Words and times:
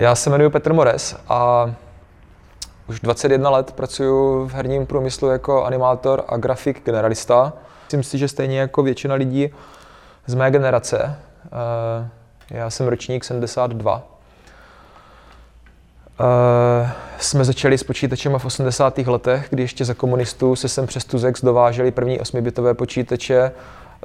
Já 0.00 0.14
se 0.14 0.30
jmenuji 0.30 0.50
Petr 0.50 0.72
Mores 0.72 1.16
a 1.28 1.70
už 2.88 3.00
21 3.00 3.50
let 3.50 3.72
pracuji 3.72 4.48
v 4.48 4.54
herním 4.54 4.86
průmyslu 4.86 5.28
jako 5.28 5.64
animátor 5.64 6.24
a 6.28 6.36
grafik 6.36 6.84
generalista. 6.84 7.52
Myslím 7.84 8.02
si, 8.02 8.18
že 8.18 8.28
stejně 8.28 8.60
jako 8.60 8.82
většina 8.82 9.14
lidí 9.14 9.50
z 10.26 10.34
mé 10.34 10.50
generace, 10.50 11.16
eh, 11.46 12.08
já 12.50 12.70
jsem 12.70 12.88
ročník 12.88 13.24
72, 13.24 14.02
eh, 16.20 16.90
jsme 17.18 17.44
začali 17.44 17.78
s 17.78 17.82
počítačem 17.82 18.38
v 18.38 18.44
80. 18.44 19.08
letech, 19.08 19.46
kdy 19.50 19.62
ještě 19.62 19.84
za 19.84 19.94
komunistů 19.94 20.56
se 20.56 20.68
sem 20.68 20.86
přes 20.86 21.04
Tuzex 21.04 21.44
dováželi 21.44 21.90
první 21.90 22.20
8-bitové 22.20 22.74
počítače. 22.74 23.52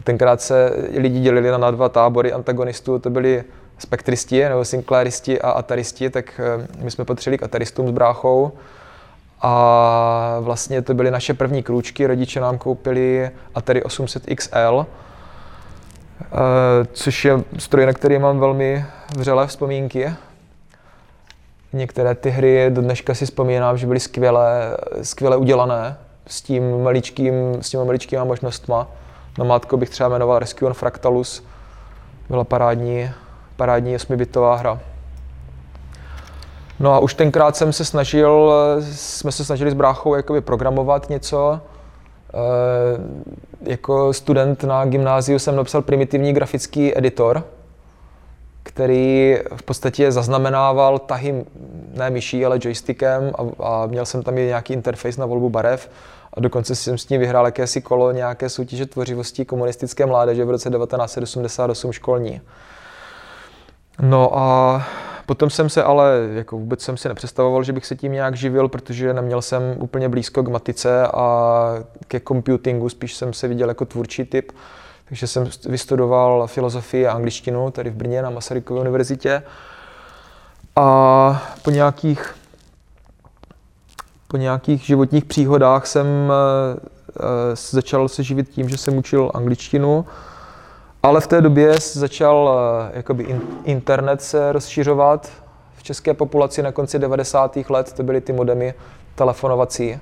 Tenkrát 0.03 0.41
se 0.41 0.73
lidi 0.97 1.19
dělili 1.19 1.51
na 1.57 1.71
dva 1.71 1.89
tábory 1.89 2.33
antagonistů, 2.33 2.99
to 2.99 3.09
byli 3.09 3.43
spektristi 3.83 4.49
nebo 4.49 4.65
Sinclairisti 4.65 5.41
a 5.41 5.51
ataristi, 5.51 6.09
tak 6.09 6.39
eh, 6.39 6.67
my 6.83 6.91
jsme 6.91 7.05
patřili 7.05 7.37
k 7.37 7.43
ataristům 7.43 7.87
s 7.87 7.91
bráchou. 7.91 8.51
A 9.41 10.37
vlastně 10.39 10.81
to 10.81 10.93
byly 10.93 11.11
naše 11.11 11.33
první 11.33 11.63
krůčky, 11.63 12.07
rodiče 12.07 12.39
nám 12.39 12.57
koupili 12.57 13.31
Atari 13.55 13.83
800 13.83 14.23
XL, 14.35 14.85
eh, 14.85 16.25
což 16.93 17.25
je 17.25 17.43
stroj, 17.57 17.85
na 17.85 17.93
který 17.93 18.19
mám 18.19 18.39
velmi 18.39 18.85
vřelé 19.17 19.47
vzpomínky. 19.47 20.13
Některé 21.73 22.15
ty 22.15 22.29
hry 22.29 22.65
do 22.69 22.81
dneška 22.81 23.13
si 23.13 23.25
vzpomínám, 23.25 23.77
že 23.77 23.87
byly 23.87 23.99
skvěle, 23.99 24.77
skvěle 25.01 25.37
udělané 25.37 25.97
s 26.27 26.41
tím 26.41 26.83
maličkým, 26.83 27.33
s 27.61 27.69
těma 27.69 27.83
maličkýma 27.83 28.23
možnostma. 28.23 28.87
Na 29.37 29.45
mátko 29.45 29.77
bych 29.77 29.89
třeba 29.89 30.09
jmenoval 30.09 30.39
Rescue 30.39 30.67
on 30.67 30.73
Fractalus. 30.73 31.43
Byla 32.29 32.43
parádní, 32.43 33.09
parádní 33.55 33.95
8-bitová 33.95 34.55
hra. 34.55 34.79
No 36.79 36.93
a 36.93 36.99
už 36.99 37.13
tenkrát 37.13 37.55
jsem 37.55 37.73
se 37.73 37.85
snažil, 37.85 38.53
jsme 38.91 39.31
se 39.31 39.45
snažili 39.45 39.71
s 39.71 39.73
bráchou 39.73 40.15
jakoby 40.15 40.41
programovat 40.41 41.09
něco. 41.09 41.59
E, 42.33 43.71
jako 43.71 44.13
student 44.13 44.63
na 44.63 44.85
gymnáziu 44.85 45.39
jsem 45.39 45.55
napsal 45.55 45.81
primitivní 45.81 46.33
grafický 46.33 46.97
editor, 46.97 47.43
který 48.63 49.37
v 49.55 49.63
podstatě 49.63 50.11
zaznamenával 50.11 50.99
tahy 50.99 51.45
ne 51.93 52.09
myší, 52.09 52.45
ale 52.45 52.59
joystickem 52.61 53.33
a, 53.35 53.63
a 53.65 53.85
měl 53.85 54.05
jsem 54.05 54.23
tam 54.23 54.37
i 54.37 54.45
nějaký 54.45 54.73
interface 54.73 55.19
na 55.19 55.25
volbu 55.25 55.49
barev 55.49 55.89
a 56.33 56.39
dokonce 56.39 56.75
jsem 56.75 56.97
s 56.97 57.09
ním 57.09 57.19
vyhrál 57.19 57.45
jakési 57.45 57.81
kolo 57.81 58.11
nějaké 58.11 58.49
soutěže 58.49 58.85
tvořivosti 58.85 59.45
komunistické 59.45 60.05
mládeže 60.05 60.45
v 60.45 60.49
roce 60.49 60.69
1988 60.69 61.91
školní. 61.91 62.41
No 64.01 64.37
a 64.37 64.81
potom 65.25 65.49
jsem 65.49 65.69
se 65.69 65.83
ale, 65.83 66.29
jako 66.33 66.57
vůbec 66.57 66.81
jsem 66.81 66.97
si 66.97 67.07
nepředstavoval, 67.07 67.63
že 67.63 67.73
bych 67.73 67.85
se 67.85 67.95
tím 67.95 68.11
nějak 68.11 68.35
živil, 68.35 68.67
protože 68.67 69.13
neměl 69.13 69.41
jsem 69.41 69.63
úplně 69.77 70.09
blízko 70.09 70.43
k 70.43 70.47
matice 70.47 71.07
a 71.07 71.69
ke 72.07 72.19
computingu, 72.19 72.89
spíš 72.89 73.15
jsem 73.15 73.33
se 73.33 73.47
viděl 73.47 73.69
jako 73.69 73.85
tvůrčí 73.85 74.25
typ. 74.25 74.51
Takže 75.05 75.27
jsem 75.27 75.49
vystudoval 75.65 76.47
filozofii 76.47 77.07
a 77.07 77.13
angličtinu 77.13 77.71
tady 77.71 77.89
v 77.89 77.95
Brně 77.95 78.21
na 78.21 78.29
Masarykově 78.29 78.81
univerzitě. 78.81 79.43
A 80.75 81.43
po 81.61 81.71
nějakých, 81.71 82.35
po 84.27 84.37
nějakých 84.37 84.81
životních 84.81 85.25
příhodách 85.25 85.87
jsem 85.87 86.05
uh, 86.05 87.23
začal 87.55 88.09
se 88.09 88.23
živit 88.23 88.49
tím, 88.49 88.69
že 88.69 88.77
jsem 88.77 88.97
učil 88.97 89.31
angličtinu 89.33 90.05
ale 91.03 91.21
v 91.21 91.27
té 91.27 91.41
době 91.41 91.75
začal 91.93 92.59
eh, 92.89 92.97
jakoby 92.97 93.39
internet 93.63 94.21
se 94.21 94.51
rozšiřovat 94.51 95.29
v 95.75 95.83
české 95.83 96.13
populaci 96.13 96.63
na 96.63 96.71
konci 96.71 96.99
90. 96.99 97.57
let, 97.69 97.93
to 97.93 98.03
byly 98.03 98.21
ty 98.21 98.33
modemy 98.33 98.73
telefonovací. 99.15 99.99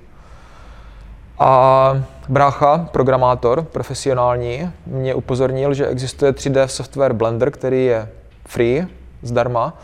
A 1.40 2.04
brácha, 2.30 2.90
programátor 2.92 3.64
profesionální, 3.64 4.72
mě 4.86 5.16
upozornil, 5.16 5.74
že 5.74 5.88
existuje 5.88 6.32
3D 6.32 6.66
software 6.66 7.14
Blender, 7.14 7.52
který 7.52 7.86
je 7.86 8.10
free, 8.48 8.88
zdarma, 9.22 9.78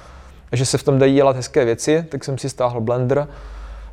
a 0.52 0.56
že 0.56 0.66
se 0.66 0.78
v 0.78 0.84
tom 0.84 1.00
dají 1.00 1.16
dělat 1.16 1.36
hezké 1.36 1.66
věci, 1.66 2.06
tak 2.10 2.24
jsem 2.24 2.38
si 2.38 2.50
stáhl 2.50 2.82
Blender, 2.82 3.28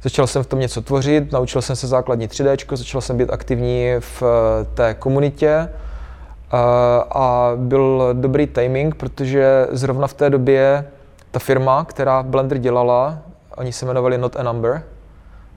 začal 0.02 0.26
jsem 0.26 0.42
v 0.42 0.46
tom 0.46 0.60
něco 0.60 0.82
tvořit, 0.82 1.32
naučil 1.32 1.62
jsem 1.62 1.76
se 1.76 1.86
základní 1.86 2.28
3D, 2.28 2.76
začal 2.76 3.00
jsem 3.00 3.16
být 3.16 3.30
aktivní 3.30 3.94
v 3.98 4.22
eh, 4.22 4.64
té 4.74 4.94
komunitě, 4.94 5.68
a 7.10 7.52
byl 7.56 8.08
dobrý 8.12 8.46
timing, 8.46 8.94
protože 8.94 9.66
zrovna 9.70 10.06
v 10.06 10.14
té 10.14 10.30
době 10.30 10.88
ta 11.30 11.38
firma, 11.38 11.84
která 11.84 12.22
Blender 12.22 12.58
dělala, 12.58 13.18
oni 13.56 13.72
se 13.72 13.84
jmenovali 13.84 14.18
Not 14.18 14.36
a 14.36 14.42
Number 14.42 14.82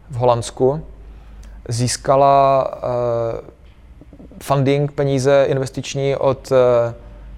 v 0.09 0.16
Holandsku, 0.16 0.86
získala 1.69 2.68
funding, 4.41 4.91
peníze 4.91 5.46
investiční 5.47 6.16
od 6.16 6.52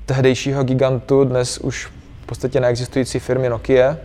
tehdejšího 0.06 0.64
gigantu, 0.64 1.24
dnes 1.24 1.58
už 1.58 1.92
v 2.24 2.26
podstatě 2.26 2.60
neexistující 2.60 3.20
firmy 3.20 3.50
Nokia. 3.50 3.98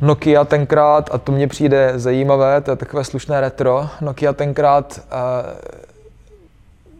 Nokia 0.00 0.44
tenkrát, 0.44 1.10
a 1.12 1.18
to 1.18 1.32
mně 1.32 1.48
přijde 1.48 1.92
zajímavé, 1.96 2.60
to 2.60 2.70
je 2.70 2.76
takové 2.76 3.04
slušné 3.04 3.40
retro, 3.40 3.88
Nokia 4.00 4.32
tenkrát 4.32 5.00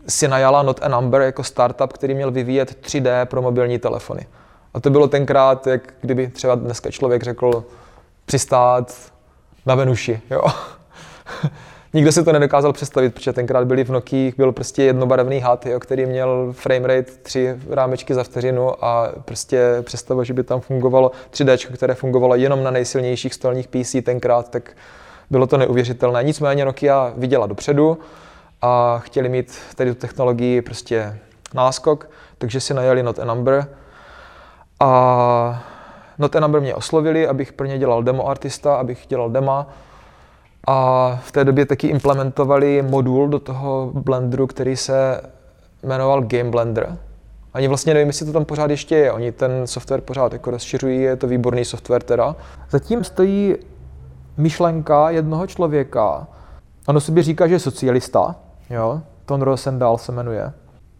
si 0.08 0.28
najala 0.28 0.62
Not 0.62 0.80
a 0.82 0.88
Number 0.88 1.20
jako 1.20 1.44
startup, 1.44 1.92
který 1.92 2.14
měl 2.14 2.30
vyvíjet 2.30 2.86
3D 2.86 3.26
pro 3.26 3.42
mobilní 3.42 3.78
telefony. 3.78 4.26
A 4.74 4.80
to 4.80 4.90
bylo 4.90 5.08
tenkrát, 5.08 5.66
jak 5.66 5.94
kdyby 6.00 6.28
třeba 6.28 6.54
dneska 6.54 6.90
člověk 6.90 7.22
řekl 7.22 7.64
přistát 8.26 8.94
na 9.66 9.74
Venuši. 9.74 10.20
Jo? 10.30 10.42
Nikdo 11.92 12.12
si 12.12 12.24
to 12.24 12.32
nedokázal 12.32 12.72
představit, 12.72 13.14
protože 13.14 13.32
tenkrát 13.32 13.66
byli 13.66 13.84
v 13.84 13.90
Nokia, 13.90 14.32
byl 14.36 14.52
prostě 14.52 14.82
jednobarevný 14.82 15.40
had, 15.40 15.66
jo, 15.66 15.80
který 15.80 16.06
měl 16.06 16.48
frame 16.52 16.88
rate 16.88 17.12
3 17.22 17.56
rámečky 17.70 18.14
za 18.14 18.24
vteřinu 18.24 18.84
a 18.84 19.12
prostě 19.24 19.76
představa, 19.82 20.24
že 20.24 20.32
by 20.32 20.42
tam 20.44 20.60
fungovalo 20.60 21.10
3D, 21.32 21.72
které 21.74 21.94
fungovalo 21.94 22.34
jenom 22.34 22.62
na 22.62 22.70
nejsilnějších 22.70 23.34
stolních 23.34 23.68
PC 23.68 23.96
tenkrát, 24.02 24.48
tak 24.48 24.76
bylo 25.30 25.46
to 25.46 25.56
neuvěřitelné. 25.56 26.24
Nicméně 26.24 26.64
Nokia 26.64 27.12
viděla 27.16 27.46
dopředu, 27.46 27.98
a 28.62 28.98
chtěli 28.98 29.28
mít 29.28 29.58
tady 29.74 29.94
tu 29.94 30.00
technologii 30.00 30.62
prostě 30.62 31.18
náskok, 31.54 32.10
takže 32.38 32.60
si 32.60 32.74
najeli 32.74 33.02
Not 33.02 33.18
a 33.18 33.24
Number. 33.24 33.68
A 34.80 35.62
Not 36.18 36.36
a 36.36 36.40
Number 36.40 36.60
mě 36.60 36.74
oslovili, 36.74 37.28
abych 37.28 37.52
pro 37.52 37.66
ně 37.66 37.78
dělal 37.78 38.02
demo 38.02 38.28
artista, 38.28 38.76
abych 38.76 39.06
dělal 39.08 39.30
dema. 39.30 39.66
A 40.66 41.18
v 41.24 41.32
té 41.32 41.44
době 41.44 41.66
taky 41.66 41.86
implementovali 41.86 42.82
modul 42.82 43.28
do 43.28 43.38
toho 43.38 43.90
Blenderu, 43.94 44.46
který 44.46 44.76
se 44.76 45.20
jmenoval 45.82 46.22
Game 46.22 46.50
Blender. 46.50 46.98
Ani 47.54 47.68
vlastně 47.68 47.94
nevím, 47.94 48.08
jestli 48.08 48.26
to 48.26 48.32
tam 48.32 48.44
pořád 48.44 48.70
ještě 48.70 48.96
je. 48.96 49.12
Oni 49.12 49.32
ten 49.32 49.66
software 49.66 50.00
pořád 50.00 50.32
jako 50.32 50.50
rozšiřují, 50.50 51.02
je 51.02 51.16
to 51.16 51.26
výborný 51.26 51.64
software 51.64 52.02
teda. 52.02 52.36
Zatím 52.70 53.04
stojí 53.04 53.56
myšlenka 54.36 55.10
jednoho 55.10 55.46
člověka. 55.46 56.26
On 56.86 57.00
sobě 57.00 57.22
říká, 57.22 57.46
že 57.46 57.54
je 57.54 57.58
socialista, 57.58 58.36
jo, 58.70 59.02
Ton 59.26 59.42
Rosendal 59.42 59.98
se 59.98 60.12
jmenuje. 60.12 60.52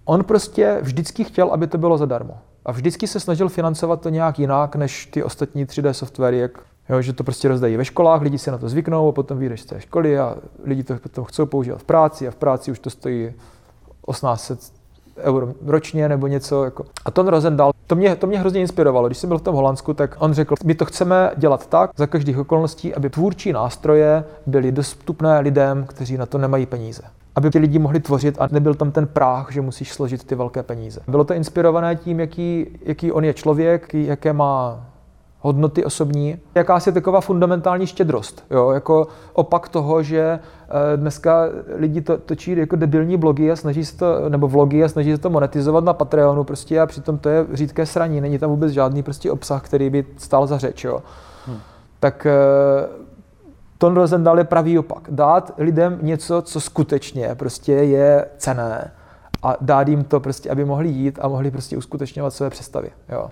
On 0.05 0.25
prostě 0.25 0.79
vždycky 0.83 1.25
chtěl, 1.25 1.49
aby 1.49 1.67
to 1.67 1.79
bylo 1.79 1.99
zadarmo. 1.99 2.39
A 2.65 2.73
vždycky 2.73 3.07
se 3.07 3.21
snažil 3.21 3.49
financovat 3.49 4.01
to 4.01 4.09
nějak 4.09 4.39
jinak, 4.39 4.77
než 4.77 5.07
ty 5.07 5.23
ostatní 5.23 5.67
3D 5.67 5.91
softwary, 5.91 6.39
jak, 6.39 6.59
jo, 6.89 7.03
že 7.03 7.13
to 7.13 7.25
prostě 7.25 7.49
rozdají 7.49 7.77
ve 7.77 7.85
školách, 7.85 8.23
lidi 8.23 8.39
si 8.39 8.51
na 8.51 8.59
to 8.59 8.69
zvyknou 8.69 9.09
a 9.09 9.13
potom 9.13 9.39
vyjdeš 9.39 9.61
z 9.61 9.65
té 9.65 9.81
školy 9.81 10.19
a 10.19 10.37
lidi 10.65 10.83
to 10.83 10.97
potom 10.97 11.25
chcou 11.25 11.47
používat 11.47 11.81
v 11.81 11.85
práci 11.85 12.29
a 12.29 12.31
v 12.31 12.35
práci 12.35 12.71
už 12.71 12.79
to 12.79 12.91
stojí 12.91 13.33
1800 14.11 14.61
euro 15.17 15.49
ročně 15.67 16.09
nebo 16.09 16.27
něco. 16.27 16.65
Jako. 16.65 16.85
A 17.05 17.11
Ton 17.11 17.29
Rosendal, 17.29 17.73
to 17.87 17.95
mě, 17.95 18.17
to 18.17 18.27
mě 18.27 18.39
hrozně 18.39 18.61
inspirovalo. 18.61 19.07
Když 19.07 19.19
jsem 19.19 19.29
byl 19.29 19.39
v 19.39 19.43
tom 19.43 19.55
Holandsku, 19.55 19.95
tak 19.95 20.17
on 20.19 20.33
řekl, 20.33 20.55
my 20.65 20.75
to 20.75 20.85
chceme 20.85 21.31
dělat 21.37 21.67
tak 21.67 21.91
za 21.97 22.07
každých 22.07 22.39
okolností, 22.39 22.95
aby 22.95 23.11
tvůrčí 23.11 23.53
nástroje 23.53 24.25
byly 24.47 24.73
dostupné 24.73 25.41
lidem, 25.41 25.85
kteří 25.85 26.17
na 26.17 26.27
to 26.27 26.39
nemají 26.39 26.67
peníze 26.67 27.03
aby 27.41 27.51
ti 27.51 27.59
lidi 27.59 27.79
mohli 27.79 28.01
tvořit 28.01 28.37
a 28.39 28.49
nebyl 28.53 28.75
tam 28.75 28.91
ten 28.91 29.07
práh, 29.07 29.53
že 29.53 29.61
musíš 29.61 29.93
složit 29.93 30.25
ty 30.25 30.35
velké 30.35 30.63
peníze. 30.63 31.01
Bylo 31.09 31.25
to 31.25 31.35
inspirované 31.35 31.97
tím, 31.97 32.21
jaký, 32.21 32.67
jaký 32.83 33.13
on 33.13 33.25
je 33.25 33.35
člověk, 33.35 33.95
jaké 33.95 34.33
má 34.33 34.87
hodnoty 35.41 35.85
osobní, 35.85 36.39
jakási 36.55 36.93
taková 36.93 37.21
fundamentální 37.21 37.87
štědrost, 37.87 38.45
jo? 38.51 38.71
jako 38.71 39.07
opak 39.33 39.69
toho, 39.69 40.03
že 40.03 40.21
eh, 40.21 40.97
dneska 40.97 41.45
lidi 41.77 42.01
to, 42.01 42.19
točí 42.19 42.57
jako 42.57 42.77
debilní 42.77 43.17
blogy 43.17 43.51
a 43.51 43.57
snaží 43.57 43.85
se 43.85 43.97
to, 43.97 44.29
nebo 44.29 44.49
vlogy 44.49 44.85
a 44.85 44.89
snaží 44.89 45.13
se 45.13 45.19
to 45.19 45.31
monetizovat 45.31 45.85
na 45.85 45.93
Patreonu 45.93 46.45
prostě 46.45 46.81
a 46.81 46.87
přitom 46.87 47.19
to 47.19 47.29
je 47.29 47.47
řídké 47.53 47.87
sraní, 47.87 48.21
není 48.21 48.39
tam 48.39 48.51
vůbec 48.51 48.73
žádný 48.73 49.03
prostě 49.03 49.31
obsah, 49.31 49.63
který 49.63 49.91
by 49.91 50.07
stál 50.17 50.47
za 50.47 50.59
řeč, 50.59 50.85
jo? 50.85 51.03
Hmm. 51.47 51.59
Tak 52.01 52.27
eh, 53.81 53.87
Ton 53.87 53.95
Rosendal 53.95 54.39
je 54.39 54.45
pravý 54.45 54.79
opak. 54.79 55.09
Dát 55.11 55.55
lidem 55.59 55.99
něco, 56.03 56.43
co 56.43 56.61
skutečně 56.61 57.35
prostě 57.35 57.73
je 57.73 58.27
cené 58.39 58.91
a 59.43 59.57
dát 59.61 59.89
jim 59.89 60.05
to 60.05 60.21
prostě, 60.21 60.51
aby 60.51 60.65
mohli 60.65 60.89
jít 60.89 61.19
a 61.23 61.29
mohli 61.29 61.51
prostě 61.51 61.77
uskutečňovat 61.77 62.35
své 62.35 62.51
představy. 62.51 62.91
Jo. 63.09 63.31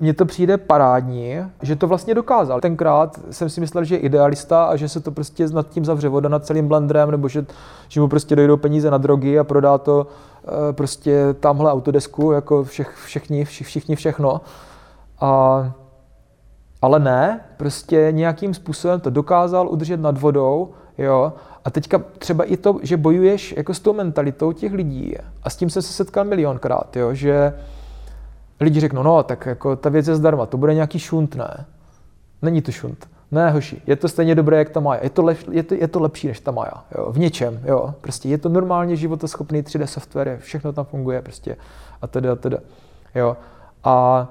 mně 0.00 0.14
to 0.14 0.24
přijde 0.24 0.56
parádní, 0.56 1.36
že 1.62 1.76
to 1.76 1.86
vlastně 1.86 2.14
dokázal. 2.14 2.60
Tenkrát 2.60 3.20
jsem 3.30 3.50
si 3.50 3.60
myslel, 3.60 3.84
že 3.84 3.94
je 3.94 3.98
idealista 3.98 4.64
a 4.64 4.76
že 4.76 4.88
se 4.88 5.00
to 5.00 5.10
prostě 5.10 5.48
nad 5.48 5.68
tím 5.68 5.84
zavře 5.84 6.08
voda 6.08 6.28
nad 6.28 6.44
celým 6.44 6.68
blenderem, 6.68 7.10
nebo 7.10 7.28
že, 7.28 7.46
že 7.88 8.00
mu 8.00 8.08
prostě 8.08 8.36
dojdou 8.36 8.56
peníze 8.56 8.90
na 8.90 8.98
drogy 8.98 9.38
a 9.38 9.44
prodá 9.44 9.78
to 9.78 10.06
e, 10.68 10.72
prostě 10.72 11.34
tamhle 11.40 11.72
autodesku, 11.72 12.32
jako 12.32 12.64
všech, 12.64 12.96
všichni, 13.04 13.44
všichni 13.44 13.96
všechno. 13.96 14.40
A, 15.20 15.72
ale 16.82 16.98
ne, 16.98 17.40
prostě 17.56 18.08
nějakým 18.10 18.54
způsobem 18.54 19.00
to 19.00 19.10
dokázal 19.10 19.68
udržet 19.68 20.00
nad 20.00 20.18
vodou, 20.18 20.70
jo, 20.98 21.32
a 21.64 21.70
teďka 21.70 21.98
třeba 22.18 22.44
i 22.44 22.56
to, 22.56 22.78
že 22.82 22.96
bojuješ 22.96 23.54
jako 23.56 23.74
s 23.74 23.80
tou 23.80 23.92
mentalitou 23.92 24.52
těch 24.52 24.72
lidí, 24.72 25.14
a 25.42 25.50
s 25.50 25.56
tím 25.56 25.70
jsem 25.70 25.82
se 25.82 25.92
setkal 25.92 26.24
milionkrát, 26.24 26.96
jo, 26.96 27.14
že 27.14 27.54
lidi 28.60 28.80
řeknou, 28.80 29.02
no 29.02 29.22
tak 29.22 29.46
jako 29.46 29.76
ta 29.76 29.88
věc 29.88 30.08
je 30.08 30.16
zdarma, 30.16 30.46
to 30.46 30.56
bude 30.56 30.74
nějaký 30.74 30.98
šunt, 30.98 31.36
ne? 31.36 31.64
Není 32.42 32.62
to 32.62 32.72
šunt. 32.72 33.08
Ne, 33.30 33.50
hoši, 33.50 33.82
je 33.86 33.96
to 33.96 34.08
stejně 34.08 34.34
dobré, 34.34 34.58
jak 34.58 34.70
ta 34.70 34.80
Maja. 34.80 35.04
Je 35.04 35.10
to, 35.10 35.22
lep, 35.22 35.38
je 35.50 35.62
to, 35.62 35.74
je 35.74 35.88
to 35.88 36.00
lepší 36.00 36.26
než 36.26 36.40
ta 36.40 36.50
Maja, 36.50 36.84
jo, 36.98 37.12
v 37.12 37.18
něčem, 37.18 37.60
jo. 37.64 37.94
Prostě 38.00 38.28
je 38.28 38.38
to 38.38 38.48
normálně 38.48 38.96
životoschopný 38.96 39.62
3D 39.62 39.84
software, 39.84 40.38
všechno 40.40 40.72
tam 40.72 40.84
funguje 40.84 41.22
prostě 41.22 41.56
a 42.02 42.06
tedy 42.06 42.28
a 42.28 42.36
tedy, 42.36 42.56
jo. 43.14 43.36
A 43.84 44.28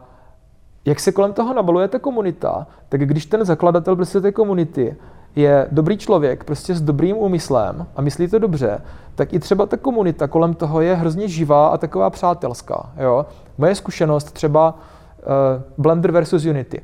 jak 0.85 0.99
se 0.99 1.11
kolem 1.11 1.33
toho 1.33 1.53
nabaluje 1.53 1.87
ta 1.87 1.99
komunita, 1.99 2.67
tak 2.89 3.01
když 3.01 3.25
ten 3.25 3.45
zakladatel 3.45 3.95
prostě 3.95 4.21
té 4.21 4.31
komunity 4.31 4.95
je 5.35 5.67
dobrý 5.71 5.97
člověk, 5.97 6.43
prostě 6.43 6.75
s 6.75 6.81
dobrým 6.81 7.17
úmyslem 7.17 7.85
a 7.95 8.01
myslí 8.01 8.27
to 8.27 8.39
dobře, 8.39 8.81
tak 9.15 9.33
i 9.33 9.39
třeba 9.39 9.65
ta 9.65 9.77
komunita 9.77 10.27
kolem 10.27 10.53
toho 10.53 10.81
je 10.81 10.95
hrozně 10.95 11.27
živá 11.27 11.67
a 11.67 11.77
taková 11.77 12.09
přátelská. 12.09 12.91
Jo? 12.97 13.25
Moje 13.57 13.75
zkušenost 13.75 14.31
třeba 14.31 14.73
uh, 14.73 15.83
Blender 15.83 16.11
versus 16.11 16.45
Unity. 16.45 16.81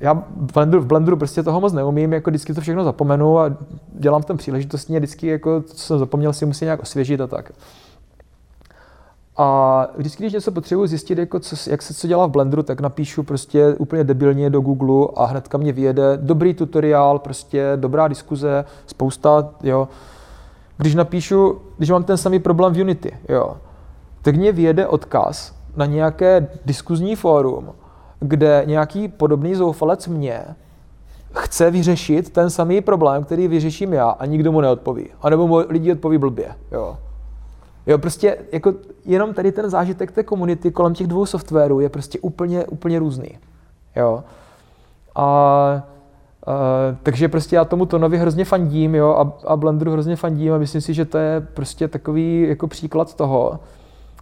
Já 0.00 0.14
v 0.36 0.52
Blenderu, 0.54 0.82
v 0.82 0.86
Blenderu 0.86 1.16
prostě 1.16 1.42
toho 1.42 1.60
moc 1.60 1.72
neumím, 1.72 2.12
jako 2.12 2.30
vždycky 2.30 2.54
to 2.54 2.60
všechno 2.60 2.84
zapomenu 2.84 3.38
a 3.38 3.50
dělám 3.92 4.22
v 4.22 4.26
tom 4.26 4.36
příležitostně, 4.36 4.98
vždycky 4.98 5.26
jako, 5.26 5.62
co 5.62 5.78
jsem 5.78 5.98
zapomněl, 5.98 6.32
si 6.32 6.46
musím 6.46 6.66
nějak 6.66 6.82
osvěžit 6.82 7.20
a 7.20 7.26
tak. 7.26 7.52
A 9.36 9.86
vždycky, 9.96 10.22
když 10.22 10.32
něco 10.32 10.52
potřebuji 10.52 10.86
zjistit, 10.86 11.18
jako 11.18 11.40
co, 11.40 11.70
jak 11.70 11.82
se 11.82 11.94
co 11.94 12.06
dělá 12.06 12.26
v 12.26 12.30
Blenderu, 12.30 12.62
tak 12.62 12.80
napíšu 12.80 13.22
prostě 13.22 13.74
úplně 13.78 14.04
debilně 14.04 14.50
do 14.50 14.60
Google 14.60 15.08
a 15.16 15.24
hnedka 15.24 15.58
mě 15.58 15.72
vyjede 15.72 16.16
dobrý 16.16 16.54
tutoriál, 16.54 17.18
prostě 17.18 17.72
dobrá 17.76 18.08
diskuze, 18.08 18.64
spousta, 18.86 19.50
jo. 19.62 19.88
Když 20.76 20.94
napíšu, 20.94 21.58
když 21.78 21.90
mám 21.90 22.04
ten 22.04 22.16
samý 22.16 22.38
problém 22.38 22.72
v 22.72 22.80
Unity, 22.80 23.16
jo, 23.28 23.56
tak 24.22 24.36
mě 24.36 24.52
vyjede 24.52 24.86
odkaz 24.86 25.54
na 25.76 25.86
nějaké 25.86 26.48
diskuzní 26.66 27.16
fórum, 27.16 27.72
kde 28.20 28.62
nějaký 28.66 29.08
podobný 29.08 29.54
zoufalec 29.54 30.08
mě 30.08 30.44
chce 31.34 31.70
vyřešit 31.70 32.30
ten 32.30 32.50
samý 32.50 32.80
problém, 32.80 33.24
který 33.24 33.48
vyřeším 33.48 33.92
já 33.92 34.10
a 34.10 34.26
nikdo 34.26 34.52
mu 34.52 34.60
neodpoví. 34.60 35.08
A 35.22 35.30
nebo 35.30 35.46
mu 35.46 35.56
lidi 35.68 35.92
odpoví 35.92 36.18
blbě. 36.18 36.54
Jo. 36.72 36.98
Jo, 37.86 37.98
prostě 37.98 38.38
jako 38.52 38.74
jenom 39.04 39.34
tady 39.34 39.52
ten 39.52 39.70
zážitek 39.70 40.12
té 40.12 40.22
komunity 40.22 40.70
kolem 40.70 40.94
těch 40.94 41.06
dvou 41.06 41.26
softwarů 41.26 41.80
je 41.80 41.88
prostě 41.88 42.18
úplně, 42.20 42.66
úplně 42.66 42.98
různý. 42.98 43.38
Jo. 43.96 44.24
A 45.14 45.82
Uh, 46.46 46.96
takže 47.02 47.28
prostě 47.28 47.56
já 47.56 47.64
tomu 47.64 47.86
Tonovi 47.86 48.18
hrozně 48.18 48.44
fandím 48.44 48.94
jo, 48.94 49.10
a, 49.10 49.48
a 49.52 49.56
Blenderu 49.56 49.92
hrozně 49.92 50.16
fandím 50.16 50.52
a 50.52 50.58
myslím 50.58 50.80
si, 50.80 50.94
že 50.94 51.04
to 51.04 51.18
je 51.18 51.40
prostě 51.40 51.88
takový 51.88 52.48
jako 52.48 52.66
příklad 52.66 53.14
toho, 53.14 53.58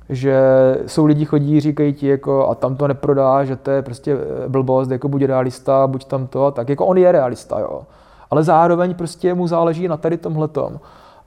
že 0.09 0.41
jsou 0.87 1.07
lidi 1.07 1.25
chodí, 1.25 1.61
říkají 1.61 1.93
ti 1.93 2.09
jako 2.09 2.49
a 2.49 2.55
tam 2.55 2.77
to 2.77 2.89
neprodá, 2.89 3.45
že 3.45 3.57
to 3.57 3.71
je 3.71 3.83
prostě 3.83 4.13
eh, 4.13 4.49
blbost, 4.49 4.91
jako 4.91 5.09
buď 5.09 5.23
realista, 5.23 5.87
buď 5.87 6.05
tam 6.05 6.27
to 6.27 6.47
a 6.47 6.51
tak. 6.51 6.69
Jako 6.69 6.87
on 6.87 6.99
je 6.99 7.13
realista, 7.13 7.61
jo. 7.61 7.83
Ale 8.31 8.43
zároveň 8.43 8.95
prostě 8.95 9.35
mu 9.35 9.47
záleží 9.47 9.89
na 9.89 9.97
tady 9.97 10.17
tomhletom. 10.17 10.81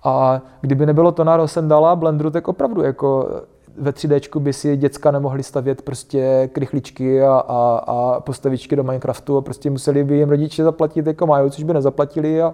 A 0.04 0.42
kdyby 0.62 0.86
nebylo 0.86 1.12
to 1.12 1.24
na 1.24 1.38
Rosendala 1.38 1.96
Blenderu, 1.96 2.30
tak 2.30 2.48
opravdu 2.48 2.82
jako 2.82 3.30
ve 3.78 3.92
3D 3.92 4.40
by 4.40 4.54
si 4.54 4.78
děcka 4.78 5.12
nemohli 5.12 5.44
stavět 5.44 5.82
prostě 5.82 6.50
krychličky 6.54 7.24
a, 7.24 7.44
a, 7.48 7.84
a 7.88 8.20
postavičky 8.20 8.76
do 8.76 8.84
Minecraftu 8.84 9.38
a 9.38 9.42
prostě 9.42 9.70
museli 9.70 10.04
by 10.04 10.18
jim 10.18 10.30
rodiče 10.30 10.64
zaplatit 10.64 11.08
jako 11.08 11.28
mají, 11.28 11.52
což 11.52 11.64
by 11.64 11.74
nezaplatili 11.74 12.42
a 12.42 12.54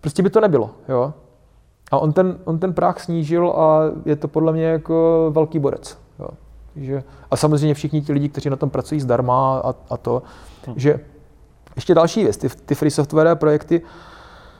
prostě 0.00 0.22
by 0.22 0.30
to 0.30 0.40
nebylo. 0.40 0.70
Jo? 0.88 1.12
A 1.90 1.98
on 1.98 2.12
ten, 2.12 2.38
on 2.44 2.58
ten 2.58 2.72
práh 2.74 3.00
snížil 3.00 3.50
a 3.50 3.80
je 4.04 4.16
to 4.16 4.28
podle 4.28 4.52
mě 4.52 4.64
jako 4.64 5.30
velký 5.34 5.58
borec. 5.58 5.98
Jo? 6.18 6.28
Že, 6.76 7.02
a 7.30 7.36
samozřejmě 7.36 7.74
všichni 7.74 8.02
ti 8.02 8.12
lidi, 8.12 8.28
kteří 8.28 8.50
na 8.50 8.56
tom 8.56 8.70
pracují 8.70 9.00
zdarma 9.00 9.58
a, 9.58 9.74
a 9.90 9.96
to, 9.96 10.22
hmm. 10.66 10.78
že 10.78 11.00
ještě 11.76 11.94
další 11.94 12.22
věc, 12.22 12.36
ty, 12.36 12.48
ty 12.48 12.74
free 12.74 12.90
software 12.90 13.36
projekty, 13.36 13.82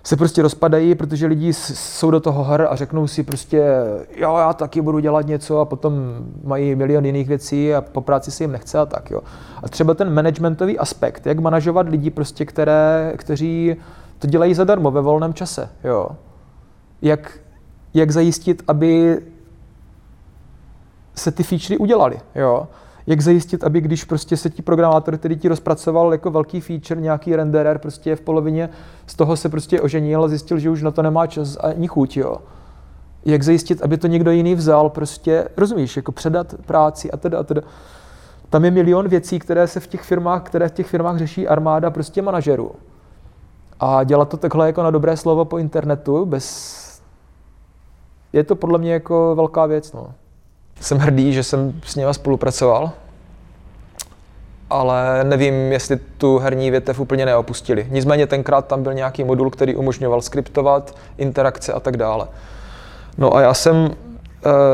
se 0.05 0.17
prostě 0.17 0.43
rozpadají, 0.43 0.95
protože 0.95 1.27
lidi 1.27 1.53
jsou 1.53 2.11
do 2.11 2.21
toho 2.21 2.45
her 2.45 2.67
a 2.71 2.77
řeknou 2.77 3.07
si 3.07 3.23
prostě, 3.23 3.65
jo, 4.17 4.37
já 4.37 4.53
taky 4.53 4.81
budu 4.81 4.99
dělat 4.99 5.27
něco 5.27 5.61
a 5.61 5.65
potom 5.65 5.95
mají 6.45 6.75
milion 6.75 7.05
jiných 7.05 7.29
věcí 7.29 7.75
a 7.75 7.81
po 7.81 8.01
práci 8.01 8.31
se 8.31 8.45
jim 8.45 8.53
nechce 8.53 8.79
a 8.79 8.87
tak, 8.87 9.11
jo. 9.11 9.21
A 9.63 9.69
třeba 9.69 9.95
ten 9.95 10.15
managementový 10.15 10.79
aspekt, 10.79 11.27
jak 11.27 11.39
manažovat 11.39 11.89
lidi 11.89 12.11
prostě, 12.11 12.45
které, 12.45 13.13
kteří 13.17 13.77
to 14.19 14.27
dělají 14.27 14.55
zadarmo 14.55 14.91
ve 14.91 15.01
volném 15.01 15.35
čase, 15.35 15.69
jo. 15.85 16.09
Jak, 17.03 17.39
jak 17.95 18.11
zajistit, 18.11 18.63
aby 18.69 19.19
se 21.15 21.31
ty 21.31 21.43
featurey 21.43 21.79
udělali, 21.79 22.21
jo 22.35 22.67
jak 23.07 23.21
zajistit, 23.21 23.65
aby 23.65 23.81
když 23.81 24.05
prostě 24.05 24.37
se 24.37 24.51
ti 24.51 24.63
programátor, 24.63 25.19
který 25.19 25.37
ti 25.37 25.49
rozpracoval 25.49 26.13
jako 26.13 26.31
velký 26.31 26.61
feature, 26.61 27.01
nějaký 27.01 27.37
renderer 27.37 27.79
prostě 27.79 28.17
v 28.17 28.21
polovině, 28.21 28.69
z 29.07 29.15
toho 29.15 29.37
se 29.37 29.49
prostě 29.49 29.81
oženil 29.81 30.25
a 30.25 30.29
zjistil, 30.29 30.59
že 30.59 30.71
už 30.71 30.83
na 30.83 30.91
to 30.91 31.03
nemá 31.03 31.27
čas 31.27 31.57
ani 31.61 31.89
chuť, 31.89 32.17
jo. 32.17 32.37
Jak 33.25 33.43
zajistit, 33.43 33.83
aby 33.83 33.99
to 33.99 34.07
někdo 34.07 34.31
jiný 34.31 34.55
vzal, 34.55 34.91
prostě, 34.91 35.49
rozumíš, 35.57 35.97
jako 35.97 36.13
předat 36.13 36.55
práci 36.67 37.11
a 37.11 37.17
teda 37.17 37.39
a 37.39 37.43
teda. 37.43 37.63
Tam 38.51 38.65
je 38.65 38.71
milion 38.71 39.09
věcí, 39.09 39.39
které 39.39 39.67
se 39.67 39.81
v 39.81 39.87
těch 39.87 40.03
firmách, 40.03 40.43
které 40.43 40.69
v 40.69 40.73
těch 40.73 40.87
firmách 40.87 41.19
řeší 41.19 41.49
armáda 41.49 41.91
prostě 41.91 42.23
manažerů. 42.23 42.73
A 43.81 44.05
dělat 44.05 44.29
to 44.29 44.37
takhle 44.37 44.67
jako 44.67 44.83
na 44.83 44.91
dobré 44.91 45.17
slovo 45.17 45.45
po 45.45 45.59
internetu, 45.59 46.27
bez... 46.27 46.83
Je 48.33 48.45
to 48.45 48.57
podle 48.57 48.79
mě 48.79 48.93
jako 48.93 49.35
velká 49.37 49.67
věc, 49.67 49.93
no 49.93 50.15
jsem 50.83 50.99
hrdý, 50.99 51.33
že 51.33 51.43
jsem 51.43 51.81
s 51.85 51.97
nimi 51.97 52.15
spolupracoval, 52.15 52.91
ale 54.71 55.25
nevím, 55.25 55.73
jestli 55.73 55.97
tu 55.97 56.39
herní 56.39 56.71
větev 56.71 57.01
úplně 57.01 57.27
neopustili. 57.27 57.87
Nicméně 57.91 58.27
tenkrát 58.27 58.67
tam 58.67 58.83
byl 58.83 58.95
nějaký 58.95 59.25
modul, 59.25 59.51
který 59.51 59.77
umožňoval 59.77 60.23
skriptovat, 60.23 60.97
interakce 61.19 61.73
a 61.73 61.81
tak 61.81 61.97
dále. 61.97 62.29
No 63.19 63.37
a 63.37 63.41
já 63.41 63.55
jsem 63.55 63.77
e, 63.77 63.91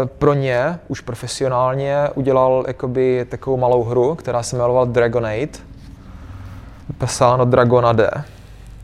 pro 0.06 0.34
ně 0.34 0.78
už 0.88 1.00
profesionálně 1.00 2.08
udělal 2.14 2.64
jakoby 2.66 3.26
takovou 3.28 3.56
malou 3.56 3.84
hru, 3.84 4.14
která 4.14 4.42
se 4.42 4.56
jmenovala 4.56 4.84
Dragonade, 4.84 5.48
pesáno 6.98 7.44
Dragona 7.44 7.92
D. 7.92 8.10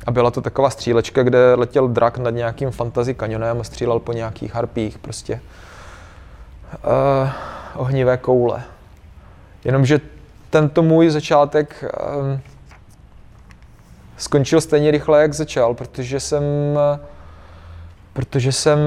A 0.07 0.11
byla 0.11 0.31
to 0.31 0.41
taková 0.41 0.71
střílečka, 0.71 1.23
kde 1.23 1.55
letěl 1.55 1.89
drak 1.89 2.19
nad 2.19 2.31
nějakým 2.31 2.71
fantasy 2.71 3.15
kanionem 3.15 3.61
a 3.61 3.65
střílel 3.65 3.99
po 3.99 4.13
nějakých 4.13 4.55
harpích 4.55 4.99
prostě 4.99 5.41
uh, 6.85 7.29
ohnivé 7.75 8.17
koule. 8.17 8.63
Jenomže 9.65 10.01
tento 10.51 10.83
můj 10.83 11.11
začátek 11.11 11.85
uh, 11.85 12.39
skončil 14.17 14.61
stejně 14.61 14.91
rychle, 14.91 15.23
jak 15.23 15.35
začal, 15.35 15.75
protože 15.75 16.21
jsem, 16.21 16.43
protože 18.13 18.53
jsem, 18.53 18.79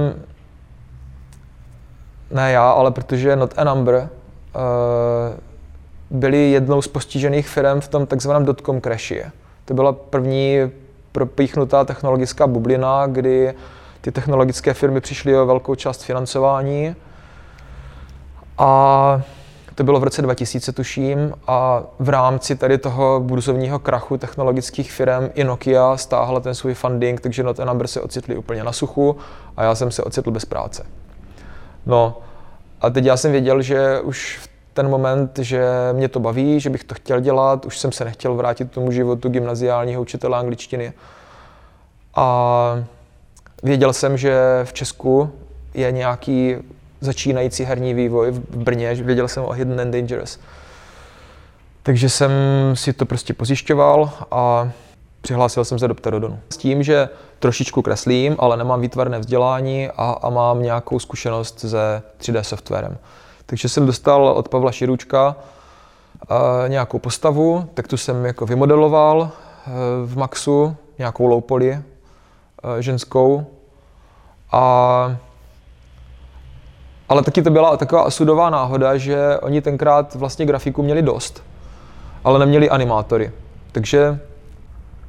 ne 2.32 2.52
já, 2.52 2.72
ale 2.72 2.92
protože 2.92 3.36
Not 3.36 3.54
a 3.58 3.64
Number 3.64 3.96
uh, 3.96 4.10
byli 6.10 6.52
jednou 6.52 6.82
z 6.82 6.88
postižených 6.88 7.50
firm 7.50 7.82
v 7.82 7.88
tom 7.88 8.06
takzvaném 8.06 8.46
dotcom 8.46 8.82
crashi. 8.82 9.26
To 9.66 9.74
byla 9.74 9.94
první 9.94 10.72
propíchnutá 11.12 11.86
technologická 11.86 12.48
bublina, 12.48 13.08
kdy 13.08 13.54
ty 14.02 14.12
technologické 14.12 14.74
firmy 14.74 15.02
přišly 15.02 15.38
o 15.38 15.46
velkou 15.46 15.76
část 15.76 16.04
financování 16.04 16.96
a 18.58 19.22
to 19.76 19.84
bylo 19.84 20.00
v 20.00 20.04
roce 20.04 20.22
2000, 20.22 20.72
tuším, 20.72 21.34
a 21.48 21.84
v 22.00 22.10
rámci 22.10 22.56
tady 22.56 22.78
toho 22.78 23.20
burzovního 23.20 23.80
krachu 23.80 24.18
technologických 24.18 24.92
firm 24.92 25.30
i 25.34 25.44
Nokia 25.44 25.98
stáhla 25.98 26.40
ten 26.40 26.56
svůj 26.56 26.74
funding, 26.74 27.22
takže 27.22 27.44
na 27.44 27.54
ten 27.54 27.70
se 27.86 28.02
ocitli 28.02 28.38
úplně 28.38 28.64
na 28.64 28.72
suchu 28.72 29.18
a 29.58 29.64
já 29.64 29.76
jsem 29.76 29.92
se 29.92 30.04
ocitl 30.04 30.32
bez 30.32 30.46
práce. 30.46 30.86
No 31.86 32.18
a 32.82 32.90
teď 32.90 33.06
já 33.06 33.18
jsem 33.18 33.32
věděl, 33.32 33.62
že 33.62 34.02
už 34.02 34.40
v 34.42 34.50
ten 34.74 34.90
moment, 34.90 35.40
že 35.40 35.66
mě 35.94 36.08
to 36.08 36.20
baví, 36.20 36.60
že 36.60 36.70
bych 36.70 36.84
to 36.84 36.96
chtěl 36.96 37.20
dělat, 37.20 37.66
už 37.66 37.78
jsem 37.80 37.92
se 37.92 38.06
nechtěl 38.06 38.36
vrátit 38.36 38.72
k 38.72 38.74
tomu 38.74 38.92
životu 38.92 39.30
gymnaziálního 39.30 40.02
učitele 40.02 40.38
angličtiny. 40.38 40.94
A 42.16 42.84
věděl 43.64 43.94
jsem, 43.94 44.18
že 44.18 44.62
v 44.64 44.74
Česku 44.74 45.32
je 45.74 45.92
nějaký 45.92 46.56
začínající 47.02 47.64
herní 47.64 47.94
vývoj 47.94 48.32
v 48.32 48.58
Brně, 48.58 48.96
věděl 48.96 49.28
jsem 49.28 49.44
o 49.44 49.52
Hidden 49.52 49.82
and 49.82 49.92
Dangerous. 49.92 50.40
Takže 51.84 52.10
jsem 52.10 52.32
si 52.74 52.94
to 52.94 53.06
prostě 53.06 53.34
pozjišťoval 53.34 54.12
a 54.32 54.72
přihlásil 55.22 55.66
jsem 55.66 55.80
se 55.80 55.88
do 55.88 55.96
Pterodonu. 55.96 56.40
S 56.50 56.58
tím, 56.58 56.84
že 56.84 57.10
trošičku 57.40 57.82
kreslím, 57.82 58.36
ale 58.40 58.58
nemám 58.58 58.82
výtvarné 58.82 59.20
vzdělání 59.20 59.88
a, 59.88 60.12
a 60.22 60.30
mám 60.30 60.62
nějakou 60.62 61.00
zkušenost 61.00 61.60
se 61.60 62.04
3D 62.20 62.42
softwarem. 62.42 62.98
Takže 63.46 63.70
jsem 63.70 63.86
dostal 63.86 64.28
od 64.28 64.50
Pavla 64.50 64.72
Širučka 64.72 65.36
uh, 65.36 66.38
nějakou 66.70 67.00
postavu, 67.00 67.70
tak 67.74 67.88
tu 67.88 67.98
jsem 67.98 68.26
jako 68.26 68.46
vymodeloval 68.46 69.20
uh, 69.20 69.30
v 70.06 70.18
Maxu, 70.18 70.76
nějakou 70.98 71.26
loupoli 71.26 71.72
uh, 71.72 71.80
ženskou. 72.80 73.46
A 74.52 75.18
ale 77.10 77.24
taky 77.24 77.42
to 77.42 77.50
byla 77.50 77.78
taková 77.78 78.02
asudová 78.02 78.50
náhoda, 78.50 78.98
že 78.98 79.38
oni 79.42 79.62
tenkrát 79.62 80.16
vlastně 80.16 80.46
grafiku 80.46 80.84
měli 80.84 81.02
dost, 81.02 81.44
ale 82.24 82.40
neměli 82.40 82.70
animátory. 82.70 83.32
Takže 83.72 84.20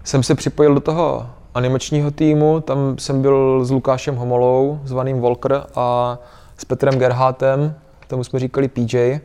jsem 0.05 0.23
se 0.23 0.35
připojil 0.35 0.75
do 0.75 0.81
toho 0.81 1.27
animačního 1.55 2.11
týmu, 2.11 2.61
tam 2.61 2.99
jsem 2.99 3.23
byl 3.23 3.65
s 3.65 3.71
Lukášem 3.71 4.17
Homolou, 4.17 4.81
zvaným 4.85 5.21
Volker, 5.21 5.63
a 5.75 6.19
s 6.57 6.65
Petrem 6.65 6.99
Gerhátem, 6.99 7.75
tomu 8.07 8.25
jsme 8.25 8.39
říkali 8.39 8.69
PJ. 8.69 9.21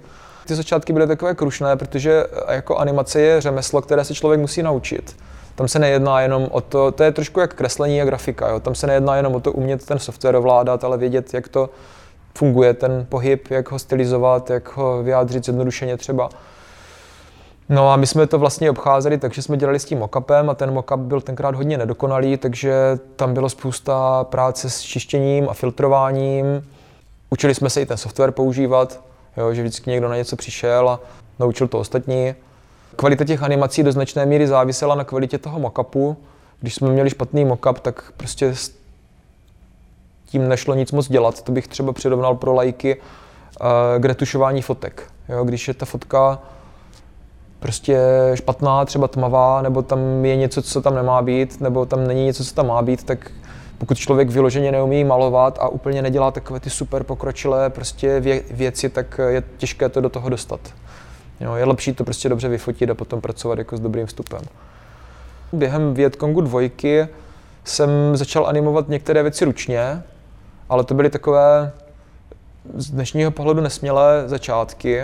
Ty 0.48 0.56
začátky 0.56 0.94
byly 0.94 1.08
takové 1.08 1.36
krušné, 1.36 1.76
protože 1.76 2.24
jako 2.50 2.78
animace 2.78 3.22
je 3.22 3.42
řemeslo, 3.42 3.82
které 3.82 4.04
se 4.04 4.14
člověk 4.14 4.42
musí 4.42 4.64
naučit. 4.64 5.16
Tam 5.56 5.68
se 5.68 5.80
nejedná 5.80 6.22
jenom 6.22 6.48
o 6.52 6.62
to, 6.62 6.92
to 6.92 7.04
je 7.04 7.12
trošku 7.12 7.40
jak 7.40 7.54
kreslení 7.54 8.02
a 8.02 8.06
grafika, 8.06 8.50
jo. 8.50 8.60
tam 8.60 8.76
se 8.76 8.88
nejedná 8.88 9.16
jenom 9.16 9.36
o 9.36 9.40
to 9.40 9.52
umět 9.52 9.86
ten 9.86 10.00
software 10.00 10.36
ovládat, 10.36 10.84
ale 10.84 10.98
vědět, 10.98 11.34
jak 11.34 11.48
to 11.48 11.70
funguje, 12.38 12.74
ten 12.74 13.06
pohyb, 13.10 13.52
jak 13.52 13.72
ho 13.72 13.80
stylizovat, 13.80 14.50
jak 14.50 14.78
ho 14.78 15.04
vyjádřit 15.04 15.46
zjednodušeně 15.46 15.98
třeba. 15.98 16.30
No 17.70 17.92
a 17.92 17.96
my 17.96 18.08
jsme 18.08 18.28
to 18.28 18.40
vlastně 18.40 18.70
obcházeli, 18.70 19.18
takže 19.18 19.42
jsme 19.42 19.58
dělali 19.58 19.80
s 19.80 19.86
tím 19.86 20.00
mockupem 20.00 20.50
a 20.50 20.56
ten 20.56 20.72
mockup 20.72 21.00
byl 21.00 21.22
tenkrát 21.22 21.56
hodně 21.56 21.78
nedokonalý, 21.78 22.38
takže 22.38 22.74
tam 23.16 23.34
bylo 23.34 23.50
spousta 23.50 24.24
práce 24.24 24.70
s 24.70 24.82
čištěním 24.82 25.50
a 25.50 25.54
filtrováním. 25.54 26.68
Učili 27.30 27.56
jsme 27.56 27.70
se 27.70 27.82
i 27.82 27.86
ten 27.86 27.98
software 27.98 28.32
používat, 28.32 29.02
jo, 29.38 29.54
že 29.54 29.62
vždycky 29.62 29.90
někdo 29.90 30.10
na 30.10 30.16
něco 30.16 30.36
přišel 30.36 30.90
a 30.90 31.00
naučil 31.40 31.68
to 31.68 31.80
ostatní. 31.80 32.36
Kvalita 32.96 33.26
těch 33.26 33.44
animací 33.44 33.84
do 33.84 33.92
značné 33.92 34.26
míry 34.26 34.48
závisela 34.48 34.96
na 34.96 35.04
kvalitě 35.04 35.38
toho 35.38 35.60
mockupu. 35.60 36.18
Když 36.62 36.76
jsme 36.76 36.90
měli 36.90 37.10
špatný 37.10 37.46
mockup, 37.46 37.80
tak 37.80 38.12
prostě 38.18 38.54
tím 40.34 40.50
nešlo 40.50 40.76
nic 40.76 40.92
moc 40.92 41.10
dělat. 41.10 41.42
To 41.42 41.52
bych 41.52 41.68
třeba 41.68 41.94
přirovnal 41.94 42.36
pro 42.36 42.54
lajky 42.54 42.98
uh, 42.98 43.68
k 44.02 44.06
retušování 44.06 44.62
fotek. 44.62 45.04
Jo, 45.30 45.44
když 45.44 45.68
je 45.68 45.74
ta 45.74 45.86
fotka 45.86 46.40
prostě 47.60 48.00
špatná, 48.34 48.86
třeba 48.86 49.08
tmavá, 49.08 49.62
nebo 49.62 49.82
tam 49.82 50.26
je 50.26 50.36
něco, 50.36 50.62
co 50.62 50.82
tam 50.82 50.96
nemá 50.96 51.22
být, 51.22 51.62
nebo 51.62 51.86
tam 51.86 52.08
není 52.08 52.26
něco, 52.26 52.46
co 52.46 52.56
tam 52.56 52.68
má 52.68 52.82
být, 52.82 53.04
tak 53.04 53.32
pokud 53.78 53.98
člověk 53.98 54.30
vyloženě 54.30 54.72
neumí 54.72 55.04
malovat 55.04 55.58
a 55.62 55.68
úplně 55.68 56.02
nedělá 56.02 56.32
takové 56.32 56.60
ty 56.60 56.70
super 56.70 57.04
pokročilé 57.04 57.70
prostě 57.70 58.20
vě- 58.20 58.44
věci, 58.52 58.90
tak 58.90 59.20
je 59.28 59.44
těžké 59.58 59.90
to 59.90 60.02
do 60.02 60.10
toho 60.10 60.30
dostat. 60.30 60.60
Jo, 61.40 61.56
je 61.56 61.66
lepší 61.66 61.94
to 61.94 62.04
prostě 62.04 62.30
dobře 62.30 62.48
vyfotit 62.48 62.90
a 62.90 62.96
potom 62.96 63.22
pracovat 63.22 63.58
jako 63.58 63.78
s 63.78 63.80
dobrým 63.80 64.06
vstupem. 64.06 64.42
Během 65.54 65.94
Vietcongu 65.94 66.42
dvojky 66.42 67.08
jsem 67.64 67.90
začal 68.14 68.48
animovat 68.48 68.90
některé 68.90 69.24
věci 69.24 69.46
ručně, 69.46 70.04
ale 70.70 70.84
to 70.84 70.94
byly 70.94 71.10
takové 71.10 71.72
z 72.76 72.92
dnešního 72.92 73.32
pohledu 73.32 73.62
nesmělé 73.62 74.24
začátky, 74.26 75.04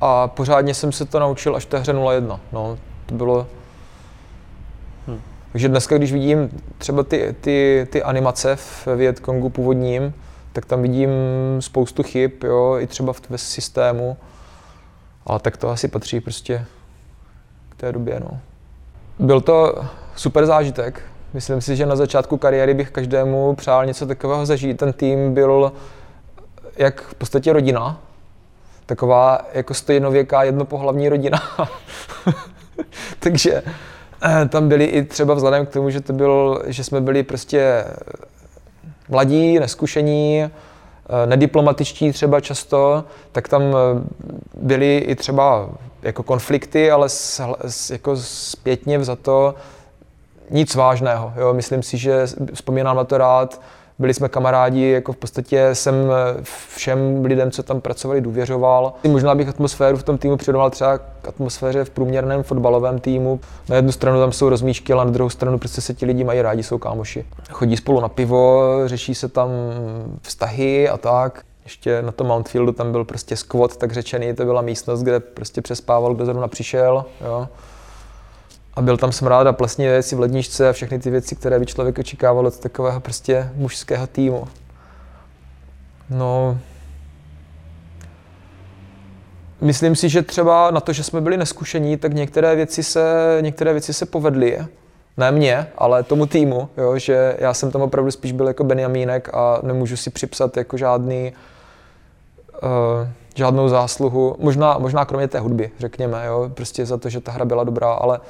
a 0.00 0.28
pořádně 0.28 0.74
jsem 0.74 0.92
se 0.92 1.04
to 1.04 1.20
naučil 1.20 1.56
až 1.56 1.62
v 1.62 1.68
té 1.68 1.78
hře 1.78 1.92
01. 1.92 2.40
No, 2.52 2.78
to 3.06 3.14
bylo... 3.14 3.46
Hm. 5.08 5.20
Takže 5.52 5.68
dneska, 5.68 5.98
když 5.98 6.12
vidím 6.12 6.62
třeba 6.78 7.02
ty, 7.02 7.34
ty, 7.40 7.88
ty 7.90 8.02
animace 8.02 8.56
v 8.56 8.86
Vietcongu 8.86 9.50
původním, 9.50 10.14
tak 10.52 10.66
tam 10.66 10.82
vidím 10.82 11.10
spoustu 11.60 12.02
chyb, 12.02 12.30
jo, 12.44 12.76
i 12.78 12.86
třeba 12.86 13.12
v, 13.12 13.20
v 13.30 13.36
systému. 13.36 14.16
Ale 15.26 15.40
tak 15.40 15.56
to 15.56 15.68
asi 15.68 15.88
patří 15.88 16.20
prostě 16.20 16.64
k 17.68 17.74
té 17.76 17.92
době, 17.92 18.20
no. 18.20 18.40
Byl 19.18 19.40
to 19.40 19.84
super 20.16 20.46
zážitek. 20.46 21.02
Myslím 21.34 21.60
si, 21.60 21.76
že 21.76 21.86
na 21.86 21.96
začátku 21.96 22.36
kariéry 22.36 22.74
bych 22.74 22.90
každému 22.90 23.54
přál 23.54 23.86
něco 23.86 24.06
takového 24.06 24.46
zažít. 24.46 24.76
Ten 24.76 24.92
tým 24.92 25.34
byl 25.34 25.72
jak 26.76 27.00
v 27.02 27.14
podstatě 27.14 27.52
rodina, 27.52 28.00
taková 28.86 29.40
jako 29.52 29.74
stejnověká 29.74 30.42
jednopohlavní 30.42 31.08
rodina. 31.08 31.38
Takže 33.20 33.62
eh, 34.22 34.48
tam 34.48 34.68
byli 34.68 34.84
i 34.84 35.02
třeba 35.04 35.34
vzhledem 35.34 35.66
k 35.66 35.70
tomu, 35.70 35.90
že 35.90 36.00
to 36.00 36.12
byl, 36.12 36.62
že 36.66 36.84
jsme 36.84 37.00
byli 37.00 37.22
prostě 37.22 37.84
mladí, 39.08 39.58
neskušení, 39.58 40.42
eh, 40.42 41.26
nediplomatičtí 41.26 42.12
třeba 42.12 42.40
často, 42.40 43.04
tak 43.32 43.48
tam 43.48 43.62
eh, 43.62 43.74
byly 44.54 44.98
i 44.98 45.14
třeba 45.14 45.68
jako 46.02 46.22
konflikty, 46.22 46.90
ale 46.90 47.08
s, 47.08 47.90
jako 47.90 48.16
zpětně 48.16 49.04
za 49.04 49.16
to 49.16 49.54
nic 50.50 50.74
vážného. 50.74 51.32
Jo. 51.36 51.54
Myslím 51.54 51.82
si, 51.82 51.98
že 51.98 52.26
vzpomínám 52.54 52.96
na 52.96 53.04
to 53.04 53.18
rád, 53.18 53.60
byli 53.98 54.14
jsme 54.14 54.28
kamarádi, 54.28 54.90
jako 54.90 55.12
v 55.12 55.16
podstatě 55.16 55.74
jsem 55.74 55.94
eh, 55.94 56.42
všem 56.74 57.24
lidem, 57.24 57.50
co 57.50 57.62
tam 57.62 57.80
pracovali, 57.80 58.20
důvěřoval. 58.20 58.92
Možná 59.08 59.34
bych 59.34 59.48
atmosféru 59.48 59.96
v 59.96 60.02
tom 60.02 60.18
týmu 60.18 60.36
přirovnal 60.36 60.70
třeba 60.70 60.98
k 60.98 61.28
atmosféře 61.28 61.84
v 61.84 61.90
průměrném 61.90 62.42
fotbalovém 62.42 62.98
týmu. 62.98 63.40
Na 63.68 63.76
jednu 63.76 63.92
stranu 63.92 64.20
tam 64.20 64.32
jsou 64.32 64.48
rozmíšky, 64.48 64.92
ale 64.92 65.04
na 65.04 65.10
druhou 65.10 65.30
stranu 65.30 65.58
prostě 65.58 65.80
se 65.80 65.94
ti 65.94 66.06
lidi 66.06 66.24
mají 66.24 66.42
rádi, 66.42 66.62
jsou 66.62 66.78
kámoši. 66.78 67.24
Chodí 67.50 67.76
spolu 67.76 68.00
na 68.00 68.08
pivo, 68.08 68.72
řeší 68.86 69.14
se 69.14 69.28
tam 69.28 69.50
vztahy 70.22 70.88
a 70.88 70.96
tak. 70.96 71.42
Ještě 71.64 72.02
na 72.02 72.12
tom 72.12 72.26
Mountfieldu 72.26 72.72
tam 72.72 72.92
byl 72.92 73.04
prostě 73.04 73.36
squat, 73.36 73.76
tak 73.76 73.92
řečený, 73.92 74.34
to 74.34 74.44
byla 74.44 74.62
místnost, 74.62 75.02
kde 75.02 75.20
prostě 75.20 75.62
přespával, 75.62 76.14
kdo 76.14 76.24
zrovna 76.24 76.48
přišel. 76.48 77.04
Jo 77.24 77.48
a 78.76 78.82
byl 78.82 78.96
tam 78.96 79.12
smrád 79.12 79.46
a 79.46 79.52
plesní 79.52 79.86
věci 79.86 80.16
v 80.16 80.20
ledničce 80.20 80.68
a 80.68 80.72
všechny 80.72 80.98
ty 80.98 81.10
věci, 81.10 81.36
které 81.36 81.58
by 81.58 81.66
člověk 81.66 81.98
očekával 81.98 82.46
od 82.46 82.58
takového 82.58 83.00
prostě 83.00 83.50
mužského 83.54 84.06
týmu. 84.06 84.48
No, 86.10 86.58
myslím 89.60 89.96
si, 89.96 90.08
že 90.08 90.22
třeba 90.22 90.70
na 90.70 90.80
to, 90.80 90.92
že 90.92 91.02
jsme 91.02 91.20
byli 91.20 91.36
neskušení, 91.36 91.96
tak 91.96 92.12
některé 92.12 92.56
věci 92.56 92.82
se, 92.82 93.38
některé 93.40 93.72
věci 93.72 93.92
se 93.92 94.06
povedly. 94.06 94.58
Ne 95.16 95.32
mě, 95.32 95.66
ale 95.78 96.02
tomu 96.02 96.26
týmu, 96.26 96.68
jo, 96.76 96.98
že 96.98 97.36
já 97.38 97.54
jsem 97.54 97.70
tam 97.70 97.82
opravdu 97.82 98.10
spíš 98.10 98.32
byl 98.32 98.48
jako 98.48 98.64
Benjamínek 98.64 99.30
a 99.34 99.58
nemůžu 99.62 99.96
si 99.96 100.10
připsat 100.10 100.56
jako 100.56 100.76
žádný, 100.76 101.32
uh, 102.62 103.08
žádnou 103.34 103.68
zásluhu. 103.68 104.36
Možná, 104.38 104.78
možná 104.78 105.04
kromě 105.04 105.28
té 105.28 105.38
hudby, 105.40 105.70
řekněme, 105.78 106.26
jo, 106.26 106.50
prostě 106.54 106.86
za 106.86 106.96
to, 106.96 107.08
že 107.08 107.20
ta 107.20 107.32
hra 107.32 107.44
byla 107.44 107.64
dobrá, 107.64 107.92
ale 107.92 108.20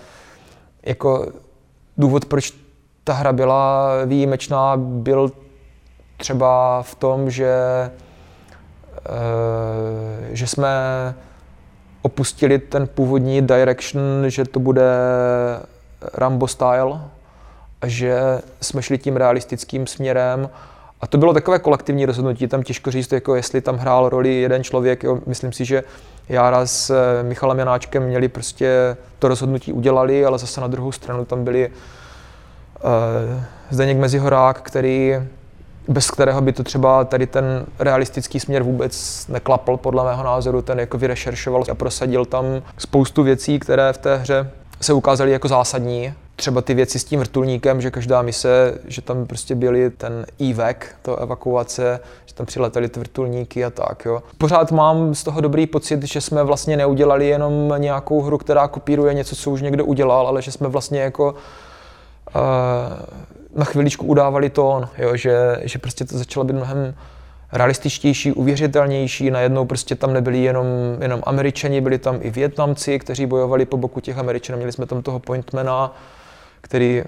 jako 0.86 1.26
důvod, 1.96 2.24
proč 2.24 2.52
ta 3.04 3.12
hra 3.12 3.32
byla 3.32 3.90
výjimečná, 4.04 4.76
byl 4.76 5.32
třeba 6.16 6.82
v 6.82 6.94
tom, 6.94 7.30
že, 7.30 7.54
eh, 9.06 10.28
že 10.30 10.46
jsme 10.46 10.68
opustili 12.02 12.58
ten 12.58 12.86
původní 12.86 13.42
direction, 13.42 14.02
že 14.26 14.44
to 14.44 14.60
bude 14.60 14.90
Rambo 16.14 16.48
style, 16.48 17.00
že 17.86 18.40
jsme 18.60 18.82
šli 18.82 18.98
tím 18.98 19.16
realistickým 19.16 19.86
směrem 19.86 20.50
a 21.00 21.06
to 21.06 21.18
bylo 21.18 21.34
takové 21.34 21.58
kolektivní 21.58 22.06
rozhodnutí, 22.06 22.48
tam 22.48 22.62
těžko 22.62 22.90
říct, 22.90 23.12
jako 23.12 23.34
jestli 23.34 23.60
tam 23.60 23.76
hrál 23.76 24.08
roli 24.08 24.34
jeden 24.34 24.64
člověk. 24.64 25.02
Jo. 25.04 25.18
Myslím 25.26 25.52
si, 25.52 25.64
že 25.64 25.84
Jára 26.28 26.66
s 26.66 26.90
eh, 26.90 27.22
Michalem 27.22 27.58
Janáčkem 27.58 28.02
měli 28.02 28.28
prostě 28.28 28.96
to 29.18 29.28
rozhodnutí 29.28 29.72
udělali, 29.72 30.24
ale 30.24 30.38
zase 30.38 30.60
na 30.60 30.66
druhou 30.66 30.92
stranu 30.92 31.24
tam 31.24 31.44
byli 31.44 31.68
uh, 31.68 31.72
Zdeněk 33.70 33.98
Mezihorák, 33.98 34.60
který, 34.62 35.14
bez 35.88 36.10
kterého 36.10 36.40
by 36.40 36.52
to 36.52 36.62
třeba 36.62 37.04
tady 37.04 37.26
ten 37.26 37.66
realistický 37.78 38.40
směr 38.40 38.62
vůbec 38.62 39.26
neklapl, 39.28 39.76
podle 39.76 40.04
mého 40.04 40.24
názoru, 40.24 40.62
ten 40.62 40.80
jako 40.80 40.98
vyrešeršoval 40.98 41.64
a 41.70 41.74
prosadil 41.74 42.24
tam 42.24 42.44
spoustu 42.78 43.22
věcí, 43.22 43.58
které 43.58 43.92
v 43.92 43.98
té 43.98 44.16
hře 44.16 44.50
se 44.80 44.92
ukázaly 44.92 45.30
jako 45.30 45.48
zásadní 45.48 46.14
třeba 46.36 46.60
ty 46.60 46.74
věci 46.74 46.98
s 46.98 47.04
tím 47.04 47.20
vrtulníkem, 47.20 47.80
že 47.80 47.90
každá 47.90 48.22
mise, 48.22 48.78
že 48.88 49.02
tam 49.02 49.26
prostě 49.26 49.54
byly 49.54 49.90
ten 49.90 50.26
EVAC, 50.50 50.76
to 51.02 51.16
evakuace, 51.16 52.00
že 52.26 52.34
tam 52.34 52.46
přiletěly 52.46 52.88
ty 52.88 53.00
vrtulníky 53.00 53.64
a 53.64 53.70
tak, 53.70 54.04
jo. 54.04 54.22
Pořád 54.38 54.72
mám 54.72 55.14
z 55.14 55.24
toho 55.24 55.40
dobrý 55.40 55.66
pocit, 55.66 56.02
že 56.02 56.20
jsme 56.20 56.44
vlastně 56.44 56.76
neudělali 56.76 57.26
jenom 57.26 57.74
nějakou 57.78 58.22
hru, 58.22 58.38
která 58.38 58.68
kopíruje 58.68 59.14
něco, 59.14 59.36
co 59.36 59.50
už 59.50 59.62
někdo 59.62 59.84
udělal, 59.84 60.26
ale 60.26 60.42
že 60.42 60.52
jsme 60.52 60.68
vlastně 60.68 61.00
jako 61.00 61.32
uh, 61.32 62.40
na 63.54 63.64
chviličku 63.64 64.06
udávali 64.06 64.50
tón, 64.50 64.88
jo, 64.98 65.16
že, 65.16 65.60
že 65.62 65.78
prostě 65.78 66.04
to 66.04 66.18
začalo 66.18 66.44
být 66.44 66.52
mnohem 66.52 66.94
realističtější, 67.52 68.32
uvěřitelnější, 68.32 69.30
najednou 69.30 69.64
prostě 69.64 69.94
tam 69.94 70.12
nebyli 70.12 70.42
jenom, 70.42 70.66
jenom 71.00 71.22
američani, 71.26 71.80
byli 71.80 71.98
tam 71.98 72.18
i 72.20 72.30
Větnamci, 72.30 72.98
kteří 72.98 73.26
bojovali 73.26 73.66
po 73.66 73.76
boku 73.76 74.00
těch 74.00 74.18
američanů, 74.18 74.56
měli 74.56 74.72
jsme 74.72 74.86
tam 74.86 75.02
toho 75.02 75.18
pointmana, 75.18 75.96
který, 76.66 77.02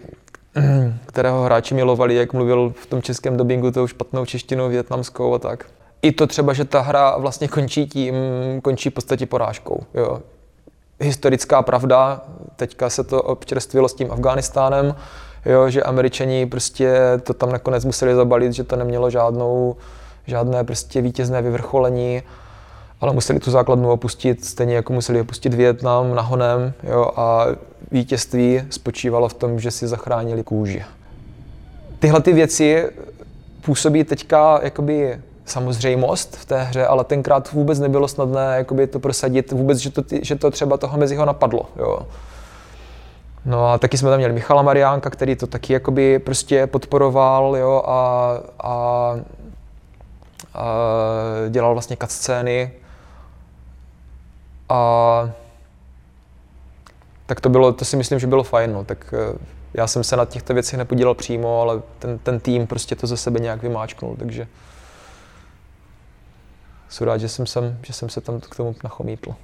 kterého 1.07 1.43
hráči 1.43 1.75
milovali, 1.75 2.15
jak 2.15 2.33
mluvil 2.33 2.73
v 2.77 2.87
tom 2.87 3.03
českém 3.03 3.37
dobingu 3.37 3.71
tou 3.71 3.87
špatnou 3.87 4.25
češtinou 4.25 4.69
větnamskou 4.69 5.35
a 5.35 5.39
tak. 5.39 5.67
I 6.03 6.13
to 6.13 6.27
třeba, 6.27 6.53
že 6.53 6.65
ta 6.65 6.81
hra 6.81 7.17
vlastně 7.17 7.49
končí 7.49 7.87
tím, 7.87 8.15
končí 8.63 8.91
v 8.91 8.95
podstatě 8.95 9.27
porážkou. 9.27 9.83
Jo. 9.95 10.19
Historická 11.01 11.63
pravda, 11.63 12.21
teďka 12.57 12.91
se 12.91 13.05
to 13.05 13.23
občerstvilo 13.23 13.89
s 13.89 13.95
tím 13.95 14.13
Afghánistánem, 14.13 14.95
jo, 15.47 15.71
že 15.71 15.83
američani 15.83 16.47
prostě 16.47 16.99
to 17.23 17.35
tam 17.35 17.53
nakonec 17.53 17.85
museli 17.85 18.15
zabalit, 18.15 18.53
že 18.53 18.65
to 18.65 18.77
nemělo 18.77 19.11
žádnou, 19.11 19.77
žádné 20.27 20.65
prostě 20.65 21.01
vítězné 21.01 21.43
vyvrcholení, 21.43 22.23
ale 23.01 23.13
museli 23.13 23.41
tu 23.41 23.51
základnu 23.51 23.91
opustit, 23.91 24.45
stejně 24.45 24.75
jako 24.75 24.93
museli 24.93 25.21
opustit 25.21 25.55
Větnam 25.55 26.15
nahonem 26.15 26.73
jo, 26.83 27.11
a 27.17 27.47
vítězství 27.91 28.63
spočívalo 28.71 29.29
v 29.29 29.35
tom, 29.35 29.61
že 29.61 29.71
si 29.71 29.87
zachránili 29.87 30.43
kůži. 30.43 30.85
Tyhle 31.99 32.21
ty 32.21 32.33
věci 32.33 32.91
působí 33.61 34.05
teďka 34.05 34.61
jakoby 34.63 35.21
samozřejmost 35.45 36.37
v 36.37 36.45
té 36.45 36.63
hře, 36.63 36.87
ale 36.87 37.05
tenkrát 37.05 37.53
vůbec 37.53 37.79
nebylo 37.79 38.09
snadné 38.09 38.55
jakoby 38.57 38.87
to 38.87 39.01
prosadit, 39.01 39.53
vůbec, 39.53 39.79
že 39.79 39.91
to, 39.91 40.03
že 40.23 40.37
to 40.37 40.51
třeba 40.51 40.77
toho 40.77 40.99
Meziho 40.99 41.25
napadlo. 41.25 41.69
Jo. 41.77 41.99
No 43.45 43.73
a 43.73 43.79
taky 43.79 43.99
jsme 43.99 44.11
tam 44.11 44.19
měli 44.19 44.33
Michala 44.33 44.63
Mariánka, 44.63 45.11
který 45.11 45.37
to 45.37 45.47
taky 45.47 45.73
jakoby 45.73 46.19
prostě 46.19 46.67
podporoval 46.67 47.57
jo, 47.57 47.83
a, 47.87 48.33
a, 48.61 49.15
a 50.55 50.65
dělal 51.49 51.73
vlastně 51.73 51.97
scény. 52.07 52.73
A 54.69 55.31
tak 57.29 57.41
to 57.41 57.49
bylo, 57.49 57.73
to 57.73 57.85
si 57.85 57.97
myslím, 57.97 58.19
že 58.19 58.27
bylo 58.27 58.43
fajn. 58.43 58.73
No. 58.73 58.85
Tak 58.85 59.15
eh, 59.15 59.39
já 59.75 59.87
jsem 59.87 60.05
se 60.05 60.17
na 60.17 60.25
těchto 60.25 60.55
věcech 60.55 60.79
nepodílel 60.79 61.15
přímo, 61.15 61.61
ale 61.61 61.83
ten, 61.99 62.19
ten 62.19 62.41
tým 62.41 62.67
prostě 62.67 62.97
to 62.97 63.07
ze 63.07 63.17
sebe 63.17 63.41
nějak 63.41 63.63
vymáčknul, 63.63 64.17
takže 64.19 64.47
jsem 66.89 67.07
rád, 67.07 67.19
že 67.19 67.29
jsem, 67.29 67.47
sem, 67.47 67.79
že 67.83 67.93
jsem 67.93 68.09
se 68.09 68.21
tam 68.21 68.41
k 68.41 68.57
tomu 68.57 68.75
nachomítl. 68.85 69.35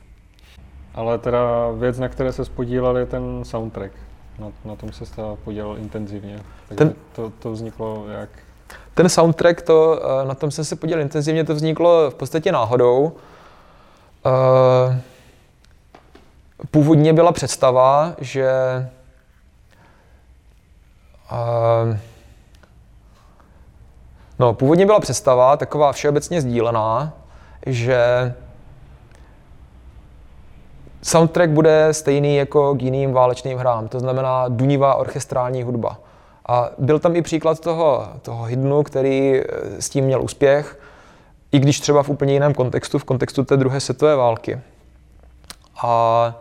Ale 0.94 1.18
teda 1.18 1.70
věc, 1.70 1.98
na 1.98 2.08
které 2.08 2.32
se 2.32 2.44
spodílel, 2.44 2.96
je 2.96 3.06
ten 3.06 3.44
soundtrack. 3.44 3.92
Na, 4.38 4.46
na 4.64 4.76
tom 4.76 4.92
se 4.92 5.04
podílel 5.44 5.76
intenzivně. 5.78 6.40
Takže 6.68 6.84
ten, 6.84 6.94
to, 7.12 7.32
to 7.38 7.52
vzniklo 7.52 8.04
jak? 8.08 8.28
Ten 8.94 9.08
soundtrack, 9.08 9.62
to, 9.62 10.00
eh, 10.22 10.26
na 10.26 10.34
tom 10.34 10.50
jsem 10.50 10.64
se 10.64 10.76
podílel 10.76 11.02
intenzivně, 11.02 11.44
to 11.44 11.54
vzniklo 11.54 12.10
v 12.10 12.14
podstatě 12.14 12.52
náhodou. 12.52 13.12
Uh, 14.26 14.94
původně 16.75 17.12
byla 17.12 17.33
představa, 17.33 18.14
že 18.21 18.50
uh, 21.33 21.97
no, 24.38 24.54
původně 24.54 24.87
byla 24.87 25.00
představa 25.00 25.57
taková 25.57 25.93
všeobecně 25.93 26.40
sdílená, 26.40 27.12
že 27.66 27.99
soundtrack 31.02 31.50
bude 31.50 31.88
stejný 31.93 32.37
jako 32.37 32.75
k 32.75 32.83
jiným 32.83 33.12
válečným 33.12 33.59
hrám, 33.59 33.88
to 33.88 34.00
znamená 34.00 34.49
dunivá 34.49 34.95
orchestrální 34.95 35.62
hudba. 35.62 35.99
A 36.49 36.71
byl 36.78 36.99
tam 36.99 37.16
i 37.16 37.23
příklad 37.23 37.61
toho, 37.61 38.09
toho 38.23 38.45
hydnu, 38.45 38.83
který 38.83 39.40
eh, 39.40 39.45
s 39.83 39.88
tím 39.88 40.04
měl 40.04 40.23
úspěch, 40.23 40.78
i 41.52 41.59
když 41.59 41.81
třeba 41.81 42.02
v 42.02 42.09
úplně 42.09 42.33
jiném 42.33 42.54
kontextu, 42.54 42.99
v 42.99 43.04
kontextu 43.04 43.45
té 43.45 43.57
druhé 43.57 43.81
světové 43.81 44.16
války. 44.16 44.61
A 45.83 46.35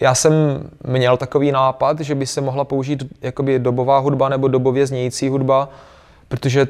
já 0.00 0.14
jsem 0.14 0.32
měl 0.86 1.16
takový 1.16 1.52
nápad, 1.52 2.00
že 2.00 2.14
by 2.14 2.26
se 2.26 2.40
mohla 2.40 2.64
použít 2.64 3.04
jakoby 3.22 3.58
dobová 3.58 3.98
hudba 3.98 4.28
nebo 4.28 4.48
dobově 4.48 4.86
znějící 4.86 5.28
hudba, 5.28 5.68
protože 6.28 6.60
e, 6.60 6.66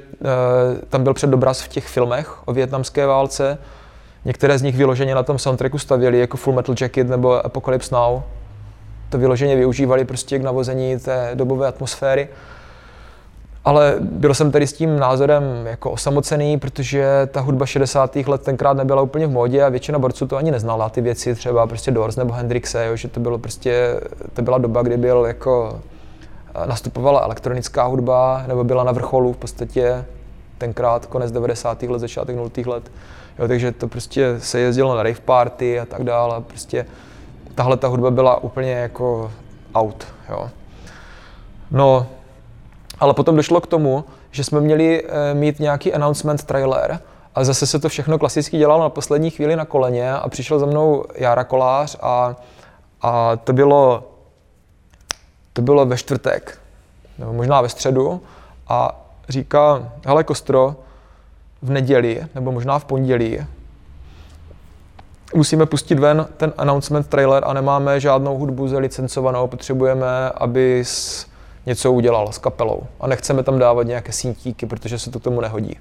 tam 0.89 1.05
byl 1.05 1.15
předobraz 1.15 1.61
v 1.61 1.69
těch 1.69 1.87
filmech 1.87 2.49
o 2.49 2.53
větnamské 2.53 3.07
válce. 3.07 3.59
Některé 4.25 4.59
z 4.59 4.63
nich 4.63 4.77
vyloženě 4.77 5.15
na 5.15 5.23
tom 5.23 5.39
soundtracku 5.39 5.79
stavěli, 5.79 6.19
jako 6.19 6.37
Full 6.37 6.57
Metal 6.57 6.75
Jacket 6.81 7.09
nebo 7.09 7.47
Apocalypse 7.47 7.95
Now. 7.95 8.21
To 9.11 9.19
vyloženě 9.19 9.57
využívali 9.57 10.05
prostě 10.05 10.39
k 10.39 10.43
navození 10.43 10.99
té 10.99 11.31
dobové 11.35 11.67
atmosféry. 11.67 12.29
Ale 13.67 13.97
byl 14.01 14.35
jsem 14.35 14.51
tady 14.51 14.67
s 14.67 14.73
tím 14.73 14.99
názorem 14.99 15.43
jako 15.67 15.91
osamocený, 15.91 16.59
protože 16.59 17.29
ta 17.33 17.41
hudba 17.41 17.67
60. 17.67 18.17
let 18.17 18.43
tenkrát 18.43 18.77
nebyla 18.77 19.03
úplně 19.03 19.27
v 19.27 19.31
módě 19.31 19.63
a 19.63 19.69
většina 19.69 19.99
borců 19.99 20.27
to 20.27 20.37
ani 20.37 20.51
neznala, 20.51 20.89
ty 20.89 21.01
věci 21.01 21.35
třeba 21.35 21.67
prostě 21.67 21.91
Doors 21.91 22.17
nebo 22.17 22.33
Hendrixe, 22.33 22.87
jo, 22.87 22.97
že 22.97 23.09
to 23.09 23.21
bylo 23.21 23.39
prostě, 23.39 24.01
to 24.35 24.43
byla 24.43 24.59
doba, 24.59 24.83
kdy 24.83 24.97
byl 24.97 25.25
jako 25.27 25.81
nastupovala 26.67 27.21
elektronická 27.21 27.85
hudba, 27.85 28.45
nebo 28.47 28.65
byla 28.65 28.85
na 28.85 28.93
vrcholu 28.93 29.33
v 29.33 29.37
podstatě 29.37 30.05
tenkrát 30.59 31.07
konec 31.07 31.33
90. 31.33 31.83
let, 31.83 31.99
začátek 31.99 32.37
0. 32.37 32.51
let. 32.67 32.91
Jo, 33.39 33.49
takže 33.49 33.73
to 33.73 33.89
prostě 33.89 34.35
se 34.39 34.61
jezdilo 34.61 34.97
na 34.97 35.03
rave 35.03 35.21
party 35.25 35.81
a 35.81 35.85
tak 35.85 36.05
dále. 36.05 36.41
Prostě 36.41 36.87
tahle 37.55 37.77
ta 37.77 37.89
hudba 37.89 38.11
byla 38.11 38.43
úplně 38.43 38.73
jako 38.73 39.33
out. 39.75 40.07
Jo. 40.29 40.51
No, 41.71 42.07
ale 43.01 43.15
potom 43.15 43.37
došlo 43.37 43.61
k 43.61 43.67
tomu, 43.67 44.05
že 44.31 44.45
jsme 44.45 44.61
měli 44.61 45.05
e, 45.05 45.35
mít 45.35 45.61
nějaký 45.61 45.93
announcement 45.93 46.45
trailer 46.45 47.01
a 47.35 47.45
zase 47.45 47.67
se 47.67 47.79
to 47.79 47.89
všechno 47.89 48.19
klasicky 48.19 48.59
dělalo 48.59 48.83
na 48.83 48.89
poslední 48.89 49.31
chvíli 49.31 49.57
na 49.57 49.65
koleně 49.65 50.13
a 50.13 50.29
přišel 50.29 50.59
za 50.59 50.67
mnou 50.67 51.05
Jara 51.15 51.45
Kolář 51.45 51.97
a, 52.01 52.37
a 53.03 53.37
to 53.37 53.53
bylo 53.53 54.05
to 55.57 55.63
bylo 55.63 55.87
ve 55.87 55.97
čtvrtek, 55.97 56.59
nebo 57.19 57.33
možná 57.33 57.61
ve 57.61 57.69
středu, 57.69 58.23
a 58.69 59.01
říká, 59.29 59.93
hele 60.07 60.25
Kostro, 60.25 60.77
v 61.63 61.71
neděli, 61.71 62.27
nebo 62.35 62.53
možná 62.53 62.79
v 62.79 62.85
pondělí, 62.85 63.39
musíme 65.35 65.67
pustit 65.67 65.99
ven 65.99 66.27
ten 66.37 66.53
announcement 66.59 67.07
trailer 67.07 67.43
a 67.47 67.53
nemáme 67.53 68.01
žádnou 68.01 68.39
hudbu 68.39 68.69
zalicencovanou, 68.69 69.47
potřebujeme, 69.47 70.31
aby 70.31 70.85
něco 71.67 71.93
udělal 71.93 72.33
s 72.33 72.39
kapelou. 72.39 72.83
A 73.01 73.07
nechceme 73.07 73.43
tam 73.43 73.59
dávat 73.59 73.83
nějaké 73.83 74.13
síntíky, 74.13 74.67
protože 74.67 74.99
se 74.99 75.11
to 75.11 75.21
tomu 75.21 75.41
nehodí. 75.41 75.79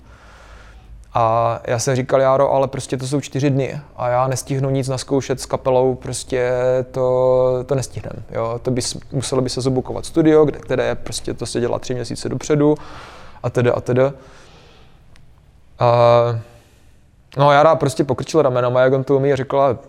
A 1.18 1.60
já 1.68 1.80
jsem 1.80 1.96
říkal, 1.96 2.22
Járo, 2.22 2.52
ale 2.52 2.68
prostě 2.68 2.98
to 2.98 3.08
jsou 3.08 3.22
čtyři 3.22 3.50
dny 3.50 3.82
a 3.96 4.10
já 4.10 4.28
nestihnu 4.28 4.70
nic 4.70 4.88
naskoušet 4.88 5.42
s 5.42 5.46
kapelou, 5.46 5.96
prostě 5.96 6.52
to, 6.92 7.64
to 7.66 7.76
nestihnem. 7.76 8.24
Jo? 8.32 8.60
To 8.62 8.72
by, 8.72 8.82
muselo 9.12 9.42
by 9.42 9.50
se 9.50 9.62
zabukovat 9.62 10.06
studio, 10.06 10.46
kde, 10.46 10.60
které 10.60 10.96
prostě 10.96 11.34
to 11.34 11.46
se 11.46 11.60
dělá 11.60 11.80
tři 11.80 11.94
měsíce 11.94 12.30
dopředu 12.30 12.76
a 13.44 13.50
tedy 13.50 13.72
a 13.72 13.82
tedy. 13.82 14.02
A, 14.02 14.12
no 17.38 17.52
Jára 17.52 17.76
prostě 17.76 18.04
pokrčil 18.04 18.42
ramenama, 18.42 18.82
jak 18.82 18.94
on 18.94 19.04
to 19.04 19.16
umí 19.16 19.34
a 19.34 19.36
řekl, 19.36 19.80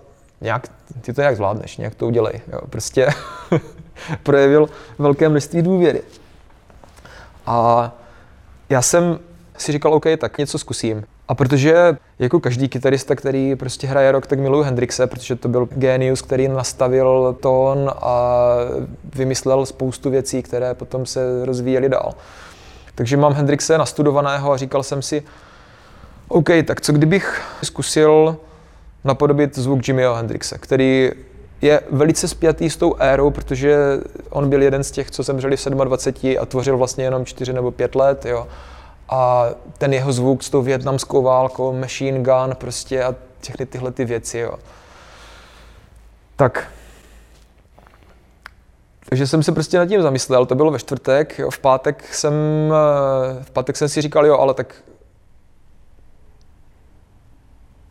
nějak, 0.41 0.69
ty 1.01 1.13
to 1.13 1.21
nějak 1.21 1.37
zvládneš, 1.37 1.77
nějak 1.77 1.95
to 1.95 2.07
udělej. 2.07 2.41
Jo? 2.53 2.61
Prostě 2.71 3.09
projevil 4.23 4.69
velké 4.99 5.29
množství 5.29 5.63
důvěry. 5.63 6.03
A 7.47 7.93
já 8.69 8.83
jsem 8.83 9.19
si 9.59 9.73
říkal, 9.73 9.95
OK, 9.95 10.05
tak 10.19 10.39
něco 10.39 10.59
zkusím. 10.59 11.05
A 11.29 11.35
protože 11.35 11.97
jako 12.19 12.41
každý 12.41 12.69
kytarista, 12.69 13.15
který 13.15 13.57
prostě 13.57 13.87
hraje 13.87 14.13
rock, 14.13 14.27
tak 14.27 14.39
miluju 14.39 14.63
Hendrixe, 14.63 15.07
protože 15.07 15.37
to 15.37 15.49
byl 15.49 15.69
genius, 15.71 16.23
který 16.23 16.49
nastavil 16.49 17.37
tón 17.41 17.91
a 17.97 18.47
vymyslel 19.15 19.67
spoustu 19.67 20.11
věcí, 20.11 20.43
které 20.43 20.75
potom 20.75 21.07
se 21.07 21.45
rozvíjely 21.45 21.89
dál. 21.89 22.15
Takže 22.95 23.17
mám 23.17 23.33
Hendrixe 23.33 23.79
nastudovaného 23.79 24.53
a 24.53 24.57
říkal 24.57 24.83
jsem 24.83 25.03
si, 25.03 25.23
OK, 26.29 26.49
tak 26.67 26.81
co 26.81 26.93
kdybych 26.93 27.43
zkusil 27.63 28.37
napodobit 29.05 29.59
zvuk 29.59 29.89
Jimmyho 29.89 30.15
Hendrixe, 30.15 30.59
který 30.59 31.11
je 31.63 31.81
velice 31.91 32.29
spjatý 32.29 32.71
s 32.71 32.77
tou 32.77 32.95
érou, 32.99 33.31
protože 33.31 33.77
on 34.31 34.49
byl 34.49 34.63
jeden 34.63 34.85
z 34.85 34.91
těch, 34.91 35.11
co 35.11 35.23
zemřeli 35.23 35.57
v 35.57 35.65
27 35.65 36.37
a 36.41 36.47
tvořil 36.47 36.79
vlastně 36.79 37.05
jenom 37.05 37.25
4 37.25 37.53
nebo 37.53 37.71
5 37.71 37.95
let. 37.95 38.27
Jo 38.27 38.47
a 39.09 39.47
ten 39.79 39.93
jeho 39.93 40.13
zvuk 40.13 40.43
s 40.43 40.51
tou 40.51 40.63
větnamskou 40.63 41.23
válkou, 41.23 41.73
machine 41.73 42.23
gun 42.23 42.55
prostě 42.59 43.05
a 43.05 43.15
všechny 43.41 43.67
tyhle 43.67 43.93
ty 43.93 44.05
věci, 44.05 44.39
jo. 44.39 44.55
Tak. 46.37 46.69
Takže 49.09 49.27
jsem 49.27 49.43
se 49.43 49.53
prostě 49.53 49.79
nad 49.79 49.87
tím 49.87 50.03
zamyslel, 50.03 50.47
to 50.47 50.55
bylo 50.55 50.71
ve 50.71 50.79
čtvrtek, 50.79 51.39
jo, 51.39 51.51
v 51.51 51.59
pátek 51.59 52.15
jsem, 52.15 52.35
eh, 52.73 53.45
v 53.45 53.51
pátek 53.51 53.77
jsem 53.77 53.89
si 53.89 54.01
říkal, 54.01 54.27
jo, 54.27 54.39
ale 54.39 54.55
tak 54.55 54.75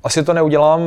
asi 0.04 0.24
to 0.24 0.34
neudělám 0.34 0.82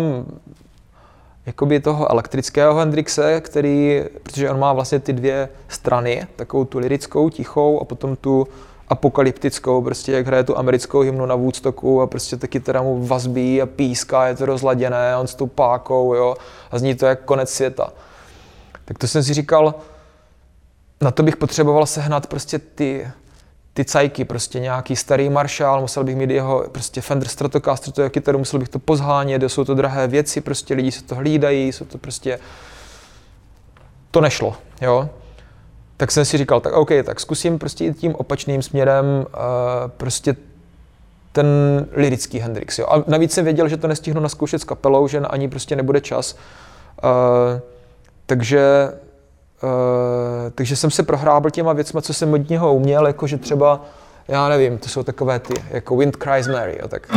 jakoby 1.48 1.80
toho 1.80 2.10
elektrického 2.10 2.74
Hendrixe, 2.74 3.40
který, 3.40 4.04
protože 4.22 4.50
on 4.50 4.58
má 4.58 4.72
vlastně 4.72 4.98
ty 4.98 5.12
dvě 5.12 5.48
strany, 5.68 6.26
takovou 6.36 6.64
tu 6.64 6.78
lirickou, 6.78 7.30
tichou 7.30 7.80
a 7.80 7.84
potom 7.84 8.16
tu 8.16 8.48
apokalyptickou, 8.88 9.82
prostě 9.82 10.12
jak 10.12 10.26
hraje 10.26 10.44
tu 10.44 10.58
americkou 10.58 11.00
hymnu 11.00 11.26
na 11.26 11.34
Woodstocku 11.34 12.02
a 12.02 12.06
prostě 12.06 12.36
taky 12.36 12.60
teda 12.60 12.82
mu 12.82 13.06
vazbí 13.06 13.62
a 13.62 13.66
píská, 13.66 14.26
je 14.26 14.36
to 14.36 14.46
rozladěné, 14.46 15.16
on 15.16 15.26
s 15.26 15.34
tou 15.34 15.46
pákou, 15.46 16.14
jo, 16.14 16.36
a 16.70 16.78
zní 16.78 16.94
to 16.94 17.06
jak 17.06 17.24
konec 17.24 17.50
světa. 17.50 17.92
Tak 18.84 18.98
to 18.98 19.06
jsem 19.06 19.22
si 19.22 19.34
říkal, 19.34 19.74
na 21.00 21.10
to 21.10 21.22
bych 21.22 21.36
potřeboval 21.36 21.86
sehnat 21.86 22.26
prostě 22.26 22.58
ty, 22.58 23.08
ty 23.78 23.84
cajky, 23.84 24.24
prostě 24.24 24.60
nějaký 24.60 24.96
starý 24.96 25.28
Marshall, 25.28 25.80
musel 25.80 26.04
bych 26.04 26.16
mít 26.16 26.30
jeho 26.30 26.64
prostě 26.72 27.00
Fender 27.00 27.28
Stratocaster, 27.28 27.92
to 27.92 28.10
kytaru, 28.10 28.38
musel 28.38 28.60
bych 28.60 28.68
to 28.68 28.78
pozhánět, 28.78 29.42
jsou 29.42 29.64
to 29.64 29.74
drahé 29.74 30.06
věci, 30.06 30.40
prostě 30.40 30.74
lidi 30.74 30.92
se 30.92 31.04
to 31.04 31.14
hlídají, 31.14 31.72
jsou 31.72 31.84
to 31.84 31.98
prostě... 31.98 32.38
To 34.10 34.20
nešlo, 34.20 34.56
jo. 34.80 35.08
Tak 35.96 36.12
jsem 36.12 36.24
si 36.24 36.38
říkal, 36.38 36.60
tak 36.60 36.72
OK, 36.72 36.88
tak 37.04 37.20
zkusím 37.20 37.58
prostě 37.58 37.84
jít 37.84 37.98
tím 37.98 38.14
opačným 38.14 38.62
směrem, 38.62 39.04
uh, 39.06 39.90
prostě 39.96 40.36
ten 41.32 41.46
lirický 41.92 42.38
Hendrix, 42.38 42.78
jo. 42.78 42.86
A 42.86 43.04
navíc 43.06 43.32
jsem 43.32 43.44
věděl, 43.44 43.68
že 43.68 43.76
to 43.76 43.88
nestihnu 43.88 44.20
naskoušet 44.20 44.60
s 44.60 44.64
kapelou, 44.64 45.08
že 45.08 45.18
ani 45.18 45.48
prostě 45.48 45.76
nebude 45.76 46.00
čas. 46.00 46.36
Uh, 47.04 47.60
takže 48.26 48.92
Uh, 49.62 50.50
takže 50.54 50.76
jsem 50.76 50.90
se 50.90 51.02
prohrábl 51.02 51.50
těma 51.50 51.72
věcma, 51.72 52.00
co 52.00 52.14
jsem 52.14 52.32
od 52.32 52.48
něho 52.48 52.74
uměl, 52.74 53.06
jakože 53.06 53.38
třeba, 53.38 53.84
já 54.28 54.48
nevím, 54.48 54.78
to 54.78 54.88
jsou 54.88 55.02
takové 55.02 55.38
ty, 55.38 55.54
jako 55.70 55.96
Wind 55.96 56.16
Cries 56.16 56.48
Mary, 56.48 56.78
jo, 56.82 56.88
tak. 56.88 57.08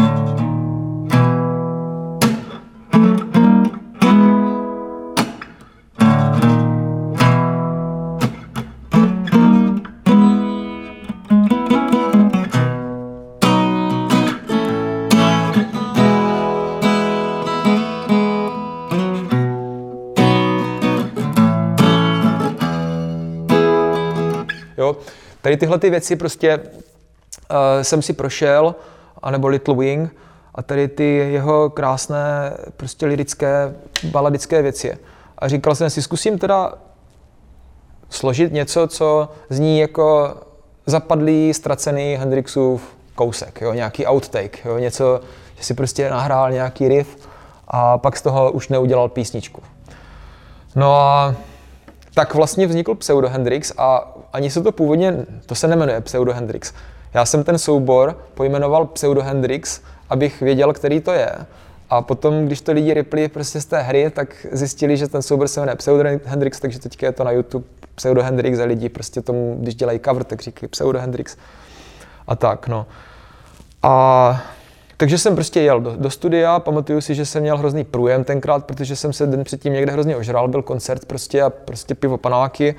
Tady 25.42 25.58
tyhle 25.58 25.80
ty 25.80 25.90
věci 25.90 26.16
prostě 26.16 26.58
uh, 26.58 26.66
jsem 27.82 28.02
si 28.02 28.14
prošel, 28.14 28.76
anebo 29.22 29.48
Little 29.48 29.76
Wing, 29.76 30.16
a 30.56 30.62
tady 30.62 30.88
ty 30.88 31.18
jeho 31.18 31.70
krásné, 31.70 32.54
prostě 32.78 33.06
lirické, 33.06 33.76
baladické 34.04 34.62
věci. 34.62 34.98
A 35.38 35.48
říkal 35.48 35.76
jsem 35.76 35.90
si, 35.90 36.02
zkusím 36.02 36.40
teda 36.40 36.74
složit 38.10 38.54
něco, 38.54 38.88
co 38.88 39.30
zní 39.50 39.80
jako 39.80 40.36
zapadlý, 40.86 41.54
ztracený 41.54 42.16
Hendrixův 42.16 42.96
kousek, 43.16 43.62
jo, 43.62 43.74
nějaký 43.74 44.08
outtake, 44.08 44.66
jo, 44.66 44.78
něco, 44.78 45.22
že 45.58 45.64
si 45.64 45.74
prostě 45.74 46.10
nahrál 46.10 46.52
nějaký 46.52 46.88
riff 46.88 47.30
a 47.68 47.98
pak 47.98 48.18
z 48.18 48.22
toho 48.22 48.52
už 48.52 48.70
neudělal 48.70 49.10
písničku. 49.10 49.64
No 50.76 50.96
a 50.96 51.36
tak 52.14 52.34
vlastně 52.34 52.68
vznikl 52.68 52.96
Pseudo 52.96 53.30
Hendrix 53.30 53.74
a 53.78 54.14
ani 54.34 54.52
se 54.52 54.62
to 54.62 54.72
původně, 54.72 55.26
to 55.46 55.56
se 55.56 55.68
nemenuje 55.68 56.02
Pseudo 56.02 56.34
Hendrix. 56.34 56.74
Já 57.14 57.26
jsem 57.26 57.44
ten 57.44 57.58
soubor 57.58 58.18
pojmenoval 58.34 58.86
Pseudo 58.86 59.22
Hendrix, 59.22 59.82
abych 60.10 60.42
věděl, 60.42 60.74
který 60.74 61.02
to 61.02 61.12
je. 61.12 61.32
A 61.90 62.02
potom, 62.02 62.46
když 62.46 62.62
to 62.62 62.72
lidi 62.72 62.94
ripli 62.94 63.28
prostě 63.28 63.62
z 63.62 63.66
té 63.66 63.82
hry, 63.82 64.12
tak 64.16 64.46
zjistili, 64.52 64.98
že 64.98 65.08
ten 65.08 65.22
soubor 65.22 65.48
se 65.48 65.60
jmenuje 65.60 65.76
Pseudo 65.76 66.10
Hendrix, 66.26 66.60
takže 66.60 66.80
teďka 66.80 67.06
je 67.06 67.12
to 67.12 67.24
na 67.24 67.32
YouTube 67.32 67.66
Pseudo 67.96 68.24
Hendrix 68.24 68.60
a 68.60 68.64
lidi 68.64 68.90
prostě 68.90 69.22
tomu, 69.22 69.58
když 69.60 69.76
dělají 69.76 70.00
cover, 70.06 70.24
tak 70.24 70.42
říkají 70.42 70.70
Pseudo 70.70 71.00
Hendrix. 71.00 71.38
A 72.28 72.36
tak, 72.36 72.68
no. 72.68 72.86
A 73.84 74.44
takže 74.98 75.18
jsem 75.18 75.36
prostě 75.36 75.62
jel 75.62 75.82
do, 75.82 75.96
do 75.96 76.10
studia, 76.10 76.60
pamatuju 76.60 77.02
si, 77.02 77.16
že 77.16 77.26
jsem 77.26 77.42
měl 77.42 77.58
hrozný 77.58 77.84
průjem 77.84 78.24
tenkrát, 78.24 78.66
protože 78.66 78.96
jsem 78.96 79.14
se 79.14 79.28
den 79.28 79.44
předtím 79.44 79.74
někde 79.74 79.92
hrozně 79.92 80.16
ožral, 80.16 80.48
byl 80.48 80.62
koncert 80.62 81.06
prostě 81.06 81.42
a 81.42 81.50
prostě 81.50 81.96
pivo 81.96 82.18
panáky 82.18 82.76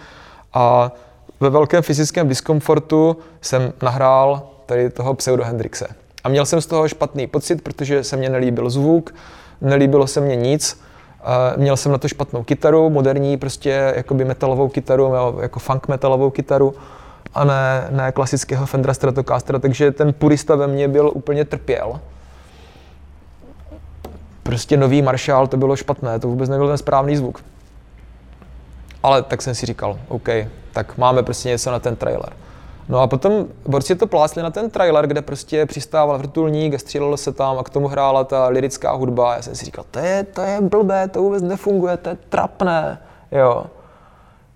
a 0.54 0.92
ve 1.42 1.50
velkém 1.50 1.82
fyzickém 1.82 2.28
diskomfortu 2.28 3.16
jsem 3.40 3.72
nahrál 3.82 4.42
tady 4.66 4.90
toho 4.90 5.14
pseudo 5.14 5.44
Hendrixe. 5.44 5.86
A 6.24 6.28
měl 6.28 6.46
jsem 6.46 6.60
z 6.60 6.66
toho 6.66 6.88
špatný 6.88 7.26
pocit, 7.26 7.62
protože 7.62 8.04
se 8.04 8.16
mně 8.16 8.30
nelíbil 8.30 8.70
zvuk, 8.70 9.14
nelíbilo 9.60 10.06
se 10.06 10.20
mně 10.20 10.36
nic, 10.36 10.80
měl 11.56 11.76
jsem 11.76 11.92
na 11.92 11.98
to 11.98 12.08
špatnou 12.08 12.42
kytaru, 12.42 12.90
moderní 12.90 13.36
prostě 13.36 13.92
jakoby 13.96 14.24
metalovou 14.24 14.68
kytaru, 14.68 15.14
jako 15.42 15.58
funk 15.58 15.88
metalovou 15.88 16.30
kytaru 16.30 16.74
a 17.34 17.44
ne, 17.44 17.86
ne 17.90 18.12
klasického 18.12 18.66
Fendera 18.66 18.94
Stratocastera, 18.94 19.58
takže 19.58 19.90
ten 19.90 20.12
purista 20.12 20.56
ve 20.56 20.66
mně 20.66 20.88
byl 20.88 21.10
úplně 21.14 21.44
trpěl. 21.44 22.00
Prostě 24.42 24.76
nový 24.76 25.02
Marshall, 25.02 25.46
to 25.46 25.56
bylo 25.56 25.76
špatné, 25.76 26.18
to 26.18 26.28
vůbec 26.28 26.50
nebyl 26.50 26.68
ten 26.68 26.78
správný 26.78 27.16
zvuk. 27.16 27.44
Ale 29.02 29.22
tak 29.22 29.42
jsem 29.42 29.54
si 29.54 29.66
říkal, 29.66 29.98
OK, 30.08 30.28
tak 30.72 30.98
máme 30.98 31.22
prostě 31.22 31.48
něco 31.48 31.70
na 31.70 31.78
ten 31.78 31.96
trailer. 31.96 32.32
No 32.88 33.00
a 33.00 33.06
potom 33.06 33.46
borci 33.66 33.94
to 33.94 34.06
plásli 34.06 34.42
na 34.42 34.50
ten 34.50 34.70
trailer, 34.70 35.06
kde 35.06 35.22
prostě 35.22 35.66
přistával 35.66 36.18
vrtulník 36.18 36.74
a 36.74 36.78
střílelo 36.78 37.16
se 37.16 37.32
tam 37.32 37.58
a 37.58 37.62
k 37.62 37.70
tomu 37.70 37.88
hrála 37.88 38.24
ta 38.24 38.48
lirická 38.48 38.92
hudba. 38.92 39.36
Já 39.36 39.42
jsem 39.42 39.54
si 39.54 39.64
říkal, 39.64 39.84
to 39.90 39.98
je, 39.98 40.22
to 40.24 40.40
je 40.40 40.60
blbé, 40.60 41.08
to 41.08 41.22
vůbec 41.22 41.42
nefunguje, 41.42 41.96
to 41.96 42.08
je 42.08 42.16
trapné, 42.28 42.98
jo. 43.32 43.64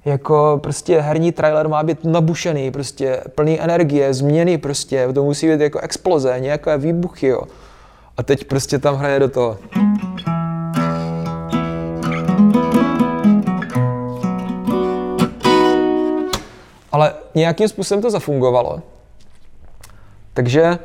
Jako 0.04 0.60
prostě 0.62 1.00
herní 1.00 1.32
trailer 1.32 1.68
má 1.68 1.82
být 1.82 2.04
nabušený, 2.04 2.70
prostě 2.70 3.22
plný 3.34 3.60
energie, 3.60 4.14
změny 4.14 4.58
prostě, 4.58 5.08
to 5.12 5.24
musí 5.24 5.48
být 5.48 5.60
jako 5.60 5.78
exploze, 5.78 6.40
nějaké 6.40 6.78
výbuchy, 6.78 7.26
jo. 7.26 7.42
A 8.16 8.22
teď 8.22 8.44
prostě 8.44 8.78
tam 8.78 8.96
hraje 8.96 9.20
do 9.20 9.28
toho. 9.28 9.58
Ale 16.96 17.14
nějakým 17.34 17.68
způsobem 17.68 18.02
to 18.02 18.10
zafungovalo. 18.10 18.82
Takže 20.32 20.70
uh, 20.70 20.78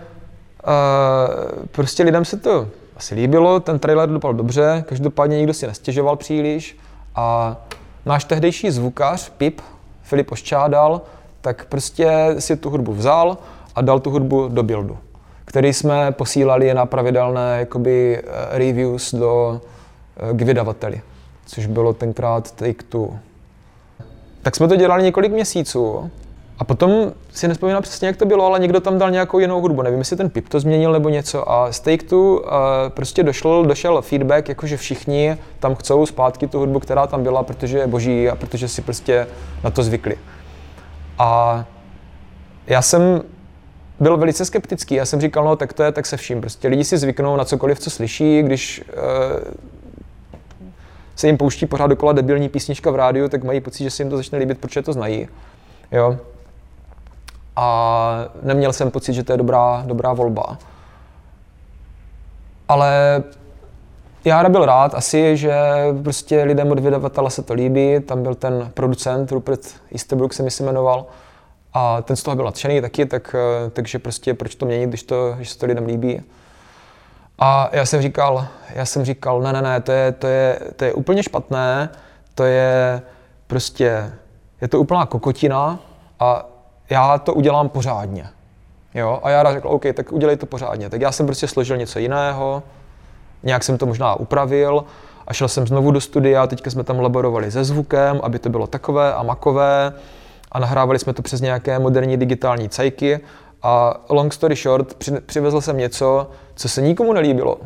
prostě 1.71 2.03
lidem 2.03 2.25
se 2.25 2.37
to 2.37 2.67
asi 2.95 3.15
líbilo, 3.15 3.59
ten 3.59 3.79
trailer 3.79 4.09
dopadl 4.09 4.33
dobře, 4.33 4.83
každopádně 4.87 5.37
nikdo 5.37 5.53
si 5.53 5.67
nestěžoval 5.67 6.15
příliš 6.15 6.77
a 7.15 7.57
náš 8.05 8.23
tehdejší 8.23 8.71
zvukař 8.71 9.29
Pip, 9.29 9.61
Filip 10.01 10.31
Oščádal, 10.31 11.01
tak 11.41 11.65
prostě 11.65 12.35
si 12.39 12.55
tu 12.55 12.69
hudbu 12.69 12.93
vzal 12.93 13.37
a 13.75 13.81
dal 13.81 13.99
tu 13.99 14.09
hudbu 14.09 14.47
do 14.47 14.63
buildu, 14.63 14.97
který 15.45 15.73
jsme 15.73 16.11
posílali 16.11 16.73
na 16.73 16.85
pravidelné 16.85 17.59
jakoby, 17.59 18.17
eh, 18.17 18.57
reviews 18.57 19.15
do, 19.15 19.61
eh, 20.17 20.33
k 20.33 20.41
vydavateli, 20.41 21.01
což 21.45 21.65
bylo 21.65 21.93
tenkrát 21.93 22.51
Take 22.51 22.83
Two. 22.89 23.09
Tak 24.41 24.55
jsme 24.55 24.67
to 24.67 24.75
dělali 24.75 25.03
několik 25.03 25.31
měsíců 25.31 26.11
a 26.59 26.63
potom 26.63 27.11
si 27.31 27.47
nespomínám 27.47 27.83
přesně, 27.83 28.07
jak 28.07 28.17
to 28.17 28.25
bylo, 28.25 28.45
ale 28.45 28.59
někdo 28.59 28.79
tam 28.79 28.97
dal 28.97 29.11
nějakou 29.11 29.39
jinou 29.39 29.61
hudbu. 29.61 29.81
Nevím, 29.81 29.99
jestli 29.99 30.17
ten 30.17 30.29
Pip 30.29 30.49
to 30.49 30.59
změnil 30.59 30.91
nebo 30.91 31.09
něco. 31.09 31.51
A 31.51 31.71
z 31.71 31.79
Take 31.79 32.03
Two 32.03 32.19
uh, 32.19 32.47
prostě 32.89 33.23
došel, 33.23 33.65
došel 33.65 34.01
feedback, 34.01 34.49
jakože 34.49 34.77
všichni 34.77 35.37
tam 35.59 35.75
chcou 35.75 36.05
zpátky 36.05 36.47
tu 36.47 36.59
hudbu, 36.59 36.79
která 36.79 37.07
tam 37.07 37.23
byla, 37.23 37.43
protože 37.43 37.77
je 37.77 37.87
boží 37.87 38.29
a 38.29 38.35
protože 38.35 38.67
si 38.67 38.81
prostě 38.81 39.27
na 39.63 39.69
to 39.71 39.83
zvykli. 39.83 40.17
A 41.17 41.65
já 42.67 42.81
jsem 42.81 43.21
byl 43.99 44.17
velice 44.17 44.45
skeptický. 44.45 44.95
Já 44.95 45.05
jsem 45.05 45.21
říkal, 45.21 45.43
no 45.45 45.55
tak 45.55 45.73
to 45.73 45.83
je 45.83 45.91
tak 45.91 46.05
se 46.05 46.17
vším. 46.17 46.41
Prostě 46.41 46.67
lidi 46.67 46.83
si 46.83 46.97
zvyknou 46.97 47.35
na 47.35 47.45
cokoliv, 47.45 47.79
co 47.79 47.89
slyší, 47.89 48.43
když 48.43 48.83
uh, 48.87 49.51
se 51.15 51.27
jim 51.27 51.37
pouští 51.37 51.65
pořád 51.65 51.87
dokola 51.87 52.13
debilní 52.13 52.49
písnička 52.49 52.91
v 52.91 52.95
rádiu, 52.95 53.29
tak 53.29 53.43
mají 53.43 53.61
pocit, 53.61 53.83
že 53.83 53.89
se 53.89 54.03
jim 54.03 54.09
to 54.09 54.17
začne 54.17 54.39
líbit, 54.39 54.57
protože 54.57 54.81
to 54.81 54.93
znají. 54.93 55.27
Jo? 55.91 56.17
A 57.55 58.25
neměl 58.43 58.73
jsem 58.73 58.91
pocit, 58.91 59.13
že 59.13 59.23
to 59.23 59.33
je 59.33 59.37
dobrá, 59.37 59.83
dobrá 59.85 60.13
volba. 60.13 60.57
Ale 62.67 63.23
já 64.25 64.49
byl 64.49 64.65
rád 64.65 64.95
asi, 64.95 65.37
že 65.37 65.53
prostě 66.03 66.43
lidem 66.43 66.71
od 66.71 66.79
vydavatele 66.79 67.29
se 67.29 67.43
to 67.43 67.53
líbí. 67.53 67.99
Tam 67.99 68.23
byl 68.23 68.35
ten 68.35 68.71
producent, 68.73 69.31
Rupert 69.31 69.61
Easterbrook 69.91 70.33
se 70.33 70.43
mi 70.43 70.51
se 70.51 70.63
jmenoval. 70.63 71.05
A 71.73 72.01
ten 72.01 72.15
z 72.15 72.23
toho 72.23 72.35
byl 72.35 72.45
nadšený 72.45 72.81
taky, 72.81 73.05
tak, 73.05 73.35
takže 73.73 73.99
prostě 73.99 74.33
proč 74.33 74.55
to 74.55 74.65
měnit, 74.65 74.89
když, 74.89 75.03
to, 75.03 75.33
když 75.35 75.49
se 75.49 75.59
to 75.59 75.65
lidem 75.65 75.85
líbí. 75.85 76.21
A 77.43 77.69
já 77.71 77.85
jsem 77.85 78.01
říkal, 78.01 78.47
já 78.75 78.85
jsem 78.85 79.05
říkal, 79.05 79.41
ne, 79.41 79.53
ne, 79.53 79.61
ne, 79.61 79.81
to 79.81 79.91
je, 79.91 80.11
to 80.11 80.27
je, 80.27 80.59
to 80.75 80.85
je 80.85 80.93
úplně 80.93 81.23
špatné, 81.23 81.89
to 82.35 82.43
je 82.43 83.01
prostě, 83.47 84.13
je 84.61 84.67
to 84.67 84.79
úplná 84.79 85.05
kokotina 85.05 85.79
a 86.19 86.45
já 86.89 87.17
to 87.17 87.33
udělám 87.33 87.69
pořádně. 87.69 88.29
Jo? 88.93 89.19
A 89.23 89.29
já 89.29 89.53
řekl, 89.53 89.67
OK, 89.67 89.83
tak 89.93 90.11
udělej 90.11 90.37
to 90.37 90.45
pořádně. 90.45 90.89
Tak 90.89 91.01
já 91.01 91.11
jsem 91.11 91.25
prostě 91.25 91.47
složil 91.47 91.77
něco 91.77 91.99
jiného, 91.99 92.63
nějak 93.43 93.63
jsem 93.63 93.77
to 93.77 93.85
možná 93.85 94.15
upravil 94.15 94.85
a 95.27 95.33
šel 95.33 95.47
jsem 95.47 95.67
znovu 95.67 95.91
do 95.91 96.01
studia, 96.01 96.47
teďka 96.47 96.69
jsme 96.69 96.83
tam 96.83 96.99
laborovali 96.99 97.51
se 97.51 97.63
zvukem, 97.63 98.19
aby 98.23 98.39
to 98.39 98.49
bylo 98.49 98.67
takové 98.67 99.13
a 99.13 99.23
makové 99.23 99.93
a 100.51 100.59
nahrávali 100.59 100.99
jsme 100.99 101.13
to 101.13 101.21
přes 101.21 101.41
nějaké 101.41 101.79
moderní 101.79 102.17
digitální 102.17 102.69
cajky 102.69 103.19
a 103.63 104.01
long 104.09 104.33
story 104.33 104.55
short, 104.55 104.93
přivezl 105.25 105.61
jsem 105.61 105.77
něco, 105.77 106.29
co 106.55 106.69
se 106.69 106.81
nikomu 106.81 107.13
nelíbilo. 107.13 107.57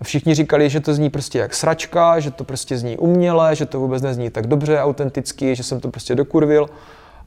A 0.00 0.04
všichni 0.04 0.34
říkali, 0.34 0.70
že 0.70 0.80
to 0.80 0.94
zní 0.94 1.10
prostě 1.10 1.38
jak 1.38 1.54
sračka, 1.54 2.20
že 2.20 2.30
to 2.30 2.44
prostě 2.44 2.78
zní 2.78 2.96
uměle, 2.96 3.56
že 3.56 3.66
to 3.66 3.80
vůbec 3.80 4.02
nezní 4.02 4.30
tak 4.30 4.46
dobře, 4.46 4.80
autenticky, 4.80 5.56
že 5.56 5.62
jsem 5.62 5.80
to 5.80 5.90
prostě 5.90 6.14
dokurvil. 6.14 6.68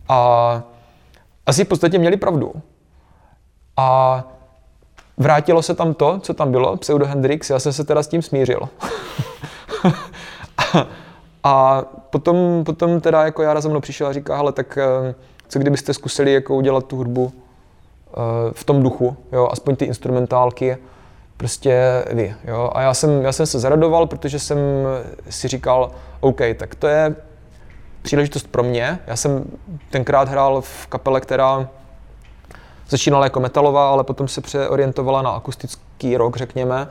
A 0.10 0.64
asi 1.46 1.66
v 1.66 1.68
podstatě 1.68 2.00
měli 2.00 2.18
pravdu. 2.18 2.54
A 3.78 4.24
vrátilo 5.18 5.62
se 5.62 5.76
tam 5.76 5.94
to, 5.94 6.20
co 6.20 6.34
tam 6.34 6.52
bylo, 6.52 6.78
pseudo 6.78 7.06
Hendrix, 7.06 7.50
já 7.50 7.60
jsem 7.60 7.74
se 7.74 7.84
teda 7.84 8.04
s 8.04 8.08
tím 8.08 8.22
smířil. 8.22 8.70
a, 11.44 11.82
potom, 12.10 12.64
potom 12.66 13.02
teda 13.02 13.26
jako 13.26 13.42
Jara 13.42 13.62
za 13.62 13.70
mnou 13.70 13.80
přišel 13.80 14.08
a 14.08 14.14
říká, 14.14 14.38
hele, 14.38 14.52
tak 14.52 14.78
eh, 14.78 15.16
co 15.48 15.60
kdybyste 15.60 15.94
zkusili 15.94 16.34
jako 16.34 16.56
udělat 16.56 16.86
tu 16.86 16.96
hudbu 16.96 17.34
v 18.54 18.64
tom 18.64 18.84
duchu, 18.84 19.18
jo, 19.32 19.48
aspoň 19.52 19.76
ty 19.76 19.86
instrumentálky, 19.86 20.78
prostě 21.38 22.04
vy. 22.12 22.36
Jo? 22.48 22.70
A 22.74 22.82
já 22.82 22.94
jsem, 22.94 23.22
já 23.22 23.32
jsem 23.32 23.46
se 23.46 23.60
zaradoval, 23.60 24.08
protože 24.08 24.40
jsem 24.40 24.58
si 25.30 25.48
říkal, 25.48 25.92
OK, 26.20 26.42
tak 26.58 26.76
to 26.76 26.88
je 26.88 27.16
příležitost 28.02 28.48
pro 28.48 28.64
mě. 28.64 29.00
Já 29.08 29.16
jsem 29.16 29.44
tenkrát 29.90 30.30
hrál 30.30 30.62
v 30.62 30.88
kapele, 30.88 31.22
která 31.22 31.70
začínala 32.90 33.24
jako 33.24 33.40
metalová, 33.40 33.90
ale 33.90 34.04
potom 34.04 34.28
se 34.28 34.42
přeorientovala 34.42 35.22
na 35.22 35.32
akustický 35.32 36.18
rock, 36.18 36.38
řekněme. 36.38 36.88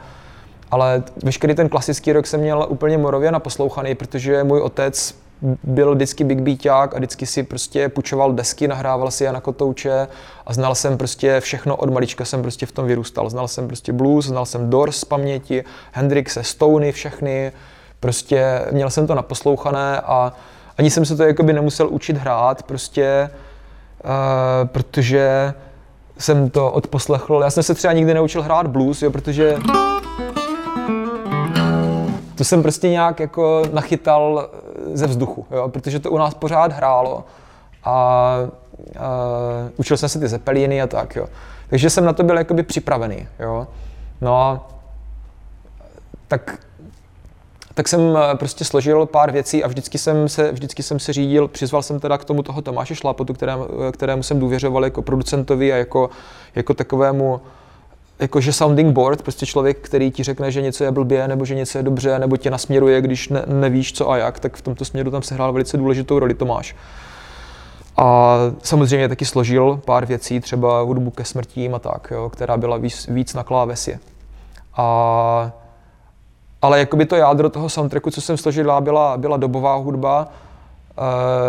Ale 0.71 1.03
veškerý 1.25 1.55
ten 1.55 1.69
klasický 1.69 2.13
rock 2.13 2.27
jsem 2.27 2.41
měl 2.41 2.67
úplně 2.69 2.99
morově 2.99 3.33
naposlouchaný, 3.33 3.95
protože 3.95 4.45
můj 4.45 4.61
otec 4.61 5.15
byl 5.63 5.95
vždycky 5.95 6.25
big 6.25 6.41
beaták 6.41 6.95
a 6.95 6.97
vždycky 6.97 7.27
si 7.27 7.43
prostě 7.43 7.89
půjčoval 7.89 8.33
desky, 8.33 8.69
nahrával 8.69 9.11
si 9.11 9.25
je 9.25 9.33
na 9.33 9.41
kotouče 9.41 10.09
a 10.47 10.53
znal 10.53 10.75
jsem 10.75 10.99
prostě 10.99 11.41
všechno 11.41 11.77
od 11.77 11.91
malička 11.91 12.25
jsem 12.25 12.43
prostě 12.43 12.67
v 12.67 12.73
tom 12.73 12.87
vyrůstal. 12.87 13.31
Znal 13.31 13.49
jsem 13.49 13.67
prostě 13.67 13.93
blues, 13.93 14.27
znal 14.27 14.47
jsem 14.47 14.71
Doors 14.71 14.97
z 14.97 15.05
paměti, 15.05 15.65
Hendrixe, 15.93 16.45
Stony, 16.45 16.93
všechny. 16.93 17.53
Prostě 18.01 18.67
měl 18.71 18.91
jsem 18.91 19.07
to 19.07 19.15
naposlouchané 19.15 20.01
a 20.01 20.33
ani 20.79 20.91
jsem 20.91 21.05
se 21.05 21.17
to 21.17 21.23
jakoby 21.23 21.53
nemusel 21.53 21.89
učit 21.91 22.17
hrát, 22.17 22.63
prostě, 22.63 23.31
uh, 24.05 24.69
protože 24.69 25.55
jsem 26.19 26.51
to 26.51 26.71
odposlechl. 26.71 27.41
Já 27.45 27.51
jsem 27.51 27.63
se 27.63 27.75
třeba 27.75 27.93
nikdy 27.93 28.15
neučil 28.15 28.43
hrát 28.43 28.67
blues, 28.67 29.03
jo, 29.03 29.11
protože 29.11 29.57
to 32.39 32.45
jsem 32.45 32.63
prostě 32.63 32.89
nějak 32.89 33.21
jako 33.21 33.63
nachytal 33.73 34.49
ze 34.93 35.07
vzduchu, 35.07 35.47
jo, 35.51 35.69
protože 35.69 36.01
to 36.01 36.11
u 36.11 36.19
nás 36.19 36.35
pořád 36.35 36.73
hrálo 36.73 37.25
a, 37.85 37.93
a 37.93 38.37
učil 39.77 39.97
jsem 39.97 40.09
se 40.09 40.19
ty 40.19 40.29
zepelíny 40.29 40.83
a 40.83 40.87
tak, 40.87 41.17
jo. 41.17 41.27
Takže 41.69 41.91
jsem 41.91 42.05
na 42.05 42.13
to 42.13 42.23
byl 42.23 42.39
jakoby 42.39 42.63
připravený, 42.63 43.29
jo. 43.41 43.67
No 44.21 44.41
a 44.41 44.69
tak, 46.29 46.59
tak 47.75 47.89
jsem 47.89 48.01
eh, 48.17 48.37
prostě 48.37 48.65
složil 48.65 49.07
pár 49.07 49.31
věcí 49.31 49.65
a 49.65 49.69
vždycky 49.69 49.99
jsem 49.99 50.29
se, 50.29 50.53
vždycky 50.53 50.83
jsem 50.83 50.99
se 50.99 51.13
řídil, 51.13 51.49
přizval 51.49 51.83
jsem 51.83 52.01
teda 52.01 52.19
k 52.19 52.25
tomu 52.25 52.43
toho 52.43 52.63
Tomáše 52.63 52.95
Šlápotu, 52.95 53.35
kterému, 53.35 53.67
kterému 53.93 54.23
jsem 54.23 54.41
důvěřoval 54.41 54.85
jako 54.85 55.03
producentovi 55.03 55.73
a 55.73 55.77
jako, 55.77 56.11
jako 56.55 56.75
takovému 56.75 57.41
jakože 58.19 58.53
sounding 58.53 58.93
board, 58.93 59.23
prostě 59.23 59.47
člověk, 59.47 59.79
který 59.81 60.11
ti 60.11 60.23
řekne, 60.23 60.51
že 60.51 60.63
něco 60.63 60.85
je 60.85 60.91
blbě, 60.91 61.29
nebo 61.29 61.45
že 61.45 61.55
něco 61.55 61.79
je 61.79 61.83
dobře, 61.83 62.19
nebo 62.19 62.37
tě 62.37 62.51
nasměruje, 62.51 63.01
když 63.01 63.29
ne, 63.29 63.43
nevíš 63.47 63.93
co 63.93 64.11
a 64.11 64.17
jak, 64.17 64.41
tak 64.41 64.57
v 64.57 64.63
tomto 64.63 64.85
směru 64.85 65.11
tam 65.11 65.23
se 65.23 65.35
hrál 65.35 65.53
velice 65.53 65.77
důležitou 65.77 66.19
roli 66.19 66.35
Tomáš. 66.35 66.77
A 67.97 68.37
samozřejmě 68.63 69.09
taky 69.09 69.25
složil 69.25 69.81
pár 69.85 70.07
věcí, 70.07 70.41
třeba 70.41 70.81
hudbu 70.81 71.11
ke 71.11 71.25
smrtím 71.25 71.75
a 71.75 71.79
tak, 71.79 72.09
jo, 72.11 72.31
která 72.31 72.57
byla 72.57 72.77
víc, 72.77 73.07
víc 73.09 73.35
na 73.35 73.43
klávesi. 73.43 73.99
A, 74.77 75.53
ale 76.63 76.79
jakoby 76.79 77.07
to 77.07 77.17
jádro 77.17 77.51
toho 77.51 77.69
soundtracku, 77.69 78.11
co 78.11 78.21
jsem 78.21 78.37
složil, 78.37 78.81
byla, 78.81 79.17
byla 79.17 79.37
dobová 79.37 79.75
hudba, 79.75 80.29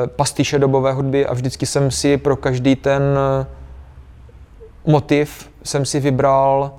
e, 0.04 0.08
pastiše 0.08 0.60
dobové 0.60 0.94
hudby 0.94 1.26
a 1.26 1.34
vždycky 1.34 1.66
jsem 1.66 1.92
si 1.92 2.18
pro 2.18 2.36
každý 2.36 2.76
ten 2.76 3.02
motiv 4.86 5.49
jsem 5.64 5.86
si 5.86 6.00
vybral 6.00 6.72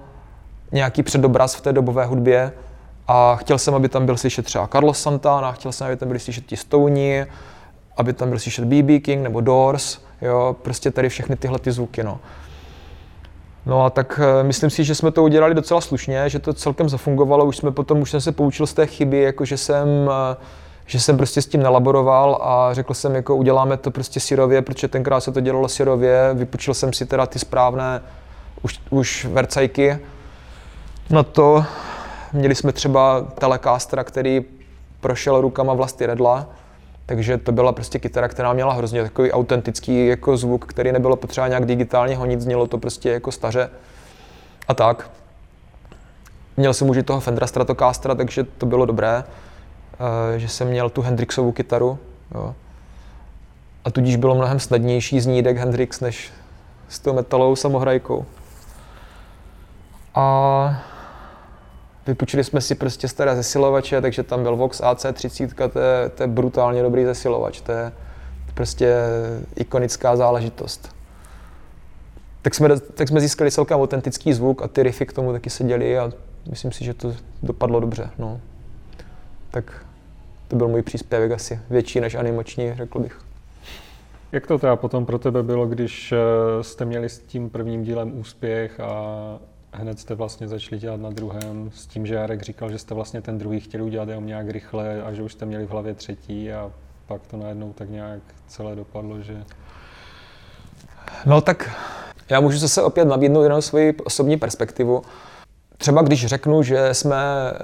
nějaký 0.72 1.02
předobraz 1.02 1.54
v 1.54 1.60
té 1.60 1.72
dobové 1.72 2.04
hudbě 2.04 2.52
a 3.08 3.36
chtěl 3.36 3.58
jsem, 3.58 3.74
aby 3.74 3.88
tam 3.88 4.06
byl 4.06 4.16
slyšet 4.16 4.44
třeba 4.44 4.66
Carlos 4.66 5.02
Santana, 5.02 5.52
chtěl 5.52 5.72
jsem, 5.72 5.86
aby 5.86 5.96
tam 5.96 6.08
byli 6.08 6.20
slyšet 6.20 6.46
ti 6.46 6.56
Stony, 6.56 7.26
aby 7.96 8.12
tam 8.12 8.28
byl 8.28 8.38
slyšet 8.38 8.64
BB 8.64 9.04
King 9.04 9.22
nebo 9.22 9.40
Doors, 9.40 9.98
jo, 10.22 10.56
prostě 10.62 10.90
tady 10.90 11.08
všechny 11.08 11.36
tyhle 11.36 11.58
ty 11.58 11.72
zvuky, 11.72 12.04
no. 12.04 12.18
No 13.66 13.84
a 13.84 13.90
tak 13.90 14.20
uh, 14.22 14.46
myslím 14.46 14.70
si, 14.70 14.84
že 14.84 14.94
jsme 14.94 15.10
to 15.10 15.22
udělali 15.22 15.54
docela 15.54 15.80
slušně, 15.80 16.28
že 16.28 16.38
to 16.38 16.52
celkem 16.52 16.88
zafungovalo, 16.88 17.44
už 17.44 17.56
jsme 17.56 17.70
potom, 17.70 18.00
už 18.00 18.10
jsem 18.10 18.20
se 18.20 18.32
poučil 18.32 18.66
z 18.66 18.74
té 18.74 18.86
chyby, 18.86 19.20
jako 19.20 19.44
že 19.44 19.56
jsem 19.56 19.88
uh, 20.06 20.42
že 20.90 21.00
jsem 21.00 21.16
prostě 21.16 21.42
s 21.42 21.46
tím 21.46 21.62
nelaboroval 21.62 22.38
a 22.42 22.74
řekl 22.74 22.94
jsem, 22.94 23.14
jako 23.14 23.36
uděláme 23.36 23.76
to 23.76 23.90
prostě 23.90 24.20
syrově, 24.20 24.62
protože 24.62 24.88
tenkrát 24.88 25.20
se 25.20 25.32
to 25.32 25.40
dělalo 25.40 25.68
syrově, 25.68 26.30
vypočil 26.34 26.74
jsem 26.74 26.92
si 26.92 27.06
teda 27.06 27.26
ty 27.26 27.38
správné 27.38 28.02
už, 28.62 28.80
už 28.90 29.24
vercajky. 29.24 29.98
No 31.10 31.24
to 31.24 31.64
měli 32.32 32.54
jsme 32.54 32.72
třeba 32.72 33.20
Telecaster, 33.20 34.04
který 34.04 34.44
prošel 35.00 35.40
rukama 35.40 35.74
vlasti 35.74 36.06
Redla, 36.06 36.46
takže 37.06 37.38
to 37.38 37.52
byla 37.52 37.72
prostě 37.72 37.98
kytara, 37.98 38.28
která 38.28 38.52
měla 38.52 38.72
hrozně 38.72 39.02
takový 39.02 39.32
autentický 39.32 40.06
jako 40.06 40.36
zvuk, 40.36 40.66
který 40.66 40.92
nebylo 40.92 41.16
potřeba 41.16 41.48
nějak 41.48 41.66
digitálně 41.66 42.16
honit, 42.16 42.40
znělo 42.40 42.66
to 42.66 42.78
prostě 42.78 43.10
jako 43.10 43.32
staře 43.32 43.70
a 44.68 44.74
tak. 44.74 45.10
Měl 46.56 46.74
jsem 46.74 46.88
už 46.88 46.98
toho 47.04 47.20
Fendera 47.20 47.46
Stratocastera, 47.46 48.14
takže 48.14 48.44
to 48.44 48.66
bylo 48.66 48.86
dobré. 48.86 49.24
Eh, 50.00 50.38
že 50.38 50.48
jsem 50.48 50.68
měl 50.68 50.90
tu 50.90 51.02
Hendrixovu 51.02 51.52
kytaru. 51.52 51.98
Jo. 52.34 52.54
A 53.84 53.90
tudíž 53.90 54.16
bylo 54.16 54.34
mnohem 54.34 54.60
snadnější 54.60 55.20
znít 55.20 55.46
jak 55.46 55.56
Hendrix 55.56 56.00
než 56.00 56.32
s 56.88 56.98
tou 56.98 57.12
metalovou 57.12 57.56
samohrajkou. 57.56 58.26
A 60.14 60.84
vypučili 62.06 62.44
jsme 62.44 62.60
si 62.60 62.74
prostě 62.74 63.08
staré 63.08 63.36
zesilovače, 63.36 64.00
takže 64.00 64.22
tam 64.22 64.42
byl 64.42 64.56
Vox 64.56 64.80
AC30, 64.80 65.70
to 65.70 65.78
je, 65.78 66.08
to 66.08 66.22
je 66.22 66.26
brutálně 66.26 66.82
dobrý 66.82 67.04
zesilovač, 67.04 67.60
to 67.60 67.72
je 67.72 67.92
prostě 68.54 68.96
ikonická 69.56 70.16
záležitost. 70.16 70.96
Tak 72.42 72.54
jsme, 72.54 72.80
tak 72.80 73.08
jsme 73.08 73.20
získali 73.20 73.50
celkem 73.50 73.78
autentický 73.80 74.32
zvuk 74.32 74.62
a 74.62 74.68
ty 74.68 74.82
riffy 74.82 75.06
k 75.06 75.12
tomu 75.12 75.32
taky 75.32 75.50
seděly 75.50 75.98
a 75.98 76.12
myslím 76.50 76.72
si, 76.72 76.84
že 76.84 76.94
to 76.94 77.14
dopadlo 77.42 77.80
dobře. 77.80 78.10
No. 78.18 78.40
Tak 79.50 79.86
to 80.48 80.56
byl 80.56 80.68
můj 80.68 80.82
příspěvek 80.82 81.32
asi 81.32 81.60
větší 81.70 82.00
než 82.00 82.14
animační, 82.14 82.74
řekl 82.74 82.98
bych. 82.98 83.20
Jak 84.32 84.46
to 84.46 84.58
teda 84.58 84.76
potom 84.76 85.06
pro 85.06 85.18
tebe 85.18 85.42
bylo, 85.42 85.66
když 85.66 86.12
eh, 86.12 86.16
jste 86.62 86.84
měli 86.84 87.08
s 87.08 87.18
tím 87.18 87.50
prvním 87.50 87.82
dílem 87.82 88.18
úspěch 88.18 88.80
a 88.80 89.38
hned 89.72 90.00
jste 90.00 90.14
vlastně 90.14 90.48
začali 90.48 90.80
dělat 90.80 91.00
na 91.00 91.10
druhém 91.10 91.70
s 91.74 91.86
tím, 91.86 92.06
že 92.06 92.14
Jarek 92.14 92.42
říkal, 92.42 92.70
že 92.70 92.78
jste 92.78 92.94
vlastně 92.94 93.22
ten 93.22 93.38
druhý 93.38 93.60
chtěli 93.60 93.82
udělat 93.82 94.08
jenom 94.08 94.26
nějak 94.26 94.50
rychle 94.50 95.02
a 95.02 95.12
že 95.12 95.22
už 95.22 95.32
jste 95.32 95.46
měli 95.46 95.66
v 95.66 95.70
hlavě 95.70 95.94
třetí 95.94 96.52
a 96.52 96.70
pak 97.06 97.26
to 97.26 97.36
najednou 97.36 97.72
tak 97.72 97.90
nějak 97.90 98.20
celé 98.46 98.76
dopadlo, 98.76 99.22
že... 99.22 99.44
No 101.26 101.40
tak 101.40 101.70
já 102.28 102.40
můžu 102.40 102.58
zase 102.58 102.82
opět 102.82 103.04
nabídnout 103.04 103.42
jenom 103.42 103.62
svoji 103.62 103.92
osobní 104.04 104.36
perspektivu. 104.36 105.02
Třeba 105.76 106.02
když 106.02 106.26
řeknu, 106.26 106.62
že 106.62 106.94
jsme 106.94 107.16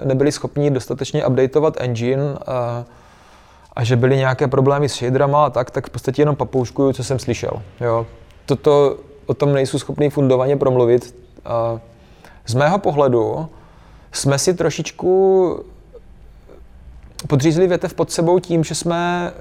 nebyli 0.04 0.32
schopni 0.32 0.70
dostatečně 0.70 1.26
updateovat 1.26 1.74
engine 1.80 2.34
a, 2.46 2.84
a 3.72 3.84
že 3.84 3.96
byly 3.96 4.16
nějaké 4.16 4.48
problémy 4.48 4.88
s 4.88 4.94
shaderama 4.94 5.46
a 5.46 5.50
tak, 5.50 5.70
tak 5.70 5.86
v 5.86 5.90
podstatě 5.90 6.22
jenom 6.22 6.36
papouškuju, 6.36 6.92
co 6.92 7.04
jsem 7.04 7.18
slyšel. 7.18 7.62
Jo. 7.80 8.06
Toto 8.46 8.96
o 9.26 9.34
tom 9.34 9.52
nejsou 9.52 9.78
schopný 9.78 10.10
fundovaně 10.10 10.56
promluvit. 10.56 11.14
A 11.44 11.80
z 12.46 12.54
mého 12.54 12.78
pohledu 12.78 13.48
jsme 14.12 14.38
si 14.38 14.54
trošičku 14.54 15.64
podřízli 17.28 17.66
větev 17.66 17.94
pod 17.94 18.10
sebou 18.10 18.38
tím, 18.38 18.64
že 18.64 18.74
jsme 18.74 19.32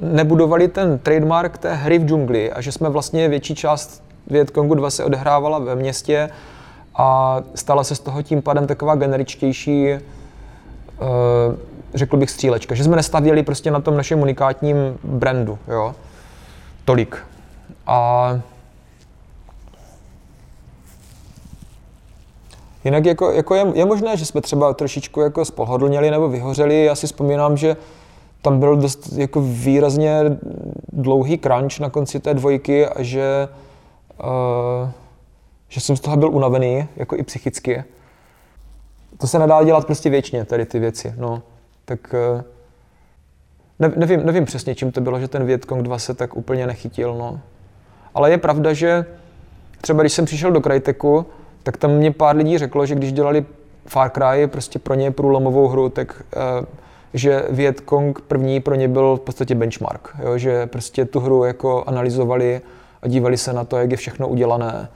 nebudovali 0.00 0.68
ten 0.68 0.98
trademark 0.98 1.58
té 1.58 1.74
hry 1.74 1.98
v 1.98 2.06
džungli 2.06 2.52
a 2.52 2.60
že 2.60 2.72
jsme 2.72 2.88
vlastně 2.88 3.28
větší 3.28 3.54
část 3.54 4.02
Vietkongu 4.26 4.74
2 4.74 4.90
se 4.90 5.04
odehrávala 5.04 5.58
ve 5.58 5.74
městě 5.74 6.30
a 6.96 7.38
stala 7.54 7.84
se 7.84 7.94
z 7.94 8.00
toho 8.00 8.22
tím 8.22 8.42
pádem 8.42 8.66
taková 8.66 8.94
generičtější, 8.94 9.88
uh, 9.92 11.08
řekl 11.94 12.16
bych, 12.16 12.30
střílečka. 12.30 12.74
Že 12.74 12.84
jsme 12.84 12.96
nestavěli 12.96 13.42
prostě 13.42 13.70
na 13.70 13.80
tom 13.80 13.96
našem 13.96 14.22
unikátním 14.22 14.76
brandu, 15.04 15.58
jo. 15.68 15.94
Tolik. 16.84 17.18
A 17.86 18.40
Jinak 22.84 23.06
jako, 23.06 23.30
jako 23.30 23.54
je, 23.54 23.66
je, 23.74 23.84
možné, 23.84 24.16
že 24.16 24.26
jsme 24.26 24.40
třeba 24.40 24.74
trošičku 24.74 25.20
jako 25.20 25.44
spohodlněli 25.44 26.10
nebo 26.10 26.28
vyhořeli. 26.28 26.84
Já 26.84 26.94
si 26.94 27.06
vzpomínám, 27.06 27.56
že 27.56 27.76
tam 28.42 28.60
byl 28.60 28.76
dost 28.76 29.12
jako 29.12 29.40
výrazně 29.40 30.20
dlouhý 30.92 31.38
crunch 31.38 31.80
na 31.80 31.90
konci 31.90 32.20
té 32.20 32.34
dvojky 32.34 32.86
a 32.86 33.02
že, 33.02 33.48
uh, 34.24 34.90
že 35.68 35.80
jsem 35.80 35.96
z 35.96 36.00
toho 36.00 36.16
byl 36.16 36.30
unavený, 36.30 36.86
jako 36.96 37.16
i 37.16 37.22
psychicky. 37.22 37.84
To 39.18 39.26
se 39.26 39.38
nedá 39.38 39.64
dělat 39.64 39.86
prostě 39.86 40.10
věčně, 40.10 40.44
tady 40.44 40.66
ty 40.66 40.78
věci, 40.78 41.14
no. 41.16 41.42
Tak 41.84 42.14
uh, 42.34 42.42
ne, 43.78 43.92
nevím, 43.96 44.26
nevím 44.26 44.44
přesně, 44.44 44.74
čím 44.74 44.92
to 44.92 45.00
bylo, 45.00 45.20
že 45.20 45.28
ten 45.28 45.44
Vietkong 45.46 45.82
2 45.82 45.98
se 45.98 46.14
tak 46.14 46.36
úplně 46.36 46.66
nechytil, 46.66 47.14
no. 47.14 47.40
Ale 48.14 48.30
je 48.30 48.38
pravda, 48.38 48.72
že 48.72 49.06
třeba 49.80 50.02
když 50.02 50.12
jsem 50.12 50.24
přišel 50.24 50.52
do 50.52 50.60
Cryteku, 50.60 51.26
tak 51.64 51.76
tam 51.76 51.90
mě 51.90 52.12
pár 52.12 52.36
lidí 52.36 52.58
řeklo, 52.58 52.86
že 52.86 52.94
když 52.94 53.12
dělali 53.12 53.44
Far 53.86 54.10
Cry 54.10 54.46
prostě 54.46 54.78
pro 54.78 54.94
ně 54.94 55.10
průlomovou 55.10 55.68
hru, 55.68 55.88
tak 55.88 56.22
uh, 56.60 56.66
že 57.14 57.44
Vietkong 57.50 58.20
první 58.20 58.60
pro 58.60 58.74
ně 58.74 58.88
byl 58.88 59.16
v 59.16 59.20
podstatě 59.20 59.54
benchmark, 59.54 60.08
jo? 60.22 60.38
že 60.38 60.66
prostě 60.66 61.04
tu 61.04 61.20
hru 61.20 61.44
jako 61.44 61.84
analyzovali 61.86 62.60
a 63.02 63.08
dívali 63.08 63.36
se 63.36 63.52
na 63.52 63.64
to, 63.64 63.76
jak 63.76 63.90
je 63.90 63.96
všechno 63.96 64.28
udělané 64.28 64.88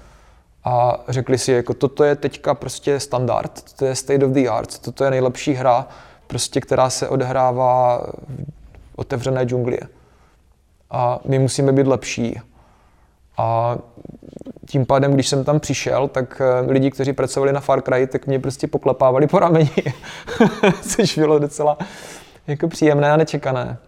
a 0.64 1.04
řekli 1.08 1.38
si, 1.38 1.52
jako 1.52 1.74
toto 1.74 2.04
je 2.04 2.16
teďka 2.16 2.54
prostě 2.54 3.00
standard, 3.00 3.62
to 3.76 3.86
je 3.86 3.94
state 3.94 4.22
of 4.22 4.30
the 4.30 4.48
art, 4.48 4.78
toto 4.78 5.04
je 5.04 5.10
nejlepší 5.10 5.52
hra, 5.52 5.88
prostě, 6.26 6.60
která 6.60 6.90
se 6.90 7.08
odehrává 7.08 8.06
v 8.94 8.98
otevřené 8.98 9.44
džungli. 9.44 9.78
A 10.90 11.20
my 11.24 11.38
musíme 11.38 11.72
být 11.72 11.86
lepší. 11.86 12.40
A 13.36 13.78
tím 14.68 14.86
pádem, 14.86 15.12
když 15.14 15.28
jsem 15.28 15.44
tam 15.44 15.60
přišel, 15.60 16.08
tak 16.08 16.40
eh, 16.44 16.70
lidi, 16.72 16.90
kteří 16.90 17.12
pracovali 17.12 17.52
na 17.52 17.60
Far 17.60 17.82
Cry, 17.82 18.06
tak 18.06 18.26
mě 18.26 18.38
prostě 18.38 18.66
poklepávali 18.66 19.26
po 19.26 19.38
rameni, 19.38 19.70
což 20.88 21.18
bylo 21.18 21.38
docela 21.38 21.78
jako 22.46 22.68
příjemné 22.68 23.12
a 23.12 23.16
nečekané. 23.16 23.78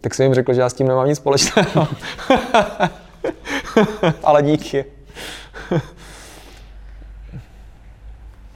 Tak 0.00 0.14
jsem 0.14 0.24
jim 0.24 0.34
řekl, 0.34 0.54
že 0.54 0.60
já 0.60 0.68
s 0.68 0.74
tím 0.74 0.88
nemám 0.88 1.08
nic 1.08 1.16
společného. 1.16 1.88
Ale 4.24 4.42
díky. 4.42 4.84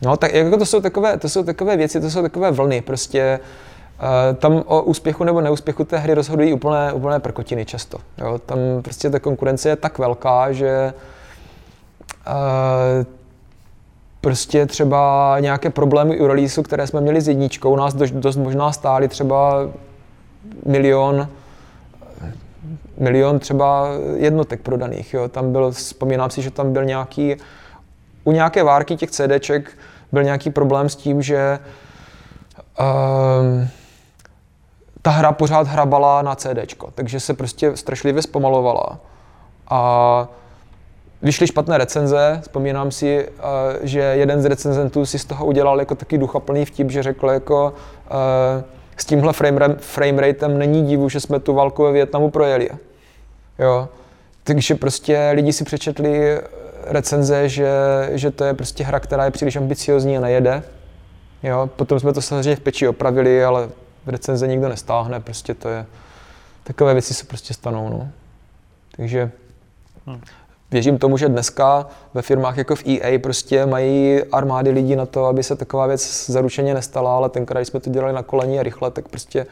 no, 0.02 0.16
tak 0.16 0.34
jako 0.34 0.56
to 0.56 0.66
jsou, 0.66 0.80
takové, 0.80 1.18
to 1.18 1.28
jsou 1.28 1.44
takové 1.44 1.76
věci, 1.76 2.00
to 2.00 2.10
jsou 2.10 2.22
takové 2.22 2.50
vlny. 2.50 2.80
Prostě 2.80 3.40
tam 4.34 4.62
o 4.66 4.82
úspěchu 4.82 5.24
nebo 5.24 5.40
neúspěchu 5.40 5.84
té 5.84 5.98
hry 5.98 6.14
rozhodují 6.14 6.52
úplné, 6.52 6.92
úplné 6.92 7.20
prkotiny 7.20 7.64
často. 7.64 7.98
Jo? 8.18 8.38
Tam 8.46 8.58
prostě 8.82 9.10
ta 9.10 9.20
konkurence 9.20 9.68
je 9.68 9.76
tak 9.76 9.98
velká, 9.98 10.52
že 10.52 10.92
uh, 12.26 13.04
prostě 14.20 14.66
třeba 14.66 15.36
nějaké 15.40 15.70
problémy 15.70 16.20
u 16.20 16.26
releaseu, 16.26 16.62
které 16.62 16.86
jsme 16.86 17.00
měli 17.00 17.20
s 17.20 17.28
jedničkou, 17.28 17.76
nás 17.76 17.94
dost, 17.94 18.10
dost 18.10 18.36
možná 18.36 18.72
stály 18.72 19.08
třeba 19.08 19.68
milion, 20.66 21.28
milion 22.98 23.38
třeba 23.38 23.86
jednotek 24.14 24.60
prodaných. 24.60 25.14
Jo? 25.14 25.28
Tam 25.28 25.52
byl, 25.52 25.70
vzpomínám 25.70 26.30
si, 26.30 26.42
že 26.42 26.50
tam 26.50 26.72
byl 26.72 26.84
nějaký, 26.84 27.36
u 28.24 28.32
nějaké 28.32 28.62
várky 28.62 28.96
těch 28.96 29.10
CDček 29.10 29.78
byl 30.12 30.22
nějaký 30.22 30.50
problém 30.50 30.88
s 30.88 30.96
tím, 30.96 31.22
že 31.22 31.58
uh, 32.80 33.66
ta 35.04 35.10
hra 35.10 35.32
pořád 35.32 35.66
hrabala 35.66 36.22
na 36.22 36.34
CD, 36.34 36.58
takže 36.94 37.20
se 37.20 37.34
prostě 37.34 37.76
strašlivě 37.76 38.22
zpomalovala. 38.22 38.98
A 39.70 40.28
vyšly 41.22 41.46
špatné 41.46 41.78
recenze, 41.78 42.38
vzpomínám 42.42 42.90
si, 42.90 43.28
eh, 43.28 43.32
že 43.82 44.00
jeden 44.00 44.42
z 44.42 44.44
recenzentů 44.44 45.06
si 45.06 45.18
z 45.18 45.24
toho 45.24 45.46
udělal 45.46 45.78
jako 45.78 45.94
taky 45.94 46.18
duchaplný 46.18 46.64
vtip, 46.64 46.90
že 46.90 47.02
řekl 47.02 47.28
jako 47.28 47.72
eh, 48.06 48.64
s 48.96 49.04
tímhle 49.04 49.32
frame, 49.32 49.76
frame 49.78 50.20
ratem 50.20 50.58
není 50.58 50.86
divu, 50.86 51.08
že 51.08 51.20
jsme 51.20 51.40
tu 51.40 51.54
válku 51.54 51.82
ve 51.82 51.92
Větnamu 51.92 52.30
projeli. 52.30 52.70
Jo. 53.58 53.88
Takže 54.44 54.74
prostě 54.74 55.30
lidi 55.34 55.52
si 55.52 55.64
přečetli 55.64 56.40
recenze, 56.82 57.48
že, 57.48 57.68
že 58.12 58.30
to 58.30 58.44
je 58.44 58.54
prostě 58.54 58.84
hra, 58.84 59.00
která 59.00 59.24
je 59.24 59.30
příliš 59.30 59.56
ambiciozní 59.56 60.18
a 60.18 60.20
nejede. 60.20 60.62
Jo. 61.42 61.70
Potom 61.76 62.00
jsme 62.00 62.12
to 62.12 62.22
samozřejmě 62.22 62.56
v 62.56 62.60
peči 62.60 62.88
opravili, 62.88 63.44
ale 63.44 63.68
v 64.06 64.08
recenze 64.08 64.46
nikdo 64.46 64.68
nestáhne, 64.68 65.20
prostě 65.20 65.54
to 65.54 65.68
je, 65.68 65.86
takové 66.64 66.92
věci 66.92 67.14
se 67.14 67.24
prostě 67.24 67.54
stanou, 67.54 67.88
no. 67.88 68.08
Takže 68.96 69.30
hmm. 70.06 70.20
věřím 70.70 70.98
tomu, 70.98 71.16
že 71.16 71.28
dneska 71.28 71.86
ve 72.14 72.22
firmách 72.22 72.58
jako 72.58 72.76
v 72.76 72.86
EA 72.86 73.18
prostě 73.18 73.66
mají 73.66 74.22
armády 74.24 74.70
lidí 74.70 74.96
na 74.96 75.06
to, 75.06 75.24
aby 75.24 75.42
se 75.42 75.56
taková 75.56 75.86
věc 75.86 76.30
zaručeně 76.30 76.74
nestala, 76.74 77.16
ale 77.16 77.28
tenkrát, 77.28 77.60
když 77.60 77.68
jsme 77.68 77.80
to 77.80 77.90
dělali 77.90 78.12
na 78.12 78.22
koleni 78.22 78.58
a 78.58 78.62
rychle, 78.62 78.90
tak 78.90 79.08
prostě 79.08 79.46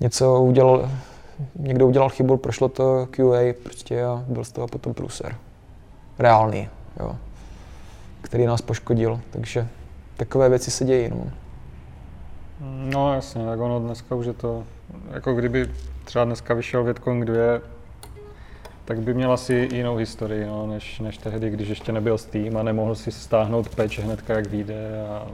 něco 0.00 0.40
udělal, 0.42 0.90
někdo 1.56 1.86
udělal 1.86 2.08
chybu, 2.08 2.36
prošlo 2.36 2.68
to 2.68 3.08
QA 3.10 3.54
prostě 3.62 4.04
a 4.04 4.24
byl 4.28 4.44
z 4.44 4.52
toho 4.52 4.68
potom 4.68 4.94
průser. 4.94 5.36
Reálný, 6.18 6.68
jo. 7.00 7.16
Který 8.22 8.46
nás 8.46 8.62
poškodil, 8.62 9.20
takže 9.30 9.68
takové 10.16 10.48
věci 10.48 10.70
se 10.70 10.84
dějí, 10.84 11.08
no. 11.10 11.30
No 12.60 13.14
jasně, 13.14 13.44
tak 13.46 13.60
ono 13.60 13.80
dneska 13.80 14.14
už 14.14 14.26
je 14.26 14.32
to, 14.32 14.64
jako 15.10 15.34
kdyby 15.34 15.70
třeba 16.04 16.24
dneska 16.24 16.54
vyšel 16.54 16.84
Vietcong 16.84 17.24
2, 17.24 17.36
tak 18.84 19.00
by 19.00 19.14
měl 19.14 19.32
asi 19.32 19.68
jinou 19.72 19.96
historii, 19.96 20.46
no, 20.46 20.66
než, 20.66 21.00
než 21.00 21.18
tehdy, 21.18 21.50
když 21.50 21.68
ještě 21.68 21.92
nebyl 21.92 22.18
Steam 22.18 22.56
a 22.56 22.62
nemohl 22.62 22.94
si 22.94 23.12
stáhnout 23.12 23.68
patch 23.68 23.98
hnedka, 23.98 24.34
jak 24.34 24.46
vyjde 24.46 25.06
a 25.08 25.26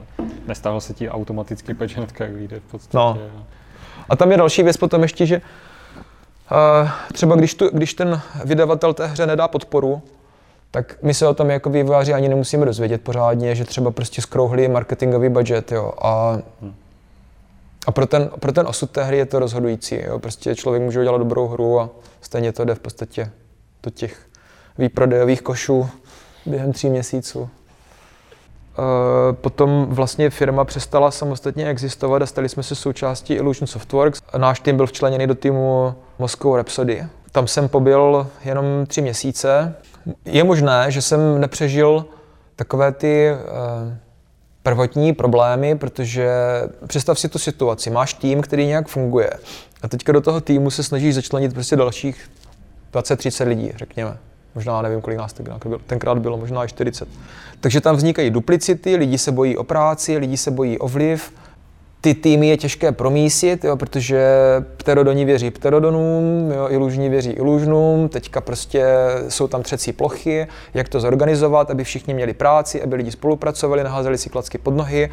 nestáhl 0.47 0.81
se 0.81 0.93
ti 0.93 1.09
automaticky 1.09 1.73
patch 1.73 1.97
hnedka, 1.97 2.23
jak 2.23 2.33
vyjde 2.33 2.59
v 2.59 2.71
podstatě. 2.71 2.97
No. 2.97 3.17
A 4.09 4.15
tam 4.15 4.31
je 4.31 4.37
další 4.37 4.63
věc 4.63 4.77
potom 4.77 5.01
ještě, 5.01 5.25
že 5.25 5.41
uh, 6.51 6.89
třeba 7.13 7.35
když, 7.35 7.53
tu, 7.53 7.69
když 7.73 7.93
ten 7.93 8.21
vydavatel 8.45 8.93
té 8.93 9.07
hře 9.07 9.27
nedá 9.27 9.47
podporu, 9.47 10.01
tak 10.71 10.97
my 11.01 11.13
se 11.13 11.27
o 11.27 11.33
tom 11.33 11.49
jako 11.49 11.69
vývojáři 11.69 12.13
ani 12.13 12.29
nemusíme 12.29 12.65
dozvědět 12.65 13.01
pořádně, 13.01 13.55
že 13.55 13.65
třeba 13.65 13.91
prostě 13.91 14.21
skrouhli 14.21 14.67
marketingový 14.67 15.29
budget, 15.29 15.71
jo, 15.71 15.93
a 16.01 16.37
hmm 16.61 16.73
a 17.87 17.91
pro 17.91 18.07
ten, 18.07 18.29
pro 18.39 18.51
ten 18.51 18.67
osud 18.67 18.91
té 18.91 19.03
hry 19.03 19.17
je 19.17 19.25
to 19.25 19.39
rozhodující. 19.39 19.99
Jo? 20.05 20.19
Prostě 20.19 20.55
člověk 20.55 20.83
může 20.83 20.99
udělat 20.99 21.17
dobrou 21.17 21.47
hru 21.47 21.79
a 21.79 21.89
stejně 22.21 22.51
to 22.51 22.65
jde 22.65 22.75
v 22.75 22.79
podstatě 22.79 23.31
do 23.83 23.89
těch 23.89 24.19
výprodejových 24.77 25.41
košů 25.41 25.89
během 26.45 26.73
tří 26.73 26.89
měsíců. 26.89 27.49
E, 27.49 29.33
potom 29.33 29.85
vlastně 29.89 30.29
firma 30.29 30.65
přestala 30.65 31.11
samostatně 31.11 31.69
existovat 31.69 32.21
a 32.21 32.25
stali 32.25 32.49
jsme 32.49 32.63
se 32.63 32.75
součástí 32.75 33.33
Illusion 33.33 33.67
Softworks. 33.67 34.21
Náš 34.37 34.59
tým 34.59 34.77
byl 34.77 34.87
včleněný 34.87 35.27
do 35.27 35.35
týmu 35.35 35.95
Moscow 36.19 36.55
Rhapsody. 36.55 37.05
Tam 37.31 37.47
jsem 37.47 37.69
pobyl 37.69 38.27
jenom 38.45 38.65
tři 38.87 39.01
měsíce. 39.01 39.75
Je 40.25 40.43
možné, 40.43 40.91
že 40.91 41.01
jsem 41.01 41.41
nepřežil 41.41 42.05
takové 42.55 42.91
ty 42.91 43.27
e, 43.27 43.37
prvotní 44.67 45.13
problémy, 45.13 45.77
protože 45.77 46.29
představ 46.87 47.19
si 47.19 47.29
tu 47.29 47.39
situaci, 47.39 47.89
máš 47.89 48.13
tým, 48.13 48.41
který 48.41 48.65
nějak 48.65 48.87
funguje 48.87 49.29
a 49.81 49.87
teďka 49.87 50.11
do 50.11 50.21
toho 50.21 50.41
týmu 50.41 50.71
se 50.71 50.83
snažíš 50.83 51.15
začlenit 51.15 51.53
prostě 51.53 51.75
dalších 51.75 52.29
20-30 52.93 53.47
lidí, 53.47 53.71
řekněme. 53.75 54.17
Možná 54.55 54.81
nevím, 54.81 55.01
kolik 55.01 55.19
nás 55.19 55.35
bylo. 55.41 55.79
Tenkrát 55.87 56.19
bylo 56.19 56.37
možná 56.37 56.65
i 56.65 56.67
40. 56.67 57.07
Takže 57.59 57.81
tam 57.81 57.95
vznikají 57.95 58.29
duplicity, 58.29 58.95
lidi 58.95 59.17
se 59.17 59.31
bojí 59.31 59.57
o 59.57 59.63
práci, 59.63 60.17
lidi 60.17 60.37
se 60.37 60.51
bojí 60.51 60.79
o 60.79 60.87
vliv, 60.87 61.33
ty 62.01 62.13
týmy 62.13 62.47
je 62.47 62.57
těžké 62.57 62.91
promísit, 62.91 63.63
jo, 63.63 63.75
protože 63.75 64.27
pterodoni 64.77 65.25
věří 65.25 65.51
pterodonům, 65.51 66.51
jo, 66.55 66.67
ilužní 66.69 67.09
věří 67.09 67.31
ilužnům, 67.31 68.09
teďka 68.09 68.41
prostě 68.41 68.85
jsou 69.29 69.47
tam 69.47 69.63
třecí 69.63 69.93
plochy, 69.93 70.47
jak 70.73 70.89
to 70.89 70.99
zorganizovat, 70.99 71.71
aby 71.71 71.83
všichni 71.83 72.13
měli 72.13 72.33
práci, 72.33 72.83
aby 72.83 72.95
lidi 72.95 73.11
spolupracovali, 73.11 73.83
naházeli 73.83 74.17
si 74.17 74.29
klacky 74.29 74.57
pod 74.57 74.75
nohy, 74.75 75.09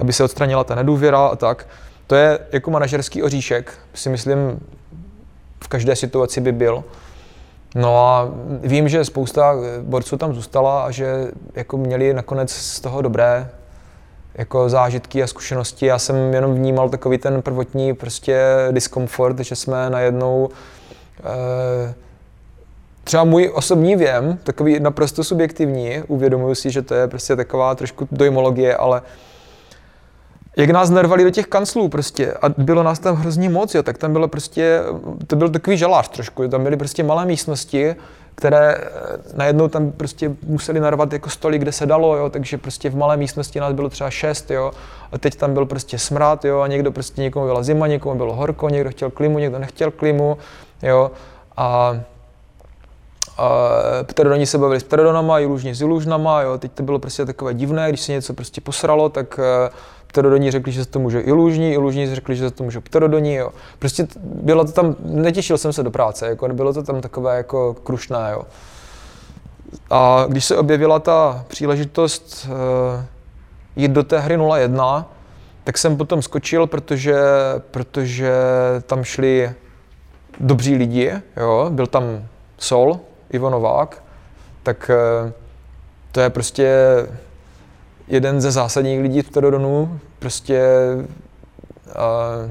aby 0.00 0.12
se 0.12 0.24
odstranila 0.24 0.64
ta 0.64 0.74
nedůvěra 0.74 1.26
a 1.26 1.36
tak. 1.36 1.66
To 2.06 2.14
je 2.14 2.38
jako 2.52 2.70
manažerský 2.70 3.22
oříšek, 3.22 3.72
si 3.94 4.08
myslím, 4.08 4.60
v 5.64 5.68
každé 5.68 5.96
situaci 5.96 6.40
by 6.40 6.52
byl. 6.52 6.84
No 7.74 8.06
a 8.06 8.30
vím, 8.62 8.88
že 8.88 9.04
spousta 9.04 9.54
borců 9.82 10.16
tam 10.16 10.34
zůstala 10.34 10.82
a 10.82 10.90
že 10.90 11.30
jako 11.54 11.76
měli 11.76 12.14
nakonec 12.14 12.50
z 12.52 12.80
toho 12.80 13.02
dobré 13.02 13.50
jako 14.38 14.68
zážitky 14.68 15.22
a 15.22 15.26
zkušenosti. 15.26 15.86
Já 15.86 15.98
jsem 15.98 16.34
jenom 16.34 16.54
vnímal 16.54 16.88
takový 16.88 17.18
ten 17.18 17.42
prvotní 17.42 17.94
prostě 17.94 18.44
diskomfort, 18.70 19.38
že 19.38 19.56
jsme 19.56 19.90
najednou 19.90 20.48
eh, 21.20 21.94
třeba 23.04 23.24
můj 23.24 23.50
osobní 23.54 23.96
věm, 23.96 24.38
takový 24.44 24.80
naprosto 24.80 25.24
subjektivní, 25.24 26.02
uvědomuji 26.08 26.54
si, 26.54 26.70
že 26.70 26.82
to 26.82 26.94
je 26.94 27.08
prostě 27.08 27.36
taková 27.36 27.74
trošku 27.74 28.08
dojmologie, 28.12 28.76
ale 28.76 29.02
jak 30.56 30.70
nás 30.70 30.90
nervali 30.90 31.24
do 31.24 31.30
těch 31.30 31.46
kanclů 31.46 31.88
prostě 31.88 32.32
a 32.32 32.48
bylo 32.48 32.82
nás 32.82 32.98
tam 32.98 33.16
hrozně 33.16 33.50
moc, 33.50 33.74
jo, 33.74 33.82
tak 33.82 33.98
tam 33.98 34.12
bylo 34.12 34.28
prostě, 34.28 34.80
to 35.26 35.36
byl 35.36 35.48
takový 35.48 35.76
žalář 35.76 36.08
trošku, 36.08 36.48
tam 36.48 36.62
byly 36.62 36.76
prostě 36.76 37.02
malé 37.02 37.26
místnosti, 37.26 37.94
které 38.38 38.74
eh, 38.74 38.86
najednou 39.34 39.68
tam 39.68 39.92
prostě 39.92 40.30
museli 40.42 40.80
narvat 40.80 41.12
jako 41.12 41.30
stoly, 41.30 41.58
kde 41.58 41.72
se 41.72 41.86
dalo, 41.86 42.16
jo, 42.16 42.30
takže 42.30 42.58
prostě 42.58 42.90
v 42.90 42.96
malé 42.96 43.16
místnosti 43.16 43.60
nás 43.60 43.72
bylo 43.72 43.88
třeba 43.88 44.10
šest, 44.10 44.50
jo, 44.50 44.72
a 45.12 45.18
teď 45.18 45.34
tam 45.34 45.54
byl 45.54 45.66
prostě 45.66 45.98
smrad, 45.98 46.44
jo, 46.44 46.60
a 46.60 46.66
někdo 46.66 46.92
prostě, 46.92 47.22
někomu 47.22 47.46
byla 47.46 47.62
zima, 47.62 47.86
někomu 47.86 48.14
bylo 48.14 48.34
horko, 48.34 48.68
někdo 48.68 48.90
chtěl 48.90 49.10
klimu, 49.10 49.38
někdo 49.38 49.58
nechtěl 49.58 49.90
klimu, 49.90 50.38
jo, 50.82 51.10
a 51.56 52.00
pterodoni 54.02 54.46
se 54.46 54.58
bavili 54.58 54.80
s 54.80 54.82
pterodonama, 54.82 55.38
jilužní 55.38 55.74
s 55.74 55.80
jilužnama, 55.80 56.42
jo, 56.42 56.58
teď 56.58 56.72
to 56.72 56.82
bylo 56.82 56.98
prostě 56.98 57.26
takové 57.26 57.54
divné, 57.54 57.88
když 57.88 58.00
se 58.00 58.12
něco 58.12 58.34
prostě 58.34 58.60
posralo, 58.60 59.08
tak 59.08 59.40
eh, 59.42 59.70
pterodoni 60.08 60.50
řekli, 60.50 60.72
že 60.72 60.84
se 60.84 60.90
to 60.90 60.98
může 60.98 61.20
ilužní, 61.20 61.72
ilužní 61.72 62.14
řekli, 62.14 62.36
že 62.36 62.48
se 62.48 62.54
to 62.54 62.64
může 62.64 62.80
pterodoni, 62.80 63.34
jo. 63.34 63.50
Prostě 63.78 64.06
bylo 64.22 64.64
to 64.64 64.72
tam, 64.72 64.96
netěšil 65.00 65.58
jsem 65.58 65.72
se 65.72 65.82
do 65.82 65.90
práce, 65.90 66.26
jako 66.26 66.48
bylo 66.48 66.72
to 66.72 66.82
tam 66.82 67.00
takové 67.00 67.36
jako 67.36 67.74
krušné, 67.74 68.28
jo. 68.32 68.42
A 69.90 70.24
když 70.28 70.44
se 70.44 70.56
objevila 70.56 70.98
ta 70.98 71.44
příležitost 71.48 72.48
uh, 72.50 73.04
jít 73.76 73.90
do 73.90 74.02
té 74.02 74.18
hry 74.18 74.38
0-1, 74.38 75.04
tak 75.64 75.78
jsem 75.78 75.96
potom 75.96 76.22
skočil, 76.22 76.66
protože, 76.66 77.16
protože 77.70 78.32
tam 78.86 79.04
šli 79.04 79.52
dobří 80.40 80.74
lidi, 80.74 81.12
jo. 81.36 81.66
byl 81.70 81.86
tam 81.86 82.04
Sol, 82.58 83.00
Ivo 83.30 83.50
Novák, 83.50 84.02
tak 84.62 84.90
uh, 85.24 85.30
to 86.12 86.20
je 86.20 86.30
prostě 86.30 86.74
jeden 88.08 88.40
ze 88.40 88.50
zásadních 88.50 89.00
lidí 89.00 89.22
v 89.22 89.30
Pterodonu, 89.30 90.00
prostě 90.18 90.62
uh, 91.86 92.50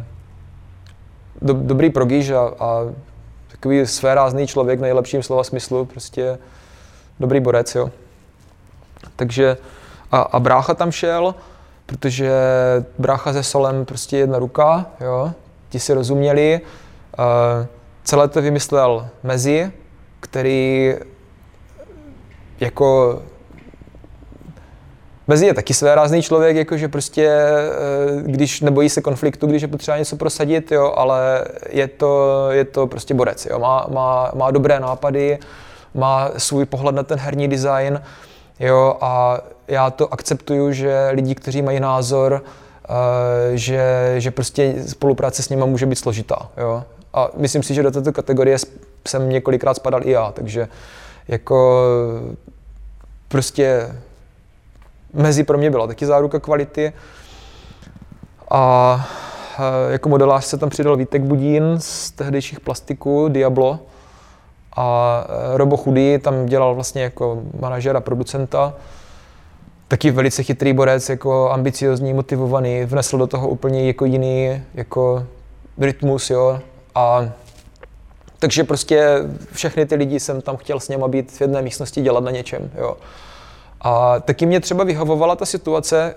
do, 1.41 1.53
dobrý 1.53 1.89
progíž 1.89 2.29
a, 2.29 2.51
a 2.59 2.81
takový 3.51 3.87
svérázný 3.87 4.47
člověk, 4.47 4.79
nejlepším 4.79 5.23
slova 5.23 5.43
smyslu, 5.43 5.85
prostě 5.85 6.37
dobrý 7.19 7.39
borec, 7.39 7.75
jo. 7.75 7.89
Takže 9.15 9.57
a, 10.11 10.21
a 10.21 10.39
brácha 10.39 10.73
tam 10.73 10.91
šel, 10.91 11.35
protože 11.85 12.31
brácha 12.97 13.33
se 13.33 13.43
Solem 13.43 13.85
prostě 13.85 14.17
jedna 14.17 14.39
ruka, 14.39 14.85
jo, 15.01 15.31
ti 15.69 15.79
si 15.79 15.93
rozuměli. 15.93 16.61
Uh, 17.19 17.65
celé 18.03 18.27
to 18.27 18.41
vymyslel 18.41 19.09
Mezi, 19.23 19.71
který 20.19 20.93
jako 22.59 23.19
Mezi 25.27 25.45
je 25.45 25.53
taky 25.53 25.73
své 25.73 25.95
rázný 25.95 26.21
člověk, 26.21 26.55
jakože 26.55 26.87
prostě, 26.87 27.25
eh, 27.25 28.21
když 28.21 28.61
nebojí 28.61 28.89
se 28.89 29.01
konfliktu, 29.01 29.47
když 29.47 29.61
je 29.61 29.67
potřeba 29.67 29.97
něco 29.97 30.15
prosadit, 30.15 30.71
jo, 30.71 30.93
ale 30.97 31.45
je 31.69 31.87
to, 31.87 32.47
je 32.51 32.65
to 32.65 32.87
prostě 32.87 33.13
borec, 33.13 33.45
jo, 33.45 33.59
má, 33.59 33.87
má, 33.89 34.31
má 34.35 34.51
dobré 34.51 34.79
nápady, 34.79 35.39
má 35.93 36.31
svůj 36.37 36.65
pohled 36.65 36.95
na 36.95 37.03
ten 37.03 37.19
herní 37.19 37.47
design, 37.47 38.01
jo, 38.59 38.97
a 39.01 39.39
já 39.67 39.89
to 39.89 40.13
akceptuju, 40.13 40.71
že 40.71 41.09
lidi, 41.11 41.35
kteří 41.35 41.61
mají 41.61 41.79
názor, 41.79 42.43
uh, 42.89 42.95
že, 43.53 44.15
že 44.17 44.31
prostě 44.31 44.75
spolupráce 44.87 45.43
s 45.43 45.49
nimi 45.49 45.63
může 45.65 45.85
být 45.85 45.95
složitá, 45.95 46.49
jo. 46.57 46.83
A 47.13 47.29
myslím 47.37 47.63
si, 47.63 47.73
že 47.73 47.83
do 47.83 47.91
této 47.91 48.13
kategorie 48.13 48.57
jsem 49.07 49.29
několikrát 49.29 49.73
spadal 49.73 50.01
i 50.03 50.11
já, 50.11 50.31
takže 50.31 50.67
jako 51.27 51.83
prostě 53.27 53.89
mezi 55.13 55.43
pro 55.43 55.57
mě 55.57 55.71
byla 55.71 55.87
taky 55.87 56.05
záruka 56.05 56.39
kvality. 56.39 56.93
A 58.51 59.07
e, 59.59 59.91
jako 59.91 60.09
modelář 60.09 60.45
se 60.45 60.57
tam 60.57 60.69
přidal 60.69 60.95
Vítek 60.95 61.21
Budín 61.21 61.63
z 61.77 62.11
tehdejších 62.11 62.59
plastiků 62.59 63.27
Diablo 63.27 63.79
a 64.75 65.17
e, 65.53 65.57
Robo 65.57 65.77
Chudý 65.77 66.17
tam 66.17 66.45
dělal 66.45 66.75
vlastně 66.75 67.03
jako 67.03 67.41
manažera, 67.59 67.99
producenta. 67.99 68.73
Taky 69.87 70.11
velice 70.11 70.43
chytrý 70.43 70.73
borec, 70.73 71.09
jako 71.09 71.51
ambiciozní, 71.51 72.13
motivovaný, 72.13 72.85
vnesl 72.85 73.17
do 73.17 73.27
toho 73.27 73.49
úplně 73.49 73.87
jako 73.87 74.05
jiný 74.05 74.61
jako 74.73 75.25
rytmus, 75.77 76.29
jo. 76.29 76.59
A 76.95 77.29
takže 78.39 78.63
prostě 78.63 79.19
všechny 79.51 79.85
ty 79.85 79.95
lidi 79.95 80.19
jsem 80.19 80.41
tam 80.41 80.57
chtěl 80.57 80.79
s 80.79 80.89
něma 80.89 81.07
být 81.07 81.31
v 81.31 81.41
jedné 81.41 81.61
místnosti, 81.61 82.01
dělat 82.01 82.23
na 82.23 82.31
něčem, 82.31 82.71
jo. 82.77 82.97
A 83.81 84.19
taky 84.19 84.45
mě 84.45 84.59
třeba 84.59 84.83
vyhovovala 84.83 85.35
ta 85.35 85.45
situace, 85.45 86.15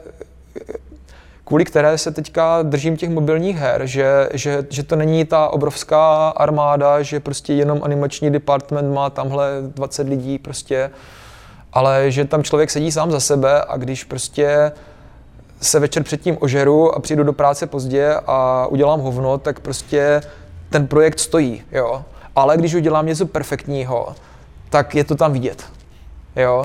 kvůli 1.44 1.64
které 1.64 1.98
se 1.98 2.10
teďka 2.10 2.62
držím 2.62 2.96
těch 2.96 3.10
mobilních 3.10 3.56
her, 3.56 3.86
že, 3.86 4.28
že, 4.32 4.66
že 4.70 4.82
to 4.82 4.96
není 4.96 5.24
ta 5.24 5.48
obrovská 5.48 6.28
armáda, 6.28 7.02
že 7.02 7.20
prostě 7.20 7.54
jenom 7.54 7.80
animační 7.82 8.30
department 8.30 8.94
má 8.94 9.10
tamhle 9.10 9.48
20 9.62 10.08
lidí 10.08 10.38
prostě, 10.38 10.90
ale 11.72 12.10
že 12.10 12.24
tam 12.24 12.42
člověk 12.42 12.70
sedí 12.70 12.92
sám 12.92 13.10
za 13.10 13.20
sebe 13.20 13.64
a 13.68 13.76
když 13.76 14.04
prostě 14.04 14.72
se 15.60 15.78
večer 15.80 16.02
předtím 16.02 16.36
ožeru 16.40 16.94
a 16.94 17.00
přijdu 17.00 17.24
do 17.24 17.32
práce 17.32 17.66
pozdě 17.66 18.14
a 18.26 18.66
udělám 18.66 19.00
hovno, 19.00 19.38
tak 19.38 19.60
prostě 19.60 20.20
ten 20.70 20.86
projekt 20.86 21.18
stojí, 21.18 21.62
jo. 21.72 22.04
Ale 22.36 22.56
když 22.56 22.74
udělám 22.74 23.06
něco 23.06 23.26
perfektního, 23.26 24.14
tak 24.70 24.94
je 24.94 25.04
to 25.04 25.14
tam 25.14 25.32
vidět, 25.32 25.64
jo. 26.36 26.64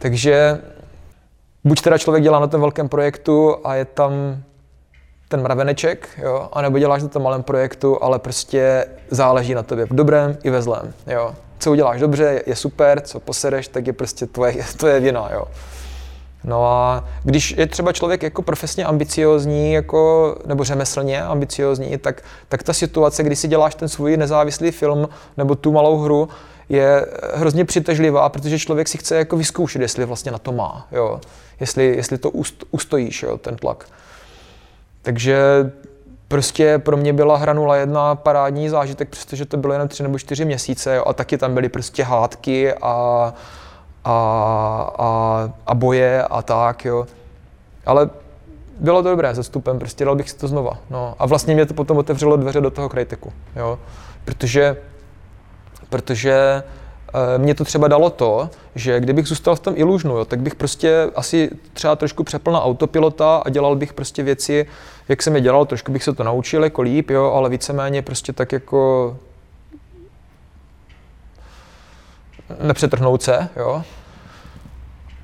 Takže 0.00 0.58
buď 1.64 1.80
teda 1.80 1.98
člověk 1.98 2.22
dělá 2.22 2.38
na 2.38 2.46
tom 2.46 2.60
velkém 2.60 2.88
projektu 2.88 3.56
a 3.64 3.74
je 3.74 3.84
tam 3.84 4.12
ten 5.28 5.42
mraveneček, 5.42 6.08
jo, 6.22 6.48
anebo 6.52 6.78
děláš 6.78 7.02
na 7.02 7.08
tom 7.08 7.22
malém 7.22 7.42
projektu, 7.42 8.02
ale 8.02 8.18
prostě 8.18 8.86
záleží 9.10 9.54
na 9.54 9.62
tobě 9.62 9.86
v 9.86 9.94
dobrém 9.94 10.38
i 10.42 10.50
ve 10.50 10.62
zlém, 10.62 10.92
jo. 11.06 11.34
Co 11.58 11.70
uděláš 11.70 12.00
dobře, 12.00 12.42
je 12.46 12.56
super, 12.56 13.00
co 13.00 13.20
posereš, 13.20 13.68
tak 13.68 13.86
je 13.86 13.92
prostě 13.92 14.26
tvoje, 14.26 14.54
tvoje 14.76 15.00
vina, 15.00 15.28
jo. 15.32 15.44
No 16.44 16.66
a 16.66 17.04
když 17.24 17.54
je 17.58 17.66
třeba 17.66 17.92
člověk 17.92 18.22
jako 18.22 18.42
profesně 18.42 18.84
ambiciozní, 18.84 19.72
jako, 19.72 20.36
nebo 20.46 20.64
řemeslně 20.64 21.22
ambiciozní, 21.22 21.98
tak, 21.98 22.22
tak 22.48 22.62
ta 22.62 22.72
situace, 22.72 23.22
kdy 23.22 23.36
si 23.36 23.48
děláš 23.48 23.74
ten 23.74 23.88
svůj 23.88 24.16
nezávislý 24.16 24.70
film 24.70 25.08
nebo 25.36 25.54
tu 25.54 25.72
malou 25.72 25.98
hru, 25.98 26.28
je 26.70 27.06
hrozně 27.34 27.64
přitažlivá, 27.64 28.28
protože 28.28 28.58
člověk 28.58 28.88
si 28.88 28.98
chce 28.98 29.16
jako 29.16 29.36
vyzkoušet, 29.36 29.82
jestli 29.82 30.04
vlastně 30.04 30.32
na 30.32 30.38
to 30.38 30.52
má, 30.52 30.86
jo? 30.92 31.20
Jestli, 31.60 31.96
jestli 31.96 32.18
to 32.18 32.30
ustojíš, 32.70 33.22
jo, 33.22 33.38
ten 33.38 33.56
tlak. 33.56 33.84
Takže 35.02 35.70
prostě 36.28 36.78
pro 36.78 36.96
mě 36.96 37.12
byla 37.12 37.36
hra 37.36 37.76
jedna 37.76 38.14
parádní 38.14 38.68
zážitek, 38.68 39.08
přestože 39.08 39.44
to 39.44 39.56
bylo 39.56 39.72
jen 39.72 39.88
tři 39.88 40.02
nebo 40.02 40.18
čtyři 40.18 40.44
měsíce 40.44 40.96
jo, 40.96 41.04
a 41.06 41.12
taky 41.12 41.38
tam 41.38 41.54
byly 41.54 41.68
prostě 41.68 42.02
hádky 42.02 42.74
a, 42.74 43.34
a, 44.04 44.14
a, 44.98 45.48
a 45.66 45.74
boje 45.74 46.22
a 46.22 46.42
tak, 46.42 46.84
jo. 46.84 47.06
Ale 47.86 48.10
bylo 48.78 49.02
to 49.02 49.10
dobré 49.10 49.34
se 49.34 49.42
stupem, 49.42 49.78
prostě 49.78 50.04
dal 50.04 50.16
bych 50.16 50.30
si 50.30 50.36
to 50.36 50.48
znova. 50.48 50.78
No. 50.90 51.14
A 51.18 51.26
vlastně 51.26 51.54
mě 51.54 51.66
to 51.66 51.74
potom 51.74 51.96
otevřelo 51.96 52.36
dveře 52.36 52.60
do 52.60 52.70
toho 52.70 52.88
krajteku, 52.88 53.32
jo. 53.56 53.78
Protože 54.24 54.76
protože 55.90 56.62
eh, 57.14 57.38
mě 57.38 57.54
to 57.54 57.64
třeba 57.64 57.88
dalo 57.88 58.10
to, 58.10 58.50
že 58.74 59.00
kdybych 59.00 59.26
zůstal 59.26 59.56
v 59.56 59.60
tom 59.60 59.74
ilužnu, 59.76 60.16
jo, 60.16 60.24
tak 60.24 60.40
bych 60.40 60.54
prostě 60.54 61.10
asi 61.14 61.50
třeba 61.72 61.96
trošku 61.96 62.24
přepl 62.24 62.52
na 62.52 62.62
autopilota 62.62 63.36
a 63.36 63.50
dělal 63.50 63.76
bych 63.76 63.92
prostě 63.92 64.22
věci, 64.22 64.66
jak 65.08 65.22
jsem 65.22 65.34
je 65.34 65.40
dělal, 65.40 65.66
trošku 65.66 65.92
bych 65.92 66.04
se 66.04 66.12
to 66.12 66.24
naučil 66.24 66.64
jako 66.64 66.82
líp, 66.82 67.10
jo, 67.10 67.32
ale 67.32 67.48
víceméně 67.48 68.02
prostě 68.02 68.32
tak 68.32 68.52
jako 68.52 69.16
nepřetrhnout 72.62 73.22
se, 73.22 73.48
jo. 73.56 73.82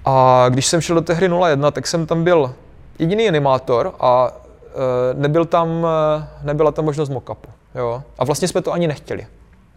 A 0.04 0.46
když 0.48 0.66
jsem 0.66 0.80
šel 0.80 0.96
do 0.96 1.02
té 1.02 1.14
hry 1.14 1.28
01, 1.28 1.70
tak 1.70 1.86
jsem 1.86 2.06
tam 2.06 2.24
byl 2.24 2.54
jediný 2.98 3.28
animátor 3.28 3.94
a 4.00 4.30
e, 4.30 5.14
nebyl 5.14 5.44
tam, 5.44 5.86
e, 5.86 6.28
nebyla 6.42 6.72
tam 6.72 6.84
možnost 6.84 7.08
mockupu, 7.08 7.48
jo. 7.74 8.02
A 8.18 8.24
vlastně 8.24 8.48
jsme 8.48 8.62
to 8.62 8.72
ani 8.72 8.88
nechtěli. 8.88 9.26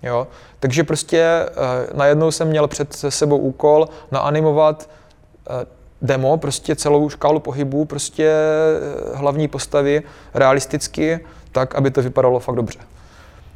Jo? 0.04 0.28
Takže 0.60 0.84
prostě 0.84 1.46
uh, 1.50 1.98
najednou 1.98 2.32
jsem 2.32 2.48
měl 2.48 2.68
před 2.68 2.94
sebou 3.10 3.38
úkol 3.38 3.90
naanimovat 4.12 4.90
uh, 5.50 5.56
demo, 6.02 6.38
prostě 6.38 6.76
celou 6.76 7.10
škálu 7.10 7.40
pohybů, 7.40 7.86
prostě 7.86 8.34
uh, 9.12 9.20
hlavní 9.20 9.48
postavy 9.48 10.04
realisticky, 10.34 11.20
tak, 11.52 11.76
aby 11.76 11.92
to 11.92 12.02
vypadalo 12.02 12.40
fakt 12.40 12.56
dobře. 12.56 12.80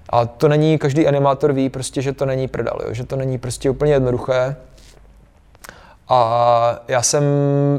A 0.09 0.25
to 0.25 0.47
není, 0.47 0.77
každý 0.77 1.07
animátor 1.07 1.53
ví 1.53 1.69
prostě, 1.69 2.01
že 2.01 2.13
to 2.13 2.25
není 2.25 2.47
prdel, 2.47 2.79
jo? 2.85 2.93
že 2.93 3.03
to 3.03 3.15
není 3.15 3.37
prostě 3.37 3.69
úplně 3.69 3.93
jednoduché. 3.93 4.55
A 6.09 6.79
já 6.87 7.01
jsem, 7.01 7.23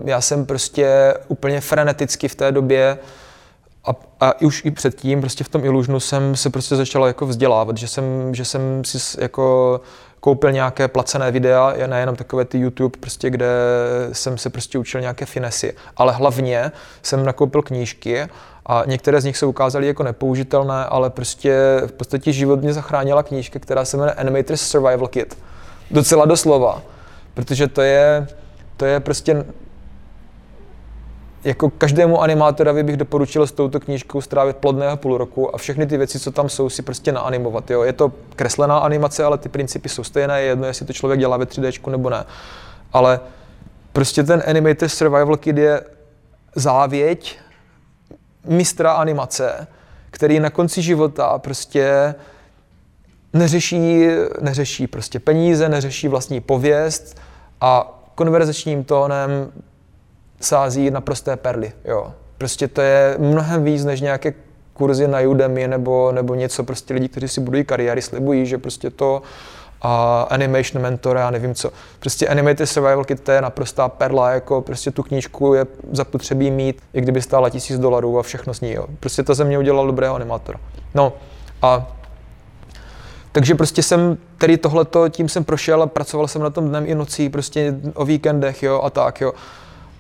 já 0.05 0.21
jsem 0.21 0.47
prostě 0.47 1.15
úplně 1.29 1.61
freneticky 1.61 2.29
v 2.29 2.35
té 2.35 2.53
době 2.53 2.99
uh, 3.01 3.09
a, 3.87 3.91
a 4.21 4.41
už 4.41 4.65
i 4.65 4.71
předtím, 4.71 5.21
prostě 5.21 5.45
v 5.45 5.49
tom 5.49 5.65
ilužnu 5.65 6.01
jsem 6.01 6.37
se 6.37 6.51
prostě 6.51 6.77
začal 6.77 7.07
jako 7.07 7.27
vzdělávat, 7.27 7.77
že 7.77 7.89
jsem, 7.89 8.35
že 8.35 8.45
jsem 8.45 8.85
si 8.85 9.21
jako 9.21 9.81
koupil 10.21 10.53
nějaké 10.53 10.89
placené 10.89 11.31
videa, 11.31 11.75
nejenom 11.87 12.17
takové 12.17 12.45
ty 12.45 12.59
YouTube, 12.59 12.99
prostě, 13.01 13.31
kde 13.31 13.47
jsem 14.13 14.39
se 14.39 14.51
prostě 14.51 14.79
učil 14.79 15.01
nějaké 15.01 15.27
finesy, 15.27 15.75
ale 15.97 16.13
hlavně 16.13 16.73
jsem 17.03 17.25
nakoupil 17.25 17.63
knížky 17.63 18.27
a 18.67 18.83
některé 18.87 19.21
z 19.21 19.25
nich 19.25 19.37
se 19.37 19.47
ukázaly 19.47 19.87
jako 19.87 20.03
nepoužitelné, 20.03 20.85
ale 20.85 21.11
prostě 21.11 21.83
v 21.87 21.93
podstatě 21.93 22.33
život 22.33 22.61
mě 22.61 22.73
zachránila 22.73 23.23
knížka, 23.23 23.59
která 23.59 23.85
se 23.85 23.97
jmenuje 23.97 24.15
Animator's 24.15 24.61
Survival 24.61 25.09
Kit. 25.09 25.39
Docela 25.91 26.25
doslova. 26.25 26.83
Protože 27.35 27.69
to 27.69 27.83
je, 27.83 28.27
to 28.77 28.85
je 28.85 29.01
prostě 29.01 29.45
jako 31.45 31.71
každému 31.71 32.23
animátorovi 32.23 32.83
bych 32.83 32.97
doporučil 32.97 33.47
s 33.47 33.53
touto 33.53 33.81
knížkou 33.81 34.21
strávit 34.21 34.57
plodného 34.57 34.97
půl 34.97 35.19
roku 35.19 35.55
a 35.55 35.59
všechny 35.59 35.87
ty 35.87 35.97
věci, 35.97 36.21
co 36.21 36.31
tam 36.31 36.49
jsou, 36.49 36.69
si 36.69 36.83
prostě 36.83 37.13
naanimovat. 37.13 37.71
Jo. 37.71 37.83
Je 37.83 37.93
to 37.93 38.13
kreslená 38.37 38.79
animace, 38.79 39.25
ale 39.25 39.39
ty 39.39 39.49
principy 39.49 39.89
jsou 39.89 40.05
stejné, 40.05 40.41
je 40.41 40.47
jedno, 40.47 40.67
jestli 40.67 40.87
to 40.87 40.93
člověk 40.93 41.21
dělá 41.21 41.37
ve 41.37 41.45
3D 41.45 41.91
nebo 41.91 42.11
ne. 42.11 42.25
Ale 42.93 43.21
prostě 43.93 44.23
ten 44.23 44.43
Animated 44.47 44.91
Survival 44.91 45.37
Kit 45.37 45.57
je 45.59 45.85
závěť 46.55 47.39
mistra 48.45 48.93
animace, 48.93 49.67
který 50.11 50.41
na 50.41 50.51
konci 50.51 50.83
života 50.83 51.39
prostě 51.39 52.15
neřeší, 53.33 54.07
neřeší 54.41 54.87
prostě 54.87 55.21
peníze, 55.21 55.69
neřeší 55.69 56.09
vlastní 56.09 56.41
pověst 56.41 57.21
a 57.61 58.01
konverzačním 58.15 58.85
tónem 58.85 59.53
sází 60.45 60.91
na 60.91 61.01
prosté 61.01 61.37
perly. 61.37 61.73
Jo. 61.85 62.13
Prostě 62.39 62.69
to 62.69 62.81
je 62.81 63.17
mnohem 63.19 63.65
víc 63.65 63.85
než 63.85 64.01
nějaké 64.01 64.35
kurzy 64.73 65.09
na 65.09 65.21
Udemy 65.21 65.69
nebo, 65.69 66.13
nebo 66.13 66.35
něco, 66.35 66.65
prostě 66.65 66.95
lidi, 66.95 67.09
kteří 67.09 67.29
si 67.29 67.41
budují 67.41 67.65
kariéry, 67.65 68.03
slibují, 68.03 68.47
že 68.47 68.59
prostě 68.59 68.91
to 68.91 69.23
a 69.83 70.23
Animation 70.31 70.83
Mentor, 70.83 71.17
já 71.17 71.31
nevím 71.31 71.55
co. 71.55 71.71
Prostě 72.01 72.29
Animated 72.29 72.69
Survival 72.69 73.05
Kit 73.05 73.21
to 73.21 73.33
je 73.33 73.41
naprostá 73.41 73.89
perla, 73.89 74.31
jako 74.31 74.63
prostě 74.63 74.91
tu 74.91 75.03
knížku 75.03 75.55
je 75.55 75.67
zapotřebí 75.93 76.51
mít, 76.51 76.83
i 76.95 77.01
kdyby 77.01 77.23
stála 77.23 77.51
tisíc 77.51 77.79
dolarů 77.79 78.19
a 78.19 78.23
všechno 78.23 78.55
s 78.55 78.61
ní, 78.61 78.73
jo. 78.73 78.87
Prostě 79.01 79.23
to 79.23 79.35
ze 79.35 79.45
mě 79.45 79.59
udělal 79.59 79.87
dobrého 79.87 80.15
animátora. 80.15 80.61
No 80.95 81.13
a 81.63 81.93
takže 83.33 83.55
prostě 83.55 83.83
jsem 83.83 84.19
tady 84.39 84.57
tohleto, 84.57 85.09
tím 85.09 85.29
jsem 85.29 85.45
prošel 85.45 85.83
a 85.83 85.87
pracoval 85.87 86.29
jsem 86.29 86.43
na 86.43 86.51
tom 86.51 86.69
dnem 86.69 86.85
i 86.87 86.95
nocí, 86.95 87.29
prostě 87.29 87.75
o 87.95 88.05
víkendech, 88.05 88.63
jo, 88.63 88.81
a 88.85 88.91
tak, 88.91 89.21
jo. 89.21 89.33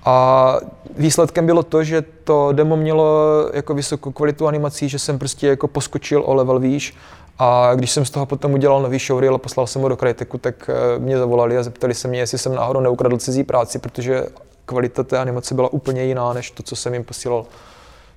A 0.05 0.57
výsledkem 0.97 1.47
bylo 1.47 1.63
to, 1.63 1.85
že 1.85 2.03
to 2.25 2.53
demo 2.53 2.77
mělo 2.77 3.19
jako 3.53 3.75
vysokou 3.75 4.13
kvalitu 4.13 4.47
animací, 4.47 4.89
že 4.89 4.99
jsem 4.99 5.19
prostě 5.19 5.47
jako 5.47 5.69
poskočil 5.69 6.23
o 6.27 6.35
level 6.35 6.59
výš 6.59 6.97
a 7.39 7.75
když 7.75 7.91
jsem 7.91 8.05
z 8.05 8.11
toho 8.11 8.27
potom 8.27 8.55
udělal 8.55 8.83
nový 8.83 8.99
showreel 8.99 9.35
a 9.35 9.39
poslal 9.39 9.67
jsem 9.67 9.83
ho 9.83 9.89
do 9.89 9.97
Cryteku, 9.97 10.39
tak 10.39 10.71
eh, 10.71 10.99
mě 10.99 11.19
zavolali 11.19 11.59
a 11.59 11.63
zeptali 11.63 11.95
se 11.95 12.09
mě, 12.09 12.19
jestli 12.21 12.39
jsem 12.39 12.55
náhodou 12.55 12.81
neukradl 12.81 13.17
cizí 13.17 13.45
práci, 13.45 13.79
protože 13.79 14.27
kvalita 14.67 15.03
té 15.03 15.19
animace 15.19 15.55
byla 15.55 15.73
úplně 15.73 16.05
jiná, 16.05 16.33
než 16.33 16.51
to, 16.51 16.63
co 16.63 16.77
jsem 16.77 16.95
jim 16.95 17.05
posílal 17.05 17.47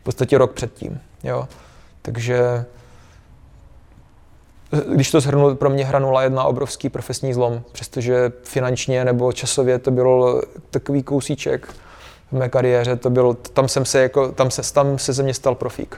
v 0.02 0.04
podstatě 0.04 0.38
rok 0.38 0.54
předtím. 0.54 1.00
Jo. 1.24 1.48
Takže 2.02 2.66
když 4.96 5.12
to 5.12 5.22
shrnu, 5.22 5.56
pro 5.56 5.70
mě 5.70 5.86
hranula 5.86 6.24
jedna 6.24 6.44
obrovský 6.44 6.90
profesní 6.90 7.34
zlom, 7.34 7.62
přestože 7.72 8.32
finančně 8.44 9.06
nebo 9.06 9.32
časově 9.32 9.80
to 9.80 9.92
byl 9.92 10.42
takový 10.72 11.04
kousíček 11.04 11.68
v 12.32 12.38
mé 12.38 12.50
kariéře, 12.50 12.96
to 12.96 13.10
bylo, 13.10 13.34
tam 13.34 13.68
jsem 13.68 13.86
se 13.86 14.02
jako, 14.02 14.32
tam 14.32 14.52
se, 14.52 14.74
tam 14.74 14.98
se 14.98 15.14
ze 15.14 15.24
mě 15.24 15.34
stal 15.34 15.56
profík. 15.56 15.98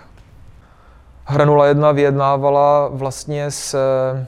Hranula 1.25 1.65
1 1.65 1.91
vyjednávala 1.91 2.87
vlastně 2.87 3.51
s 3.51 3.73
eh, 3.73 4.25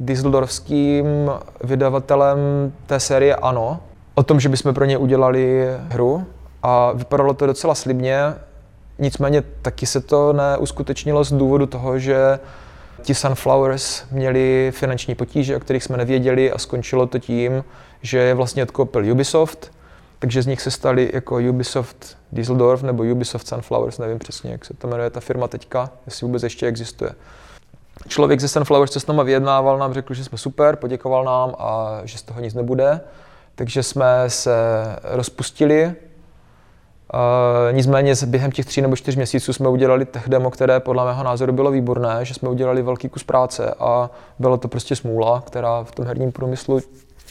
Düsseldorfským 0.00 1.30
vydavatelem 1.64 2.38
té 2.86 3.00
série 3.00 3.36
Ano 3.36 3.80
o 4.14 4.22
tom, 4.22 4.40
že 4.40 4.48
bychom 4.48 4.74
pro 4.74 4.84
ně 4.84 4.98
udělali 4.98 5.68
hru 5.88 6.26
a 6.62 6.92
vypadalo 6.92 7.34
to 7.34 7.46
docela 7.46 7.74
slibně, 7.74 8.34
nicméně 8.98 9.42
taky 9.62 9.86
se 9.86 10.00
to 10.00 10.32
neuskutečnilo 10.32 11.24
z 11.24 11.32
důvodu 11.32 11.66
toho, 11.66 11.98
že 11.98 12.38
ti 13.02 13.14
Sunflowers 13.14 14.02
měli 14.10 14.72
finanční 14.74 15.14
potíže, 15.14 15.56
o 15.56 15.60
kterých 15.60 15.84
jsme 15.84 15.96
nevěděli 15.96 16.52
a 16.52 16.58
skončilo 16.58 17.06
to 17.06 17.18
tím, 17.18 17.64
že 18.02 18.18
je 18.18 18.34
vlastně 18.34 18.62
odkoupil 18.62 19.12
Ubisoft, 19.12 19.72
takže 20.18 20.42
z 20.42 20.46
nich 20.46 20.60
se 20.60 20.70
stali 20.70 21.10
jako 21.14 21.36
Ubisoft 21.36 22.16
Düsseldorf 22.32 22.82
nebo 22.82 23.02
Ubisoft 23.02 23.48
Sunflowers, 23.48 23.98
nevím 23.98 24.18
přesně, 24.18 24.52
jak 24.52 24.64
se 24.64 24.74
to 24.74 24.88
jmenuje 24.88 25.10
ta 25.10 25.20
firma 25.20 25.48
teďka, 25.48 25.90
jestli 26.06 26.26
vůbec 26.26 26.42
ještě 26.42 26.66
existuje. 26.66 27.10
Člověk 28.08 28.40
ze 28.40 28.48
Sunflowers, 28.48 28.90
co 28.90 29.00
s 29.00 29.06
náma 29.06 29.22
vyjednával, 29.22 29.78
nám 29.78 29.94
řekl, 29.94 30.14
že 30.14 30.24
jsme 30.24 30.38
super, 30.38 30.76
poděkoval 30.76 31.24
nám 31.24 31.54
a 31.58 32.00
že 32.04 32.18
z 32.18 32.22
toho 32.22 32.40
nic 32.40 32.54
nebude. 32.54 33.00
Takže 33.54 33.82
jsme 33.82 34.24
se 34.28 34.52
rozpustili. 35.02 35.94
Uh, 37.14 37.76
nicméně 37.76 38.14
během 38.26 38.52
těch 38.52 38.66
tří 38.66 38.82
nebo 38.82 38.96
čtyř 38.96 39.16
měsíců 39.16 39.52
jsme 39.52 39.68
udělali 39.68 40.04
tech 40.04 40.28
demo, 40.28 40.50
které 40.50 40.80
podle 40.80 41.04
mého 41.04 41.24
názoru 41.24 41.52
bylo 41.52 41.70
výborné, 41.70 42.24
že 42.24 42.34
jsme 42.34 42.48
udělali 42.48 42.82
velký 42.82 43.08
kus 43.08 43.24
práce 43.24 43.74
a 43.80 44.10
bylo 44.38 44.56
to 44.56 44.68
prostě 44.68 44.96
smůla, 44.96 45.42
která 45.46 45.84
v 45.84 45.92
tom 45.92 46.06
herním 46.06 46.32
průmyslu 46.32 46.80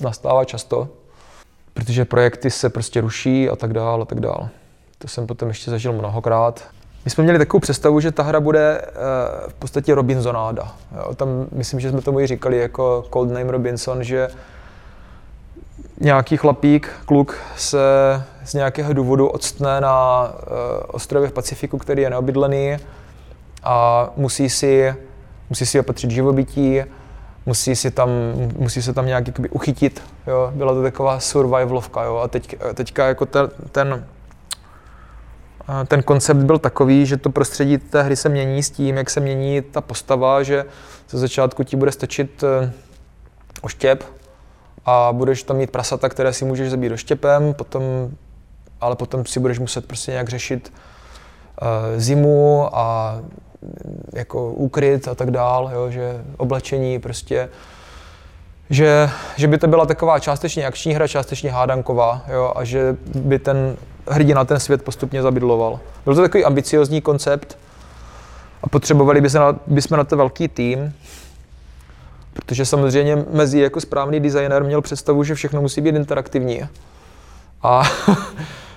nastává 0.01 0.45
často 0.45 0.87
protože 1.79 2.05
projekty 2.05 2.51
se 2.51 2.69
prostě 2.69 3.01
ruší 3.01 3.49
a 3.49 3.55
tak 3.55 3.73
dále 3.73 4.01
a 4.01 4.05
tak 4.05 4.19
dále. 4.19 4.49
To 4.97 5.07
jsem 5.07 5.27
potom 5.27 5.47
ještě 5.47 5.71
zažil 5.71 5.93
mnohokrát. 5.93 6.63
My 7.05 7.11
jsme 7.11 7.23
měli 7.23 7.39
takovou 7.39 7.59
představu, 7.59 7.99
že 7.99 8.11
ta 8.11 8.23
hra 8.23 8.39
bude 8.39 8.81
uh, 8.81 9.49
v 9.49 9.53
podstatě 9.53 9.95
Robinsonáda. 9.95 10.75
Jo, 10.97 11.15
tam 11.15 11.27
myslím, 11.51 11.79
že 11.79 11.89
jsme 11.89 12.01
tomu 12.01 12.19
i 12.19 12.27
říkali 12.27 12.57
jako 12.57 13.05
Codename 13.13 13.51
Robinson, 13.51 14.03
že 14.03 14.29
nějaký 15.99 16.37
chlapík, 16.37 16.91
kluk 17.05 17.35
se 17.57 17.79
z 18.49 18.53
nějakého 18.53 18.93
důvodu 18.93 19.27
odstne 19.27 19.81
na 19.81 20.23
uh, 20.23 20.53
ostrově 20.87 21.29
v 21.29 21.33
Pacifiku, 21.33 21.77
který 21.77 22.01
je 22.01 22.09
neobydlený 22.09 22.77
a 23.63 24.09
musí 24.15 24.49
si, 24.49 24.95
musí 25.49 25.65
si 25.65 25.79
opatřit 25.79 26.11
živobytí, 26.11 26.81
musí, 27.45 27.75
si 27.75 27.91
tam, 27.91 28.09
musí 28.57 28.81
se 28.81 28.93
tam 28.93 29.05
nějak 29.05 29.27
jakoby, 29.27 29.49
uchytit. 29.49 30.03
Jo. 30.27 30.51
Byla 30.55 30.73
to 30.73 30.83
taková 30.83 31.19
survivalovka. 31.19 32.03
Jo. 32.03 32.17
A 32.17 32.27
teď, 32.27 32.55
teďka 32.73 33.07
jako 33.07 33.25
ten, 33.25 33.49
ten, 33.71 34.05
ten 35.87 36.03
koncept 36.03 36.37
byl 36.37 36.59
takový, 36.59 37.05
že 37.05 37.17
to 37.17 37.29
prostředí 37.29 37.77
té 37.77 38.03
hry 38.03 38.15
se 38.15 38.29
mění 38.29 38.63
s 38.63 38.69
tím, 38.69 38.97
jak 38.97 39.09
se 39.09 39.19
mění 39.19 39.61
ta 39.61 39.81
postava, 39.81 40.43
že 40.43 40.65
ze 41.09 41.17
začátku 41.17 41.63
ti 41.63 41.75
bude 41.75 41.91
stačit 41.91 42.43
eh, 42.43 42.71
oštěp 43.61 44.03
a 44.85 45.09
budeš 45.11 45.43
tam 45.43 45.57
mít 45.57 45.71
prasata, 45.71 46.09
které 46.09 46.33
si 46.33 46.45
můžeš 46.45 46.69
zabít 46.69 46.89
doštěpem, 46.89 47.53
potom, 47.53 47.83
ale 48.81 48.95
potom 48.95 49.25
si 49.25 49.39
budeš 49.39 49.59
muset 49.59 49.85
prostě 49.85 50.11
nějak 50.11 50.29
řešit 50.29 50.73
uh, 51.61 51.67
zimu 51.99 52.69
a 52.77 53.19
jako 54.13 54.51
úkryt 54.51 55.07
a 55.07 55.15
tak 55.15 55.31
dál, 55.31 55.71
jo, 55.73 55.91
že 55.91 56.23
oblečení 56.37 56.99
prostě, 56.99 57.49
že, 58.69 59.09
že 59.35 59.47
by 59.47 59.57
to 59.57 59.67
byla 59.67 59.85
taková 59.85 60.19
částečně 60.19 60.65
akční 60.65 60.93
hra, 60.93 61.07
částečně 61.07 61.51
hádanková 61.51 62.21
jo, 62.33 62.53
a 62.55 62.63
že 62.63 62.97
by 63.15 63.39
ten 63.39 63.77
hrdina 64.07 64.45
ten 64.45 64.59
svět 64.59 64.83
postupně 64.83 65.21
zabydloval. 65.21 65.79
Byl 66.05 66.15
to 66.15 66.21
takový 66.21 66.45
ambiciozní 66.45 67.01
koncept 67.01 67.57
a 68.63 68.69
potřebovali 68.69 69.21
by 69.21 69.29
se 69.29 69.39
na, 69.39 69.55
bychom 69.67 69.97
na 69.97 70.03
to 70.03 70.17
velký 70.17 70.47
tým, 70.47 70.93
protože 72.33 72.65
samozřejmě 72.65 73.25
mezi 73.31 73.59
jako 73.59 73.81
správný 73.81 74.19
designer 74.19 74.63
měl 74.63 74.81
představu, 74.81 75.23
že 75.23 75.35
všechno 75.35 75.61
musí 75.61 75.81
být 75.81 75.95
interaktivní. 75.95 76.61
A 77.63 77.83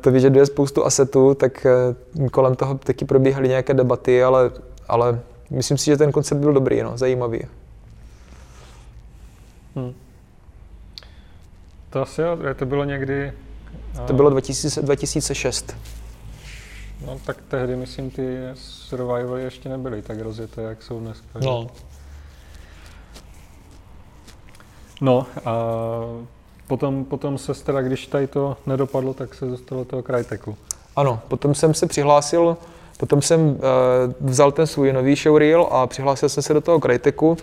to 0.00 0.10
vyžaduje 0.10 0.46
spoustu 0.46 0.86
asetů, 0.86 1.34
tak 1.34 1.66
eh, 1.66 2.28
kolem 2.28 2.54
toho 2.54 2.74
taky 2.74 3.04
probíhaly 3.04 3.48
nějaké 3.48 3.74
debaty, 3.74 4.22
ale, 4.22 4.50
ale 4.88 5.20
myslím 5.50 5.78
si, 5.78 5.84
že 5.84 5.96
ten 5.96 6.12
koncept 6.12 6.38
byl 6.38 6.52
dobrý, 6.52 6.82
no, 6.82 6.98
zajímavý. 6.98 7.40
Hmm. 9.76 9.94
To 11.90 12.02
asi 12.02 12.22
to 12.56 12.66
bylo 12.66 12.84
někdy... 12.84 13.32
To 14.06 14.12
bylo 14.12 14.30
2000, 14.30 14.82
2006. 14.82 15.76
No 17.06 17.18
tak 17.26 17.36
tehdy, 17.48 17.76
myslím, 17.76 18.10
ty 18.10 18.38
survivaly 18.54 19.42
ještě 19.42 19.68
nebyly 19.68 20.02
tak 20.02 20.20
rozjeté, 20.20 20.62
jak 20.62 20.82
jsou 20.82 21.00
dneska. 21.00 21.38
No. 21.40 21.66
No 25.00 25.26
a 25.44 25.52
Potom, 26.66 27.04
potom 27.04 27.38
se 27.38 27.54
teda, 27.54 27.82
když 27.82 28.06
tady 28.06 28.26
to 28.26 28.56
nedopadlo, 28.66 29.14
tak 29.14 29.34
se 29.34 29.46
dostalo 29.46 29.84
toho 29.84 30.02
Cryteku. 30.02 30.56
Ano, 30.96 31.20
potom 31.28 31.54
jsem 31.54 31.74
se 31.74 31.86
přihlásil, 31.86 32.56
potom 32.96 33.22
jsem 33.22 33.40
uh, 33.40 33.56
vzal 34.20 34.52
ten 34.52 34.66
svůj 34.66 34.92
nový 34.92 35.14
showreel 35.16 35.68
a 35.70 35.86
přihlásil 35.86 36.28
jsem 36.28 36.42
se 36.42 36.54
do 36.54 36.60
toho 36.60 36.80
Cryteku. 36.80 37.36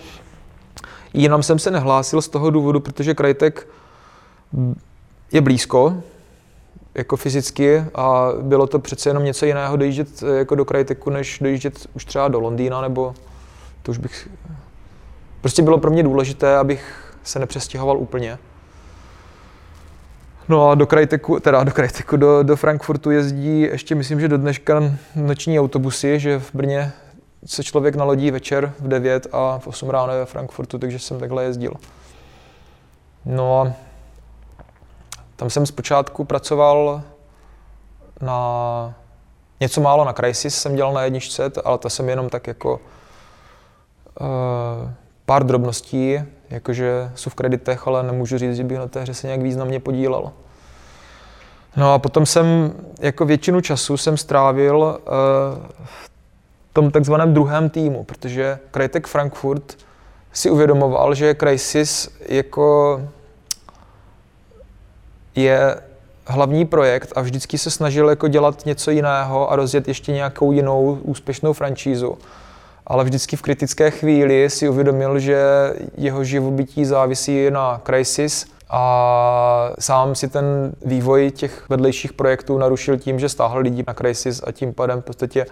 Jinam 1.13 1.43
jsem 1.43 1.59
se 1.59 1.71
nehlásil 1.71 2.21
z 2.21 2.27
toho 2.27 2.49
důvodu, 2.49 2.79
protože 2.79 3.15
Crytek 3.15 3.67
je 5.31 5.41
blízko, 5.41 5.97
jako 6.95 7.17
fyzicky 7.17 7.85
a 7.95 8.29
bylo 8.41 8.67
to 8.67 8.79
přece 8.79 9.09
jenom 9.09 9.23
něco 9.23 9.45
jiného 9.45 9.77
dojíždět 9.77 10.23
eh, 10.23 10.37
jako 10.37 10.55
do 10.55 10.65
Cryteku, 10.65 11.09
než 11.09 11.39
dojíždět 11.39 11.87
už 11.95 12.05
třeba 12.05 12.27
do 12.27 12.39
Londýna, 12.39 12.81
nebo 12.81 13.13
to 13.83 13.91
už 13.91 13.97
bych... 13.97 14.29
Prostě 15.41 15.61
bylo 15.61 15.77
pro 15.77 15.91
mě 15.91 16.03
důležité, 16.03 16.57
abych 16.57 17.13
se 17.23 17.39
nepřestěhoval 17.39 17.97
úplně. 17.97 18.37
No 20.49 20.69
a 20.69 20.75
do 20.75 20.87
Krajteku, 20.87 21.39
teda 21.39 21.63
do 21.63 21.71
Krajteku, 21.71 22.17
do, 22.17 22.43
do 22.43 22.55
Frankfurtu 22.55 23.11
jezdí 23.11 23.61
ještě 23.61 23.95
myslím, 23.95 24.19
že 24.19 24.27
do 24.27 24.37
dneška 24.37 24.83
noční 25.15 25.59
autobusy, 25.59 26.19
že 26.19 26.39
v 26.39 26.55
Brně 26.55 26.91
se 27.45 27.63
člověk 27.63 27.95
nalodí 27.95 28.31
večer 28.31 28.73
v 28.79 28.87
9 28.87 29.27
a 29.31 29.59
v 29.59 29.67
8 29.67 29.89
ráno 29.89 30.13
ve 30.13 30.25
Frankfurtu, 30.25 30.79
takže 30.79 30.99
jsem 30.99 31.19
takhle 31.19 31.43
jezdil. 31.43 31.73
No 33.25 33.61
a 33.61 33.73
tam 35.35 35.49
jsem 35.49 35.65
zpočátku 35.65 36.23
pracoval 36.23 37.01
na 38.21 38.93
něco 39.59 39.81
málo 39.81 40.05
na 40.05 40.13
Crysis 40.13 40.55
jsem 40.55 40.75
dělal 40.75 40.93
na 40.93 41.03
jedničce, 41.03 41.51
ale 41.65 41.77
to 41.77 41.89
jsem 41.89 42.09
jenom 42.09 42.29
tak 42.29 42.47
jako 42.47 42.79
uh, 44.19 44.91
pár 45.25 45.43
drobností, 45.45 46.19
jakože 46.53 47.11
jsou 47.15 47.29
v 47.29 47.35
kreditech, 47.35 47.87
ale 47.87 48.03
nemůžu 48.03 48.37
říct, 48.37 48.55
že 48.55 48.63
bych 48.63 48.77
na 48.77 48.87
té 48.87 49.01
hře 49.01 49.13
se 49.13 49.27
nějak 49.27 49.41
významně 49.41 49.79
podílel. 49.79 50.31
No 51.77 51.93
a 51.93 51.99
potom 51.99 52.25
jsem 52.25 52.73
jako 52.99 53.25
většinu 53.25 53.61
času 53.61 53.97
jsem 53.97 54.17
strávil 54.17 54.77
uh, 54.77 54.93
v 55.85 56.09
tom 56.73 56.91
takzvaném 56.91 57.33
druhém 57.33 57.69
týmu, 57.69 58.03
protože 58.03 58.59
Crytek 58.71 59.07
Frankfurt 59.07 59.77
si 60.33 60.49
uvědomoval, 60.49 61.15
že 61.15 61.35
Crysis 61.35 62.09
jako 62.29 63.01
je 65.35 65.75
hlavní 66.27 66.65
projekt 66.65 67.13
a 67.15 67.21
vždycky 67.21 67.57
se 67.57 67.71
snažil 67.71 68.09
jako 68.09 68.27
dělat 68.27 68.65
něco 68.65 68.91
jiného 68.91 69.51
a 69.51 69.55
rozjet 69.55 69.87
ještě 69.87 70.11
nějakou 70.11 70.51
jinou 70.51 70.99
úspěšnou 71.03 71.53
franšízu. 71.53 72.17
Ale 72.87 73.03
vždycky 73.03 73.35
v 73.35 73.41
kritické 73.41 73.91
chvíli 73.91 74.49
si 74.49 74.69
uvědomil, 74.69 75.19
že 75.19 75.43
jeho 75.97 76.23
živobytí 76.23 76.85
závisí 76.85 77.51
na 77.51 77.81
Crysis 77.85 78.45
a 78.69 79.71
sám 79.79 80.15
si 80.15 80.27
ten 80.27 80.45
vývoj 80.85 81.31
těch 81.31 81.69
vedlejších 81.69 82.13
projektů 82.13 82.57
narušil 82.57 82.97
tím, 82.97 83.19
že 83.19 83.29
stáhl 83.29 83.59
lidi 83.59 83.83
na 83.87 83.93
Crysis 83.93 84.41
a 84.47 84.51
tím 84.51 84.73
pádem 84.73 85.01
v 85.01 85.05
podstatě 85.05 85.45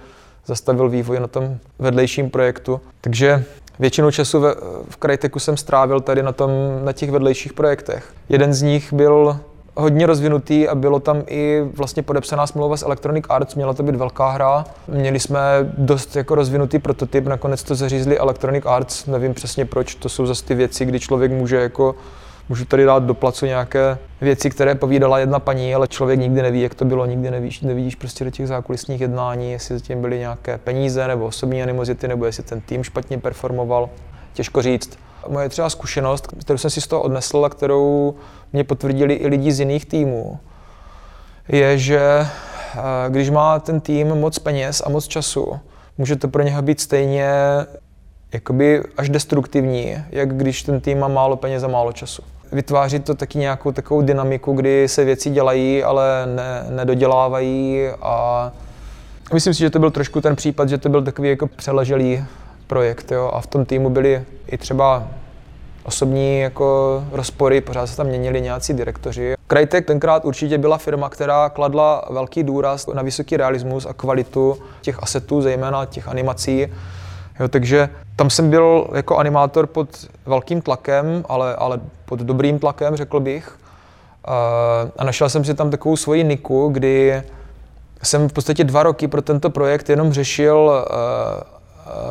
zastavil 0.45 0.89
vývoj 0.89 1.19
na 1.19 1.27
tom 1.27 1.57
vedlejším 1.79 2.29
projektu. 2.29 2.81
Takže 3.01 3.43
většinu 3.79 4.11
času 4.11 4.39
v, 4.39 4.55
v 4.89 4.97
Cryteku 4.97 5.39
jsem 5.39 5.57
strávil 5.57 5.99
tady 5.99 6.23
na, 6.23 6.31
tom, 6.31 6.51
na 6.83 6.93
těch 6.93 7.11
vedlejších 7.11 7.53
projektech. 7.53 8.13
Jeden 8.29 8.53
z 8.53 8.61
nich 8.61 8.93
byl 8.93 9.39
hodně 9.75 10.05
rozvinutý 10.05 10.67
a 10.67 10.75
bylo 10.75 10.99
tam 10.99 11.23
i 11.27 11.61
vlastně 11.73 12.03
podepsaná 12.03 12.47
smlouva 12.47 12.77
s 12.77 12.85
Electronic 12.85 13.25
Arts, 13.29 13.55
měla 13.55 13.73
to 13.73 13.83
být 13.83 13.95
velká 13.95 14.29
hra. 14.29 14.65
Měli 14.87 15.19
jsme 15.19 15.39
dost 15.77 16.15
jako 16.15 16.35
rozvinutý 16.35 16.79
prototyp, 16.79 17.25
nakonec 17.25 17.63
to 17.63 17.75
zařízli 17.75 18.19
Electronic 18.19 18.63
Arts, 18.65 19.05
nevím 19.05 19.33
přesně 19.33 19.65
proč, 19.65 19.95
to 19.95 20.09
jsou 20.09 20.25
zase 20.25 20.45
ty 20.45 20.55
věci, 20.55 20.85
kdy 20.85 20.99
člověk 20.99 21.31
může 21.31 21.55
jako 21.55 21.95
Můžu 22.51 22.65
tady 22.65 22.85
dát 22.85 23.03
do 23.03 23.13
placu 23.13 23.45
nějaké 23.45 23.97
věci, 24.21 24.49
které 24.49 24.75
povídala 24.75 25.19
jedna 25.19 25.39
paní, 25.39 25.75
ale 25.75 25.87
člověk 25.87 26.19
nikdy 26.19 26.41
neví, 26.41 26.61
jak 26.61 26.75
to 26.75 26.85
bylo, 26.85 27.05
nikdy 27.05 27.31
nevíš, 27.31 27.61
nevidíš 27.61 27.95
prostě 27.95 28.23
do 28.23 28.31
těch 28.31 28.47
zákulisních 28.47 29.01
jednání, 29.01 29.51
jestli 29.51 29.79
zatím 29.79 30.01
byly 30.01 30.19
nějaké 30.19 30.57
peníze 30.57 31.07
nebo 31.07 31.25
osobní 31.25 31.63
animozity, 31.63 32.07
nebo 32.07 32.25
jestli 32.25 32.43
ten 32.43 32.61
tým 32.61 32.83
špatně 32.83 33.17
performoval. 33.17 33.89
Těžko 34.33 34.61
říct. 34.61 34.99
Moje 35.27 35.49
třeba 35.49 35.69
zkušenost, 35.69 36.27
kterou 36.27 36.57
jsem 36.57 36.69
si 36.69 36.81
z 36.81 36.87
toho 36.87 37.01
odnesl 37.01 37.45
a 37.45 37.49
kterou 37.49 38.15
mě 38.53 38.63
potvrdili 38.63 39.13
i 39.13 39.27
lidi 39.27 39.51
z 39.51 39.59
jiných 39.59 39.85
týmů, 39.85 40.39
je, 41.47 41.77
že 41.77 41.99
eh, 41.99 42.79
když 43.09 43.29
má 43.29 43.59
ten 43.59 43.81
tým 43.81 44.07
moc 44.07 44.39
peněz 44.39 44.83
a 44.85 44.89
moc 44.89 45.07
času, 45.07 45.59
může 45.97 46.15
to 46.15 46.27
pro 46.27 46.43
něho 46.43 46.61
být 46.61 46.81
stejně 46.81 47.31
jakoby 48.33 48.83
až 48.97 49.09
destruktivní, 49.09 49.95
jak 50.09 50.37
když 50.37 50.63
ten 50.63 50.81
tým 50.81 50.99
má 50.99 51.07
málo 51.07 51.35
peněz 51.37 51.63
a 51.63 51.67
málo 51.67 51.91
času. 51.91 52.23
Vytváří 52.51 52.99
to 52.99 53.15
taky 53.15 53.37
nějakou 53.37 53.71
takovou 53.71 54.01
dynamiku, 54.01 54.53
kdy 54.53 54.87
se 54.87 55.03
věci 55.03 55.29
dělají, 55.29 55.83
ale 55.83 56.25
ne, 56.35 56.65
nedodělávají 56.69 57.87
a 58.01 58.51
myslím 59.33 59.53
si, 59.53 59.59
že 59.59 59.69
to 59.69 59.79
byl 59.79 59.91
trošku 59.91 60.21
ten 60.21 60.35
případ, 60.35 60.69
že 60.69 60.77
to 60.77 60.89
byl 60.89 61.03
takový 61.03 61.29
jako 61.29 61.47
přeleželý 61.47 62.23
projekt 62.71 63.11
jo? 63.11 63.31
a 63.33 63.41
v 63.41 63.47
tom 63.47 63.65
týmu 63.65 63.89
byli 63.89 64.23
i 64.47 64.57
třeba 64.57 65.03
osobní 65.83 66.39
jako 66.39 67.03
rozpory, 67.11 67.61
pořád 67.61 67.87
se 67.87 67.97
tam 67.97 68.07
měnili 68.07 68.41
nějací 68.41 68.73
direktoři. 68.73 69.35
Crytek 69.47 69.85
tenkrát 69.85 70.25
určitě 70.25 70.57
byla 70.57 70.77
firma, 70.77 71.09
která 71.09 71.49
kladla 71.49 72.05
velký 72.09 72.43
důraz 72.43 72.87
na 72.87 73.01
vysoký 73.01 73.37
realismus 73.37 73.85
a 73.85 73.93
kvalitu 73.93 74.57
těch 74.81 75.03
asetů, 75.03 75.41
zejména 75.41 75.85
těch 75.85 76.07
animací. 76.07 76.67
Jo, 77.39 77.47
takže 77.47 77.89
tam 78.15 78.29
jsem 78.29 78.49
byl 78.49 78.87
jako 78.95 79.17
animátor 79.17 79.67
pod 79.67 79.89
velkým 80.25 80.61
tlakem, 80.61 81.25
ale, 81.29 81.55
ale 81.55 81.79
pod 82.05 82.19
dobrým 82.19 82.59
tlakem, 82.59 82.95
řekl 82.95 83.19
bych. 83.19 83.57
A 84.97 85.03
našel 85.03 85.29
jsem 85.29 85.43
si 85.43 85.53
tam 85.53 85.71
takovou 85.71 85.97
svoji 85.97 86.23
niku, 86.23 86.69
kdy 86.69 87.23
jsem 88.03 88.29
v 88.29 88.33
podstatě 88.33 88.63
dva 88.63 88.83
roky 88.83 89.07
pro 89.07 89.21
tento 89.21 89.49
projekt 89.49 89.89
jenom 89.89 90.13
řešil 90.13 90.85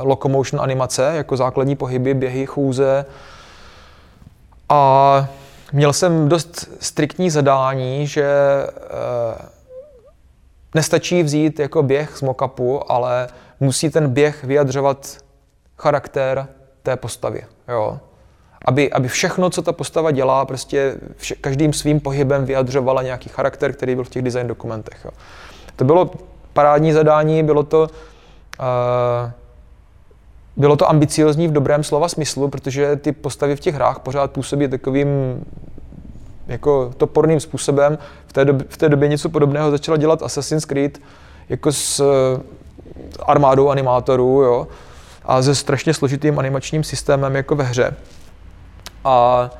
locomotion 0.03 0.63
animace, 0.63 1.13
jako 1.15 1.37
základní 1.37 1.77
pohyby, 1.77 2.15
běhy, 2.15 2.47
chůze. 2.47 3.05
A 4.69 5.29
měl 5.73 5.93
jsem 5.93 6.29
dost 6.29 6.69
striktní 6.81 7.31
zadání, 7.31 8.07
že 8.07 8.27
uh, 8.67 9.47
nestačí 10.75 11.23
vzít 11.23 11.59
jako 11.59 11.83
běh 11.83 12.17
z 12.17 12.23
mockupu, 12.23 12.93
ale 12.93 13.29
musí 13.61 13.91
ten 13.91 14.09
běh 14.11 14.45
vyjadřovat 14.45 15.17
charakter 15.79 16.47
té 16.83 16.97
postavy. 16.97 17.45
Jo? 17.69 17.99
Aby, 18.65 18.93
aby 18.93 19.09
všechno, 19.09 19.51
co 19.51 19.63
ta 19.63 19.73
postava 19.73 20.11
dělá, 20.11 20.45
prostě 20.45 20.95
vše, 21.17 21.35
každým 21.35 21.73
svým 21.73 22.01
pohybem 22.01 22.45
vyjadřovala 22.45 23.03
nějaký 23.03 23.29
charakter, 23.29 23.73
který 23.73 23.95
byl 23.95 24.05
v 24.05 24.09
těch 24.09 24.23
design 24.23 24.47
dokumentech. 24.47 25.01
Jo? 25.05 25.11
To 25.77 25.85
bylo 25.85 26.11
parádní 26.53 26.93
zadání, 26.93 27.43
bylo 27.43 27.63
to, 27.63 27.83
uh, 27.83 29.31
bylo 30.61 30.77
to 30.77 30.91
ambiciozní 30.91 31.49
v 31.49 31.53
dobrém 31.53 31.85
slova 31.85 32.09
smyslu, 32.09 32.49
protože 32.49 32.97
ty 32.97 33.13
postavy 33.13 33.57
v 33.57 33.61
těch 33.61 33.75
hrách 33.75 33.99
pořád 33.99 34.31
působí 34.31 34.69
takovým 34.69 35.09
jako 36.47 36.93
toporným 36.97 37.41
způsobem. 37.41 37.99
V 38.27 38.33
té, 38.33 38.45
době, 38.45 38.67
v 38.69 38.77
té 38.77 38.89
době 38.89 39.09
něco 39.09 39.29
podobného 39.29 39.71
začala 39.71 39.97
dělat 39.97 40.23
Assassin's 40.23 40.65
Creed 40.65 40.99
jako 41.49 41.73
s 41.73 42.01
uh, 42.01 42.41
armádou 43.27 43.69
animátorů, 43.69 44.43
jo 44.43 44.67
a 45.25 45.43
se 45.43 45.55
strašně 45.55 45.95
složitým 45.95 46.39
animačním 46.39 46.85
systémem 46.85 47.35
jako 47.35 47.57
ve 47.57 47.65
hře. 47.65 47.95
A 49.05 49.51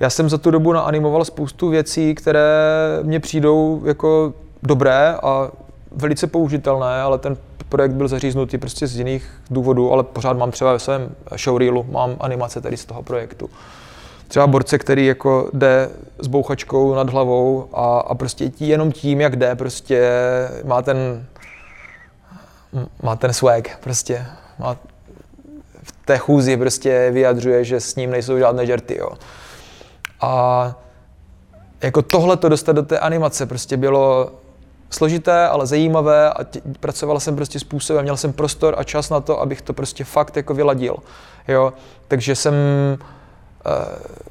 já 0.00 0.10
jsem 0.10 0.28
za 0.28 0.38
tu 0.38 0.50
dobu 0.50 0.72
naanimoval 0.72 1.24
spoustu 1.24 1.68
věcí, 1.68 2.14
které 2.14 2.58
mně 3.02 3.20
přijdou 3.20 3.82
jako 3.84 4.34
dobré 4.62 5.14
a 5.22 5.50
velice 5.96 6.26
použitelné, 6.26 7.02
ale 7.02 7.18
ten 7.18 7.36
projekt 7.68 7.92
byl 7.92 8.08
zaříznutý 8.08 8.58
prostě 8.58 8.86
z 8.86 8.96
jiných 8.96 9.30
důvodů, 9.50 9.92
ale 9.92 10.02
pořád 10.02 10.36
mám 10.36 10.50
třeba 10.50 10.72
ve 10.72 10.78
svém 10.78 11.14
showreelu, 11.36 11.86
mám 11.90 12.16
animace 12.20 12.60
tady 12.60 12.76
z 12.76 12.84
toho 12.84 13.02
projektu. 13.02 13.50
Třeba 14.28 14.46
borce, 14.46 14.78
který 14.78 15.06
jako 15.06 15.50
jde 15.52 15.90
s 16.18 16.26
bouchačkou 16.26 16.94
nad 16.94 17.10
hlavou 17.10 17.68
a, 17.72 17.98
a 17.98 18.14
prostě 18.14 18.50
tí, 18.50 18.68
jenom 18.68 18.92
tím, 18.92 19.20
jak 19.20 19.36
jde, 19.36 19.54
prostě 19.54 20.10
má 20.64 20.82
ten, 20.82 21.26
má 23.02 23.16
ten 23.16 23.32
swag, 23.32 23.78
prostě 23.78 24.26
má 24.58 24.76
v 25.82 25.92
té 26.04 26.18
chůzi 26.18 26.56
prostě 26.56 27.10
vyjadřuje, 27.12 27.64
že 27.64 27.80
s 27.80 27.96
ním 27.96 28.10
nejsou 28.10 28.38
žádné 28.38 28.66
žerty, 28.66 28.98
jo. 28.98 29.10
A 30.20 30.74
jako 31.82 32.02
tohle 32.02 32.36
to 32.36 32.48
dostat 32.48 32.72
do 32.72 32.82
té 32.82 32.98
animace 32.98 33.46
prostě 33.46 33.76
bylo 33.76 34.32
složité, 34.94 35.48
ale 35.48 35.66
zajímavé 35.66 36.30
a 36.30 36.44
tě, 36.44 36.60
pracoval 36.80 37.20
jsem 37.20 37.36
prostě 37.36 37.58
způsobem, 37.58 38.02
měl 38.02 38.16
jsem 38.16 38.32
prostor 38.32 38.74
a 38.78 38.84
čas 38.84 39.10
na 39.10 39.20
to, 39.20 39.40
abych 39.40 39.62
to 39.62 39.72
prostě 39.72 40.04
fakt 40.04 40.36
jako 40.36 40.54
vyladil, 40.54 40.96
jo. 41.48 41.72
Takže 42.08 42.34
jsem 42.36 42.54
uh, 43.66 44.24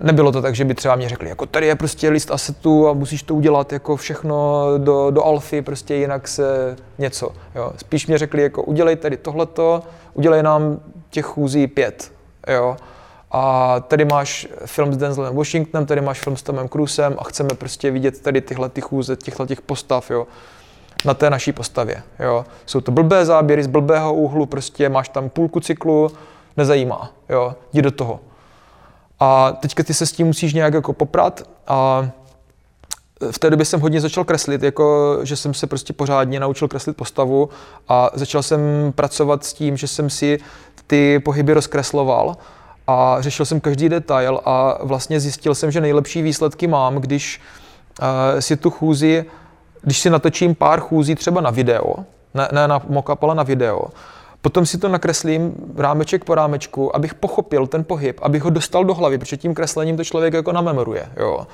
nebylo 0.00 0.32
to 0.32 0.42
tak, 0.42 0.54
že 0.54 0.64
by 0.64 0.74
třeba 0.74 0.96
mě 0.96 1.08
řekli, 1.08 1.28
jako 1.28 1.46
tady 1.46 1.66
je 1.66 1.74
prostě 1.74 2.08
list 2.08 2.30
asetů 2.30 2.88
a 2.88 2.92
musíš 2.92 3.22
to 3.22 3.34
udělat 3.34 3.72
jako 3.72 3.96
všechno 3.96 4.64
do, 4.78 5.10
do 5.10 5.24
alfy, 5.24 5.62
prostě 5.62 5.94
jinak 5.94 6.28
se 6.28 6.76
něco. 6.98 7.32
Jo. 7.54 7.72
Spíš 7.76 8.06
mě 8.06 8.18
řekli, 8.18 8.42
jako 8.42 8.62
udělej 8.62 8.96
tady 8.96 9.16
tohleto, 9.16 9.82
udělej 10.14 10.42
nám 10.42 10.80
těch 11.10 11.24
chůzí 11.24 11.66
pět. 11.66 12.12
Jo. 12.48 12.76
A 13.30 13.74
tady 13.80 14.04
máš 14.04 14.48
film 14.66 14.92
s 14.92 14.96
Denzelem 14.96 15.36
Washingtonem, 15.36 15.86
tady 15.86 16.00
máš 16.00 16.20
film 16.20 16.36
s 16.36 16.42
Tomem 16.42 16.68
Cruisem 16.68 17.16
a 17.18 17.24
chceme 17.24 17.50
prostě 17.50 17.90
vidět 17.90 18.22
tady 18.22 18.40
tyhle 18.40 18.68
ty 18.68 18.80
chůze, 18.80 19.16
těchto 19.16 19.46
těch 19.46 19.60
postav, 19.60 20.10
jo 20.10 20.26
na 21.04 21.14
té 21.14 21.30
naší 21.30 21.52
postavě. 21.52 22.02
Jo. 22.18 22.44
Jsou 22.66 22.80
to 22.80 22.92
blbé 22.92 23.24
záběry 23.24 23.62
z 23.62 23.66
blbého 23.66 24.14
úhlu, 24.14 24.46
prostě 24.46 24.88
máš 24.88 25.08
tam 25.08 25.28
půlku 25.28 25.60
cyklu, 25.60 26.10
nezajímá, 26.56 27.12
jo, 27.28 27.54
jdi 27.72 27.82
do 27.82 27.90
toho. 27.90 28.20
A 29.20 29.52
teďka 29.52 29.82
ty 29.82 29.94
se 29.94 30.06
s 30.06 30.12
tím 30.12 30.26
musíš 30.26 30.54
nějak 30.54 30.74
jako 30.74 30.92
poprat 30.92 31.42
a 31.66 32.08
v 33.30 33.38
té 33.38 33.50
době 33.50 33.66
jsem 33.66 33.80
hodně 33.80 34.00
začal 34.00 34.24
kreslit, 34.24 34.62
jako 34.62 35.18
že 35.22 35.36
jsem 35.36 35.54
se 35.54 35.66
prostě 35.66 35.92
pořádně 35.92 36.40
naučil 36.40 36.68
kreslit 36.68 36.96
postavu 36.96 37.48
a 37.88 38.10
začal 38.14 38.42
jsem 38.42 38.60
pracovat 38.94 39.44
s 39.44 39.52
tím, 39.52 39.76
že 39.76 39.88
jsem 39.88 40.10
si 40.10 40.38
ty 40.86 41.18
pohyby 41.18 41.54
rozkresloval 41.54 42.36
a 42.90 43.16
řešil 43.20 43.46
jsem 43.46 43.60
každý 43.60 43.88
detail 43.88 44.40
a 44.44 44.78
vlastně 44.82 45.20
zjistil 45.20 45.54
jsem, 45.54 45.70
že 45.70 45.80
nejlepší 45.80 46.22
výsledky 46.22 46.66
mám, 46.66 46.96
když 46.96 47.40
uh, 48.02 48.06
si 48.40 48.56
tu 48.56 48.70
chůzi, 48.70 49.24
když 49.82 49.98
si 49.98 50.10
natočím 50.10 50.54
pár 50.54 50.80
chůzí 50.80 51.14
třeba 51.14 51.40
na 51.40 51.50
video, 51.50 51.94
ne, 52.34 52.48
ne 52.52 52.68
na 52.68 52.82
mockup, 52.88 53.22
ale 53.22 53.34
na 53.34 53.42
video, 53.42 53.82
Potom 54.42 54.66
si 54.66 54.78
to 54.78 54.88
nakreslím 54.88 55.54
rámeček 55.76 56.24
po 56.24 56.34
rámečku, 56.34 56.96
abych 56.96 57.14
pochopil 57.14 57.66
ten 57.66 57.84
pohyb, 57.84 58.20
abych 58.22 58.42
ho 58.42 58.50
dostal 58.50 58.84
do 58.84 58.94
hlavy, 58.94 59.18
protože 59.18 59.36
tím 59.36 59.54
kreslením 59.54 59.96
to 59.96 60.04
člověk 60.04 60.34
jako 60.34 60.52
namemoruje. 60.52 61.08
Jo. 61.16 61.46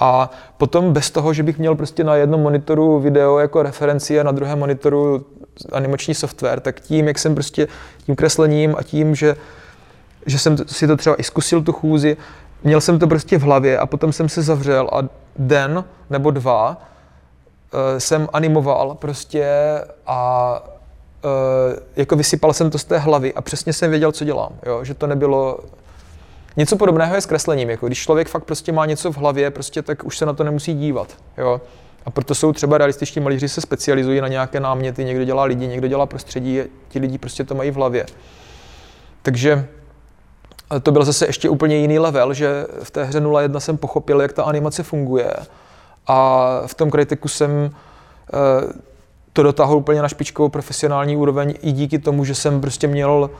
A 0.00 0.30
potom 0.56 0.92
bez 0.92 1.10
toho, 1.10 1.32
že 1.32 1.42
bych 1.42 1.58
měl 1.58 1.74
prostě 1.74 2.04
na 2.04 2.16
jednom 2.16 2.40
monitoru 2.40 3.00
video 3.00 3.38
jako 3.38 3.62
referenci 3.62 4.20
a 4.20 4.22
na 4.22 4.32
druhém 4.32 4.58
monitoru 4.58 5.26
animační 5.72 6.14
software, 6.14 6.60
tak 6.60 6.80
tím, 6.80 7.08
jak 7.08 7.18
jsem 7.18 7.34
prostě 7.34 7.68
tím 8.06 8.16
kreslením 8.16 8.74
a 8.78 8.82
tím, 8.82 9.14
že, 9.14 9.36
že 10.26 10.38
jsem 10.38 10.56
si 10.66 10.86
to 10.86 10.96
třeba 10.96 11.16
i 11.16 11.22
zkusil 11.22 11.62
tu 11.62 11.72
chůzi, 11.72 12.16
měl 12.64 12.80
jsem 12.80 12.98
to 12.98 13.06
prostě 13.06 13.38
v 13.38 13.42
hlavě 13.42 13.78
a 13.78 13.86
potom 13.86 14.12
jsem 14.12 14.28
se 14.28 14.42
zavřel 14.42 14.90
a 14.92 15.08
den 15.36 15.84
nebo 16.10 16.30
dva 16.30 16.70
uh, 16.70 17.98
jsem 17.98 18.28
animoval 18.32 18.94
prostě 18.94 19.46
a 20.06 20.62
uh, 21.24 21.30
jako 21.96 22.16
vysypal 22.16 22.52
jsem 22.52 22.70
to 22.70 22.78
z 22.78 22.84
té 22.84 22.98
hlavy 22.98 23.34
a 23.34 23.40
přesně 23.40 23.72
jsem 23.72 23.90
věděl, 23.90 24.12
co 24.12 24.24
dělám, 24.24 24.52
jo? 24.66 24.84
že 24.84 24.94
to 24.94 25.06
nebylo 25.06 25.58
Něco 26.56 26.76
podobného 26.76 27.14
je 27.14 27.20
s 27.20 27.26
kreslením. 27.26 27.70
Jako 27.70 27.86
když 27.86 27.98
člověk 27.98 28.28
fakt 28.28 28.44
prostě 28.44 28.72
má 28.72 28.86
něco 28.86 29.12
v 29.12 29.16
hlavě, 29.16 29.50
prostě, 29.50 29.82
tak 29.82 30.04
už 30.04 30.18
se 30.18 30.26
na 30.26 30.32
to 30.32 30.44
nemusí 30.44 30.74
dívat. 30.74 31.08
Jo? 31.38 31.60
A 32.06 32.10
proto 32.10 32.34
jsou 32.34 32.52
třeba 32.52 32.78
realističtí 32.78 33.20
malíři 33.20 33.48
se 33.48 33.60
specializují 33.60 34.20
na 34.20 34.28
nějaké 34.28 34.60
náměty, 34.60 35.04
někdo 35.04 35.24
dělá 35.24 35.44
lidi, 35.44 35.66
někdo 35.66 35.88
dělá 35.88 36.06
prostředí, 36.06 36.60
ti 36.88 36.98
lidi 36.98 37.18
prostě 37.18 37.44
to 37.44 37.54
mají 37.54 37.70
v 37.70 37.74
hlavě. 37.74 38.06
Takže 39.22 39.66
to 40.82 40.92
byl 40.92 41.04
zase 41.04 41.26
ještě 41.26 41.48
úplně 41.48 41.76
jiný 41.76 41.98
level, 41.98 42.34
že 42.34 42.66
v 42.82 42.90
té 42.90 43.04
hře 43.04 43.20
0.1 43.20 43.58
jsem 43.58 43.76
pochopil, 43.76 44.20
jak 44.20 44.32
ta 44.32 44.42
animace 44.42 44.82
funguje. 44.82 45.34
A 46.06 46.48
v 46.66 46.74
tom 46.74 46.90
kritiku 46.90 47.28
jsem 47.28 47.70
eh, 47.70 48.72
to 49.32 49.42
dotáhl 49.42 49.76
úplně 49.76 50.02
na 50.02 50.08
špičkovou 50.08 50.48
profesionální 50.48 51.16
úroveň 51.16 51.54
i 51.62 51.72
díky 51.72 51.98
tomu, 51.98 52.24
že 52.24 52.34
jsem 52.34 52.60
prostě 52.60 52.86
měl 52.86 53.30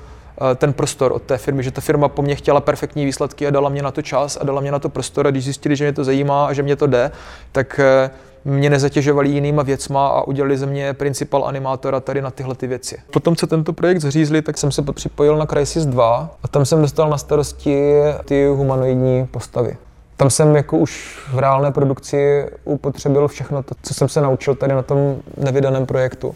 Eh, 0.41 0.55
ten 0.55 0.73
prostor 0.73 1.13
od 1.13 1.23
té 1.23 1.39
firmy, 1.39 1.63
že 1.63 1.71
ta 1.71 1.81
firma 1.81 2.09
po 2.09 2.23
mně 2.23 2.35
chtěla 2.35 2.61
perfektní 2.61 3.05
výsledky 3.05 3.47
a 3.47 3.51
dala 3.51 3.69
mě 3.69 3.83
na 3.83 3.91
to 3.91 4.03
čas 4.03 4.39
a 4.41 4.45
dala 4.45 4.61
mě 4.61 4.73
na 4.73 4.79
to 4.79 4.89
prostor 4.89 5.27
a 5.27 5.31
když 5.31 5.45
zjistili, 5.45 5.77
že 5.77 5.85
mě 5.85 5.93
to 5.93 6.05
zajímá 6.05 6.47
a 6.47 6.53
že 6.53 6.63
mě 6.63 6.77
to 6.77 6.87
jde, 6.87 7.11
tak 7.53 7.81
eh, 7.81 8.11
mě 8.45 8.71
nezatěžovali 8.71 9.29
jinýma 9.29 9.63
věcma 9.63 10.07
a 10.09 10.23
udělali 10.23 10.59
ze 10.59 10.67
mě 10.67 10.93
principal 10.93 11.45
animátora 11.45 12.01
tady 12.01 12.23
na 12.23 12.31
tyhle 12.31 12.55
ty 12.55 12.67
věci. 12.67 12.99
Potom, 13.13 13.37
co 13.37 13.47
tento 13.47 13.73
projekt 13.73 14.01
zřízli, 14.01 14.43
tak 14.43 14.59
jsem 14.59 14.73
se 14.73 14.83
připojil 14.83 15.37
na 15.37 15.47
Crysis 15.47 15.87
2 15.87 16.31
a 16.43 16.49
tam 16.49 16.65
jsem 16.65 16.81
dostal 16.81 17.11
na 17.11 17.19
starosti 17.19 17.93
ty 18.25 18.47
humanoidní 18.47 19.27
postavy. 19.27 19.77
Tam 20.17 20.31
jsem 20.31 20.57
jako 20.57 20.79
už 20.79 21.19
v 21.33 21.39
reálné 21.39 21.73
produkci 21.73 22.47
upotřebil 22.65 23.29
všechno 23.29 23.63
to, 23.63 23.75
co 23.83 23.95
jsem 23.95 24.09
se 24.09 24.21
naučil 24.21 24.55
tady 24.55 24.75
na 24.75 24.83
tom 24.83 25.17
nevydaném 25.37 25.87
projektu. 25.87 26.35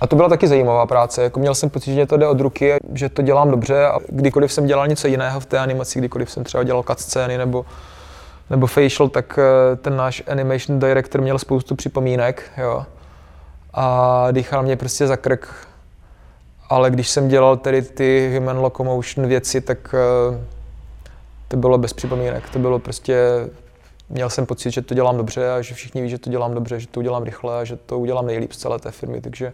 A 0.00 0.06
to 0.06 0.16
byla 0.16 0.28
taky 0.28 0.48
zajímavá 0.48 0.86
práce. 0.86 1.22
Jako 1.22 1.40
měl 1.40 1.54
jsem 1.54 1.70
pocit, 1.70 1.94
že 1.94 2.06
to 2.06 2.16
jde 2.16 2.26
od 2.26 2.40
ruky, 2.40 2.74
že 2.94 3.08
to 3.08 3.22
dělám 3.22 3.50
dobře 3.50 3.86
a 3.86 3.98
kdykoliv 4.08 4.52
jsem 4.52 4.66
dělal 4.66 4.88
něco 4.88 5.08
jiného 5.08 5.40
v 5.40 5.46
té 5.46 5.58
animaci, 5.58 5.98
kdykoliv 5.98 6.30
jsem 6.30 6.44
třeba 6.44 6.64
dělal 6.64 6.82
cutscény 6.82 7.38
nebo, 7.38 7.64
nebo 8.52 8.66
facial, 8.66 9.08
tak 9.08 9.38
eh, 9.38 9.76
ten 9.76 9.96
náš 9.96 10.22
animation 10.26 10.78
director 10.78 11.20
měl 11.20 11.38
spoustu 11.38 11.74
připomínek, 11.74 12.50
jo. 12.56 12.86
A 13.74 14.26
dýchal 14.30 14.62
mě 14.62 14.76
prostě 14.76 15.06
za 15.06 15.16
krk. 15.16 15.68
Ale 16.68 16.90
když 16.90 17.08
jsem 17.08 17.28
dělal 17.28 17.56
tedy 17.56 17.82
ty 17.82 18.34
human 18.34 18.58
locomotion 18.58 19.28
věci, 19.28 19.60
tak 19.60 19.94
eh, 19.94 20.44
to 21.48 21.56
bylo 21.56 21.78
bez 21.78 21.92
připomínek. 21.92 22.50
To 22.50 22.58
bylo 22.58 22.78
prostě, 22.78 23.18
měl 24.08 24.30
jsem 24.30 24.46
pocit, 24.46 24.70
že 24.70 24.82
to 24.82 24.94
dělám 24.94 25.16
dobře 25.16 25.52
a 25.52 25.62
že 25.62 25.74
všichni 25.74 26.02
ví, 26.02 26.10
že 26.10 26.18
to 26.18 26.30
dělám 26.30 26.54
dobře, 26.54 26.80
že 26.80 26.86
to 26.86 27.00
udělám 27.00 27.22
rychle 27.22 27.60
a 27.60 27.64
že 27.64 27.76
to 27.76 27.98
udělám 27.98 28.26
nejlíp 28.26 28.52
z 28.52 28.56
celé 28.56 28.78
té 28.78 28.90
firmy, 28.90 29.20
takže 29.20 29.52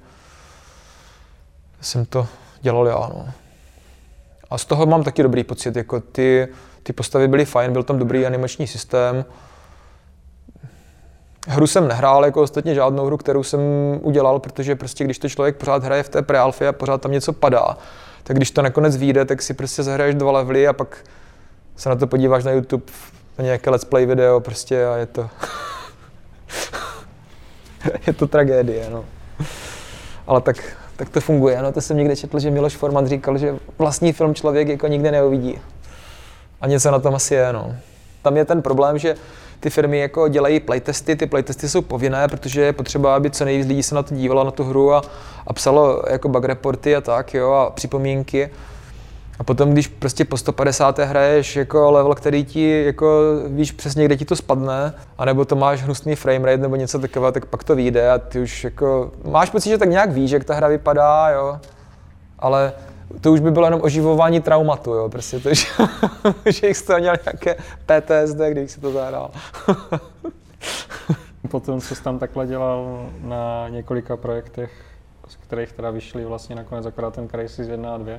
jsem 1.81 2.05
to 2.05 2.27
dělal 2.61 2.87
já. 2.87 2.95
No. 3.15 3.29
A 4.51 4.59
z 4.59 4.65
toho 4.65 4.87
mám 4.87 5.03
taky 5.03 5.23
dobrý 5.23 5.45
pocit, 5.45 5.77
jako 5.77 6.01
ty, 6.01 6.49
ty 6.89 6.93
postavy 6.93 7.29
byly 7.29 7.45
fajn, 7.45 7.73
byl 7.73 7.83
tam 7.83 7.99
dobrý 7.99 8.27
animační 8.27 8.67
systém. 8.67 9.25
Hru 11.49 11.67
jsem 11.67 11.89
nehrál, 11.89 12.25
jako 12.25 12.43
ostatně 12.43 12.75
žádnou 12.75 13.07
hru, 13.07 13.17
kterou 13.17 13.43
jsem 13.43 13.61
udělal, 14.03 14.39
protože 14.39 14.77
prostě 14.77 15.05
když 15.05 15.19
to 15.19 15.29
člověk 15.29 15.57
pořád 15.57 15.85
hraje 15.85 16.03
v 16.03 16.09
té 16.09 16.23
prealfě 16.23 16.69
a 16.69 16.73
pořád 16.73 17.01
tam 17.01 17.13
něco 17.13 17.33
padá, 17.33 17.77
tak 18.23 18.37
když 18.37 18.51
to 18.51 18.63
nakonec 18.63 18.97
vyjde, 18.97 19.25
tak 19.25 19.43
si 19.43 19.55
prostě 19.55 19.83
zahraješ 19.83 20.15
dva 20.15 20.33
levely 20.33 20.69
a 20.69 20.73
pak 20.73 21.05
se 21.77 21.89
na 21.89 21.97
to 21.97 22.07
podíváš 22.07 22.45
na 22.45 22.51
YouTube, 22.51 22.85
na 23.39 23.45
nějaké 23.45 23.71
let's 23.71 23.85
play 23.85 24.07
video 24.07 24.41
prostě 24.41 24.87
a 24.87 24.97
je 24.97 25.07
to... 25.07 25.31
je 28.07 28.13
to 28.13 28.27
tragédie, 28.27 28.91
no. 28.91 29.05
Ale 30.27 30.41
tak 30.41 30.57
tak 30.97 31.09
to 31.09 31.21
funguje. 31.21 31.63
No 31.63 31.73
to 31.73 31.81
jsem 31.81 31.97
někde 31.97 32.17
četl, 32.17 32.39
že 32.39 32.51
Miloš 32.51 32.77
Forman 32.77 33.07
říkal, 33.07 33.39
že 33.39 33.57
vlastní 33.79 34.13
film 34.13 34.35
člověk 34.35 34.69
jako 34.69 34.87
nikdy 34.87 35.11
neuvidí. 35.11 35.59
A 36.61 36.67
něco 36.67 36.91
na 36.91 36.99
tom 36.99 37.15
asi 37.15 37.35
je, 37.35 37.53
no. 37.53 37.77
Tam 38.23 38.37
je 38.37 38.45
ten 38.45 38.63
problém, 38.63 38.99
že 38.99 39.15
ty 39.61 39.71
firmy 39.71 39.99
jako 39.99 40.29
dělají 40.29 40.61
playtesty, 40.61 41.17
ty 41.17 41.27
playtesty 41.27 41.69
jsou 41.69 41.83
povinné, 41.83 42.29
protože 42.29 42.61
je 42.61 42.73
potřeba, 42.73 43.17
aby 43.17 43.31
co 43.31 43.45
nejvíc 43.45 43.67
lidí 43.67 43.83
se 43.83 43.95
na 43.95 44.03
to 44.03 44.15
dívalo, 44.15 44.45
na 44.45 44.51
tu 44.51 44.65
hru 44.65 44.93
a, 44.95 45.03
a 45.47 45.53
psalo 45.53 46.03
jako 46.11 46.29
bug 46.29 46.45
reporty 46.45 46.97
a 46.97 47.01
tak, 47.01 47.35
jo, 47.35 47.53
a 47.53 47.71
připomínky. 47.71 48.51
A 49.39 49.45
potom, 49.45 49.73
když 49.73 49.89
prostě 49.89 50.25
po 50.25 50.37
150. 50.37 50.99
hraješ 50.99 51.57
jako 51.57 51.91
level, 51.91 52.15
který 52.15 52.45
ti, 52.45 52.85
jako 52.85 53.23
víš 53.47 53.73
přesně, 53.73 54.05
kde 54.05 54.17
ti 54.17 54.25
to 54.25 54.37
spadne, 54.37 54.95
anebo 55.19 55.45
to 55.45 55.57
máš 55.57 55.83
hnusný 55.83 56.17
frame 56.17 56.47
rate 56.47 56.63
nebo 56.63 56.77
něco 56.77 56.99
takového, 56.99 57.33
tak 57.33 57.47
pak 57.47 57.65
to 57.65 57.77
vyjde 57.77 58.11
a 58.11 58.19
ty 58.19 58.41
už 58.41 58.65
jako, 58.65 59.13
máš 59.25 59.51
pocit, 59.51 59.69
že 59.69 59.79
tak 59.79 59.89
nějak 59.89 60.13
víš, 60.13 60.31
jak 60.31 60.45
ta 60.45 60.55
hra 60.55 60.69
vypadá, 60.69 61.29
jo, 61.29 61.59
ale 62.39 62.73
to 63.21 63.33
už 63.33 63.41
by 63.41 63.51
bylo 63.51 63.67
jenom 63.67 63.81
oživování 63.83 64.41
traumatu, 64.41 64.95
jo, 64.95 65.09
prostě 65.09 65.41
to, 65.41 65.49
že, 65.55 65.67
že 66.47 66.67
jich 66.67 66.77
z 66.77 66.89
měl 66.99 67.01
nějaké 67.01 67.57
PTSD, 67.87 68.41
když 68.51 68.71
si 68.71 68.81
to 68.81 68.93
zahrál. 68.93 69.31
Potom, 71.51 71.81
co 71.81 71.95
jsi 71.95 72.03
tam 72.03 72.19
takhle 72.19 72.47
dělal 72.47 73.07
na 73.21 73.69
několika 73.69 74.17
projektech, 74.17 74.73
z 75.29 75.37
kterých 75.37 75.73
teda 75.73 75.91
vyšly 75.91 76.25
vlastně 76.25 76.57
nakonec 76.57 76.87
akorát 76.87 77.15
ten 77.15 77.29
Crisis 77.29 77.69
1 77.69 77.95
a 77.95 77.99
2, 77.99 78.13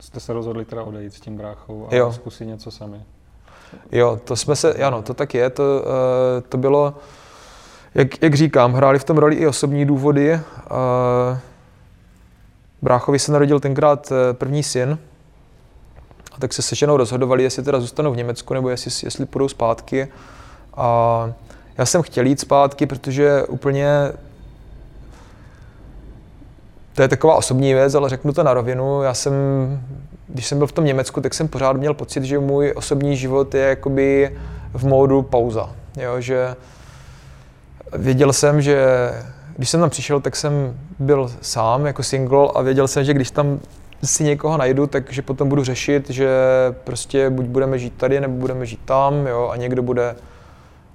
jste 0.00 0.20
se 0.20 0.32
rozhodli 0.32 0.64
teda 0.64 0.82
odejít 0.82 1.14
s 1.14 1.20
tím 1.20 1.36
bráchou 1.36 1.88
a 1.90 1.94
jo. 1.94 2.12
zkusit 2.12 2.44
něco 2.44 2.70
sami. 2.70 3.02
Jo, 3.92 4.20
to 4.24 4.36
jsme 4.36 4.56
se, 4.56 4.74
ano, 4.74 5.02
to 5.02 5.14
tak 5.14 5.34
je, 5.34 5.50
to, 5.50 5.62
uh, 5.62 6.48
to 6.48 6.58
bylo, 6.58 6.94
jak, 7.94 8.22
jak 8.22 8.34
říkám, 8.34 8.72
hráli 8.72 8.98
v 8.98 9.04
tom 9.04 9.18
roli 9.18 9.34
i 9.34 9.46
osobní 9.46 9.84
důvody. 9.84 10.34
Uh, 10.34 10.40
bráchovi 12.82 13.18
se 13.18 13.32
narodil 13.32 13.60
tenkrát 13.60 14.12
eh, 14.12 14.34
první 14.34 14.62
syn, 14.62 14.98
a 16.32 16.40
tak 16.40 16.52
se 16.52 16.62
se 16.62 16.76
ženou 16.76 16.96
rozhodovali, 16.96 17.42
jestli 17.42 17.62
teda 17.62 17.80
zůstanou 17.80 18.12
v 18.12 18.16
Německu, 18.16 18.54
nebo 18.54 18.68
jestli, 18.68 18.90
jestli 19.06 19.26
půjdou 19.26 19.48
zpátky. 19.48 20.08
A 20.74 21.32
já 21.78 21.86
jsem 21.86 22.02
chtěl 22.02 22.26
jít 22.26 22.40
zpátky, 22.40 22.86
protože 22.86 23.44
úplně 23.48 24.12
to 26.94 27.02
je 27.02 27.08
taková 27.08 27.34
osobní 27.34 27.74
věc, 27.74 27.94
ale 27.94 28.08
řeknu 28.08 28.32
to 28.32 28.42
na 28.42 28.54
rovinu. 28.54 29.02
Já 29.02 29.14
jsem, 29.14 29.32
když 30.28 30.46
jsem 30.46 30.58
byl 30.58 30.66
v 30.66 30.72
tom 30.72 30.84
Německu, 30.84 31.20
tak 31.20 31.34
jsem 31.34 31.48
pořád 31.48 31.76
měl 31.76 31.94
pocit, 31.94 32.24
že 32.24 32.38
můj 32.38 32.72
osobní 32.76 33.16
život 33.16 33.54
je 33.54 33.62
jakoby 33.62 34.36
v 34.72 34.86
módu 34.86 35.22
pauza. 35.22 35.70
Jo, 35.96 36.20
že 36.20 36.56
věděl 37.92 38.32
jsem, 38.32 38.62
že 38.62 38.86
když 39.60 39.70
jsem 39.70 39.80
tam 39.80 39.90
přišel, 39.90 40.20
tak 40.20 40.36
jsem 40.36 40.80
byl 40.98 41.32
sám 41.42 41.86
jako 41.86 42.02
single 42.02 42.48
a 42.54 42.62
věděl 42.62 42.88
jsem, 42.88 43.04
že 43.04 43.14
když 43.14 43.30
tam 43.30 43.60
si 44.04 44.24
někoho 44.24 44.56
najdu, 44.56 44.86
takže 44.86 45.22
potom 45.22 45.48
budu 45.48 45.64
řešit, 45.64 46.10
že 46.10 46.30
prostě 46.84 47.30
buď 47.30 47.46
budeme 47.46 47.78
žít 47.78 47.94
tady, 47.96 48.20
nebo 48.20 48.34
budeme 48.34 48.66
žít 48.66 48.80
tam, 48.84 49.26
jo, 49.26 49.48
a 49.52 49.56
někdo 49.56 49.82
bude 49.82 50.16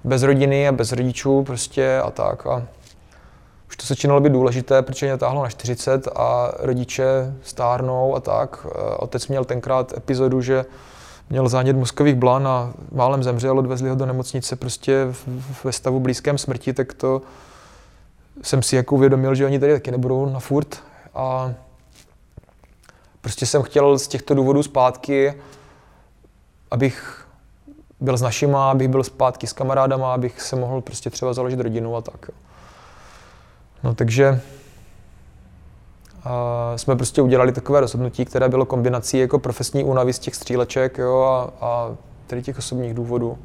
bez 0.04 0.22
rodiny 0.22 0.68
a 0.68 0.72
bez 0.72 0.92
rodičů 0.92 1.42
prostě 1.42 2.00
a 2.04 2.10
tak. 2.10 2.46
A 2.46 2.62
už 3.68 3.76
to 3.76 3.86
začínalo 3.86 4.20
být 4.20 4.32
důležité, 4.32 4.82
protože 4.82 5.06
mě 5.06 5.16
táhlo 5.16 5.42
na 5.42 5.48
40 5.48 6.08
a 6.16 6.52
rodiče 6.58 7.34
stárnou 7.42 8.16
a 8.16 8.20
tak. 8.20 8.66
Eh, 8.66 8.96
otec 8.96 9.28
měl 9.28 9.44
tenkrát 9.44 9.92
epizodu, 9.96 10.40
že 10.40 10.64
měl 11.30 11.48
zánět 11.48 11.76
mozkových 11.76 12.14
blan 12.14 12.48
a 12.48 12.72
málem 12.92 13.22
zemřel, 13.22 13.58
odvezli 13.58 13.88
ho 13.88 13.96
do 13.96 14.06
nemocnice 14.06 14.56
prostě 14.56 15.06
ve 15.64 15.72
stavu 15.72 16.00
blízkém 16.00 16.38
smrti, 16.38 16.72
tak 16.72 16.92
to 16.92 17.22
jsem 18.42 18.62
si 18.62 18.76
jako 18.76 18.94
uvědomil, 18.94 19.34
že 19.34 19.46
oni 19.46 19.58
tady 19.58 19.72
taky 19.72 19.90
nebudou 19.90 20.26
na 20.26 20.40
furt 20.40 20.82
a 21.14 21.52
prostě 23.20 23.46
jsem 23.46 23.62
chtěl 23.62 23.98
z 23.98 24.08
těchto 24.08 24.34
důvodů 24.34 24.62
zpátky, 24.62 25.34
abych 26.70 27.26
byl 28.00 28.16
s 28.16 28.22
našima, 28.22 28.70
abych 28.70 28.88
byl 28.88 29.04
zpátky 29.04 29.46
s 29.46 29.52
kamarádama, 29.52 30.14
abych 30.14 30.40
se 30.40 30.56
mohl 30.56 30.80
prostě 30.80 31.10
třeba 31.10 31.32
založit 31.32 31.60
rodinu 31.60 31.96
a 31.96 32.00
tak. 32.00 32.30
No 33.82 33.94
takže 33.94 34.40
a 36.24 36.72
jsme 36.76 36.96
prostě 36.96 37.22
udělali 37.22 37.52
takové 37.52 37.80
rozhodnutí, 37.80 38.24
které 38.24 38.48
bylo 38.48 38.64
kombinací 38.64 39.18
jako 39.18 39.38
profesní 39.38 39.84
únavy 39.84 40.12
z 40.12 40.18
těch 40.18 40.34
stříleček 40.34 40.98
jo, 40.98 41.22
a, 41.22 41.66
a 41.66 41.96
tedy 42.26 42.42
těch 42.42 42.58
osobních 42.58 42.94
důvodů. 42.94 43.38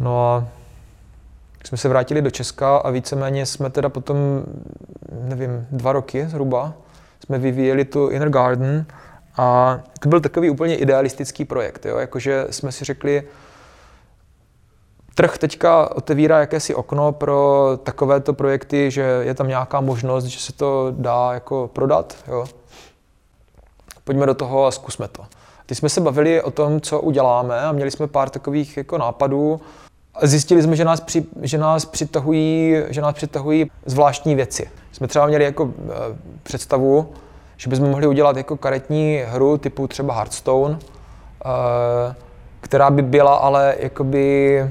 No 0.00 0.28
a 0.28 0.48
jsme 1.64 1.78
se 1.78 1.88
vrátili 1.88 2.22
do 2.22 2.30
Česka 2.30 2.76
a 2.76 2.90
víceméně 2.90 3.46
jsme 3.46 3.70
teda 3.70 3.88
potom, 3.88 4.16
nevím, 5.10 5.66
dva 5.70 5.92
roky 5.92 6.26
zhruba, 6.28 6.74
jsme 7.24 7.38
vyvíjeli 7.38 7.84
tu 7.84 8.08
Inner 8.08 8.30
Garden 8.30 8.86
a 9.36 9.78
to 10.00 10.08
byl 10.08 10.20
takový 10.20 10.50
úplně 10.50 10.76
idealistický 10.76 11.44
projekt, 11.44 11.86
jo? 11.86 11.98
jakože 11.98 12.46
jsme 12.50 12.72
si 12.72 12.84
řekli, 12.84 13.22
trh 15.14 15.38
teďka 15.38 15.96
otevírá 15.96 16.40
jakési 16.40 16.74
okno 16.74 17.12
pro 17.12 17.70
takovéto 17.82 18.32
projekty, 18.32 18.90
že 18.90 19.02
je 19.02 19.34
tam 19.34 19.48
nějaká 19.48 19.80
možnost, 19.80 20.24
že 20.24 20.40
se 20.40 20.52
to 20.52 20.94
dá 20.96 21.30
jako 21.32 21.70
prodat, 21.72 22.16
jo? 22.28 22.44
Pojďme 24.04 24.26
do 24.26 24.34
toho 24.34 24.66
a 24.66 24.70
zkusme 24.70 25.08
to. 25.08 25.26
Teď 25.66 25.78
jsme 25.78 25.88
se 25.88 26.00
bavili 26.00 26.42
o 26.42 26.50
tom, 26.50 26.80
co 26.80 27.00
uděláme 27.00 27.60
a 27.60 27.72
měli 27.72 27.90
jsme 27.90 28.06
pár 28.06 28.30
takových 28.30 28.76
jako 28.76 28.98
nápadů. 28.98 29.60
Zjistili 30.20 30.62
jsme, 30.62 30.76
že 30.76 30.84
nás, 30.84 31.00
při, 31.00 31.26
že 31.42 31.58
nás, 31.58 31.84
přitahují, 31.84 32.76
že 32.88 33.00
nás 33.00 33.14
přitahují 33.14 33.70
zvláštní 33.86 34.34
věci. 34.34 34.70
Jsme 34.92 35.08
třeba 35.08 35.26
měli 35.26 35.44
jako 35.44 35.64
e, 35.64 35.92
představu, 36.42 37.12
že 37.56 37.70
bychom 37.70 37.90
mohli 37.90 38.06
udělat 38.06 38.36
jako 38.36 38.56
karetní 38.56 39.22
hru 39.26 39.58
typu 39.58 39.88
třeba 39.88 40.14
Hearthstone, 40.14 40.78
e, 40.78 42.14
která 42.60 42.90
by 42.90 43.02
byla 43.02 43.34
ale 43.34 43.76
jakoby 43.78 44.70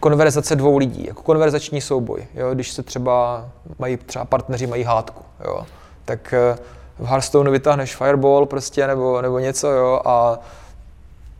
konverzace 0.00 0.56
dvou 0.56 0.78
lidí, 0.78 1.06
jako 1.06 1.22
konverzační 1.22 1.80
souboj. 1.80 2.26
Jo? 2.34 2.54
Když 2.54 2.72
se 2.72 2.82
třeba 2.82 3.48
mají 3.78 3.96
třeba 3.96 4.24
partneři 4.24 4.66
mají 4.66 4.82
hádku, 4.82 5.24
jo? 5.44 5.66
tak 6.04 6.32
e, 6.32 6.58
v 6.98 7.06
Hearthstoneu 7.06 7.52
vytáhneš 7.52 7.96
Fireball 7.96 8.46
prostě 8.46 8.86
nebo, 8.86 9.22
nebo 9.22 9.38
něco, 9.38 9.70
jo, 9.70 10.00
a 10.04 10.38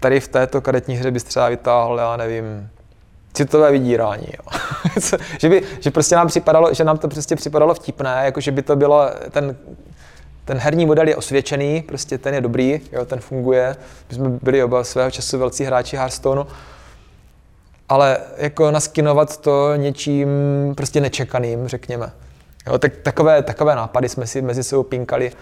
tady 0.01 0.21
v 0.21 0.29
této 0.29 0.61
karetní 0.61 0.95
hře 0.95 1.11
bys 1.11 1.25
třeba 1.25 1.49
vytáhl, 1.49 1.99
já 1.99 2.17
nevím, 2.17 2.71
citové 3.39 3.73
vydírání, 3.73 4.27
jo. 4.27 4.59
že, 5.39 5.49
by, 5.49 5.63
že 5.81 5.91
prostě 5.91 6.15
nám 6.15 6.29
připadalo, 6.29 6.75
že 6.75 6.85
nám 6.85 6.99
to 6.99 7.09
prostě 7.09 7.37
připadalo 7.37 7.75
vtipné, 7.75 8.23
jako 8.25 8.41
že 8.41 8.53
by 8.53 8.63
to 8.63 8.77
bylo 8.77 9.11
ten 9.31 9.57
ten 10.45 10.59
herní 10.59 10.87
model 10.87 11.09
je 11.09 11.17
osvědčený, 11.17 11.83
prostě 11.83 12.19
ten 12.19 12.35
je 12.35 12.41
dobrý, 12.41 12.81
jo, 12.93 13.05
ten 13.05 13.21
funguje. 13.21 13.77
My 14.09 14.15
jsme 14.15 14.29
byli 14.29 14.63
oba 14.65 14.85
svého 14.85 15.11
času 15.11 15.39
velcí 15.39 15.65
hráči 15.65 15.97
Hearthstoneu, 15.97 16.45
ale 17.89 18.19
jako 18.37 18.71
naskinovat 18.71 19.41
to 19.41 19.77
něčím 19.77 20.29
prostě 20.75 21.01
nečekaným, 21.01 21.69
řekněme. 21.69 22.11
Jo, 22.67 22.79
tak, 22.79 22.97
takové, 22.97 23.43
takové 23.43 23.75
nápady 23.75 24.09
jsme 24.09 24.27
si 24.27 24.43
mezi 24.43 24.65
sebou 24.65 24.83
pinkali. 24.83 25.33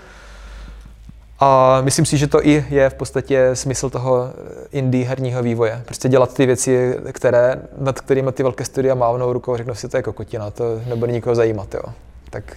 A 1.41 1.81
myslím 1.81 2.07
si, 2.07 2.19
že 2.19 2.27
to 2.27 2.47
i 2.47 2.65
je 2.71 2.91
v 2.91 2.95
podstatě 2.95 3.51
smysl 3.55 3.91
toho 3.91 4.31
indie 4.73 5.07
herního 5.07 5.43
vývoje. 5.43 5.83
Prostě 5.85 6.09
dělat 6.09 6.35
ty 6.35 6.47
věci, 6.47 6.97
které, 7.13 7.63
nad 7.79 8.01
kterými 8.01 8.33
ty 8.33 8.43
velké 8.43 8.65
studia 8.65 8.95
mávnou 8.95 9.33
rukou 9.33 9.57
řeknou 9.57 9.75
si, 9.75 9.89
to 9.89 9.97
je 9.97 10.03
kokotina, 10.03 10.51
to 10.51 10.65
nebude 10.87 11.13
nikoho 11.13 11.35
zajímat. 11.35 11.75
Jo. 11.75 11.83
Tak 12.31 12.57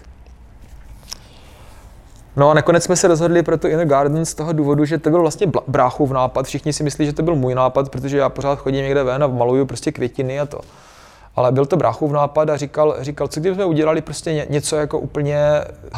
No 2.35 2.49
a 2.49 2.53
nakonec 2.53 2.83
jsme 2.83 2.95
se 2.95 3.07
rozhodli 3.07 3.43
pro 3.43 3.57
tu 3.57 3.67
Inner 3.67 3.87
Garden 3.87 4.25
z 4.25 4.33
toho 4.33 4.53
důvodu, 4.53 4.85
že 4.85 4.97
to 4.97 5.09
byl 5.09 5.21
vlastně 5.21 5.47
bráchův 5.67 6.11
nápad. 6.11 6.45
Všichni 6.45 6.73
si 6.73 6.83
myslí, 6.83 7.05
že 7.05 7.13
to 7.13 7.23
byl 7.23 7.35
můj 7.35 7.55
nápad, 7.55 7.89
protože 7.89 8.17
já 8.17 8.29
pořád 8.29 8.59
chodím 8.59 8.83
někde 8.83 9.03
ven 9.03 9.23
a 9.23 9.27
maluju 9.27 9.65
prostě 9.65 9.91
květiny 9.91 10.39
a 10.39 10.45
to 10.45 10.61
ale 11.35 11.51
byl 11.51 11.65
to 11.65 11.77
bráchův 11.77 12.11
nápad 12.11 12.49
a 12.49 12.57
říkal, 12.57 12.95
říkal 12.99 13.27
co 13.27 13.39
kdybychom 13.39 13.65
udělali 13.65 14.01
prostě 14.01 14.45
něco 14.49 14.75
jako 14.75 14.99
úplně 14.99 15.37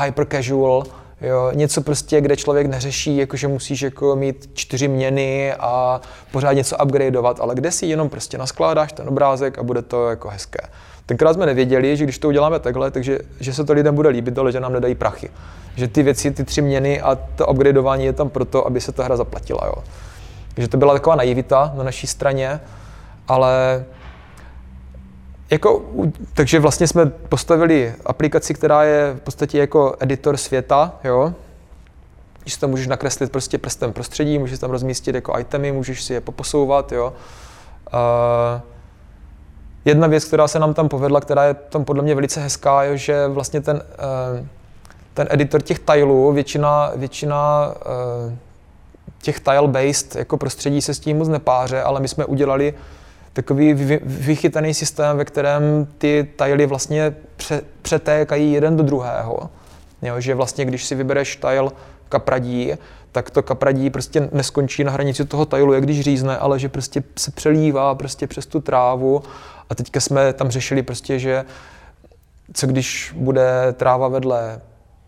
hyper 0.03 0.27
casual, 0.31 0.83
Jo, 1.21 1.51
něco 1.53 1.81
prostě, 1.81 2.21
kde 2.21 2.35
člověk 2.35 2.67
neřeší, 2.67 3.17
jako 3.17 3.37
že 3.37 3.47
musíš 3.47 3.81
jako 3.81 4.15
mít 4.15 4.49
čtyři 4.53 4.87
měny 4.87 5.53
a 5.53 6.01
pořád 6.31 6.53
něco 6.53 6.77
upgradeovat, 6.83 7.39
ale 7.39 7.55
kde 7.55 7.71
si 7.71 7.85
jenom 7.85 8.09
prostě 8.09 8.37
naskládáš 8.37 8.93
ten 8.93 9.07
obrázek 9.07 9.59
a 9.59 9.63
bude 9.63 9.81
to 9.81 10.09
jako 10.09 10.29
hezké. 10.29 10.59
Tenkrát 11.05 11.33
jsme 11.33 11.45
nevěděli, 11.45 11.97
že 11.97 12.03
když 12.03 12.19
to 12.19 12.27
uděláme 12.27 12.59
takhle, 12.59 12.91
takže 12.91 13.19
že 13.39 13.53
se 13.53 13.63
to 13.63 13.73
lidem 13.73 13.95
bude 13.95 14.09
líbit, 14.09 14.37
ale 14.37 14.51
že 14.51 14.59
nám 14.59 14.73
nedají 14.73 14.95
prachy. 14.95 15.29
Že 15.75 15.87
ty 15.87 16.03
věci, 16.03 16.31
ty 16.31 16.43
tři 16.43 16.61
měny 16.61 17.01
a 17.01 17.15
to 17.15 17.47
upgradeování 17.47 18.05
je 18.05 18.13
tam 18.13 18.29
proto, 18.29 18.67
aby 18.67 18.81
se 18.81 18.91
ta 18.91 19.03
hra 19.03 19.17
zaplatila. 19.17 19.65
Jo. 19.65 19.83
Takže 20.53 20.67
to 20.67 20.77
byla 20.77 20.93
taková 20.93 21.15
naivita 21.15 21.73
na 21.75 21.83
naší 21.83 22.07
straně, 22.07 22.59
ale 23.27 23.85
jako, 25.51 25.81
takže 26.33 26.59
vlastně 26.59 26.87
jsme 26.87 27.05
postavili 27.05 27.93
aplikaci, 28.05 28.53
která 28.53 28.83
je 28.83 29.13
v 29.13 29.21
podstatě 29.21 29.57
jako 29.57 29.95
editor 29.99 30.37
světa, 30.37 30.93
jo. 31.03 31.33
Když 32.41 32.55
tam 32.55 32.69
můžeš 32.69 32.87
nakreslit 32.87 33.31
prostě 33.31 33.57
prstem 33.57 33.93
prostředí, 33.93 34.39
můžeš 34.39 34.59
tam 34.59 34.71
rozmístit 34.71 35.15
jako 35.15 35.39
itemy, 35.39 35.71
můžeš 35.71 36.03
si 36.03 36.13
je 36.13 36.21
poposouvat, 36.21 36.91
jo. 36.91 37.13
Uh, 37.93 38.61
jedna 39.85 40.07
věc, 40.07 40.25
která 40.25 40.47
se 40.47 40.59
nám 40.59 40.73
tam 40.73 40.89
povedla, 40.89 41.21
která 41.21 41.43
je 41.43 41.53
tam 41.53 41.85
podle 41.85 42.03
mě 42.03 42.15
velice 42.15 42.41
hezká, 42.41 42.83
je, 42.83 42.97
že 42.97 43.27
vlastně 43.27 43.61
ten, 43.61 43.81
uh, 44.39 44.45
ten 45.13 45.27
editor 45.29 45.61
těch 45.61 45.79
tilů, 45.79 46.31
většina, 46.31 46.91
většina 46.95 47.73
uh, 48.25 48.33
těch 49.21 49.39
tile-based 49.39 50.15
jako 50.15 50.37
prostředí 50.37 50.81
se 50.81 50.93
s 50.93 50.99
tím 50.99 51.17
moc 51.17 51.27
nepáře, 51.27 51.81
ale 51.81 51.99
my 51.99 52.07
jsme 52.07 52.25
udělali 52.25 52.73
takový 53.33 53.73
vychytaný 54.03 54.73
systém, 54.73 55.17
ve 55.17 55.25
kterém 55.25 55.87
ty 55.97 56.27
tajly 56.35 56.65
vlastně 56.65 57.15
přetékají 57.81 58.53
jeden 58.53 58.77
do 58.77 58.83
druhého. 58.83 59.49
Jo, 60.01 60.19
že 60.19 60.35
vlastně, 60.35 60.65
když 60.65 60.85
si 60.85 60.95
vybereš 60.95 61.35
tajl 61.35 61.71
kapradí, 62.09 62.73
tak 63.11 63.29
to 63.29 63.43
kapradí 63.43 63.89
prostě 63.89 64.29
neskončí 64.31 64.83
na 64.83 64.91
hranici 64.91 65.25
toho 65.25 65.45
tajlu, 65.45 65.73
jak 65.73 65.83
když 65.83 66.01
řízne, 66.01 66.37
ale 66.37 66.59
že 66.59 66.69
prostě 66.69 67.03
se 67.17 67.31
přelívá 67.31 67.95
prostě 67.95 68.27
přes 68.27 68.45
tu 68.45 68.59
trávu. 68.59 69.23
A 69.69 69.75
teďka 69.75 69.99
jsme 69.99 70.33
tam 70.33 70.49
řešili 70.49 70.83
prostě, 70.83 71.19
že 71.19 71.45
co 72.53 72.67
když 72.67 73.13
bude 73.17 73.73
tráva 73.73 74.07
vedle 74.07 74.61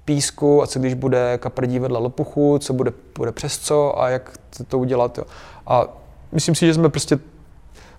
písku 0.05 0.63
a 0.63 0.67
co 0.67 0.79
když 0.79 0.93
bude 0.93 1.37
kapradí 1.37 1.79
vedle 1.79 1.99
lopuchu, 1.99 2.59
co 2.59 2.73
bude, 2.73 2.91
bude 3.17 3.31
přes 3.31 3.59
co 3.59 4.01
a 4.01 4.09
jak 4.09 4.37
to, 4.57 4.63
to 4.63 4.79
udělat. 4.79 5.17
Jo. 5.17 5.23
A 5.67 5.87
myslím 6.31 6.55
si, 6.55 6.65
že 6.65 6.73
jsme 6.73 6.89
prostě 6.89 7.19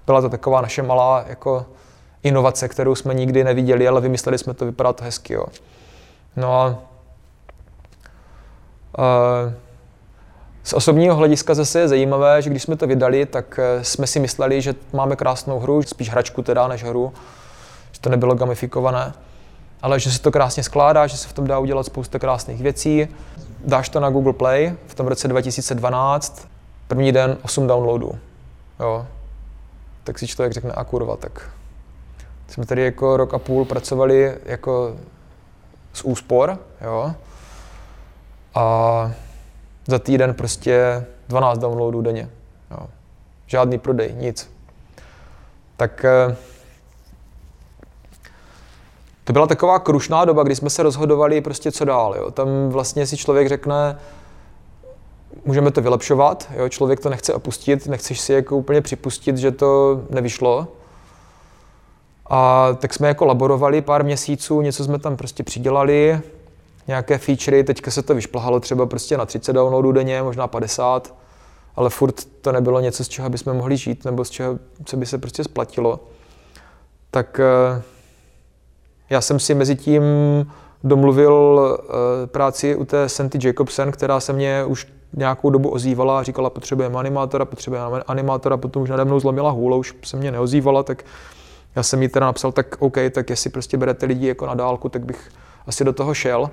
byla 0.07 0.21
to 0.21 0.29
taková 0.29 0.61
naše 0.61 0.83
malá 0.83 1.25
jako 1.29 1.67
inovace, 2.23 2.69
kterou 2.69 2.95
jsme 2.95 3.15
nikdy 3.15 3.45
neviděli, 3.45 3.89
ale 3.89 4.01
vymysleli 4.01 4.39
jsme 4.39 4.55
to, 4.55 4.67
vypadá 4.67 4.93
to 4.93 5.05
hezky. 5.05 5.33
Jo. 5.33 5.47
No 6.37 6.61
a 6.61 6.79
uh, 8.99 9.53
z 10.65 10.73
osobního 10.73 11.15
hlediska 11.15 11.55
zase 11.55 11.81
je 11.81 11.89
zajímavé, 11.89 12.43
že 12.43 12.51
když 12.51 12.63
jsme 12.63 12.77
to 12.77 12.87
vydali, 12.87 13.27
tak 13.27 13.59
e, 13.59 13.85
jsme 13.85 14.07
si 14.07 14.21
mysleli, 14.21 14.63
že 14.63 14.75
máme 14.93 15.17
krásnou 15.17 15.59
hru, 15.59 15.83
spíš 15.83 16.11
hračku 16.11 16.43
teda 16.43 16.69
než 16.69 16.85
hru, 16.85 17.13
že 17.93 18.01
to 18.01 18.11
nebylo 18.11 18.35
gamifikované, 18.35 19.13
ale 19.83 20.01
že 20.01 20.13
se 20.13 20.21
to 20.21 20.33
krásně 20.33 20.63
skládá, 20.63 21.07
že 21.07 21.17
se 21.17 21.29
v 21.29 21.33
tom 21.33 21.47
dá 21.47 21.59
udělat 21.59 21.87
spousta 21.87 22.19
krásných 22.19 22.63
věcí. 22.63 23.09
Dáš 23.65 23.89
to 23.89 24.01
na 24.01 24.11
Google 24.11 24.33
Play 24.33 24.75
v 24.87 24.95
tom 24.95 25.07
roce 25.07 25.29
2012, 25.29 26.49
první 26.89 27.13
den 27.13 27.39
8 27.43 27.67
downloadů. 27.67 28.19
Jo 28.81 29.07
tak 30.05 30.19
si 30.19 30.27
člověk 30.27 30.53
řekne, 30.53 30.73
a 30.73 30.85
kurva, 30.85 31.17
tak 31.17 31.51
jsme 32.49 32.67
tady 32.67 32.85
jako 32.85 33.17
rok 33.17 33.35
a 33.35 33.39
půl 33.39 33.65
pracovali 33.65 34.35
jako 34.45 34.97
z 35.93 36.03
úspor, 36.03 36.59
jo, 36.81 37.15
a 38.55 39.13
za 39.87 39.99
týden 39.99 40.35
prostě 40.35 41.07
12 41.29 41.59
downloadů 41.59 42.03
denně, 42.03 42.31
jo. 42.71 42.87
Žádný 43.47 43.79
prodej, 43.79 44.15
nic. 44.15 44.51
Tak 45.77 46.05
eh, 46.05 46.37
to 49.25 49.33
byla 49.33 49.47
taková 49.47 49.79
krušná 49.79 50.25
doba, 50.25 50.43
kdy 50.43 50.57
jsme 50.57 50.71
se 50.71 50.83
rozhodovali 50.83 51.41
prostě 51.41 51.73
co 51.73 51.85
dál. 51.85 52.15
Jo. 52.17 52.31
Tam 52.31 52.69
vlastně 52.69 53.07
si 53.07 53.17
člověk 53.17 53.49
řekne, 53.49 53.99
můžeme 55.45 55.71
to 55.71 55.83
vylepšovat, 55.83 56.49
jo? 56.57 56.69
člověk 56.69 57.01
to 57.01 57.11
nechce 57.11 57.35
opustit, 57.35 57.87
nechceš 57.87 58.21
si 58.21 58.33
jako 58.33 58.57
úplně 58.57 58.81
připustit, 58.81 59.37
že 59.37 59.51
to 59.51 60.01
nevyšlo. 60.11 60.69
A 62.31 62.69
tak 62.79 62.95
jsme 62.95 63.09
jako 63.09 63.25
laborovali 63.25 63.83
pár 63.83 64.05
měsíců, 64.05 64.61
něco 64.61 64.85
jsme 64.85 64.99
tam 64.99 65.17
prostě 65.17 65.43
přidělali, 65.43 66.21
nějaké 66.87 67.19
featurey, 67.19 67.65
teďka 67.65 67.91
se 67.91 68.03
to 68.03 68.15
vyšplhalo 68.15 68.61
třeba 68.61 68.87
prostě 68.87 69.17
na 69.17 69.27
30 69.27 69.53
downloadů 69.53 69.93
denně, 69.93 70.23
možná 70.23 70.47
50, 70.47 71.15
ale 71.77 71.91
furt 71.91 72.25
to 72.41 72.53
nebylo 72.53 72.81
něco, 72.81 73.05
z 73.05 73.09
čeho 73.09 73.31
bychom 73.31 73.57
mohli 73.57 73.77
žít, 73.77 74.05
nebo 74.05 74.25
z 74.25 74.31
čeho, 74.31 74.59
co 74.85 74.97
by 74.97 75.07
se 75.07 75.19
prostě 75.19 75.45
splatilo. 75.45 76.01
Tak 77.11 77.41
eh, 77.41 77.83
já 79.11 79.21
jsem 79.21 79.41
si 79.41 79.55
mezi 79.55 79.77
tím 79.77 80.03
domluvil 80.85 81.61
eh, 81.79 82.27
práci 82.27 82.77
u 82.77 82.85
té 82.85 83.09
Santy 83.09 83.39
Jacobsen, 83.47 83.93
která 83.93 84.21
se 84.21 84.33
mě 84.33 84.65
už 84.65 84.87
nějakou 85.17 85.51
dobu 85.51 85.69
ozývala 85.69 86.19
a 86.19 86.23
říkala, 86.23 86.51
potřebujeme 86.51 86.99
animátora, 86.99 87.45
potřebujeme 87.45 88.03
animátora, 88.07 88.57
potom 88.57 88.83
už 88.83 88.91
nade 88.91 89.05
mnou 89.05 89.21
zlomila 89.21 89.51
hůl, 89.51 89.75
už 89.75 89.95
se 90.05 90.17
mě 90.17 90.33
neozývala, 90.33 90.83
tak 90.83 91.05
já 91.77 91.83
jsem 91.83 92.03
jí 92.03 92.09
teda 92.09 92.27
napsal, 92.27 92.53
tak 92.53 92.77
OK, 92.79 92.97
tak 93.11 93.31
jestli 93.31 93.51
prostě 93.51 93.77
berete 93.77 94.07
lidi 94.07 94.27
jako 94.27 94.47
na 94.47 94.55
dálku, 94.55 94.89
tak 94.89 95.05
bych 95.05 95.31
asi 95.67 95.85
do 95.85 95.93
toho 95.93 96.15
šel. 96.15 96.51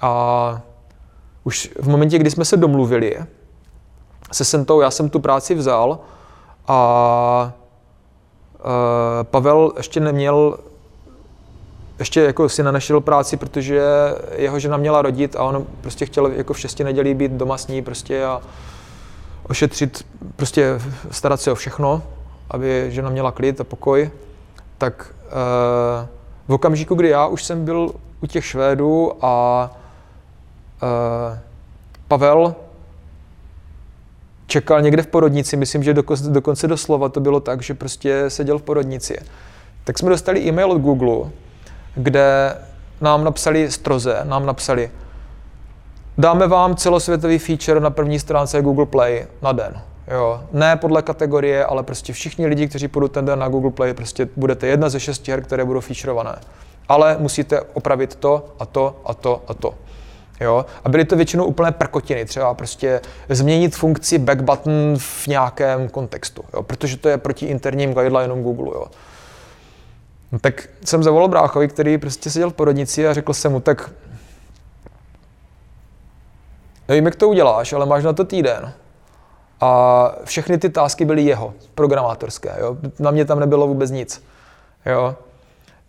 A 0.00 0.60
už 1.44 1.70
v 1.80 1.88
momentě, 1.88 2.18
kdy 2.18 2.30
jsme 2.30 2.44
se 2.44 2.56
domluvili 2.56 3.16
se 4.32 4.44
Sentou, 4.44 4.80
já 4.80 4.90
jsem 4.90 5.10
tu 5.10 5.20
práci 5.20 5.54
vzal 5.54 5.98
a 6.68 7.52
uh, 8.58 8.62
Pavel 9.22 9.72
ještě 9.76 10.00
neměl 10.00 10.58
ještě 11.98 12.20
jako 12.20 12.48
si 12.48 12.62
nenašel 12.62 13.00
práci, 13.00 13.36
protože 13.36 13.82
jeho 14.36 14.58
žena 14.58 14.76
měla 14.76 15.02
rodit 15.02 15.36
a 15.36 15.42
on 15.42 15.66
prostě 15.80 16.06
chtěl 16.06 16.26
jako 16.26 16.52
v 16.52 16.58
šesti 16.58 16.84
nedělí 16.84 17.14
být 17.14 17.32
doma 17.32 17.58
s 17.58 17.66
ní 17.66 17.82
prostě 17.82 18.24
a 18.24 18.40
ošetřit, 19.48 20.06
prostě 20.36 20.80
starat 21.10 21.40
se 21.40 21.52
o 21.52 21.54
všechno, 21.54 22.02
aby 22.50 22.86
žena 22.88 23.10
měla 23.10 23.32
klid 23.32 23.60
a 23.60 23.64
pokoj. 23.64 24.10
Tak 24.78 25.14
uh, 25.26 26.06
v 26.48 26.52
okamžiku, 26.52 26.94
kdy 26.94 27.08
já 27.08 27.26
už 27.26 27.44
jsem 27.44 27.64
byl 27.64 27.94
u 28.20 28.26
těch 28.26 28.44
Švédů 28.44 29.12
a 29.24 29.70
uh, 30.82 31.38
Pavel 32.08 32.54
čekal 34.46 34.82
někde 34.82 35.02
v 35.02 35.06
porodnici, 35.06 35.56
myslím, 35.56 35.82
že 35.82 35.94
dokonce 36.28 36.68
doslova 36.68 37.08
to 37.08 37.20
bylo 37.20 37.40
tak, 37.40 37.62
že 37.62 37.74
prostě 37.74 38.30
seděl 38.30 38.58
v 38.58 38.62
porodnici. 38.62 39.18
Tak 39.84 39.98
jsme 39.98 40.10
dostali 40.10 40.40
e-mail 40.40 40.72
od 40.72 40.78
Google, 40.78 41.30
kde 41.96 42.56
nám 43.00 43.24
napsali 43.24 43.70
stroze, 43.70 44.20
nám 44.24 44.46
napsali, 44.46 44.90
dáme 46.18 46.46
vám 46.46 46.76
celosvětový 46.76 47.38
feature 47.38 47.80
na 47.80 47.90
první 47.90 48.18
stránce 48.18 48.62
Google 48.62 48.86
Play 48.86 49.26
na 49.42 49.52
den. 49.52 49.82
Jo. 50.08 50.42
Ne 50.52 50.76
podle 50.76 51.02
kategorie, 51.02 51.64
ale 51.64 51.82
prostě 51.82 52.12
všichni 52.12 52.46
lidi, 52.46 52.68
kteří 52.68 52.88
půjdou 52.88 53.08
ten 53.08 53.24
den 53.24 53.38
na 53.38 53.48
Google 53.48 53.70
Play, 53.70 53.94
prostě 53.94 54.28
budete 54.36 54.66
jedna 54.66 54.88
ze 54.88 55.00
šesti 55.00 55.30
her, 55.30 55.42
které 55.42 55.64
budou 55.64 55.80
featurované. 55.80 56.38
Ale 56.88 57.16
musíte 57.18 57.60
opravit 57.60 58.14
to 58.14 58.48
a 58.58 58.66
to 58.66 59.00
a 59.04 59.14
to 59.14 59.42
a 59.48 59.54
to. 59.54 59.74
Jo? 60.40 60.66
A 60.84 60.88
byly 60.88 61.04
to 61.04 61.16
většinou 61.16 61.44
úplné 61.44 61.72
prkotiny, 61.72 62.24
třeba 62.24 62.54
prostě 62.54 63.00
změnit 63.28 63.76
funkci 63.76 64.18
back 64.18 64.40
button 64.40 64.94
v 64.98 65.26
nějakém 65.26 65.88
kontextu, 65.88 66.44
jo? 66.54 66.62
protože 66.62 66.96
to 66.96 67.08
je 67.08 67.18
proti 67.18 67.46
interním 67.46 67.94
guidelineům 67.94 68.42
Google. 68.42 68.72
Jo? 68.74 68.86
No, 70.32 70.38
tak 70.38 70.68
jsem 70.84 71.02
zavolal 71.02 71.28
bráchovi, 71.28 71.68
který 71.68 71.98
prostě 71.98 72.30
seděl 72.30 72.50
v 72.50 72.54
porodnici 72.54 73.08
a 73.08 73.14
řekl 73.14 73.32
jsem 73.32 73.52
mu, 73.52 73.60
tak 73.60 73.90
nevím, 76.88 77.04
jak 77.04 77.16
to 77.16 77.28
uděláš, 77.28 77.72
ale 77.72 77.86
máš 77.86 78.04
na 78.04 78.12
to 78.12 78.24
týden. 78.24 78.72
A 79.60 80.12
všechny 80.24 80.58
ty 80.58 80.68
tásky 80.68 81.04
byly 81.04 81.22
jeho, 81.22 81.54
programátorské. 81.74 82.56
Jo? 82.60 82.76
Na 82.98 83.10
mě 83.10 83.24
tam 83.24 83.40
nebylo 83.40 83.66
vůbec 83.66 83.90
nic. 83.90 84.24
Jo? 84.86 85.16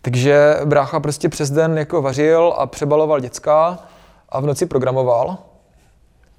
Takže 0.02 0.56
brácha 0.64 1.00
prostě 1.00 1.28
přes 1.28 1.50
den 1.50 1.78
jako 1.78 2.02
vařil 2.02 2.54
a 2.58 2.66
přebaloval 2.66 3.20
děcka 3.20 3.78
a 4.28 4.40
v 4.40 4.46
noci 4.46 4.66
programoval. 4.66 5.38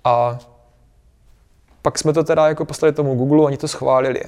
A 0.04 0.40
pak 1.82 2.00
jsme 2.00 2.14
to 2.14 2.24
teda 2.24 2.48
jako 2.48 2.66
poslali 2.66 2.94
tomu 2.94 3.16
Google, 3.16 3.46
oni 3.46 3.58
to 3.58 3.68
schválili. 3.68 4.24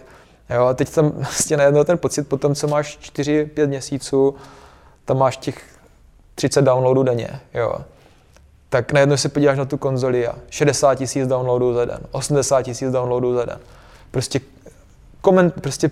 Jo, 0.50 0.66
a 0.66 0.74
teď 0.74 0.90
tam 0.90 1.12
vlastně 1.12 1.58
najednou 1.58 1.84
ten 1.84 1.98
pocit, 1.98 2.28
po 2.28 2.38
tom, 2.38 2.56
co 2.56 2.68
máš 2.68 3.00
4-5 3.02 3.68
měsíců, 3.68 4.36
tam 5.06 5.18
máš 5.18 5.38
těch 5.38 5.64
30 6.36 6.62
downloadů 6.62 7.04
denně, 7.04 7.40
jo. 7.54 7.76
Tak 8.70 8.94
najednou 8.94 9.18
se 9.18 9.30
podíváš 9.30 9.58
na 9.58 9.66
tu 9.66 9.78
konzoli 9.78 10.28
a 10.28 10.36
60 10.50 10.96
tisíc 10.96 11.28
downloadů 11.28 11.74
za 11.74 11.86
den, 11.86 12.00
80 12.12 12.62
tisíc 12.62 12.92
downloadů 12.92 13.36
za 13.36 13.46
den. 13.46 13.60
Prostě, 14.12 14.40
koment, 15.22 15.62
prostě 15.62 15.92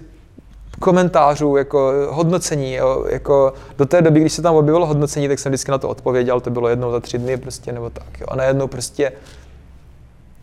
komentářů, 0.79 1.55
jako 1.55 1.93
hodnocení, 2.09 2.73
jo, 2.73 3.05
jako 3.09 3.53
do 3.77 3.85
té 3.85 4.01
doby, 4.01 4.19
když 4.19 4.33
se 4.33 4.41
tam 4.41 4.55
objevilo 4.55 4.85
hodnocení, 4.85 5.27
tak 5.27 5.39
jsem 5.39 5.49
vždycky 5.49 5.71
na 5.71 5.77
to 5.77 5.89
odpověděl, 5.89 6.41
to 6.41 6.49
bylo 6.49 6.69
jednou 6.69 6.91
za 6.91 6.99
tři 6.99 7.17
dny 7.17 7.37
prostě, 7.37 7.71
nebo 7.71 7.89
tak, 7.89 8.19
jo. 8.19 8.27
A 8.29 8.35
najednou 8.35 8.67
prostě 8.67 9.11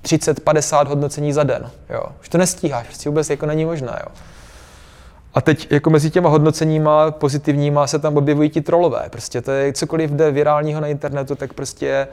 30-50 0.07 0.87
hodnocení 0.87 1.33
za 1.33 1.43
den. 1.43 1.71
Jo. 1.91 2.03
Už 2.21 2.29
to 2.29 2.39
nestíháš, 2.39 2.87
prostě 2.87 3.09
vůbec 3.09 3.31
jako 3.31 3.47
není 3.47 3.65
možné. 3.65 3.99
Jo. 4.01 4.13
A 5.35 5.41
teď 5.41 5.73
jako 5.73 5.91
mezi 5.91 6.11
těma 6.11 6.29
hodnoceníma 6.29 7.11
pozitivníma 7.11 7.87
se 7.87 7.99
tam 7.99 8.17
objevují 8.17 8.51
ti 8.51 8.61
trolové. 8.61 9.07
Prostě 9.11 9.43
to 9.43 9.51
je 9.51 9.73
cokoliv 9.73 10.11
jde 10.11 10.31
virálního 10.31 10.81
na 10.81 10.87
internetu, 10.87 11.35
tak 11.35 11.53
prostě 11.53 12.09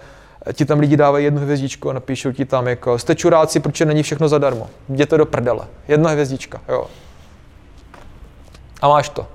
ti 0.54 0.66
tam 0.66 0.80
lidi 0.80 0.98
dávají 0.98 1.26
jednu 1.26 1.42
hvězdičku 1.42 1.90
a 1.90 1.94
napíšou 1.94 2.32
ti 2.32 2.46
tam 2.46 2.68
jako 2.68 3.00
jste 3.00 3.16
čuráci, 3.16 3.60
proč 3.60 3.80
není 3.80 4.04
všechno 4.04 4.28
zadarmo. 4.28 4.70
Jděte 4.90 5.18
do 5.18 5.26
prdele. 5.26 5.68
Jedna 5.88 6.10
hvězdička, 6.10 6.62
jo. 6.70 6.88
A 8.82 8.88
máš 8.88 9.10
to. 9.10 9.28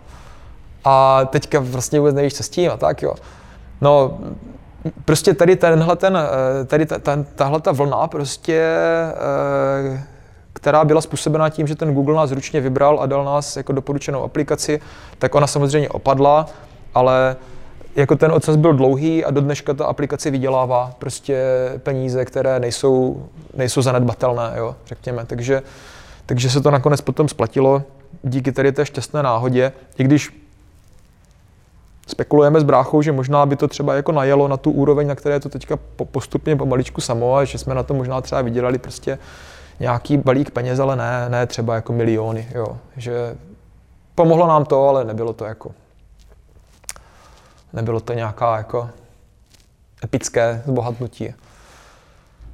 A 0.84 1.24
teďka 1.24 1.61
vlastně 1.61 2.00
vůbec 2.00 2.14
nevíš, 2.14 2.34
co 2.34 2.42
s 2.42 2.48
tím 2.48 2.70
a 2.70 2.76
tak, 2.76 3.02
jo. 3.02 3.14
No, 3.80 4.18
prostě 5.04 5.34
tady 5.34 5.56
tenhle 5.56 5.96
ten, 5.96 6.16
eh, 6.16 6.64
tady 6.64 6.86
ta, 6.86 6.98
ta, 6.98 7.24
tahle 7.34 7.60
ta 7.60 7.72
vlna 7.72 8.06
prostě, 8.06 8.62
eh, 9.94 10.04
která 10.52 10.84
byla 10.84 11.00
způsobena 11.00 11.48
tím, 11.48 11.66
že 11.66 11.74
ten 11.74 11.94
Google 11.94 12.16
nás 12.16 12.30
ručně 12.30 12.60
vybral 12.60 13.00
a 13.00 13.06
dal 13.06 13.24
nás 13.24 13.56
jako 13.56 13.72
doporučenou 13.72 14.22
aplikaci, 14.22 14.80
tak 15.18 15.34
ona 15.34 15.46
samozřejmě 15.46 15.88
opadla, 15.88 16.46
ale 16.94 17.36
jako 17.96 18.16
ten 18.16 18.32
ocas 18.32 18.56
byl 18.56 18.72
dlouhý 18.72 19.24
a 19.24 19.30
do 19.30 19.40
dneška 19.40 19.74
ta 19.74 19.84
aplikace 19.84 20.30
vydělává 20.30 20.92
prostě 20.98 21.44
peníze, 21.78 22.24
které 22.24 22.60
nejsou, 22.60 23.26
nejsou 23.54 23.82
zanedbatelné, 23.82 24.52
jo, 24.56 24.76
řekněme. 24.86 25.24
Takže, 25.24 25.62
takže 26.26 26.50
se 26.50 26.60
to 26.60 26.70
nakonec 26.70 27.00
potom 27.00 27.28
splatilo 27.28 27.82
díky 28.22 28.52
tady 28.52 28.72
té 28.72 28.86
šťastné 28.86 29.22
náhodě, 29.22 29.72
i 29.98 30.04
když 30.04 30.47
spekulujeme 32.09 32.61
s 32.61 32.64
bráchou, 32.64 33.02
že 33.02 33.12
možná 33.12 33.46
by 33.46 33.56
to 33.56 33.68
třeba 33.68 33.94
jako 33.94 34.12
najelo 34.12 34.48
na 34.48 34.56
tu 34.56 34.70
úroveň, 34.70 35.06
na 35.06 35.14
které 35.14 35.40
to 35.40 35.48
teďka 35.48 35.78
postupně 36.11 36.56
pomaličku 36.56 37.00
samo 37.00 37.36
a 37.36 37.44
že 37.44 37.59
jsme 37.59 37.74
na 37.74 37.82
to 37.82 37.94
možná 37.94 38.20
třeba 38.20 38.42
vydělali 38.42 38.78
prostě 38.78 39.18
nějaký 39.80 40.16
balík 40.16 40.50
peněz, 40.50 40.78
ale 40.78 40.96
ne, 40.96 41.26
ne 41.28 41.46
třeba 41.46 41.74
jako 41.74 41.92
miliony, 41.92 42.48
jo. 42.54 42.78
Že 42.96 43.36
pomohlo 44.14 44.46
nám 44.46 44.64
to, 44.64 44.88
ale 44.88 45.04
nebylo 45.04 45.32
to 45.32 45.44
jako 45.44 45.70
nebylo 47.72 48.00
to 48.00 48.12
nějaká 48.12 48.56
jako 48.56 48.88
epické 50.04 50.62
zbohatnutí. 50.66 51.34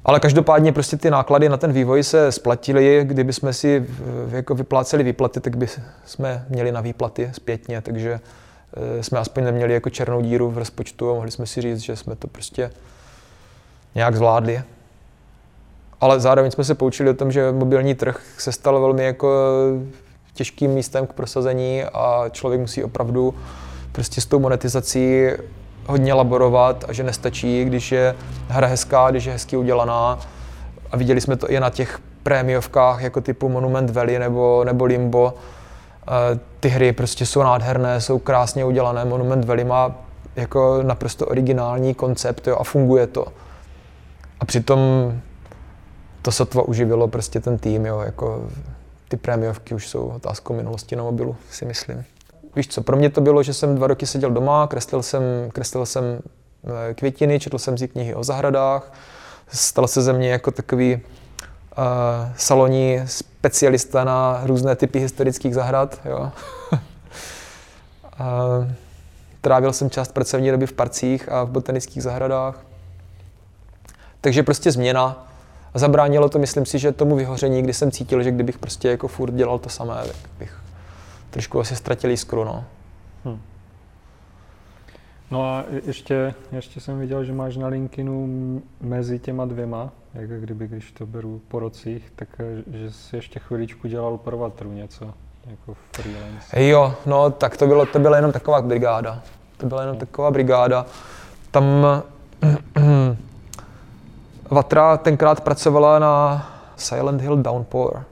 Ale 0.04 0.20
každopádně 0.20 0.72
prostě 0.72 0.96
ty 0.96 1.10
náklady 1.10 1.48
na 1.48 1.56
ten 1.56 1.72
vývoj 1.72 2.02
se 2.02 2.32
splatily, 2.32 3.00
kdyby 3.04 3.32
jsme 3.32 3.52
si 3.52 3.86
jako 4.28 4.54
vypláceli 4.54 5.04
výplaty, 5.04 5.40
tak 5.40 5.56
by 5.56 5.66
jsme 6.04 6.46
měli 6.48 6.72
na 6.72 6.80
výplaty 6.80 7.30
zpětně, 7.32 7.80
takže 7.80 8.20
jsme 9.00 9.18
aspoň 9.18 9.44
neměli 9.44 9.74
jako 9.74 9.90
černou 9.90 10.20
díru 10.20 10.50
v 10.50 10.58
rozpočtu 10.58 11.10
a 11.10 11.14
mohli 11.14 11.30
jsme 11.30 11.46
si 11.46 11.60
říct, 11.60 11.80
že 11.80 11.96
jsme 11.96 12.16
to 12.16 12.28
prostě 12.28 12.70
nějak 13.94 14.16
zvládli. 14.16 14.62
Ale 16.00 16.20
zároveň 16.20 16.50
jsme 16.50 16.64
se 16.64 16.74
poučili 16.74 17.10
o 17.10 17.14
tom, 17.14 17.32
že 17.32 17.52
mobilní 17.52 17.94
trh 17.94 18.22
se 18.38 18.52
stal 18.52 18.80
velmi 18.80 19.04
jako 19.04 19.28
těžkým 20.34 20.70
místem 20.70 21.06
k 21.06 21.12
prosazení 21.12 21.84
a 21.84 22.24
člověk 22.30 22.60
musí 22.60 22.84
opravdu 22.84 23.34
prostě 23.92 24.20
s 24.20 24.26
tou 24.26 24.38
monetizací 24.38 25.26
hodně 25.86 26.14
laborovat 26.14 26.84
a 26.88 26.92
že 26.92 27.02
nestačí, 27.02 27.64
když 27.64 27.92
je 27.92 28.14
hra 28.48 28.66
hezká, 28.66 29.10
když 29.10 29.24
je 29.24 29.32
hezky 29.32 29.56
udělaná. 29.56 30.18
A 30.90 30.96
viděli 30.96 31.20
jsme 31.20 31.36
to 31.36 31.50
i 31.50 31.60
na 31.60 31.70
těch 31.70 32.00
prémiovkách 32.22 33.02
jako 33.02 33.20
typu 33.20 33.48
Monument 33.48 33.90
Valley 33.90 34.18
nebo, 34.18 34.64
nebo 34.64 34.84
Limbo, 34.84 35.34
ty 36.60 36.68
hry 36.68 36.92
prostě 36.92 37.26
jsou 37.26 37.42
nádherné, 37.42 38.00
jsou 38.00 38.18
krásně 38.18 38.64
udělané. 38.64 39.04
Monument 39.04 39.44
Valley 39.44 39.64
má 39.64 39.94
jako 40.36 40.82
naprosto 40.82 41.26
originální 41.26 41.94
koncept 41.94 42.46
jo, 42.46 42.56
a 42.60 42.64
funguje 42.64 43.06
to. 43.06 43.26
A 44.40 44.44
přitom 44.44 44.78
to 46.22 46.32
sotva 46.32 46.62
uživilo 46.62 47.08
prostě 47.08 47.40
ten 47.40 47.58
tým, 47.58 47.86
jo, 47.86 48.00
jako 48.00 48.46
ty 49.08 49.16
prémiovky 49.16 49.74
už 49.74 49.88
jsou 49.88 50.06
otázkou 50.06 50.54
minulosti 50.54 50.96
na 50.96 51.02
mobilu, 51.02 51.36
si 51.50 51.64
myslím. 51.64 52.04
Víš 52.56 52.68
co, 52.68 52.82
pro 52.82 52.96
mě 52.96 53.10
to 53.10 53.20
bylo, 53.20 53.42
že 53.42 53.54
jsem 53.54 53.74
dva 53.74 53.86
roky 53.86 54.06
seděl 54.06 54.30
doma, 54.30 54.66
kreslil 54.66 55.02
jsem, 55.02 55.22
kreslil 55.52 55.86
jsem 55.86 56.04
eh, 56.90 56.94
květiny, 56.94 57.40
četl 57.40 57.58
jsem 57.58 57.78
si 57.78 57.88
knihy 57.88 58.14
o 58.14 58.24
zahradách, 58.24 58.92
stal 59.48 59.88
se 59.88 60.02
ze 60.02 60.12
mě 60.12 60.30
jako 60.30 60.50
takový 60.50 61.00
saloní 62.36 63.00
specialista 63.04 64.04
na 64.04 64.40
různé 64.44 64.76
typy 64.76 65.00
historických 65.00 65.54
zahrad. 65.54 66.00
Jo. 66.04 66.32
uh, 66.72 66.78
trávil 69.40 69.72
jsem 69.72 69.90
část 69.90 70.12
pracovní 70.12 70.50
doby 70.50 70.66
v 70.66 70.72
parcích 70.72 71.32
a 71.32 71.44
v 71.44 71.50
botanických 71.50 72.02
zahradách. 72.02 72.60
Takže 74.20 74.42
prostě 74.42 74.72
změna. 74.72 75.26
Zabránilo 75.74 76.28
to, 76.28 76.38
myslím 76.38 76.66
si, 76.66 76.78
že 76.78 76.92
tomu 76.92 77.16
vyhoření, 77.16 77.62
kdy 77.62 77.72
jsem 77.72 77.90
cítil, 77.90 78.22
že 78.22 78.30
kdybych 78.30 78.58
prostě 78.58 78.88
jako 78.88 79.08
furt 79.08 79.32
dělal 79.34 79.58
to 79.58 79.68
samé, 79.68 79.94
tak 80.06 80.16
bych 80.38 80.60
trošku 81.30 81.60
asi 81.60 81.76
ztratil 81.76 82.10
jiskru. 82.10 82.44
No. 82.44 82.64
Hmm. 83.24 83.40
No 85.30 85.44
a 85.44 85.64
ještě, 85.86 86.34
ještě 86.52 86.80
jsem 86.80 86.98
viděl, 86.98 87.24
že 87.24 87.32
máš 87.32 87.56
na 87.56 87.66
LinkedInu 87.66 88.62
mezi 88.80 89.18
těma 89.18 89.44
dvěma, 89.44 89.92
jak 90.14 90.30
kdyby, 90.30 90.68
když 90.68 90.92
to 90.92 91.06
beru 91.06 91.40
po 91.48 91.58
rocích, 91.58 92.12
tak 92.16 92.28
eh, 92.38 92.78
že 92.78 92.92
jsi 92.92 93.16
ještě 93.16 93.38
chviličku 93.38 93.88
dělal 93.88 94.18
pro 94.18 94.38
Vatru 94.38 94.72
něco, 94.72 95.14
jako 95.46 95.76
freelance. 95.92 96.62
Jo, 96.62 96.94
no 97.06 97.30
tak 97.30 97.56
to, 97.56 97.66
bylo, 97.66 97.86
to 97.86 97.98
byla 97.98 98.16
jenom 98.16 98.32
taková 98.32 98.62
brigáda. 98.62 99.22
To 99.56 99.66
byla 99.66 99.80
jenom 99.80 99.96
taková 99.96 100.30
brigáda. 100.30 100.86
Tam 101.50 101.64
Vatra 104.50 104.96
tenkrát 104.96 105.40
pracovala 105.40 105.98
na 105.98 106.46
Silent 106.76 107.20
Hill 107.20 107.36
Downpour. 107.36 108.04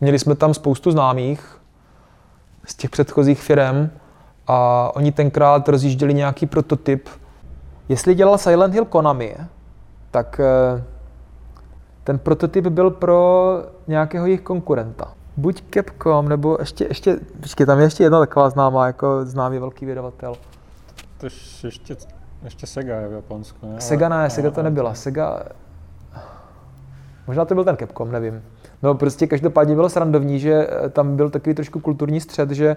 Měli 0.00 0.18
jsme 0.18 0.34
tam 0.34 0.54
spoustu 0.54 0.90
známých 0.90 1.60
z 2.66 2.74
těch 2.74 2.90
předchozích 2.90 3.40
firm 3.40 3.90
a 4.46 4.90
oni 4.94 5.12
tenkrát 5.12 5.68
rozjížděli 5.68 6.14
nějaký 6.14 6.46
prototyp. 6.46 7.08
Jestli 7.88 8.14
dělal 8.14 8.38
Silent 8.38 8.74
Hill 8.74 8.84
Konami, 8.84 9.36
tak 10.10 10.40
eh, 10.40 10.82
ten 12.08 12.18
prototyp 12.18 12.66
byl 12.66 12.90
pro 12.90 13.62
nějakého 13.86 14.26
jejich 14.26 14.40
konkurenta. 14.40 15.12
Buď 15.36 15.62
Capcom, 15.74 16.28
nebo 16.28 16.56
ještě, 16.60 16.84
ještě, 16.84 17.18
počkej, 17.40 17.66
tam 17.66 17.78
je 17.78 17.84
ještě 17.84 18.02
jedna 18.02 18.18
taková 18.18 18.50
známá, 18.50 18.86
jako 18.86 19.24
známý 19.24 19.58
velký 19.58 19.86
vydavatel. 19.86 20.34
To 21.18 21.26
ještě, 21.26 21.96
ještě 22.44 22.66
Sega 22.66 22.96
je 22.96 23.08
v 23.08 23.12
Japonsku, 23.12 23.66
ne? 23.66 23.80
Sega 23.80 24.08
ne, 24.08 24.30
Sega 24.30 24.50
to 24.50 24.62
nebyla. 24.62 24.94
Sega, 24.94 25.42
možná 27.26 27.44
to 27.44 27.54
byl 27.54 27.64
ten 27.64 27.76
Capcom, 27.76 28.12
nevím. 28.12 28.42
No 28.82 28.94
prostě 28.94 29.26
každopádně 29.26 29.74
bylo 29.74 29.88
srandovní, 29.88 30.38
že 30.38 30.68
eh, 30.70 30.88
tam 30.88 31.16
byl 31.16 31.30
takový 31.30 31.54
trošku 31.54 31.80
kulturní 31.80 32.20
střed, 32.20 32.50
že 32.50 32.76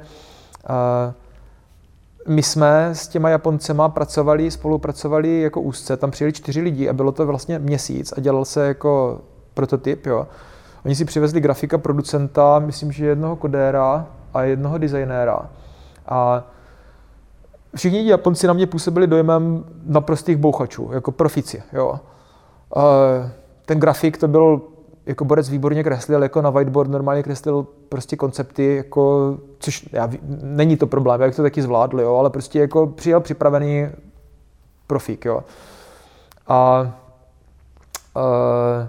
uh, 0.69 0.75
my 2.27 2.43
jsme 2.43 2.89
s 2.93 3.07
těma 3.07 3.29
Japoncema 3.29 3.89
pracovali, 3.89 4.51
spolupracovali 4.51 5.41
jako 5.41 5.61
úzce, 5.61 5.97
tam 5.97 6.11
přijeli 6.11 6.33
čtyři 6.33 6.61
lidi 6.61 6.89
a 6.89 6.93
bylo 6.93 7.11
to 7.11 7.25
vlastně 7.25 7.59
měsíc 7.59 8.13
a 8.17 8.21
dělal 8.21 8.45
se 8.45 8.67
jako 8.67 9.21
prototyp, 9.53 10.05
jo. 10.05 10.27
Oni 10.85 10.95
si 10.95 11.05
přivezli 11.05 11.41
grafika, 11.41 11.77
producenta, 11.77 12.59
myslím, 12.59 12.91
že 12.91 13.05
jednoho 13.05 13.35
kodéra 13.35 14.07
a 14.33 14.43
jednoho 14.43 14.77
designéra. 14.77 15.49
A 16.07 16.43
všichni 17.75 18.09
Japonci 18.09 18.47
na 18.47 18.53
mě 18.53 18.67
působili 18.67 19.07
dojmem 19.07 19.65
naprostých 19.85 20.37
bouchačů, 20.37 20.89
jako 20.93 21.11
profici, 21.11 21.63
jo. 21.73 21.99
Ten 23.65 23.79
grafik 23.79 24.17
to 24.17 24.27
byl 24.27 24.61
jako 25.05 25.25
Borec 25.25 25.49
výborně 25.49 25.83
kreslil, 25.83 26.23
jako 26.23 26.41
na 26.41 26.49
whiteboard 26.49 26.89
normálně 26.89 27.23
kreslil 27.23 27.67
prostě 27.89 28.15
koncepty, 28.15 28.75
jako, 28.75 29.37
což 29.59 29.89
já, 29.91 30.09
není 30.41 30.77
to 30.77 30.87
problém, 30.87 31.21
jak 31.21 31.35
to 31.35 31.41
taky 31.41 31.61
zvládl, 31.61 32.01
jo, 32.01 32.15
ale 32.15 32.29
prostě 32.29 32.59
jako 32.59 32.87
přijel 32.87 33.19
připravený 33.19 33.87
profík, 34.87 35.25
jo. 35.25 35.43
A 36.47 36.81
uh, 38.15 38.87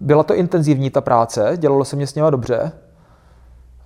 byla 0.00 0.22
to 0.22 0.34
intenzivní 0.34 0.90
ta 0.90 1.00
práce, 1.00 1.52
dělalo 1.56 1.84
se 1.84 1.96
mě 1.96 2.06
s 2.06 2.14
něma 2.14 2.30
dobře, 2.30 2.72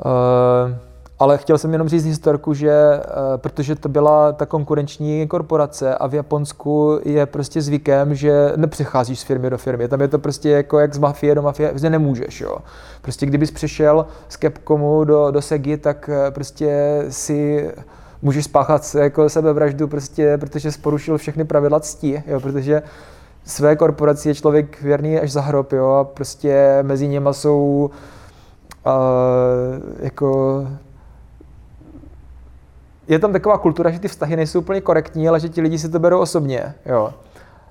uh, 0.04 0.85
ale 1.18 1.38
chtěl 1.38 1.58
jsem 1.58 1.72
jenom 1.72 1.88
říct 1.88 2.04
historku, 2.04 2.54
že 2.54 2.72
uh, 2.72 3.36
protože 3.36 3.74
to 3.74 3.88
byla 3.88 4.32
ta 4.32 4.46
konkurenční 4.46 5.28
korporace 5.28 5.94
a 5.94 6.06
v 6.06 6.14
Japonsku 6.14 7.00
je 7.04 7.26
prostě 7.26 7.62
zvykem, 7.62 8.14
že 8.14 8.52
nepřecházíš 8.56 9.20
z 9.20 9.22
firmy 9.22 9.50
do 9.50 9.58
firmy. 9.58 9.88
Tam 9.88 10.00
je 10.00 10.08
to 10.08 10.18
prostě 10.18 10.50
jako 10.50 10.78
jak 10.78 10.94
z 10.94 10.98
mafie 10.98 11.34
do 11.34 11.42
mafie, 11.42 11.68
prostě 11.68 11.90
nemůžeš. 11.90 12.40
Jo. 12.40 12.58
Prostě 13.02 13.26
kdybys 13.26 13.50
přešel 13.50 14.06
z 14.28 14.38
Capcomu 14.38 15.04
do, 15.04 15.30
do 15.30 15.42
Segi, 15.42 15.76
tak 15.76 16.10
uh, 16.12 16.34
prostě 16.34 17.02
si 17.08 17.70
můžeš 18.22 18.44
spáchat 18.44 18.96
jako 18.98 19.28
sebevraždu, 19.28 19.88
prostě, 19.88 20.38
protože 20.38 20.72
jsi 20.72 20.78
porušil 20.78 21.18
všechny 21.18 21.44
pravidla 21.44 21.80
cti, 21.80 22.22
jo, 22.26 22.40
protože 22.40 22.82
své 23.44 23.76
korporaci 23.76 24.28
je 24.28 24.34
člověk 24.34 24.82
věrný 24.82 25.18
až 25.18 25.32
za 25.32 25.40
hrob, 25.40 25.72
jo, 25.72 25.88
a 25.90 26.04
prostě 26.04 26.78
mezi 26.82 27.08
něma 27.08 27.32
jsou 27.32 27.90
uh, 28.86 28.92
jako 29.98 30.66
je 33.08 33.18
tam 33.18 33.32
taková 33.32 33.58
kultura, 33.58 33.90
že 33.90 33.98
ty 33.98 34.08
vztahy 34.08 34.36
nejsou 34.36 34.58
úplně 34.58 34.80
korektní, 34.80 35.28
ale 35.28 35.40
že 35.40 35.48
ti 35.48 35.60
lidi 35.60 35.78
si 35.78 35.88
to 35.88 35.98
berou 35.98 36.20
osobně. 36.20 36.74
Jo. 36.86 37.14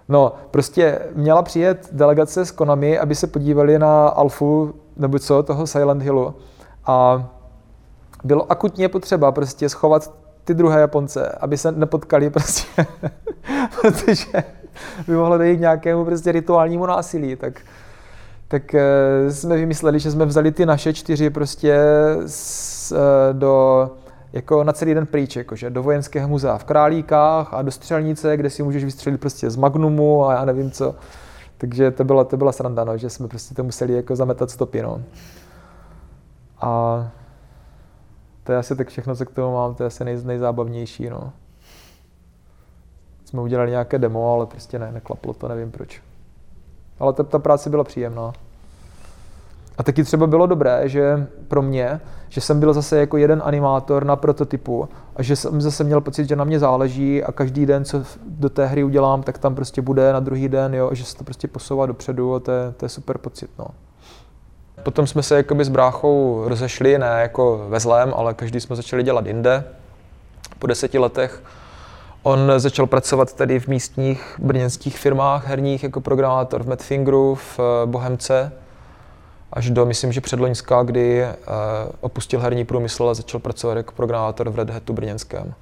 No, 0.09 0.33
prostě 0.51 0.99
měla 1.15 1.41
přijet 1.41 1.89
delegace 1.91 2.45
z 2.45 2.51
Konami, 2.51 2.99
aby 2.99 3.15
se 3.15 3.27
podívali 3.27 3.79
na 3.79 4.07
alfu, 4.07 4.73
nebo 4.97 5.19
co, 5.19 5.43
toho 5.43 5.67
Silent 5.67 6.01
Hillu. 6.01 6.33
A 6.85 7.27
bylo 8.23 8.51
akutně 8.51 8.89
potřeba 8.89 9.31
prostě 9.31 9.69
schovat 9.69 10.13
ty 10.43 10.53
druhé 10.53 10.79
Japonce, 10.79 11.29
aby 11.29 11.57
se 11.57 11.71
nepotkali 11.71 12.29
prostě, 12.29 12.67
protože 13.81 14.43
by 15.07 15.13
mohlo 15.15 15.37
dojít 15.37 15.59
nějakému 15.59 16.05
prostě 16.05 16.31
rituálnímu 16.31 16.85
násilí. 16.85 17.35
Tak, 17.35 17.61
tak 18.47 18.75
e, 18.75 18.81
jsme 19.29 19.55
vymysleli, 19.55 19.99
že 19.99 20.11
jsme 20.11 20.25
vzali 20.25 20.51
ty 20.51 20.65
naše 20.65 20.93
čtyři 20.93 21.29
prostě 21.29 21.79
s, 22.25 22.91
e, 22.91 23.33
do 23.33 23.89
jako 24.35 24.63
na 24.63 24.73
celý 24.73 24.93
den 24.93 25.05
pryč, 25.05 25.35
jakože 25.35 25.69
do 25.69 25.83
vojenského 25.83 26.27
muzea 26.27 26.57
v 26.57 26.63
Králíkách 26.63 27.53
a 27.53 27.61
do 27.61 27.71
střelnice, 27.71 28.37
kde 28.37 28.49
si 28.49 28.63
můžeš 28.63 28.83
vystřelit 28.83 29.19
prostě 29.21 29.49
z 29.49 29.55
Magnumu 29.55 30.25
a 30.25 30.33
já 30.33 30.45
nevím 30.45 30.71
co. 30.71 30.95
Takže 31.57 31.91
to 31.91 32.03
byla, 32.03 32.23
to 32.23 32.37
byla 32.37 32.51
sranda, 32.51 32.83
no, 32.83 32.97
že 32.97 33.09
jsme 33.09 33.27
prostě 33.27 33.55
to 33.55 33.63
museli 33.63 33.93
jako 33.93 34.15
zametat 34.15 34.49
stopy, 34.49 34.81
no. 34.81 35.01
A 36.61 37.11
to 38.43 38.51
je 38.51 38.57
asi 38.57 38.75
tak 38.75 38.87
všechno, 38.87 39.15
co 39.15 39.25
k 39.25 39.31
tomu 39.31 39.53
mám, 39.53 39.75
to 39.75 39.83
je 39.83 39.87
asi 39.87 40.05
nej, 40.05 40.23
nejzábavnější, 40.23 41.09
no. 41.09 41.33
Jsme 43.25 43.41
udělali 43.41 43.71
nějaké 43.71 43.99
demo, 43.99 44.33
ale 44.33 44.45
prostě 44.45 44.79
ne, 44.79 44.91
neklaplo 44.91 45.33
to, 45.33 45.47
nevím 45.47 45.71
proč. 45.71 46.01
Ale 46.99 47.13
ta, 47.13 47.23
ta 47.23 47.39
práce 47.39 47.69
byla 47.69 47.83
příjemná. 47.83 48.33
A 49.77 49.83
taky 49.83 50.03
třeba 50.03 50.27
bylo 50.27 50.47
dobré, 50.47 50.89
že 50.89 51.27
pro 51.47 51.61
mě, 51.61 52.01
že 52.35 52.41
jsem 52.41 52.59
byl 52.59 52.73
zase 52.73 52.99
jako 52.99 53.17
jeden 53.17 53.41
animátor 53.45 54.05
na 54.05 54.15
prototypu 54.15 54.89
a 55.15 55.23
že 55.23 55.35
jsem 55.35 55.61
zase 55.61 55.83
měl 55.83 56.01
pocit, 56.01 56.29
že 56.29 56.35
na 56.35 56.43
mě 56.43 56.59
záleží 56.59 57.23
a 57.23 57.31
každý 57.31 57.65
den, 57.65 57.85
co 57.85 58.03
do 58.25 58.49
té 58.49 58.65
hry 58.65 58.83
udělám, 58.83 59.23
tak 59.23 59.37
tam 59.37 59.55
prostě 59.55 59.81
bude 59.81 60.13
na 60.13 60.19
druhý 60.19 60.49
den, 60.49 60.75
jo, 60.75 60.89
a 60.91 60.93
že 60.93 61.03
se 61.03 61.17
to 61.17 61.23
prostě 61.23 61.47
posouvá 61.47 61.85
dopředu 61.85 62.35
a 62.35 62.39
to 62.39 62.51
je, 62.51 62.73
to 62.77 62.85
je 62.85 62.89
super 62.89 63.17
pocit. 63.17 63.49
No. 63.59 63.65
Potom 64.83 65.07
jsme 65.07 65.23
se 65.23 65.37
jakoby 65.37 65.65
s 65.65 65.69
bráchou 65.69 66.43
rozešli, 66.47 66.97
ne 66.97 67.17
jako 67.21 67.65
ve 67.69 67.79
zlém, 67.79 68.13
ale 68.15 68.33
každý 68.33 68.59
jsme 68.59 68.75
začali 68.75 69.03
dělat 69.03 69.25
jinde. 69.25 69.63
Po 70.59 70.67
deseti 70.67 70.97
letech 70.97 71.43
on 72.23 72.51
začal 72.57 72.87
pracovat 72.87 73.33
tady 73.33 73.59
v 73.59 73.67
místních 73.67 74.35
brněnských 74.39 74.99
firmách 74.99 75.47
herních 75.47 75.83
jako 75.83 76.01
programátor 76.01 76.63
v 76.63 76.67
Madfingeru, 76.67 77.35
v 77.35 77.59
eh, 77.59 77.85
Bohemce, 77.85 78.51
až 79.55 79.69
do, 79.69 79.85
myslím, 79.85 80.11
že 80.11 80.21
předloňská, 80.21 80.83
kdy 80.83 81.23
uh, 81.23 81.33
opustil 82.01 82.39
herní 82.39 82.65
průmysl 82.65 83.09
a 83.09 83.13
začal 83.13 83.39
pracovat 83.39 83.77
jako 83.77 83.91
programátor 83.91 84.49
v 84.49 84.55
Red 84.55 84.69
Hatu 84.69 84.93
brněnském. 84.93 85.53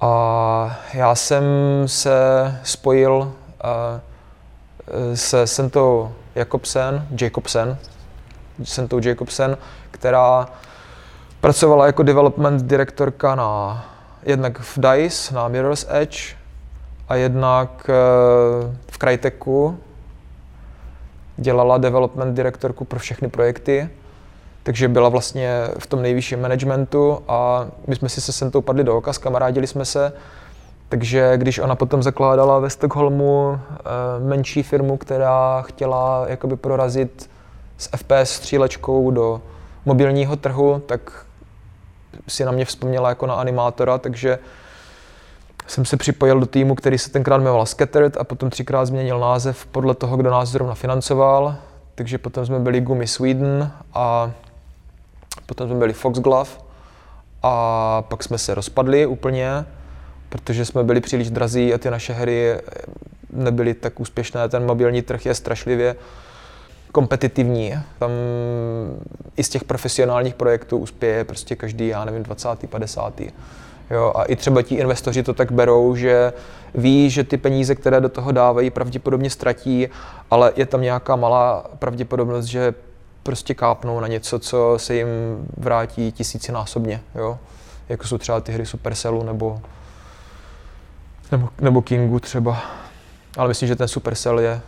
A 0.00 0.78
já 0.94 1.14
jsem 1.14 1.44
se 1.86 2.12
spojil 2.62 3.12
uh, 3.12 3.32
se 5.14 5.46
Sentou 5.46 6.12
Jakobsen, 6.34 7.06
Jacobsen, 7.20 7.78
Sentou 8.64 9.00
Jacobsen, 9.04 9.56
která 9.90 10.48
pracovala 11.40 11.86
jako 11.86 12.02
development 12.02 12.62
direktorka 12.62 13.34
na 13.34 13.84
jednak 14.22 14.58
v 14.58 14.78
DICE, 14.78 15.34
na 15.34 15.48
Mirror's 15.48 15.86
Edge 15.88 16.36
a 17.08 17.14
jednak 17.14 17.88
uh, 17.88 18.74
v 18.90 18.98
Cryteku, 18.98 19.78
dělala 21.40 21.78
development 21.78 22.36
direktorku 22.36 22.84
pro 22.84 22.98
všechny 22.98 23.28
projekty, 23.28 23.88
takže 24.62 24.88
byla 24.88 25.08
vlastně 25.08 25.68
v 25.78 25.86
tom 25.86 26.02
nejvyšším 26.02 26.40
managementu 26.40 27.22
a 27.28 27.66
my 27.86 27.96
jsme 27.96 28.08
si 28.08 28.20
se 28.20 28.32
Sentou 28.32 28.60
padli 28.60 28.84
do 28.84 28.96
oka, 28.96 29.12
kamarádili 29.12 29.66
jsme 29.66 29.84
se, 29.84 30.12
takže 30.88 31.32
když 31.36 31.58
ona 31.58 31.74
potom 31.74 32.02
zakládala 32.02 32.58
ve 32.58 32.70
Stockholmu 32.70 33.58
eh, 33.58 33.80
menší 34.28 34.62
firmu, 34.62 34.96
která 34.96 35.62
chtěla 35.62 36.24
jakoby 36.28 36.56
prorazit 36.56 37.30
s 37.78 37.88
FPS 37.96 38.30
střílečkou 38.30 39.10
do 39.10 39.40
mobilního 39.84 40.36
trhu, 40.36 40.82
tak 40.86 41.26
si 42.28 42.44
na 42.44 42.52
mě 42.52 42.64
vzpomněla 42.64 43.08
jako 43.08 43.26
na 43.26 43.34
animátora, 43.34 43.98
takže 43.98 44.38
jsem 45.70 45.84
se 45.84 45.96
připojil 45.96 46.40
do 46.40 46.46
týmu, 46.46 46.74
který 46.74 46.98
se 46.98 47.10
tenkrát 47.10 47.38
jmenoval 47.38 47.66
Scattered 47.66 48.16
a 48.16 48.24
potom 48.24 48.50
třikrát 48.50 48.84
změnil 48.84 49.18
název 49.18 49.66
podle 49.66 49.94
toho, 49.94 50.16
kdo 50.16 50.30
nás 50.30 50.48
zrovna 50.48 50.74
financoval. 50.74 51.56
Takže 51.94 52.18
potom 52.18 52.46
jsme 52.46 52.58
byli 52.58 52.80
Gumi 52.80 53.06
Sweden 53.06 53.72
a 53.94 54.30
potom 55.46 55.68
jsme 55.68 55.78
byli 55.78 55.92
Foxglove 55.92 56.50
a 57.42 58.02
pak 58.02 58.22
jsme 58.22 58.38
se 58.38 58.54
rozpadli 58.54 59.06
úplně, 59.06 59.64
protože 60.28 60.64
jsme 60.64 60.84
byli 60.84 61.00
příliš 61.00 61.30
drazí 61.30 61.74
a 61.74 61.78
ty 61.78 61.90
naše 61.90 62.12
hry 62.12 62.58
nebyly 63.32 63.74
tak 63.74 64.00
úspěšné. 64.00 64.48
Ten 64.48 64.66
mobilní 64.66 65.02
trh 65.02 65.26
je 65.26 65.34
strašlivě 65.34 65.96
kompetitivní. 66.92 67.74
Tam 67.98 68.10
i 69.36 69.44
z 69.44 69.48
těch 69.48 69.64
profesionálních 69.64 70.34
projektů 70.34 70.78
uspěje 70.78 71.24
prostě 71.24 71.56
každý, 71.56 71.88
já 71.88 72.04
nevím, 72.04 72.22
20. 72.22 72.48
50. 72.70 73.20
Jo, 73.90 74.12
a 74.14 74.24
i 74.24 74.36
třeba 74.36 74.62
ti 74.62 74.74
investoři 74.74 75.22
to 75.22 75.34
tak 75.34 75.52
berou, 75.52 75.96
že 75.96 76.32
ví, 76.74 77.10
že 77.10 77.24
ty 77.24 77.36
peníze, 77.36 77.74
které 77.74 78.00
do 78.00 78.08
toho 78.08 78.32
dávají, 78.32 78.70
pravděpodobně 78.70 79.30
ztratí, 79.30 79.88
ale 80.30 80.52
je 80.56 80.66
tam 80.66 80.82
nějaká 80.82 81.16
malá 81.16 81.64
pravděpodobnost, 81.78 82.44
že 82.44 82.74
prostě 83.22 83.54
kápnou 83.54 84.00
na 84.00 84.06
něco, 84.06 84.38
co 84.38 84.74
se 84.76 84.94
jim 84.94 85.08
vrátí 85.56 86.12
tisícinásobně. 86.12 87.00
Jo? 87.14 87.38
Jako 87.88 88.06
jsou 88.06 88.18
třeba 88.18 88.40
ty 88.40 88.52
hry 88.52 88.66
Supercellu 88.66 89.22
nebo, 89.22 89.60
nebo, 91.32 91.48
nebo 91.60 91.82
Kingu 91.82 92.20
třeba. 92.20 92.62
Ale 93.36 93.48
myslím, 93.48 93.66
že 93.66 93.76
ten 93.76 93.88
Supercell 93.88 94.40
je 94.40 94.60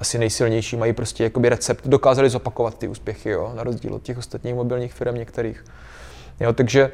asi 0.00 0.18
nejsilnější, 0.18 0.76
mají 0.76 0.92
prostě 0.92 1.24
jakoby 1.24 1.48
recept, 1.48 1.86
dokázali 1.86 2.30
zopakovat 2.30 2.78
ty 2.78 2.88
úspěchy, 2.88 3.30
jo? 3.30 3.52
na 3.54 3.62
rozdíl 3.62 3.94
od 3.94 4.02
těch 4.02 4.18
ostatních 4.18 4.54
mobilních 4.54 4.92
firm 4.92 5.14
některých. 5.14 5.64
Jo, 6.40 6.52
takže 6.52 6.90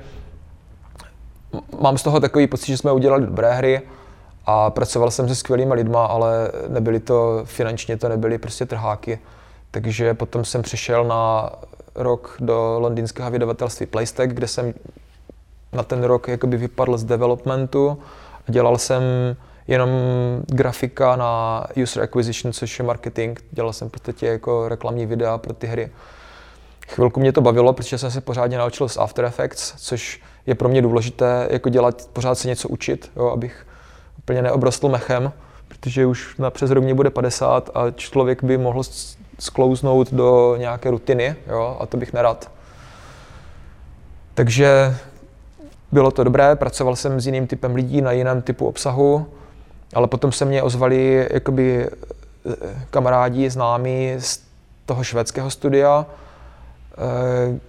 mám 1.81 1.99
z 1.99 2.03
toho 2.03 2.21
takový 2.21 2.47
pocit, 2.47 2.67
že 2.67 2.77
jsme 2.77 2.93
udělali 2.93 3.27
dobré 3.27 3.53
hry 3.53 3.83
a 4.47 4.71
pracoval 4.71 5.11
jsem 5.11 5.29
se 5.29 5.35
skvělými 5.35 5.75
lidma, 5.75 6.07
ale 6.07 6.53
nebyly 6.69 7.01
to 7.01 7.41
finančně, 7.45 7.97
to 7.97 8.09
nebyly 8.09 8.39
prostě 8.39 8.67
trháky. 8.67 9.19
Takže 9.71 10.15
potom 10.15 10.45
jsem 10.45 10.63
přišel 10.63 11.05
na 11.05 11.51
rok 11.95 12.37
do 12.41 12.77
londýnského 12.81 13.31
vydavatelství 13.31 13.87
Playstack, 13.87 14.31
kde 14.31 14.49
jsem 14.49 14.75
na 15.73 15.83
ten 15.83 16.05
rok 16.05 16.29
jakoby 16.29 16.57
vypadl 16.57 16.99
z 16.99 17.05
developmentu 17.05 17.99
dělal 18.51 18.79
jsem 18.79 19.03
jenom 19.69 19.91
grafika 20.47 21.17
na 21.17 21.67
user 21.83 22.03
acquisition, 22.03 22.53
což 22.53 22.79
je 22.79 22.85
marketing. 22.85 23.39
Dělal 23.51 23.73
jsem 23.73 23.89
v 23.89 23.93
podstatě 23.93 24.27
jako 24.27 24.69
reklamní 24.69 25.07
videa 25.07 25.39
pro 25.39 25.55
ty 25.55 25.67
hry. 25.67 25.91
Chvilku 26.89 27.21
mě 27.21 27.33
to 27.33 27.41
bavilo, 27.41 27.73
protože 27.73 27.99
jsem 27.99 28.11
se 28.11 28.21
pořádně 28.21 28.59
naučil 28.59 28.89
z 28.89 28.97
After 28.97 29.25
Effects, 29.25 29.75
což 29.77 30.23
je 30.47 30.55
pro 30.55 30.69
mě 30.69 30.83
důležité, 30.83 31.49
jako 31.51 31.69
dělat, 31.69 32.09
pořád 32.13 32.35
se 32.35 32.49
něco 32.49 32.69
učit, 32.69 33.11
jo, 33.17 33.29
abych 33.29 33.67
úplně 34.19 34.43
neobrostl 34.43 34.89
mechem, 34.89 35.33
protože 35.69 36.07
už 36.07 36.37
na 36.39 36.51
přes 36.51 36.71
rok 36.71 36.85
mě 36.85 36.95
bude 36.95 37.11
50 37.11 37.71
a 37.75 37.91
člověk 37.91 38.45
by 38.45 38.59
mohl 38.59 38.83
sklouznout 39.39 40.13
do 40.13 40.57
nějaké 40.57 40.91
rutiny, 40.91 41.37
jo, 41.47 41.77
a 41.81 41.87
to 41.87 41.97
bych 41.97 42.13
nerad. 42.13 42.51
Takže 44.35 44.97
bylo 45.93 46.11
to 46.11 46.25
dobré, 46.25 46.57
pracoval 46.57 46.97
jsem 46.97 47.21
s 47.21 47.27
jiným 47.27 47.47
typem 47.47 47.75
lidí 47.75 48.01
na 48.01 48.13
jiném 48.13 48.43
typu 48.43 48.67
obsahu, 48.67 49.27
ale 49.95 50.07
potom 50.07 50.33
se 50.33 50.45
mě 50.45 50.63
ozvali 50.63 51.29
jakoby 51.31 51.87
eh, 51.87 52.87
kamarádi, 52.91 53.51
známí 53.51 54.15
z 54.19 54.43
toho 54.87 55.05
švédského 55.05 55.51
studia, 55.51 56.07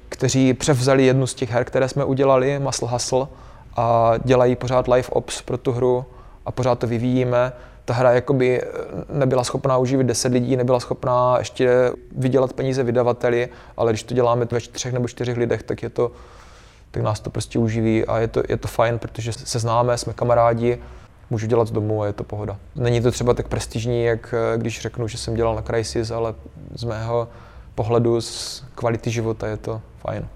kteří 0.09 0.53
převzali 0.53 1.05
jednu 1.05 1.27
z 1.27 1.33
těch 1.33 1.51
her, 1.51 1.65
které 1.65 1.89
jsme 1.89 2.05
udělali, 2.05 2.59
Muscle 2.59 2.89
Hustle, 2.89 3.27
a 3.75 4.13
dělají 4.23 4.55
pořád 4.55 4.87
live 4.87 5.07
ops 5.09 5.41
pro 5.41 5.57
tu 5.57 5.71
hru 5.71 6.05
a 6.45 6.51
pořád 6.51 6.79
to 6.79 6.87
vyvíjíme. 6.87 7.53
Ta 7.85 7.93
hra 7.93 8.11
jakoby 8.11 8.61
nebyla 9.09 9.43
schopná 9.43 9.77
uživit 9.77 10.07
10 10.07 10.33
lidí, 10.33 10.55
nebyla 10.55 10.79
schopná 10.79 11.35
ještě 11.39 11.91
vydělat 12.17 12.53
peníze 12.53 12.83
vydavateli, 12.83 13.49
ale 13.77 13.91
když 13.91 14.03
to 14.03 14.13
děláme 14.13 14.45
ve 14.51 14.59
třech 14.59 14.93
nebo 14.93 15.07
čtyřech 15.07 15.37
lidech, 15.37 15.63
tak 15.63 15.83
je 15.83 15.89
to 15.89 16.11
tak 16.91 17.03
nás 17.03 17.19
to 17.19 17.29
prostě 17.29 17.59
uživí 17.59 18.05
a 18.05 18.19
je 18.19 18.27
to, 18.27 18.43
je 18.49 18.57
to 18.57 18.67
fajn, 18.67 18.99
protože 18.99 19.33
se 19.33 19.59
známe, 19.59 19.97
jsme 19.97 20.13
kamarádi, 20.13 20.79
můžu 21.29 21.47
dělat 21.47 21.67
z 21.67 21.71
domu 21.71 22.01
a 22.01 22.05
je 22.05 22.13
to 22.13 22.23
pohoda. 22.23 22.57
Není 22.75 23.01
to 23.01 23.11
třeba 23.11 23.33
tak 23.33 23.47
prestižní, 23.47 24.03
jak 24.03 24.33
eh, 24.33 24.57
když 24.57 24.81
řeknu, 24.81 25.07
že 25.07 25.17
jsem 25.17 25.35
dělal 25.35 25.55
na 25.55 25.61
Crisis, 25.61 26.11
ale 26.11 26.33
z 26.75 26.83
mého 26.83 27.27
pohledu 27.75 28.21
z 28.21 28.63
kvality 28.75 29.11
života 29.11 29.47
je 29.47 29.57
to 29.57 29.81
fajn. 29.99 30.27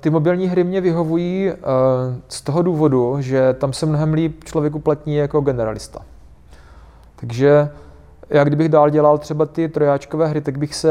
Ty 0.00 0.10
mobilní 0.10 0.46
hry 0.46 0.64
mě 0.64 0.80
vyhovují 0.80 1.50
uh, 1.50 1.56
z 2.28 2.40
toho 2.40 2.62
důvodu, 2.62 3.16
že 3.20 3.54
tam 3.54 3.72
se 3.72 3.86
mnohem 3.86 4.12
líp 4.12 4.44
člověk 4.44 4.74
uplatní 4.74 5.16
jako 5.16 5.40
generalista. 5.40 6.00
Takže 7.16 7.70
já 8.30 8.44
kdybych 8.44 8.68
dál 8.68 8.90
dělal 8.90 9.18
třeba 9.18 9.46
ty 9.46 9.68
trojáčkové 9.68 10.26
hry, 10.26 10.40
tak 10.40 10.58
bych 10.58 10.74
se 10.74 10.90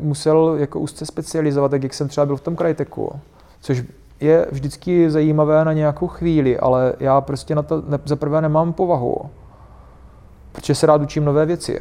musel 0.00 0.56
jako 0.58 0.80
úzce 0.80 1.06
specializovat, 1.06 1.70
tak 1.70 1.82
jak 1.82 1.94
jsem 1.94 2.08
třeba 2.08 2.26
byl 2.26 2.36
v 2.36 2.40
tom 2.40 2.56
Cryteku, 2.56 3.12
což 3.60 3.84
je 4.20 4.46
vždycky 4.50 5.10
zajímavé 5.10 5.64
na 5.64 5.72
nějakou 5.72 6.06
chvíli, 6.06 6.58
ale 6.58 6.92
já 7.00 7.20
prostě 7.20 7.54
na 7.54 7.62
to 7.62 7.82
ne, 7.88 7.98
za 8.04 8.16
prvé 8.16 8.40
nemám 8.40 8.72
povahu, 8.72 9.16
protože 10.52 10.74
se 10.74 10.86
rád 10.86 11.00
učím 11.00 11.24
nové 11.24 11.46
věci. 11.46 11.80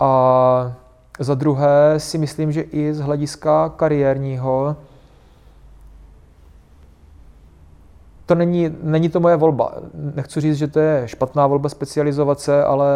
A 0.00 0.72
za 1.18 1.34
druhé 1.34 1.94
si 2.00 2.18
myslím, 2.18 2.52
že 2.52 2.60
i 2.60 2.94
z 2.94 3.00
hlediska 3.00 3.68
kariérního 3.68 4.76
to 8.26 8.34
není, 8.34 8.76
není 8.82 9.08
to 9.08 9.20
moje 9.20 9.36
volba. 9.36 9.74
Nechci 9.94 10.40
říct, 10.40 10.56
že 10.56 10.68
to 10.68 10.80
je 10.80 11.08
špatná 11.08 11.46
volba 11.46 11.68
specializovat 11.68 12.48
ale 12.48 12.86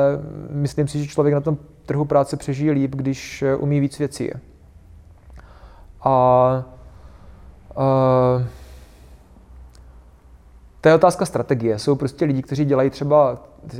myslím 0.50 0.88
si, 0.88 0.98
že 0.98 1.10
člověk 1.10 1.34
na 1.34 1.40
tom 1.40 1.56
trhu 1.86 2.04
práce 2.04 2.36
přežije 2.36 2.72
líp, 2.72 2.94
když 2.94 3.44
umí 3.58 3.80
víc 3.80 3.98
věcí. 3.98 4.30
A 6.02 6.64
Uh, 7.76 8.42
to 10.80 10.88
je 10.88 10.94
otázka 10.94 11.26
strategie. 11.26 11.78
Jsou 11.78 11.94
prostě 11.94 12.24
lidi, 12.24 12.42
kteří 12.42 12.64
dělají 12.64 12.90
třeba, 12.90 13.38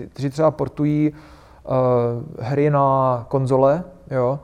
kteří 0.09 0.31
třeba 0.31 0.51
portují 0.51 1.13
uh, 1.13 1.75
hry 2.39 2.71
na 2.71 3.25
konzole, 3.29 3.85
jo, 4.11 4.39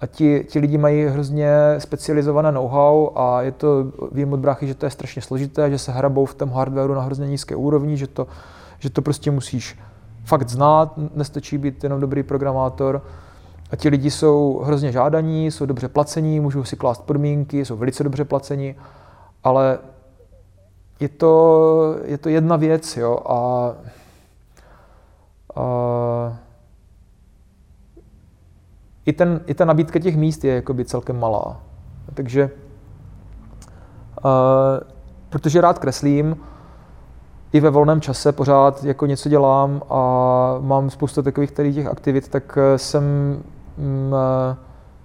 a 0.00 0.06
ti, 0.06 0.44
ti 0.48 0.58
lidi 0.58 0.78
mají 0.78 1.04
hrozně 1.04 1.50
specializované 1.78 2.52
know-how 2.52 3.10
a 3.14 3.42
je 3.42 3.52
to, 3.52 3.86
vím 4.12 4.32
od 4.32 4.40
bráchy, 4.40 4.66
že 4.66 4.74
to 4.74 4.86
je 4.86 4.90
strašně 4.90 5.22
složité, 5.22 5.70
že 5.70 5.78
se 5.78 5.92
hrabou 5.92 6.24
v 6.24 6.34
tom 6.34 6.50
hardwareu 6.50 6.94
na 6.94 7.02
hrozně 7.02 7.26
nízké 7.26 7.56
úrovni, 7.56 7.96
že 7.96 8.06
to, 8.06 8.26
že 8.78 8.90
to 8.90 9.02
prostě 9.02 9.30
musíš 9.30 9.78
fakt 10.24 10.48
znát, 10.48 10.92
nestačí 11.14 11.58
být 11.58 11.84
jenom 11.84 12.00
dobrý 12.00 12.22
programátor. 12.22 13.02
A 13.70 13.76
ti 13.76 13.88
lidi 13.88 14.10
jsou 14.10 14.62
hrozně 14.64 14.92
žádaní, 14.92 15.50
jsou 15.50 15.66
dobře 15.66 15.88
placení, 15.88 16.40
můžou 16.40 16.64
si 16.64 16.76
klást 16.76 17.02
podmínky, 17.02 17.64
jsou 17.64 17.76
velice 17.76 18.04
dobře 18.04 18.24
placení, 18.24 18.74
ale 19.44 19.78
je 21.00 21.08
to, 21.08 21.96
je 22.04 22.18
to 22.18 22.28
jedna 22.28 22.56
věc, 22.56 22.96
jo, 22.96 23.18
a, 23.26 23.72
a 25.54 26.36
i, 29.08 29.12
ten, 29.12 29.40
i 29.46 29.54
ta 29.54 29.64
nabídka 29.64 29.98
těch 29.98 30.16
míst 30.16 30.44
je 30.44 30.54
jakoby 30.54 30.84
celkem 30.84 31.20
malá. 31.20 31.60
Takže, 32.14 32.50
a, 34.24 34.30
protože 35.28 35.60
rád 35.60 35.78
kreslím, 35.78 36.36
i 37.52 37.60
ve 37.60 37.70
volném 37.70 38.00
čase 38.00 38.32
pořád 38.32 38.84
jako 38.84 39.06
něco 39.06 39.28
dělám 39.28 39.82
a 39.90 40.02
mám 40.60 40.90
spoustu 40.90 41.22
takových 41.22 41.50
tady 41.50 41.74
těch 41.74 41.86
aktivit, 41.86 42.28
tak 42.28 42.58
jsem 42.76 43.02
m, 43.78 43.84
mm, 43.84 44.14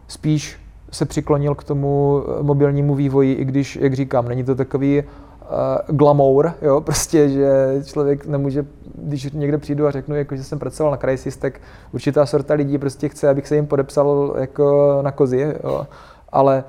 spíš 0.07 0.59
se 0.91 1.05
přiklonil 1.05 1.55
k 1.55 1.63
tomu 1.63 2.23
mobilnímu 2.41 2.95
vývoji, 2.95 3.33
i 3.33 3.45
když, 3.45 3.75
jak 3.75 3.93
říkám, 3.93 4.27
není 4.27 4.43
to 4.43 4.55
takový 4.55 5.03
uh, 5.49 5.95
glamour, 5.95 6.53
jo, 6.61 6.81
prostě, 6.85 7.29
že 7.29 7.81
člověk 7.85 8.25
nemůže, 8.25 8.65
když 8.95 9.31
někde 9.31 9.57
přijdu 9.57 9.87
a 9.87 9.91
řeknu, 9.91 10.15
jako, 10.15 10.35
že 10.35 10.43
jsem 10.43 10.59
pracoval 10.59 10.91
na 10.91 10.97
Crysis, 10.97 11.37
tak 11.37 11.59
určitá 11.91 12.25
sorta 12.25 12.53
lidí 12.53 12.77
prostě 12.77 13.09
chce, 13.09 13.29
abych 13.29 13.47
se 13.47 13.55
jim 13.55 13.67
podepsal 13.67 14.35
jako 14.39 14.99
na 15.01 15.11
kozi, 15.11 15.55
jo, 15.63 15.87
ale 16.29 16.63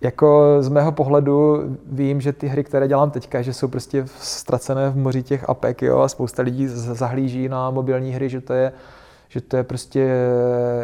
jako 0.00 0.56
z 0.60 0.68
mého 0.68 0.92
pohledu 0.92 1.62
vím, 1.86 2.20
že 2.20 2.32
ty 2.32 2.46
hry, 2.46 2.64
které 2.64 2.88
dělám 2.88 3.10
teďka, 3.10 3.42
že 3.42 3.52
jsou 3.52 3.68
prostě 3.68 4.04
ztracené 4.06 4.90
v 4.90 4.96
moři 4.96 5.22
těch 5.22 5.48
apek, 5.48 5.82
jo, 5.82 5.98
a 5.98 6.08
spousta 6.08 6.42
lidí 6.42 6.68
zahlíží 6.68 7.48
na 7.48 7.70
mobilní 7.70 8.12
hry, 8.12 8.28
že 8.28 8.40
to 8.40 8.52
je 8.52 8.72
že 9.32 9.40
to 9.40 9.56
je 9.56 9.62
prostě, 9.62 10.14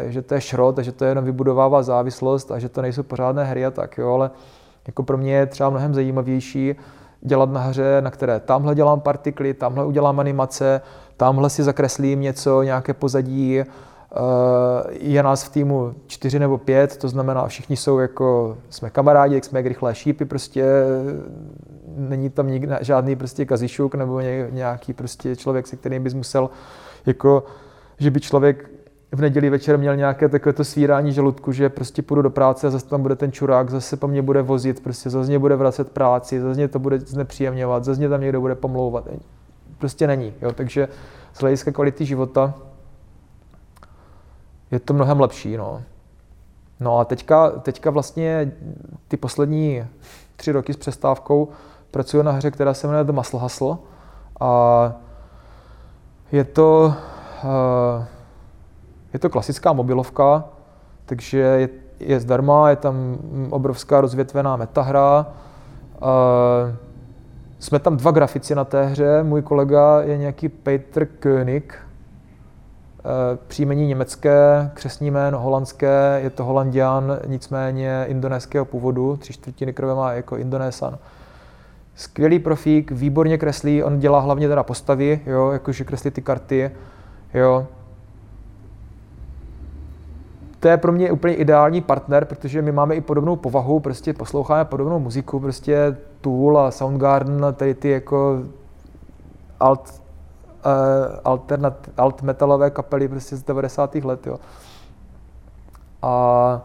že 0.07 0.21
to 0.21 0.33
je 0.33 0.41
šrot 0.41 0.79
a 0.79 0.81
že 0.81 0.91
to 0.91 1.05
jenom 1.05 1.25
vybudovává 1.25 1.83
závislost 1.83 2.51
a 2.51 2.59
že 2.59 2.69
to 2.69 2.81
nejsou 2.81 3.03
pořádné 3.03 3.43
hry 3.43 3.65
a 3.65 3.71
tak, 3.71 3.97
jo, 3.97 4.13
ale 4.13 4.31
jako 4.89 5.03
pro 5.03 5.17
mě 5.17 5.33
je 5.33 5.45
třeba 5.45 5.69
mnohem 5.69 5.93
zajímavější 5.93 6.75
dělat 7.21 7.51
na 7.51 7.59
hře, 7.59 8.01
na 8.01 8.11
které 8.11 8.39
tamhle 8.39 8.75
dělám 8.75 8.99
partikly, 8.99 9.53
tamhle 9.53 9.85
udělám 9.85 10.19
animace, 10.19 10.81
tamhle 11.17 11.49
si 11.49 11.63
zakreslím 11.63 12.21
něco, 12.21 12.63
nějaké 12.63 12.93
pozadí, 12.93 13.61
je 14.91 15.23
nás 15.23 15.43
v 15.43 15.49
týmu 15.49 15.93
čtyři 16.07 16.39
nebo 16.39 16.57
pět, 16.57 16.97
to 16.97 17.09
znamená, 17.09 17.47
všichni 17.47 17.77
jsou 17.77 17.99
jako, 17.99 18.57
jsme 18.69 18.89
kamarádi, 18.89 19.35
jak 19.35 19.45
jsme 19.45 19.59
jak 19.59 19.65
rychlé 19.65 19.95
šípy, 19.95 20.25
prostě 20.25 20.65
není 21.97 22.29
tam 22.29 22.47
nikdy, 22.47 22.75
žádný 22.81 23.15
prostě 23.15 23.45
kazišuk 23.45 23.95
nebo 23.95 24.19
nějaký 24.49 24.93
prostě 24.93 25.35
člověk, 25.35 25.67
se 25.67 25.75
kterým 25.75 26.03
bys 26.03 26.13
musel 26.13 26.49
jako 27.05 27.43
že 27.99 28.11
by 28.11 28.19
člověk 28.19 28.69
v 29.11 29.21
neděli 29.21 29.49
večer 29.49 29.77
měl 29.77 29.95
nějaké 29.95 30.29
takové 30.29 30.53
to 30.53 30.63
svírání 30.63 31.13
žaludku, 31.13 31.51
že 31.51 31.69
prostě 31.69 32.01
půjdu 32.01 32.21
do 32.21 32.29
práce 32.29 32.67
a 32.67 32.69
zase 32.69 32.85
tam 32.85 33.01
bude 33.01 33.15
ten 33.15 33.31
čurák, 33.31 33.69
zase 33.69 33.97
po 33.97 34.07
mně 34.07 34.21
bude 34.21 34.41
vozit, 34.41 34.83
prostě 34.83 35.09
zase 35.09 35.27
mě 35.27 35.39
bude 35.39 35.55
vracet 35.55 35.91
práci, 35.91 36.41
zase 36.41 36.55
mě 36.55 36.67
to 36.67 36.79
bude 36.79 36.99
znepříjemňovat, 36.99 37.83
zase 37.83 37.99
mě 37.99 38.09
tam 38.09 38.21
někdo 38.21 38.41
bude 38.41 38.55
pomlouvat. 38.55 39.07
Prostě 39.77 40.07
není. 40.07 40.33
Jo? 40.41 40.51
Takže 40.51 40.87
z 41.33 41.39
hlediska 41.39 41.71
kvality 41.71 42.05
života 42.05 42.53
je 44.71 44.79
to 44.79 44.93
mnohem 44.93 45.19
lepší. 45.19 45.57
No, 45.57 45.81
no 46.79 46.99
a 46.99 47.05
teďka, 47.05 47.49
teďka 47.49 47.89
vlastně 47.89 48.51
ty 49.07 49.17
poslední 49.17 49.85
tři 50.35 50.51
roky 50.51 50.73
s 50.73 50.77
přestávkou 50.77 51.47
pracuji 51.91 52.23
na 52.23 52.31
hře, 52.31 52.51
která 52.51 52.73
se 52.73 52.87
jmenuje 52.87 53.03
The 53.03 53.11
Muscle 53.11 53.39
Hustle 53.39 53.77
a 54.39 54.93
je 56.31 56.43
to 56.43 56.93
Eh, 57.43 58.05
je 59.13 59.19
to 59.19 59.29
klasická 59.29 59.73
mobilovka, 59.73 60.43
takže 61.05 61.37
je, 61.37 61.69
je 61.99 62.19
zdarma, 62.19 62.69
je 62.69 62.75
tam 62.75 63.17
obrovská 63.49 64.01
rozvětvená 64.01 64.55
metahra. 64.55 65.27
Eh, 65.95 66.75
jsme 67.59 67.79
tam 67.79 67.97
dva 67.97 68.11
grafici 68.11 68.55
na 68.55 68.65
té 68.65 68.85
hře, 68.85 69.23
můj 69.23 69.41
kolega 69.41 70.01
je 70.01 70.17
nějaký 70.17 70.49
Peter 70.49 71.05
König, 71.05 71.73
příjmení 73.47 73.87
německé, 73.87 74.71
křesní 74.73 75.11
jméno 75.11 75.39
holandské, 75.39 76.19
je 76.23 76.29
to 76.29 76.43
holandian, 76.43 77.19
nicméně 77.27 78.05
indonéského 78.07 78.65
původu, 78.65 79.17
tři 79.17 79.33
čtvrtiny 79.33 79.73
krve 79.73 79.95
má 79.95 80.13
jako 80.13 80.37
indonésan. 80.37 80.97
Skvělý 81.95 82.39
profík, 82.39 82.91
výborně 82.91 83.37
kreslí, 83.37 83.83
on 83.83 83.99
dělá 83.99 84.19
hlavně 84.19 84.47
teda 84.47 84.63
postavy, 84.63 85.21
jo, 85.25 85.51
jakože 85.51 85.83
kreslí 85.83 86.11
ty 86.11 86.21
karty, 86.21 86.71
jo. 87.33 87.67
To 90.59 90.67
je 90.67 90.77
pro 90.77 90.91
mě 90.91 91.11
úplně 91.11 91.35
ideální 91.35 91.81
partner, 91.81 92.25
protože 92.25 92.61
my 92.61 92.71
máme 92.71 92.95
i 92.95 93.01
podobnou 93.01 93.35
povahu, 93.35 93.79
prostě 93.79 94.13
posloucháme 94.13 94.65
podobnou 94.65 94.99
muziku, 94.99 95.39
prostě 95.39 95.97
Tool 96.21 96.59
a 96.59 96.71
Soundgarden, 96.71 97.45
tady 97.53 97.73
ty 97.73 97.89
jako 97.89 98.43
alt, 99.59 100.01
uh, 100.65 101.19
alternat, 101.23 101.89
alt 101.97 102.21
metalové 102.21 102.69
kapely 102.69 103.07
prostě 103.07 103.35
z 103.35 103.43
90. 103.43 103.95
let, 103.95 104.27
jo. 104.27 104.39
A 106.01 106.61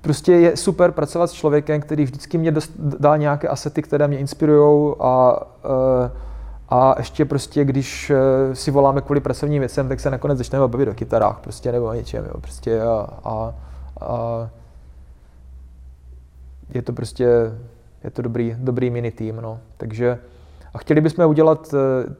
prostě 0.00 0.32
je 0.32 0.56
super 0.56 0.92
pracovat 0.92 1.26
s 1.26 1.32
člověkem, 1.32 1.80
který 1.80 2.04
vždycky 2.04 2.38
mě 2.38 2.52
dost, 2.52 2.72
dá 2.78 3.16
nějaké 3.16 3.48
asety, 3.48 3.82
které 3.82 4.08
mě 4.08 4.18
inspirují 4.18 4.94
a, 5.00 5.42
uh, 5.64 6.31
a 6.72 6.94
ještě 6.98 7.24
prostě, 7.24 7.64
když 7.64 8.10
uh, 8.10 8.54
si 8.54 8.70
voláme 8.70 9.00
kvůli 9.00 9.20
pracovním 9.20 9.60
věcem, 9.60 9.88
tak 9.88 10.00
se 10.00 10.10
nakonec 10.10 10.38
začneme 10.38 10.68
bavit 10.68 10.88
o 10.88 10.94
kytarách 10.94 11.40
prostě 11.40 11.72
nebo 11.72 11.86
o 11.86 11.92
něčem, 11.92 12.24
jo, 12.24 12.40
prostě 12.40 12.82
a, 12.82 13.06
a, 13.24 13.54
a 14.00 14.48
je 16.74 16.82
to 16.82 16.92
prostě, 16.92 17.26
je 18.04 18.10
to 18.10 18.22
dobrý, 18.22 18.56
dobrý 18.58 18.90
mini 18.90 19.10
tým, 19.10 19.36
no. 19.40 19.58
Takže 19.76 20.18
a 20.74 20.78
chtěli 20.78 21.00
bychom 21.00 21.26
udělat 21.26 21.74
eh, 21.74 22.14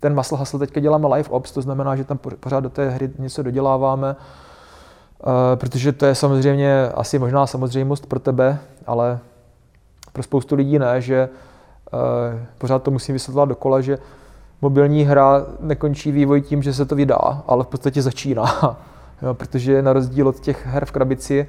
ten 0.00 0.14
Muscle 0.14 0.38
Hustle, 0.38 0.58
teďka 0.58 0.80
děláme 0.80 1.08
live 1.14 1.28
ops, 1.28 1.52
to 1.52 1.62
znamená, 1.62 1.96
že 1.96 2.04
tam 2.04 2.18
pořád 2.18 2.60
do 2.60 2.70
té 2.70 2.90
hry 2.90 3.10
něco 3.18 3.42
doděláváme, 3.42 4.16
eh, 4.16 5.56
protože 5.56 5.92
to 5.92 6.06
je 6.06 6.14
samozřejmě 6.14 6.88
asi 6.94 7.18
možná 7.18 7.46
samozřejmost 7.46 8.06
pro 8.06 8.20
tebe, 8.20 8.58
ale 8.86 9.18
pro 10.12 10.22
spoustu 10.22 10.54
lidí 10.54 10.78
ne, 10.78 11.00
že 11.00 11.28
eh, 11.32 11.45
pořád 12.58 12.82
to 12.82 12.90
musím 12.90 13.12
vysvětlovat 13.12 13.48
dokola, 13.48 13.80
že 13.80 13.98
mobilní 14.62 15.04
hra 15.04 15.46
nekončí 15.60 16.12
vývoj 16.12 16.40
tím, 16.40 16.62
že 16.62 16.74
se 16.74 16.84
to 16.84 16.94
vydá, 16.94 17.42
ale 17.46 17.64
v 17.64 17.66
podstatě 17.66 18.02
začíná. 18.02 18.44
jo, 19.22 19.34
protože 19.34 19.82
na 19.82 19.92
rozdíl 19.92 20.28
od 20.28 20.40
těch 20.40 20.66
her 20.66 20.84
v 20.84 20.92
krabici, 20.92 21.48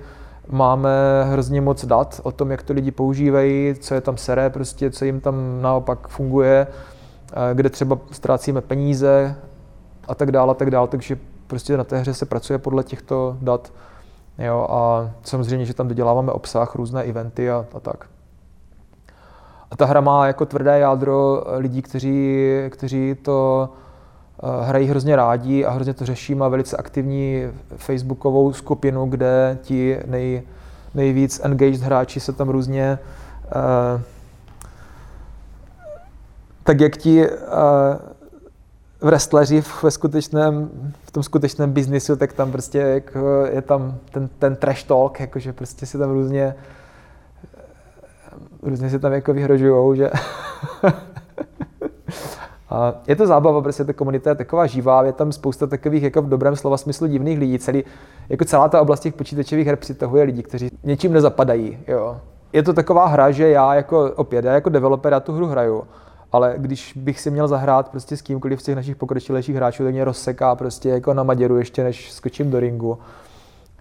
máme 0.50 1.24
hrozně 1.24 1.62
moc 1.62 1.86
dat 1.86 2.22
o 2.24 2.32
tom, 2.32 2.52
jak 2.52 2.64
to 2.64 2.74
lidi 2.74 2.92
používají, 2.92 3.76
co 3.80 3.94
je 3.94 4.02
tam 4.02 4.18
seré, 4.18 4.50
prostě, 4.50 4.92
co 4.92 5.06
jim 5.06 5.20
tam 5.20 5.62
naopak 5.62 6.08
funguje, 6.08 6.68
eh, 7.32 7.56
kde 7.56 7.70
třeba 7.70 7.98
ztrácíme 8.12 8.62
peníze 8.62 9.36
a 10.08 10.16
tak 10.16 10.32
dále, 10.32 10.52
a 10.52 10.54
tak 10.54 10.72
dále, 10.72 10.88
takže 10.88 11.18
prostě 11.48 11.78
na 11.78 11.84
té 11.84 11.98
hře 11.98 12.14
se 12.14 12.26
pracuje 12.26 12.60
podle 12.60 12.84
těchto 12.84 13.38
dat. 13.42 13.74
Jo, 14.40 14.68
a 14.70 15.12
samozřejmě, 15.24 15.66
že 15.66 15.74
tam 15.74 15.88
doděláváme 15.88 16.32
obsah, 16.32 16.76
různé 16.76 17.04
eventy 17.04 17.52
a, 17.52 17.66
a 17.74 17.80
tak. 17.80 18.06
A 19.72 19.76
ta 19.76 19.86
hra 19.86 20.02
má 20.02 20.28
jako 20.28 20.46
tvrdé 20.46 20.80
jádro 20.80 21.44
lidí, 21.58 21.82
kteří, 21.82 22.48
kteří 22.70 23.16
to 23.22 23.70
Eh, 24.44 24.66
hrají 24.66 24.88
hrozně 24.88 25.16
rádi 25.16 25.66
a 25.66 25.72
hrozně 25.72 25.94
to 25.94 26.06
řeší. 26.06 26.36
Má 26.36 26.48
velice 26.48 26.78
aktivní 26.78 27.44
facebookovou 27.76 28.54
skupinu, 28.54 29.06
kde 29.06 29.58
ti 29.62 30.00
nej, 30.06 30.44
nejvíc 30.94 31.42
engaged 31.44 31.82
hráči 31.82 32.20
se 32.20 32.34
tam 32.34 32.50
různě 32.50 33.00
uh, 33.46 34.02
tak 36.64 36.82
jak 36.82 36.98
ti 36.98 37.30
uh, 37.30 37.36
wrestleri 39.02 39.64
ve 39.84 39.92
skutečném, 39.92 40.70
v 41.04 41.12
tom 41.12 41.24
skutečném 41.24 41.72
biznisu, 41.72 42.16
tak 42.16 42.34
tam 42.34 42.52
prostě 42.52 42.78
jako 42.78 43.46
je 43.52 43.62
tam 43.62 43.98
ten, 44.12 44.30
ten 44.40 44.56
trash 44.56 44.84
talk, 44.84 45.20
jakože 45.20 45.54
prostě 45.54 45.86
si 45.86 45.98
tam 45.98 46.10
různě 46.10 46.56
různě 48.62 48.90
si 48.90 49.00
tam 49.00 49.14
jako 49.14 49.34
vyhrožujou, 49.34 49.96
že 49.96 50.10
A 52.70 52.94
je 53.08 53.16
to 53.16 53.28
zábava, 53.28 53.62
protože 53.62 53.86
ta 53.86 53.94
komunita 53.94 54.30
je 54.30 54.36
taková 54.36 54.66
živá, 54.66 55.04
je 55.04 55.14
tam 55.14 55.32
spousta 55.32 55.68
takových 55.68 56.04
jako 56.04 56.22
v 56.22 56.30
dobrém 56.30 56.56
slova 56.56 56.78
smyslu 56.78 57.08
divných 57.08 57.40
lidí. 57.40 57.60
Celý, 57.60 57.84
jako 58.30 58.46
celá 58.46 58.70
ta 58.70 58.82
oblast 58.82 59.00
těch 59.00 59.14
počítačových 59.14 59.68
her 59.68 59.76
přitahuje 59.76 60.24
lidi, 60.24 60.44
kteří 60.44 60.70
něčím 60.84 61.14
nezapadají. 61.14 61.80
Jo. 61.88 62.18
Je 62.54 62.64
to 62.64 62.74
taková 62.74 63.08
hra, 63.08 63.32
že 63.32 63.50
já 63.50 63.76
jako 63.76 64.12
opět, 64.16 64.46
já 64.46 64.54
jako 64.54 64.70
developer 64.70 65.14
já 65.14 65.20
tu 65.20 65.34
hru 65.34 65.48
hraju, 65.48 65.84
ale 66.32 66.54
když 66.58 66.94
bych 66.96 67.20
si 67.20 67.32
měl 67.32 67.48
zahrát 67.48 67.90
prostě 67.90 68.18
s 68.18 68.22
kýmkoliv 68.22 68.62
z 68.62 68.64
těch 68.64 68.76
našich 68.76 68.96
pokročilejších 68.96 69.56
hráčů, 69.56 69.84
tak 69.84 69.94
mě 69.94 70.06
rozseká 70.06 70.56
prostě 70.56 70.90
jako 70.90 71.14
na 71.14 71.24
maděru 71.24 71.58
ještě, 71.58 71.84
než 71.84 72.12
skočím 72.12 72.52
do 72.52 72.60
ringu. 72.60 72.98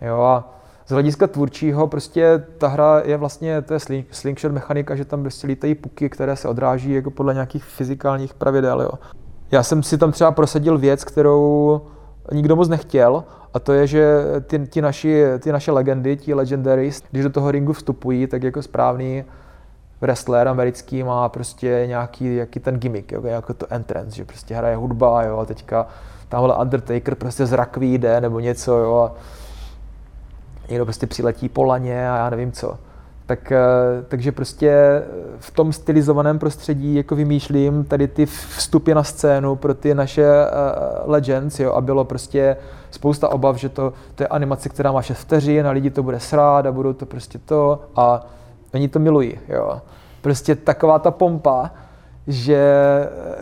Jo, 0.00 0.20
a 0.20 0.55
z 0.86 0.90
hlediska 0.90 1.26
tvůrčího 1.26 1.86
prostě 1.86 2.44
ta 2.58 2.68
hra 2.68 3.02
je 3.04 3.16
vlastně, 3.16 3.62
to 3.62 3.74
je 3.74 3.80
sling, 3.80 4.06
slingshot 4.10 4.52
mechanika, 4.52 4.96
že 4.96 5.04
tam 5.04 5.22
prostě 5.22 5.46
lítají 5.46 5.74
puky, 5.74 6.08
které 6.08 6.36
se 6.36 6.48
odráží 6.48 6.92
jako 6.92 7.10
podle 7.10 7.34
nějakých 7.34 7.64
fyzikálních 7.64 8.34
pravidel. 8.34 8.82
Jo. 8.82 8.90
Já 9.50 9.62
jsem 9.62 9.82
si 9.82 9.98
tam 9.98 10.12
třeba 10.12 10.32
prosadil 10.32 10.78
věc, 10.78 11.04
kterou 11.04 11.80
nikdo 12.32 12.56
moc 12.56 12.68
nechtěl, 12.68 13.24
a 13.54 13.58
to 13.58 13.72
je, 13.72 13.86
že 13.86 14.24
ty, 14.46 14.58
ty, 14.58 14.82
naši, 14.82 15.24
ty 15.38 15.52
naše 15.52 15.72
legendy, 15.72 16.16
ti 16.16 16.34
legendaries, 16.34 17.02
když 17.10 17.24
do 17.24 17.30
toho 17.30 17.50
ringu 17.50 17.72
vstupují, 17.72 18.26
tak 18.26 18.42
jako 18.42 18.62
správný 18.62 19.24
wrestler 20.00 20.48
americký 20.48 21.02
má 21.02 21.28
prostě 21.28 21.84
nějaký 21.86 22.36
jaký 22.36 22.60
ten 22.60 22.78
gimmick, 22.78 23.12
jo, 23.12 23.22
jako 23.24 23.54
to 23.54 23.66
entrance, 23.70 24.16
že 24.16 24.24
prostě 24.24 24.54
hraje 24.54 24.76
hudba, 24.76 25.22
jo, 25.22 25.38
a 25.38 25.44
teďka 25.44 25.86
tamhle 26.28 26.56
Undertaker 26.56 27.14
prostě 27.14 27.46
z 27.46 27.52
rakví 27.52 27.98
jde 27.98 28.20
nebo 28.20 28.40
něco, 28.40 28.78
jo, 28.78 28.96
a 28.96 29.14
někdo 30.68 30.84
prostě 30.84 31.06
přiletí 31.06 31.48
po 31.48 31.64
laně 31.64 32.10
a 32.10 32.16
já 32.16 32.30
nevím 32.30 32.52
co. 32.52 32.78
Tak, 33.26 33.52
eh, 33.52 33.58
takže 34.08 34.32
prostě 34.32 35.02
v 35.38 35.50
tom 35.50 35.72
stylizovaném 35.72 36.38
prostředí 36.38 36.94
jako 36.94 37.16
vymýšlím 37.16 37.84
tady 37.84 38.08
ty 38.08 38.26
vstupy 38.26 38.94
na 38.94 39.02
scénu 39.02 39.56
pro 39.56 39.74
ty 39.74 39.94
naše 39.94 40.26
uh, 40.26 41.10
legends, 41.10 41.60
jo, 41.60 41.72
a 41.72 41.80
bylo 41.80 42.04
prostě 42.04 42.56
spousta 42.90 43.28
obav, 43.28 43.56
že 43.56 43.68
to, 43.68 43.92
to 44.14 44.22
je 44.22 44.26
animace, 44.26 44.68
která 44.68 44.92
má 44.92 45.02
6 45.02 45.18
vteřin 45.18 45.66
a 45.66 45.70
lidi 45.70 45.90
to 45.90 46.02
bude 46.02 46.20
srát 46.20 46.66
a 46.66 46.72
budou 46.72 46.92
to 46.92 47.06
prostě 47.06 47.38
to 47.38 47.80
a 47.96 48.26
oni 48.74 48.88
to 48.88 48.98
milují, 48.98 49.38
jo. 49.48 49.80
Prostě 50.20 50.54
taková 50.54 50.98
ta 50.98 51.10
pompa, 51.10 51.70
že 52.26 52.60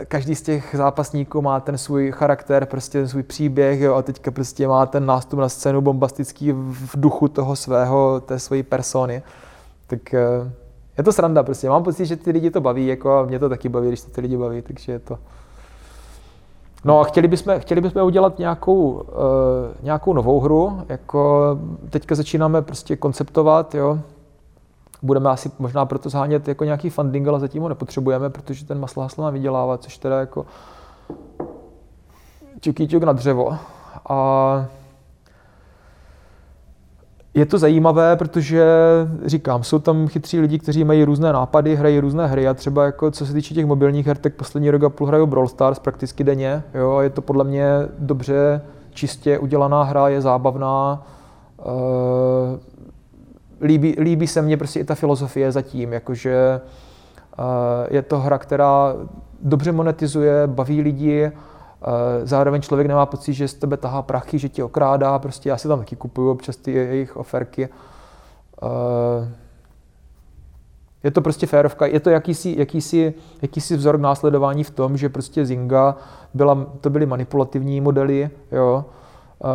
každý 0.07 0.35
z 0.35 0.41
těch 0.41 0.75
zápasníků 0.77 1.41
má 1.41 1.59
ten 1.59 1.77
svůj 1.77 2.11
charakter, 2.11 2.65
prostě 2.65 2.97
ten 2.97 3.07
svůj 3.07 3.23
příběh 3.23 3.81
jo, 3.81 3.93
a 3.95 4.01
teďka 4.01 4.31
prostě 4.31 4.67
má 4.67 4.85
ten 4.85 5.05
nástup 5.05 5.39
na 5.39 5.49
scénu 5.49 5.81
bombastický 5.81 6.51
v 6.51 6.91
duchu 6.95 7.27
toho 7.27 7.55
svého, 7.55 8.21
té 8.25 8.39
své 8.39 8.63
persony. 8.63 9.23
Tak 9.87 10.13
eh, 10.13 10.51
je 10.97 11.03
to 11.03 11.13
sranda 11.13 11.43
prostě. 11.43 11.69
Mám 11.69 11.83
pocit, 11.83 12.05
že 12.05 12.15
ty 12.15 12.31
lidi 12.31 12.51
to 12.51 12.61
baví, 12.61 12.87
jako 12.87 13.11
a 13.11 13.25
mě 13.25 13.39
to 13.39 13.49
taky 13.49 13.69
baví, 13.69 13.87
když 13.87 14.01
to 14.01 14.11
ty 14.11 14.21
lidi 14.21 14.37
baví, 14.37 14.61
takže 14.61 14.91
je 14.91 14.99
to... 14.99 15.17
No 16.83 16.99
a 16.99 17.03
chtěli 17.03 17.27
bychom, 17.27 17.59
chtěli 17.59 17.81
bychom 17.81 18.03
udělat 18.03 18.39
nějakou, 18.39 18.91
uh, 18.91 19.01
nějakou 19.83 20.13
novou 20.13 20.39
hru, 20.39 20.81
jako 20.89 21.59
teďka 21.89 22.15
začínáme 22.15 22.61
prostě 22.61 22.95
konceptovat, 22.95 23.75
jo, 23.75 23.99
budeme 25.05 25.29
asi 25.29 25.51
možná 25.59 25.85
proto 25.85 26.09
zhánět 26.09 26.47
jako 26.47 26.63
nějaký 26.63 26.89
funding, 26.89 27.27
ale 27.27 27.39
zatím 27.39 27.61
ho 27.61 27.69
nepotřebujeme, 27.69 28.29
protože 28.29 28.65
ten 28.65 28.79
maslo 28.79 29.03
haslo 29.03 29.23
nám 29.23 29.33
vydělává, 29.33 29.77
což 29.77 29.97
teda 29.97 30.19
jako 30.19 30.45
čuk 32.61 33.03
na 33.03 33.13
dřevo. 33.13 33.57
A 34.09 34.65
je 37.33 37.45
to 37.45 37.57
zajímavé, 37.57 38.15
protože 38.15 38.65
říkám, 39.25 39.63
jsou 39.63 39.79
tam 39.79 40.07
chytří 40.07 40.39
lidi, 40.39 40.59
kteří 40.59 40.83
mají 40.83 41.03
různé 41.03 41.33
nápady, 41.33 41.75
hrají 41.75 41.99
různé 41.99 42.27
hry 42.27 42.47
a 42.47 42.53
třeba 42.53 42.85
jako 42.85 43.11
co 43.11 43.25
se 43.25 43.33
týče 43.33 43.53
těch 43.53 43.65
mobilních 43.65 44.07
her, 44.07 44.17
tak 44.17 44.33
poslední 44.33 44.71
rok 44.71 44.83
a 44.83 44.89
půl 44.89 45.07
hraju 45.07 45.25
Brawl 45.25 45.47
Stars 45.47 45.79
prakticky 45.79 46.23
denně. 46.23 46.63
Jo, 46.73 46.99
je 46.99 47.09
to 47.09 47.21
podle 47.21 47.43
mě 47.43 47.67
dobře, 47.99 48.61
čistě 48.93 49.39
udělaná 49.39 49.83
hra, 49.83 50.07
je 50.07 50.21
zábavná. 50.21 51.03
Líbí, 53.61 53.95
líbí 53.99 54.27
se 54.27 54.41
mně 54.41 54.57
prostě 54.57 54.79
i 54.79 54.83
ta 54.83 54.95
filozofie 54.95 55.51
zatím, 55.51 55.93
jakože 55.93 56.61
uh, 57.39 57.45
je 57.89 58.01
to 58.01 58.19
hra, 58.19 58.37
která 58.37 58.93
dobře 59.41 59.71
monetizuje, 59.71 60.47
baví 60.47 60.81
lidi, 60.81 61.31
uh, 61.31 61.89
zároveň 62.23 62.61
člověk 62.61 62.87
nemá 62.87 63.05
pocit, 63.05 63.33
že 63.33 63.47
z 63.47 63.53
tebe 63.53 63.77
tahá 63.77 64.01
prachy, 64.01 64.39
že 64.39 64.49
tě 64.49 64.63
okrádá, 64.63 65.19
prostě 65.19 65.49
já 65.49 65.57
si 65.57 65.67
tam 65.67 65.79
taky 65.79 65.95
kupuju 65.95 66.31
občas 66.31 66.55
ty 66.55 66.71
jejich 66.71 67.17
oferky. 67.17 67.69
Uh, 68.63 68.69
je 71.03 71.11
to 71.11 71.21
prostě 71.21 71.47
férovka, 71.47 71.85
je 71.85 71.99
to 71.99 72.09
jakýsi, 72.09 72.55
jakýsi, 72.57 73.13
jakýsi 73.41 73.77
vzor 73.77 73.97
k 73.97 74.01
následování 74.01 74.63
v 74.63 74.69
tom, 74.69 74.97
že 74.97 75.09
prostě 75.09 75.45
Zinga 75.45 75.95
byla, 76.33 76.65
to 76.81 76.89
byly 76.89 77.05
manipulativní 77.05 77.81
modely, 77.81 78.29
jo, 78.51 78.85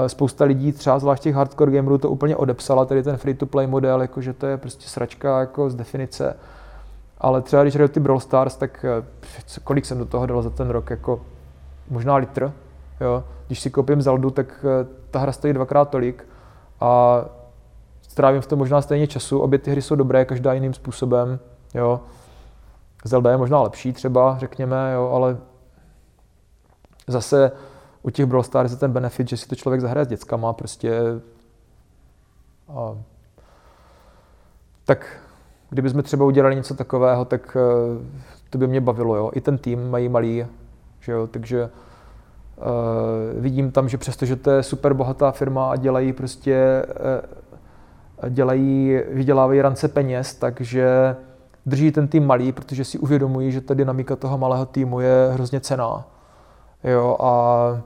Spousta 0.07 0.45
lidí, 0.45 0.73
třeba 0.73 0.99
zvlášť 0.99 1.23
těch 1.23 1.35
hardcore 1.35 1.73
gamerů, 1.73 1.99
to 1.99 2.11
úplně 2.11 2.37
odepsala, 2.37 2.85
tedy 2.85 3.03
ten 3.03 3.17
free-to-play 3.17 3.67
model, 3.67 4.03
jakože 4.03 4.33
to 4.33 4.47
je 4.47 4.57
prostě 4.57 4.89
sračka 4.89 5.41
jako 5.41 5.71
z 5.71 5.75
definice. 5.75 6.37
Ale 7.19 7.43
třeba 7.43 7.63
když 7.63 7.75
hraju 7.75 7.89
ty 7.89 8.01
Brawl 8.01 8.21
Stars, 8.21 8.57
tak 8.57 8.85
eh, 8.85 9.61
kolik 9.65 9.87
jsem 9.87 9.99
do 9.99 10.05
toho 10.05 10.27
dal 10.27 10.43
za 10.43 10.51
ten 10.51 10.69
rok, 10.69 10.91
jako 10.91 11.21
možná 11.91 12.17
litr, 12.17 12.53
Jo? 13.01 13.25
Když 13.47 13.61
si 13.61 13.71
koupím 13.71 14.03
Zeldu, 14.03 14.31
tak 14.31 14.65
eh, 14.65 14.87
ta 15.11 15.19
hra 15.19 15.33
stojí 15.33 15.53
dvakrát 15.53 15.91
tolik 15.91 16.27
a 16.81 17.21
strávím 18.03 18.41
v 18.41 18.47
tom 18.47 18.59
možná 18.59 18.83
stejně 18.83 19.07
času. 19.07 19.39
Obě 19.39 19.59
ty 19.59 19.71
hry 19.71 19.83
jsou 19.83 19.95
dobré, 19.95 20.25
každá 20.25 20.53
jiným 20.53 20.75
způsobem. 20.75 21.39
Jo? 21.75 22.01
Zelda 23.05 23.31
je 23.31 23.37
možná 23.37 23.63
lepší 23.63 23.93
třeba, 23.93 24.37
řekněme, 24.39 24.93
jo, 24.95 25.11
ale 25.15 25.37
zase 27.07 27.53
u 28.03 28.11
těch 28.11 28.27
Brawl 28.27 28.43
Stars 28.43 28.71
je 28.71 28.77
ten 28.77 28.93
benefit, 28.93 29.29
že 29.29 29.37
si 29.37 29.49
to 29.49 29.55
člověk 29.55 29.81
zahraje 29.81 30.05
s 30.05 30.09
dětskama, 30.09 30.53
prostě 30.53 31.01
a, 32.69 32.95
tak 34.85 35.21
kdybychom 35.71 36.03
třeba 36.03 36.25
udělali 36.25 36.57
něco 36.57 36.75
takového, 36.75 37.25
tak 37.25 37.57
eh, 37.57 38.31
to 38.51 38.59
by 38.59 38.67
mě 38.67 38.81
bavilo, 38.81 39.17
jo. 39.17 39.31
I 39.35 39.41
ten 39.41 39.59
tým 39.59 39.91
mají 39.91 40.09
malý, 40.09 40.47
že 41.01 41.13
jo, 41.13 41.27
takže 41.27 41.71
uh, 42.57 43.43
vidím 43.43 43.73
tam, 43.73 43.89
že 43.89 43.99
přestože 43.99 44.37
to 44.37 44.51
je 44.51 44.63
super 44.63 44.95
bohatá 44.95 45.31
firma 45.31 45.71
a 45.71 45.77
dělají 45.77 46.13
prostě, 46.13 46.87
uh, 48.23 48.31
dělají, 48.31 49.01
vydělávají 49.11 49.63
rance 49.63 49.89
peněz, 49.89 50.35
takže 50.35 51.17
drží 51.67 51.93
ten 51.93 52.09
tým 52.09 52.27
malý, 52.27 52.53
protože 52.53 52.85
si 52.85 52.99
uvědomují, 52.99 53.53
že 53.53 53.61
ta 53.61 53.75
dynamika 53.75 54.17
toho 54.17 54.39
malého 54.39 54.67
týmu 54.67 55.01
je 55.01 55.31
hrozně 55.33 55.61
cená. 55.61 56.07
Jo, 56.85 57.17
a 57.21 57.83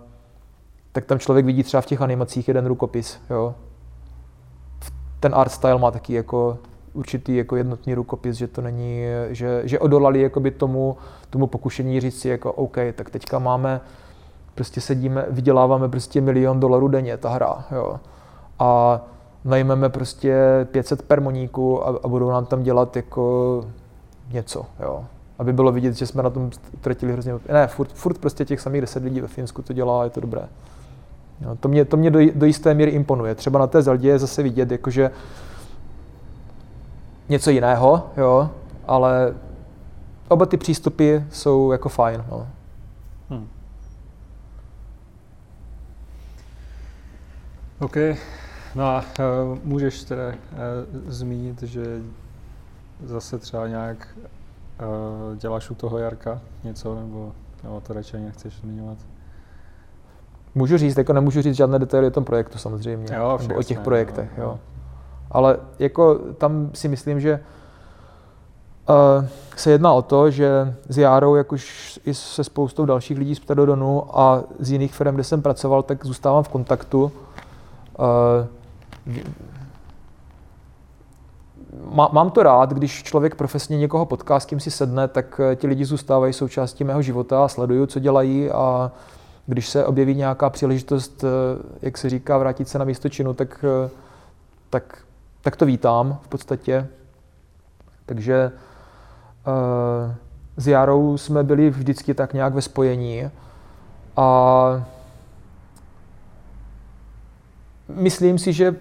tak 0.95 1.05
tam 1.05 1.19
člověk 1.19 1.47
vidí 1.47 1.63
třeba 1.63 1.81
v 1.81 1.87
těch 1.87 2.03
animacích 2.03 2.49
jeden 2.49 2.67
rukopis. 2.67 3.19
Jo. 3.31 3.55
Ten 5.21 5.35
art 5.35 5.53
style 5.53 5.79
má 5.79 5.91
taky 5.91 6.15
jako 6.15 6.59
určitý 6.93 7.37
jako 7.37 7.57
jednotný 7.57 7.95
rukopis, 7.95 8.37
že 8.37 8.49
to 8.49 8.61
není, 8.63 9.05
že, 9.31 9.63
že 9.65 9.79
odolali 9.79 10.21
jakoby 10.21 10.51
tomu, 10.51 10.97
tomu 11.31 11.47
pokušení 11.47 12.01
říct 12.01 12.21
si 12.21 12.29
jako 12.29 12.53
OK, 12.53 12.77
tak 12.95 13.11
teďka 13.11 13.39
máme, 13.39 13.81
prostě 14.55 14.81
sedíme, 14.81 15.27
vyděláváme 15.31 15.89
prostě 15.89 16.21
milion 16.21 16.61
dolarů 16.61 16.89
denně 16.89 17.17
ta 17.17 17.29
hra, 17.29 17.65
jo. 17.71 18.01
A 18.59 19.01
najmeme 19.45 19.89
prostě 19.89 20.37
500 20.71 21.03
permoníků 21.03 21.87
a, 21.89 21.99
a 22.05 22.09
budou 22.09 22.31
nám 22.31 22.47
tam 22.47 22.63
dělat 22.63 22.97
jako 22.97 23.65
něco, 24.33 24.67
jo. 24.81 25.05
Aby 25.39 25.53
bylo 25.53 25.73
vidět, 25.73 25.95
že 25.95 26.07
jsme 26.07 26.23
na 26.23 26.31
tom 26.31 26.51
utratili 26.73 27.13
hrozně... 27.13 27.35
Ne, 27.53 27.67
furt, 27.67 27.93
furt 27.93 28.19
prostě 28.19 28.45
těch 28.45 28.61
samých 28.61 28.81
10 28.81 29.05
lidí 29.05 29.21
ve 29.21 29.29
Finsku 29.29 29.63
to 29.63 29.73
dělá 29.73 30.05
je 30.05 30.11
to 30.11 30.21
dobré. 30.21 30.49
To 31.61 31.69
mě, 31.69 31.85
to 31.85 31.97
mě 31.97 32.11
do, 32.11 32.21
do 32.35 32.47
jisté 32.47 32.75
míry 32.75 32.91
imponuje. 32.91 33.35
Třeba 33.35 33.59
na 33.59 33.67
té 33.67 33.83
Zeldě 33.83 34.09
je 34.09 34.19
zase 34.19 34.43
vidět, 34.43 34.71
jakože 34.71 35.11
něco 37.29 37.51
jiného, 37.51 38.11
jo, 38.17 38.51
ale 38.87 39.35
oba 40.29 40.47
ty 40.47 40.57
přístupy 40.57 41.17
jsou 41.31 41.73
jako 41.73 41.89
fajn. 41.89 42.25
No. 42.31 42.49
Hmm. 43.31 43.49
OK, 47.79 47.97
no 48.75 48.85
a 48.85 49.05
uh, 49.19 49.59
můžeš 49.65 50.05
teda 50.05 50.29
uh, 50.29 50.35
zmínit, 51.07 51.63
že 51.63 52.01
zase 53.05 53.39
třeba 53.39 53.69
nějak 53.69 54.09
uh, 54.19 55.37
děláš 55.37 55.71
u 55.71 55.75
toho 55.75 55.99
Jarka 55.99 56.41
něco, 56.65 56.95
nebo, 56.95 57.33
nebo 57.63 57.81
to 57.81 57.93
radši 57.93 58.17
nechceš 58.17 58.55
zmiňovat? 58.55 58.99
Můžu 60.55 60.79
říct, 60.79 60.97
jako 60.97 61.13
nemůžu 61.13 61.43
říct 61.43 61.57
žádné 61.57 61.79
detaily 61.79 62.07
o 62.07 62.11
tom 62.11 62.25
projektu 62.25 62.59
samozřejmě, 62.59 63.17
jo, 63.17 63.39
nebo 63.43 63.61
o 63.61 63.63
těch 63.63 63.81
projektech. 63.81 64.31
Jo. 64.39 64.45
jo. 64.45 64.59
Ale 65.31 65.57
jako 65.79 66.15
tam 66.15 66.71
si 66.75 66.89
myslím, 66.89 67.21
že 67.21 67.41
uh, 68.89 69.27
se 69.57 69.71
jedná 69.71 69.93
o 69.93 70.03
to, 70.03 70.31
že 70.31 70.75
s 70.89 70.99
Járou, 70.99 71.35
jak 71.35 71.53
už 71.53 72.01
i 72.07 72.15
se 72.15 72.45
spoustou 72.45 72.85
dalších 72.85 73.19
lidí 73.19 73.35
z 73.35 73.41
Ptadodonu 73.41 74.19
a 74.21 74.43
z 74.59 74.71
jiných 74.71 74.95
firm, 74.95 75.15
kde 75.15 75.25
jsem 75.25 75.43
pracoval, 75.43 75.83
tak 75.83 76.07
zůstávám 76.07 76.43
v 76.43 76.49
kontaktu. 76.49 77.13
Uh, 77.99 78.47
mám 82.13 82.31
to 82.31 82.43
rád, 82.43 82.73
když 82.73 83.03
člověk 83.03 83.35
profesně 83.35 83.79
někoho 83.79 84.07
potká, 84.07 84.41
s 84.41 84.47
kým 84.47 84.61
si 84.61 84.71
sedne, 84.71 85.09
tak 85.09 85.41
eh, 85.41 85.57
ti 85.57 85.67
lidi 85.67 85.85
zůstávají 85.85 86.33
součástí 86.33 86.85
mého 86.85 87.03
života 87.03 87.45
a 87.45 87.49
sleduju, 87.49 87.87
co 87.87 87.99
dělají 87.99 88.51
a 88.51 88.93
když 89.47 89.69
se 89.69 89.87
objeví 89.87 90.15
nějaká 90.15 90.51
příležitost, 90.51 91.25
jak 91.83 91.99
se 91.99 92.11
říká, 92.11 92.39
vrátit 92.39 92.69
se 92.69 92.79
na 92.79 92.85
místo 92.85 93.09
činu, 93.09 93.35
tak, 93.35 93.65
tak 94.71 95.05
tak 95.45 95.57
to 95.57 95.67
vítám 95.67 96.19
v 96.23 96.29
podstatě. 96.29 96.87
Takže 98.07 98.53
uh, 99.47 100.15
s 100.57 100.67
Jarou 100.67 101.17
jsme 101.17 101.43
byli 101.43 101.71
vždycky 101.71 102.15
tak 102.15 102.35
nějak 102.35 102.55
ve 102.55 102.63
spojení 102.63 103.31
a 104.17 104.87
myslím 107.89 108.39
si, 108.39 108.53
že 108.53 108.77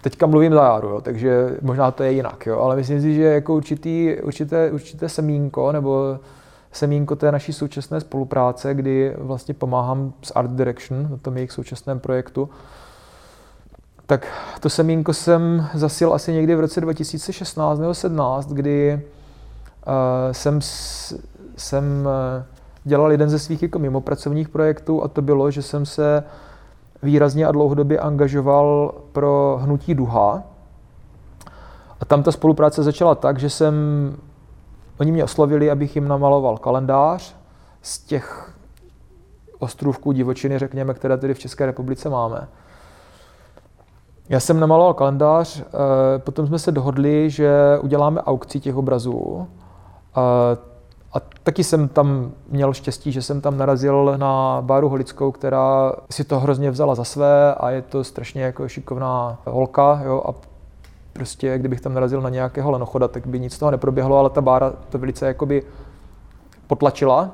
teďka 0.00 0.26
mluvím 0.26 0.52
za 0.52 0.64
Jaru, 0.64 0.88
jo, 0.88 1.00
takže 1.00 1.56
možná 1.62 1.90
to 1.90 2.02
je 2.02 2.12
jinak, 2.12 2.46
jo, 2.46 2.58
ale 2.60 2.76
myslím 2.76 3.00
si, 3.00 3.14
že 3.14 3.22
jako 3.22 3.54
určitý, 3.54 4.16
určité, 4.22 4.70
určité 4.70 5.08
semínko 5.08 5.72
nebo 5.72 6.18
semínko 6.72 7.16
té 7.16 7.32
naší 7.32 7.52
současné 7.52 8.00
spolupráce, 8.00 8.74
kdy 8.74 9.14
vlastně 9.18 9.54
pomáhám 9.54 10.12
s 10.22 10.32
Art 10.34 10.50
Direction 10.50 11.08
na 11.10 11.16
tom 11.16 11.36
jejich 11.36 11.52
současném 11.52 12.00
projektu, 12.00 12.50
tak 14.06 14.26
to 14.60 14.70
semínko 14.70 15.12
jsem 15.12 15.68
zasil 15.74 16.14
asi 16.14 16.32
někdy 16.32 16.54
v 16.54 16.60
roce 16.60 16.80
2016 16.80 17.78
nebo 17.78 17.94
17, 17.94 18.52
kdy 18.52 18.94
uh, 18.94 19.92
jsem, 20.32 20.60
jsem 21.56 21.84
uh, 22.06 22.44
dělal 22.84 23.12
jeden 23.12 23.30
ze 23.30 23.38
svých 23.38 23.62
jako 23.62 23.78
mimo 23.78 24.00
pracovních 24.00 24.48
projektů 24.48 25.02
a 25.02 25.08
to 25.08 25.22
bylo, 25.22 25.50
že 25.50 25.62
jsem 25.62 25.86
se 25.86 26.24
výrazně 27.02 27.46
a 27.46 27.52
dlouhodobě 27.52 27.98
angažoval 27.98 28.94
pro 29.12 29.60
hnutí 29.62 29.94
Duha. 29.94 30.42
A 32.00 32.04
tam 32.04 32.22
ta 32.22 32.32
spolupráce 32.32 32.82
začala 32.82 33.14
tak, 33.14 33.38
že 33.38 33.50
jsem, 33.50 33.74
oni 35.00 35.12
mě 35.12 35.24
oslovili, 35.24 35.70
abych 35.70 35.96
jim 35.96 36.08
namaloval 36.08 36.58
kalendář 36.58 37.36
z 37.82 37.98
těch 37.98 38.52
ostrůvků 39.58 40.12
divočiny, 40.12 40.58
řekněme, 40.58 40.94
které 40.94 41.16
tady 41.16 41.34
v 41.34 41.38
České 41.38 41.66
republice 41.66 42.08
máme. 42.08 42.48
Já 44.28 44.40
jsem 44.40 44.60
namaloval 44.60 44.94
kalendář, 44.94 45.60
eh, 45.60 46.18
potom 46.18 46.46
jsme 46.46 46.58
se 46.58 46.72
dohodli, 46.72 47.30
že 47.30 47.78
uděláme 47.82 48.22
aukci 48.22 48.60
těch 48.60 48.76
obrazů. 48.76 49.48
Eh, 50.16 50.72
a 51.12 51.20
taky 51.42 51.64
jsem 51.64 51.88
tam 51.88 52.32
měl 52.48 52.72
štěstí, 52.72 53.12
že 53.12 53.22
jsem 53.22 53.40
tam 53.40 53.56
narazil 53.56 54.14
na 54.16 54.58
Báru 54.60 54.88
Holickou, 54.88 55.32
která 55.32 55.92
si 56.10 56.24
to 56.24 56.40
hrozně 56.40 56.70
vzala 56.70 56.94
za 56.94 57.04
své 57.04 57.54
a 57.54 57.70
je 57.70 57.82
to 57.82 58.04
strašně 58.04 58.42
jako 58.42 58.68
šikovná 58.68 59.38
holka. 59.44 60.02
Jo, 60.04 60.22
a 60.28 60.51
prostě 61.12 61.58
kdybych 61.58 61.80
tam 61.80 61.94
narazil 61.94 62.20
na 62.20 62.28
nějakého 62.28 62.70
lenochoda, 62.70 63.08
tak 63.08 63.26
by 63.26 63.40
nic 63.40 63.54
z 63.54 63.58
toho 63.58 63.70
neproběhlo, 63.70 64.18
ale 64.18 64.30
ta 64.30 64.40
Bára 64.40 64.72
to 64.88 64.98
velice 64.98 65.26
jakoby 65.26 65.62
potlačila. 66.66 67.30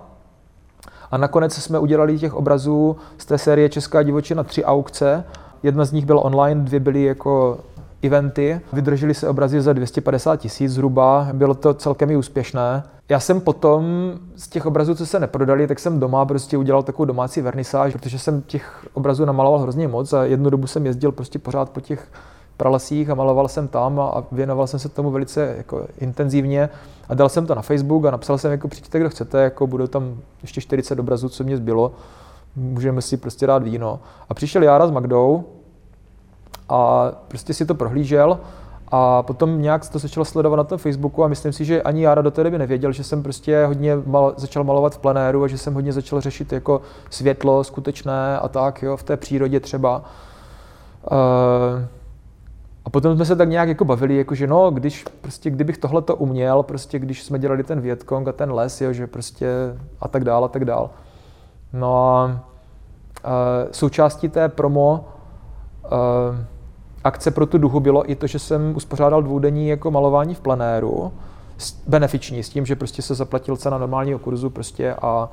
A 1.11 1.17
nakonec 1.17 1.55
jsme 1.55 1.79
udělali 1.79 2.19
těch 2.19 2.35
obrazů 2.35 2.97
z 3.19 3.27
té 3.27 3.39
série 3.39 3.69
Česká 3.69 4.03
divočina 4.03 4.45
tři 4.45 4.65
aukce 4.65 5.25
Jedna 5.63 5.85
z 5.85 5.93
nich 5.93 6.07
byla 6.07 6.25
online, 6.25 6.65
dvě 6.65 6.81
byly 6.81 7.03
jako 7.03 7.59
eventy. 8.03 8.61
Vydrželi 8.73 9.15
se 9.15 9.29
obrazy 9.29 9.61
za 9.61 9.73
250 9.73 10.37
tisíc 10.37 10.73
zhruba, 10.73 11.29
bylo 11.33 11.55
to 11.55 11.75
celkem 11.75 12.11
i 12.11 12.17
úspěšné. 12.17 12.83
Já 13.09 13.21
jsem 13.21 13.41
potom 13.41 14.13
z 14.37 14.49
těch 14.49 14.67
obrazů, 14.67 14.95
co 14.95 15.07
se 15.07 15.21
neprodali, 15.21 15.67
tak 15.67 15.79
jsem 15.79 16.01
doma 16.01 16.25
prostě 16.25 16.57
udělal 16.57 16.83
takovou 16.83 17.05
domácí 17.05 17.41
vernisáž, 17.41 17.93
protože 17.93 18.19
jsem 18.19 18.43
těch 18.43 18.87
obrazů 18.93 19.25
namaloval 19.25 19.61
hrozně 19.61 19.89
moc 19.89 20.13
a 20.13 20.25
jednu 20.25 20.51
dobu 20.51 20.67
jsem 20.67 20.87
jezdil 20.87 21.13
prostě 21.13 21.39
pořád 21.39 21.71
po 21.71 21.81
těch 21.81 22.09
pralesích 22.59 23.10
a 23.10 23.14
maloval 23.14 23.48
jsem 23.48 23.68
tam 23.68 24.01
a 24.01 24.24
věnoval 24.32 24.66
jsem 24.66 24.80
se 24.80 24.89
tomu 24.89 25.10
velice 25.10 25.55
jako 25.56 25.86
intenzivně 25.98 26.68
a 27.09 27.14
dal 27.14 27.28
jsem 27.28 27.47
to 27.47 27.55
na 27.55 27.62
Facebook 27.62 28.05
a 28.05 28.10
napsal 28.10 28.39
jsem 28.39 28.51
jako 28.51 28.68
přijďte, 28.68 28.98
kdo 28.98 29.10
chcete, 29.10 29.43
jako 29.43 29.66
budou 29.66 29.86
tam 29.86 30.18
ještě 30.43 30.60
40 30.60 30.98
obrazů, 30.98 31.28
co 31.28 31.44
mě 31.44 31.56
zbylo 31.56 31.93
můžeme 32.59 33.02
si 33.02 33.16
prostě 33.16 33.47
dát 33.47 33.62
víno. 33.62 34.01
A 34.28 34.35
přišel 34.35 34.62
Jára 34.62 34.86
s 34.86 34.90
Magdou 34.90 35.44
a 36.68 37.12
prostě 37.28 37.55
si 37.55 37.66
to 37.66 37.74
prohlížel 37.74 38.40
a 38.89 39.22
potom 39.22 39.62
nějak 39.62 39.89
to 39.89 39.98
začalo 39.98 40.24
sledovat 40.24 40.56
na 40.56 40.64
tom 40.64 40.78
Facebooku 40.78 41.24
a 41.24 41.28
myslím 41.28 41.52
si, 41.52 41.64
že 41.64 41.82
ani 41.82 42.02
Jára 42.02 42.22
do 42.22 42.30
té 42.30 42.44
doby 42.44 42.59
nevěděl, 42.59 42.93
že 42.93 43.05
jsem 43.05 43.22
prostě 43.22 43.66
hodně 43.66 43.97
mal, 44.06 44.35
začal 44.36 44.64
malovat 44.64 44.94
v 44.94 44.98
plenéru 44.98 45.44
a 45.44 45.48
že 45.48 45.59
jsem 45.59 45.74
hodně 45.74 45.93
začal 45.93 46.20
řešit 46.20 46.52
jako 46.52 46.80
světlo 47.10 47.64
skutečné 47.64 48.39
a 48.39 48.48
tak, 48.48 48.82
jo, 48.82 48.97
v 48.97 49.02
té 49.02 49.16
přírodě 49.16 49.60
třeba. 49.60 50.05
Uh, 51.10 51.85
a 52.89 52.90
potom 52.90 53.16
jsme 53.16 53.24
se 53.24 53.36
tak 53.36 53.48
nějak 53.48 53.69
jako 53.69 53.85
bavili, 53.85 54.16
jako 54.16 54.35
že 54.35 54.47
no, 54.47 54.70
když 54.70 55.05
prostě, 55.20 55.51
kdybych 55.51 55.78
tohle 55.78 56.02
to 56.02 56.16
uměl, 56.16 56.62
prostě 56.62 56.98
když 56.98 57.23
jsme 57.23 57.39
dělali 57.39 57.62
ten 57.62 57.81
Vietkong 57.81 58.28
a 58.28 58.32
ten 58.32 58.52
les, 58.52 58.81
jo, 58.81 58.93
že 58.93 59.06
prostě 59.06 59.48
a 60.01 60.09
tak 60.09 60.24
dál 60.24 60.44
a 60.44 60.48
tak 60.48 60.65
dál. 60.65 60.90
No 61.73 62.06
a 62.06 62.40
součástí 63.73 64.28
té 64.28 64.48
promo 64.48 65.05
akce 67.05 67.31
pro 67.31 67.47
tu 67.47 67.59
duhu 67.59 67.81
bylo 67.81 68.10
i 68.10 68.15
to, 68.15 68.27
že 68.27 68.39
jsem 68.39 68.77
uspořádal 68.77 69.23
dvoudenní 69.23 69.69
jako 69.69 69.90
malování 69.90 70.35
v 70.35 70.40
plenéru, 70.40 71.12
benefiční, 71.86 72.43
s 72.43 72.48
tím, 72.48 72.66
že 72.66 72.77
prostě 72.77 73.02
se 73.02 73.15
zaplatil 73.15 73.56
cena 73.56 73.78
normálního 73.78 74.19
kurzu 74.19 74.51
prostě 74.51 74.94
a 74.94 75.28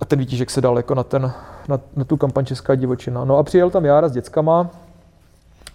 a 0.00 0.04
ten 0.04 0.18
výtížek 0.18 0.50
se 0.50 0.60
dal 0.60 0.76
jako 0.76 0.94
na, 0.94 1.02
ten, 1.02 1.32
na, 1.68 1.80
na 1.96 2.04
tu 2.04 2.16
kampaň 2.16 2.44
Česká 2.44 2.74
divočina. 2.74 3.24
No 3.24 3.38
a 3.38 3.42
přijel 3.42 3.70
tam 3.70 3.84
Jára 3.84 4.08
s 4.08 4.12
dětskama, 4.12 4.70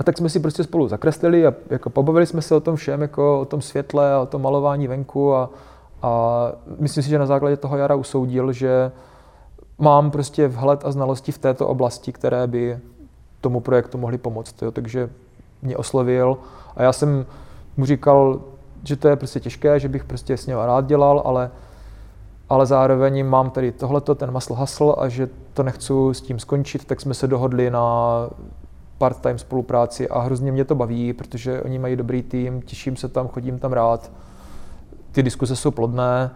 a 0.01 0.03
tak 0.03 0.17
jsme 0.17 0.29
si 0.29 0.39
prostě 0.39 0.63
spolu 0.63 0.87
zakreslili 0.87 1.47
a 1.47 1.53
jako 1.69 1.89
pobavili 1.89 2.25
jsme 2.25 2.41
se 2.41 2.55
o 2.55 2.59
tom 2.59 2.75
všem, 2.75 3.01
jako 3.01 3.39
o 3.39 3.45
tom 3.45 3.61
světle 3.61 4.13
a 4.13 4.19
o 4.19 4.25
tom 4.25 4.41
malování 4.41 4.87
venku 4.87 5.35
a, 5.35 5.49
a 6.01 6.51
myslím 6.79 7.03
si, 7.03 7.09
že 7.09 7.19
na 7.19 7.25
základě 7.25 7.57
toho 7.57 7.77
Jara 7.77 7.95
usoudil, 7.95 8.53
že 8.53 8.91
mám 9.77 10.11
prostě 10.11 10.47
vhled 10.47 10.85
a 10.85 10.91
znalosti 10.91 11.31
v 11.31 11.37
této 11.37 11.67
oblasti, 11.67 12.11
které 12.11 12.47
by 12.47 12.79
tomu 13.41 13.59
projektu 13.59 13.97
mohly 13.97 14.17
pomoct. 14.17 14.61
Jo. 14.61 14.71
Takže 14.71 15.09
mě 15.61 15.77
oslovil 15.77 16.37
a 16.75 16.83
já 16.83 16.93
jsem 16.93 17.25
mu 17.77 17.85
říkal, 17.85 18.41
že 18.83 18.95
to 18.95 19.07
je 19.07 19.15
prostě 19.15 19.39
těžké, 19.39 19.79
že 19.79 19.89
bych 19.89 20.03
prostě 20.03 20.37
s 20.37 20.47
ním 20.47 20.57
rád 20.57 20.85
dělal, 20.85 21.21
ale, 21.25 21.51
ale 22.49 22.65
zároveň 22.65 23.25
mám 23.25 23.49
tady 23.49 23.71
tohleto, 23.71 24.15
ten 24.15 24.31
masl 24.31 24.53
hasl 24.53 24.95
a 24.97 25.09
že 25.09 25.29
to 25.53 25.63
nechci 25.63 25.93
s 26.11 26.21
tím 26.21 26.39
skončit, 26.39 26.85
tak 26.85 27.01
jsme 27.01 27.13
se 27.13 27.27
dohodli 27.27 27.69
na 27.69 28.27
part-time 29.01 29.37
spolupráci 29.37 30.09
a 30.09 30.19
hrozně 30.19 30.51
mě 30.51 30.65
to 30.65 30.75
baví, 30.75 31.13
protože 31.13 31.61
oni 31.61 31.79
mají 31.79 31.95
dobrý 31.95 32.23
tým, 32.23 32.61
těším 32.61 32.95
se 32.95 33.07
tam, 33.09 33.27
chodím 33.27 33.59
tam 33.59 33.73
rád. 33.73 34.11
Ty 35.11 35.23
diskuse 35.23 35.55
jsou 35.55 35.71
plodné. 35.71 36.31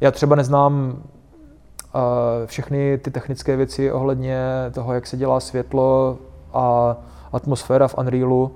Já 0.00 0.10
třeba 0.10 0.36
neznám 0.36 0.92
uh, 0.92 2.00
všechny 2.46 2.98
ty 2.98 3.10
technické 3.10 3.56
věci 3.56 3.92
ohledně 3.92 4.38
toho, 4.72 4.92
jak 4.92 5.06
se 5.06 5.16
dělá 5.16 5.40
světlo 5.40 6.18
a 6.52 6.96
atmosféra 7.32 7.88
v 7.88 7.98
Unrealu, 7.98 8.52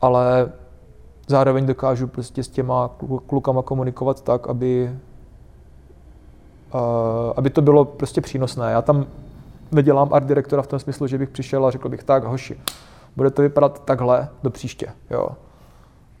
ale 0.00 0.52
zároveň 1.26 1.66
dokážu 1.66 2.06
prostě 2.06 2.42
s 2.42 2.48
těma 2.48 2.90
klukama 3.26 3.62
komunikovat 3.62 4.22
tak, 4.22 4.48
aby, 4.48 4.90
uh, 6.74 6.80
aby 7.36 7.50
to 7.50 7.62
bylo 7.62 7.84
prostě 7.84 8.20
přínosné. 8.20 8.72
Já 8.72 8.82
tam 8.82 9.06
nedělám 9.72 10.08
art 10.12 10.26
direktora 10.26 10.62
v 10.62 10.66
tom 10.66 10.78
smyslu, 10.78 11.06
že 11.06 11.18
bych 11.18 11.28
přišel 11.28 11.66
a 11.66 11.70
řekl 11.70 11.88
bych 11.88 12.04
tak, 12.04 12.24
hoši, 12.24 12.60
bude 13.16 13.30
to 13.30 13.42
vypadat 13.42 13.84
takhle 13.84 14.28
do 14.42 14.50
příště, 14.50 14.86
jo. 15.10 15.28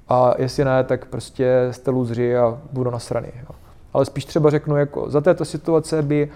A 0.08 0.34
jestli 0.38 0.64
ne, 0.64 0.84
tak 0.84 1.06
prostě 1.06 1.68
jste 1.70 1.90
lůzři 1.90 2.36
a 2.36 2.58
budu 2.72 2.90
nasraný, 2.90 3.28
jo. 3.40 3.54
Ale 3.92 4.04
spíš 4.04 4.24
třeba 4.24 4.50
řeknu, 4.50 4.76
jako 4.76 5.10
za 5.10 5.20
této 5.20 5.44
situace 5.44 6.02
by 6.02 6.28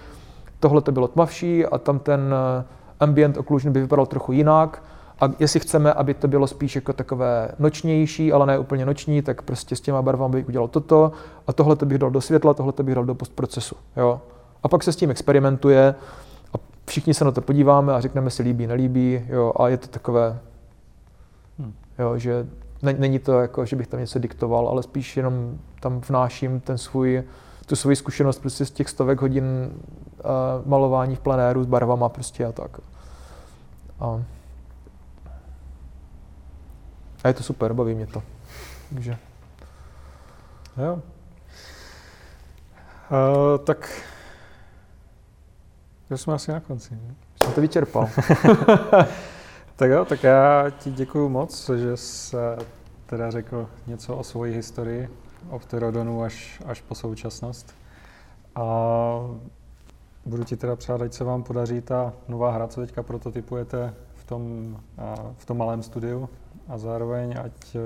tohle 0.61 0.81
to 0.81 0.93
bylo 0.93 1.09
tmavší 1.09 1.67
a 1.67 1.79
tam 1.79 1.99
ten 1.99 2.35
eh, 2.61 2.65
ambient 3.01 3.37
occlusion 3.37 3.73
by 3.73 3.81
vypadal 3.81 4.07
trochu 4.07 4.33
jinak. 4.33 4.83
A 5.21 5.29
jestli 5.39 5.61
chceme, 5.61 5.93
aby 5.93 6.15
to 6.15 6.29
bylo 6.29 6.47
spíš 6.47 6.75
jako 6.75 6.93
takové 6.93 7.49
nočnější, 7.59 8.33
ale 8.33 8.47
ne 8.47 8.59
úplně 8.59 8.87
noční, 8.87 9.23
tak 9.23 9.43
prostě 9.43 9.77
s 9.77 9.81
těma 9.81 10.03
barvami 10.03 10.37
bych 10.37 10.49
udělal 10.49 10.69
toto 10.69 11.13
a 11.47 11.53
tohle 11.53 11.77
to 11.77 11.87
bych 11.87 11.99
dal 11.99 12.11
do 12.11 12.21
světla, 12.21 12.55
tohle 12.55 12.73
to 12.73 12.83
bych 12.83 12.95
dal 12.95 13.05
do 13.05 13.15
postprocesu. 13.15 13.77
Jo. 13.97 14.21
A 14.63 14.69
pak 14.69 14.83
se 14.83 14.93
s 14.93 14.97
tím 14.97 15.11
experimentuje 15.11 15.95
všichni 16.91 17.15
se 17.15 17.25
na 17.25 17.31
to 17.31 17.41
podíváme 17.41 17.95
a 17.95 18.01
řekneme 18.01 18.31
si 18.31 18.43
líbí, 18.43 18.67
nelíbí, 18.67 19.27
jo, 19.29 19.53
a 19.57 19.69
je 19.69 19.77
to 19.77 19.87
takové, 19.87 20.39
hmm. 21.59 21.75
jo, 21.99 22.19
že 22.19 22.47
není 22.83 23.19
to 23.19 23.41
jako, 23.41 23.65
že 23.65 23.77
bych 23.77 23.87
tam 23.87 24.01
něco 24.01 24.19
diktoval, 24.19 24.69
ale 24.69 24.83
spíš 24.83 25.17
jenom 25.17 25.59
tam 25.81 26.01
vnáším 26.01 26.61
ten 26.61 26.79
svůj, 26.79 27.23
tu 27.67 27.77
svoji 27.77 27.97
zkušenost 27.97 28.39
prostě 28.39 28.65
z 28.65 28.71
těch 28.71 28.89
stovek 28.89 29.21
hodin 29.21 29.45
uh, 29.45 30.69
malování 30.69 31.17
v 31.17 31.21
plenéru 31.21 31.65
s 31.65 31.67
barvama 31.67 32.09
prostě 32.09 32.47
a 32.47 32.53
tak. 32.53 32.81
A, 34.01 34.23
a 37.25 37.29
je 37.29 37.35
to 37.35 37.43
super, 37.43 37.73
baví 37.73 37.95
mě 37.95 38.07
to. 38.07 38.23
Takže. 38.95 39.17
Jo. 40.77 40.95
Uh, 43.11 43.65
tak 43.65 44.03
to 46.11 46.19
jsme 46.19 46.35
asi 46.35 46.53
na 46.53 46.61
konci. 46.61 46.95
Ne? 46.95 47.15
Jsem 47.45 47.53
to 47.53 47.61
vyčerpal. 47.61 48.09
tak 49.77 49.91
jo, 49.91 50.05
tak 50.05 50.23
já 50.23 50.71
ti 50.71 50.91
děkuji 50.91 51.29
moc, 51.29 51.71
že 51.77 51.97
jsi 51.97 52.37
teda 53.07 53.31
řekl 53.31 53.69
něco 53.87 54.17
o 54.17 54.25
svoji 54.25 54.55
historii, 54.55 55.09
od 55.51 55.65
Pterodonu 55.65 56.23
až, 56.23 56.63
až 56.67 56.81
po 56.81 56.95
současnost. 56.95 57.75
A 58.55 58.65
budu 60.27 60.45
ti 60.45 60.57
teda 60.57 60.77
přát, 60.77 61.03
ať 61.03 61.13
se 61.13 61.25
vám 61.25 61.43
podaří 61.43 61.81
ta 61.81 62.13
nová 62.29 62.53
hra, 62.53 62.69
co 62.69 62.81
teďka 62.81 63.03
prototypujete 63.03 63.95
v 64.15 64.25
tom, 64.25 64.77
v 65.37 65.45
tom 65.45 65.59
malém 65.59 65.83
studiu 65.83 66.29
a 66.69 66.79
zároveň 66.79 67.35
ať 67.45 67.75
e, 67.75 67.79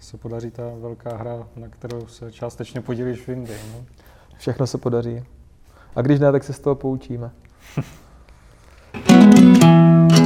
se 0.00 0.16
podaří 0.16 0.50
ta 0.50 0.62
velká 0.80 1.16
hra, 1.16 1.46
na 1.56 1.68
kterou 1.68 2.06
se 2.06 2.32
částečně 2.32 2.80
podílíš 2.80 3.20
v 3.20 3.28
Indii. 3.28 3.58
No? 3.72 3.84
Všechno 4.38 4.66
se 4.66 4.78
podaří. 4.78 5.24
A 5.96 6.02
když 6.02 6.20
ne, 6.20 6.32
tak 6.32 6.44
se 6.44 6.52
z 6.52 6.60
toho 6.60 6.74
poučíme. 6.74 7.30
Thank 8.94 10.16
you. 10.16 10.21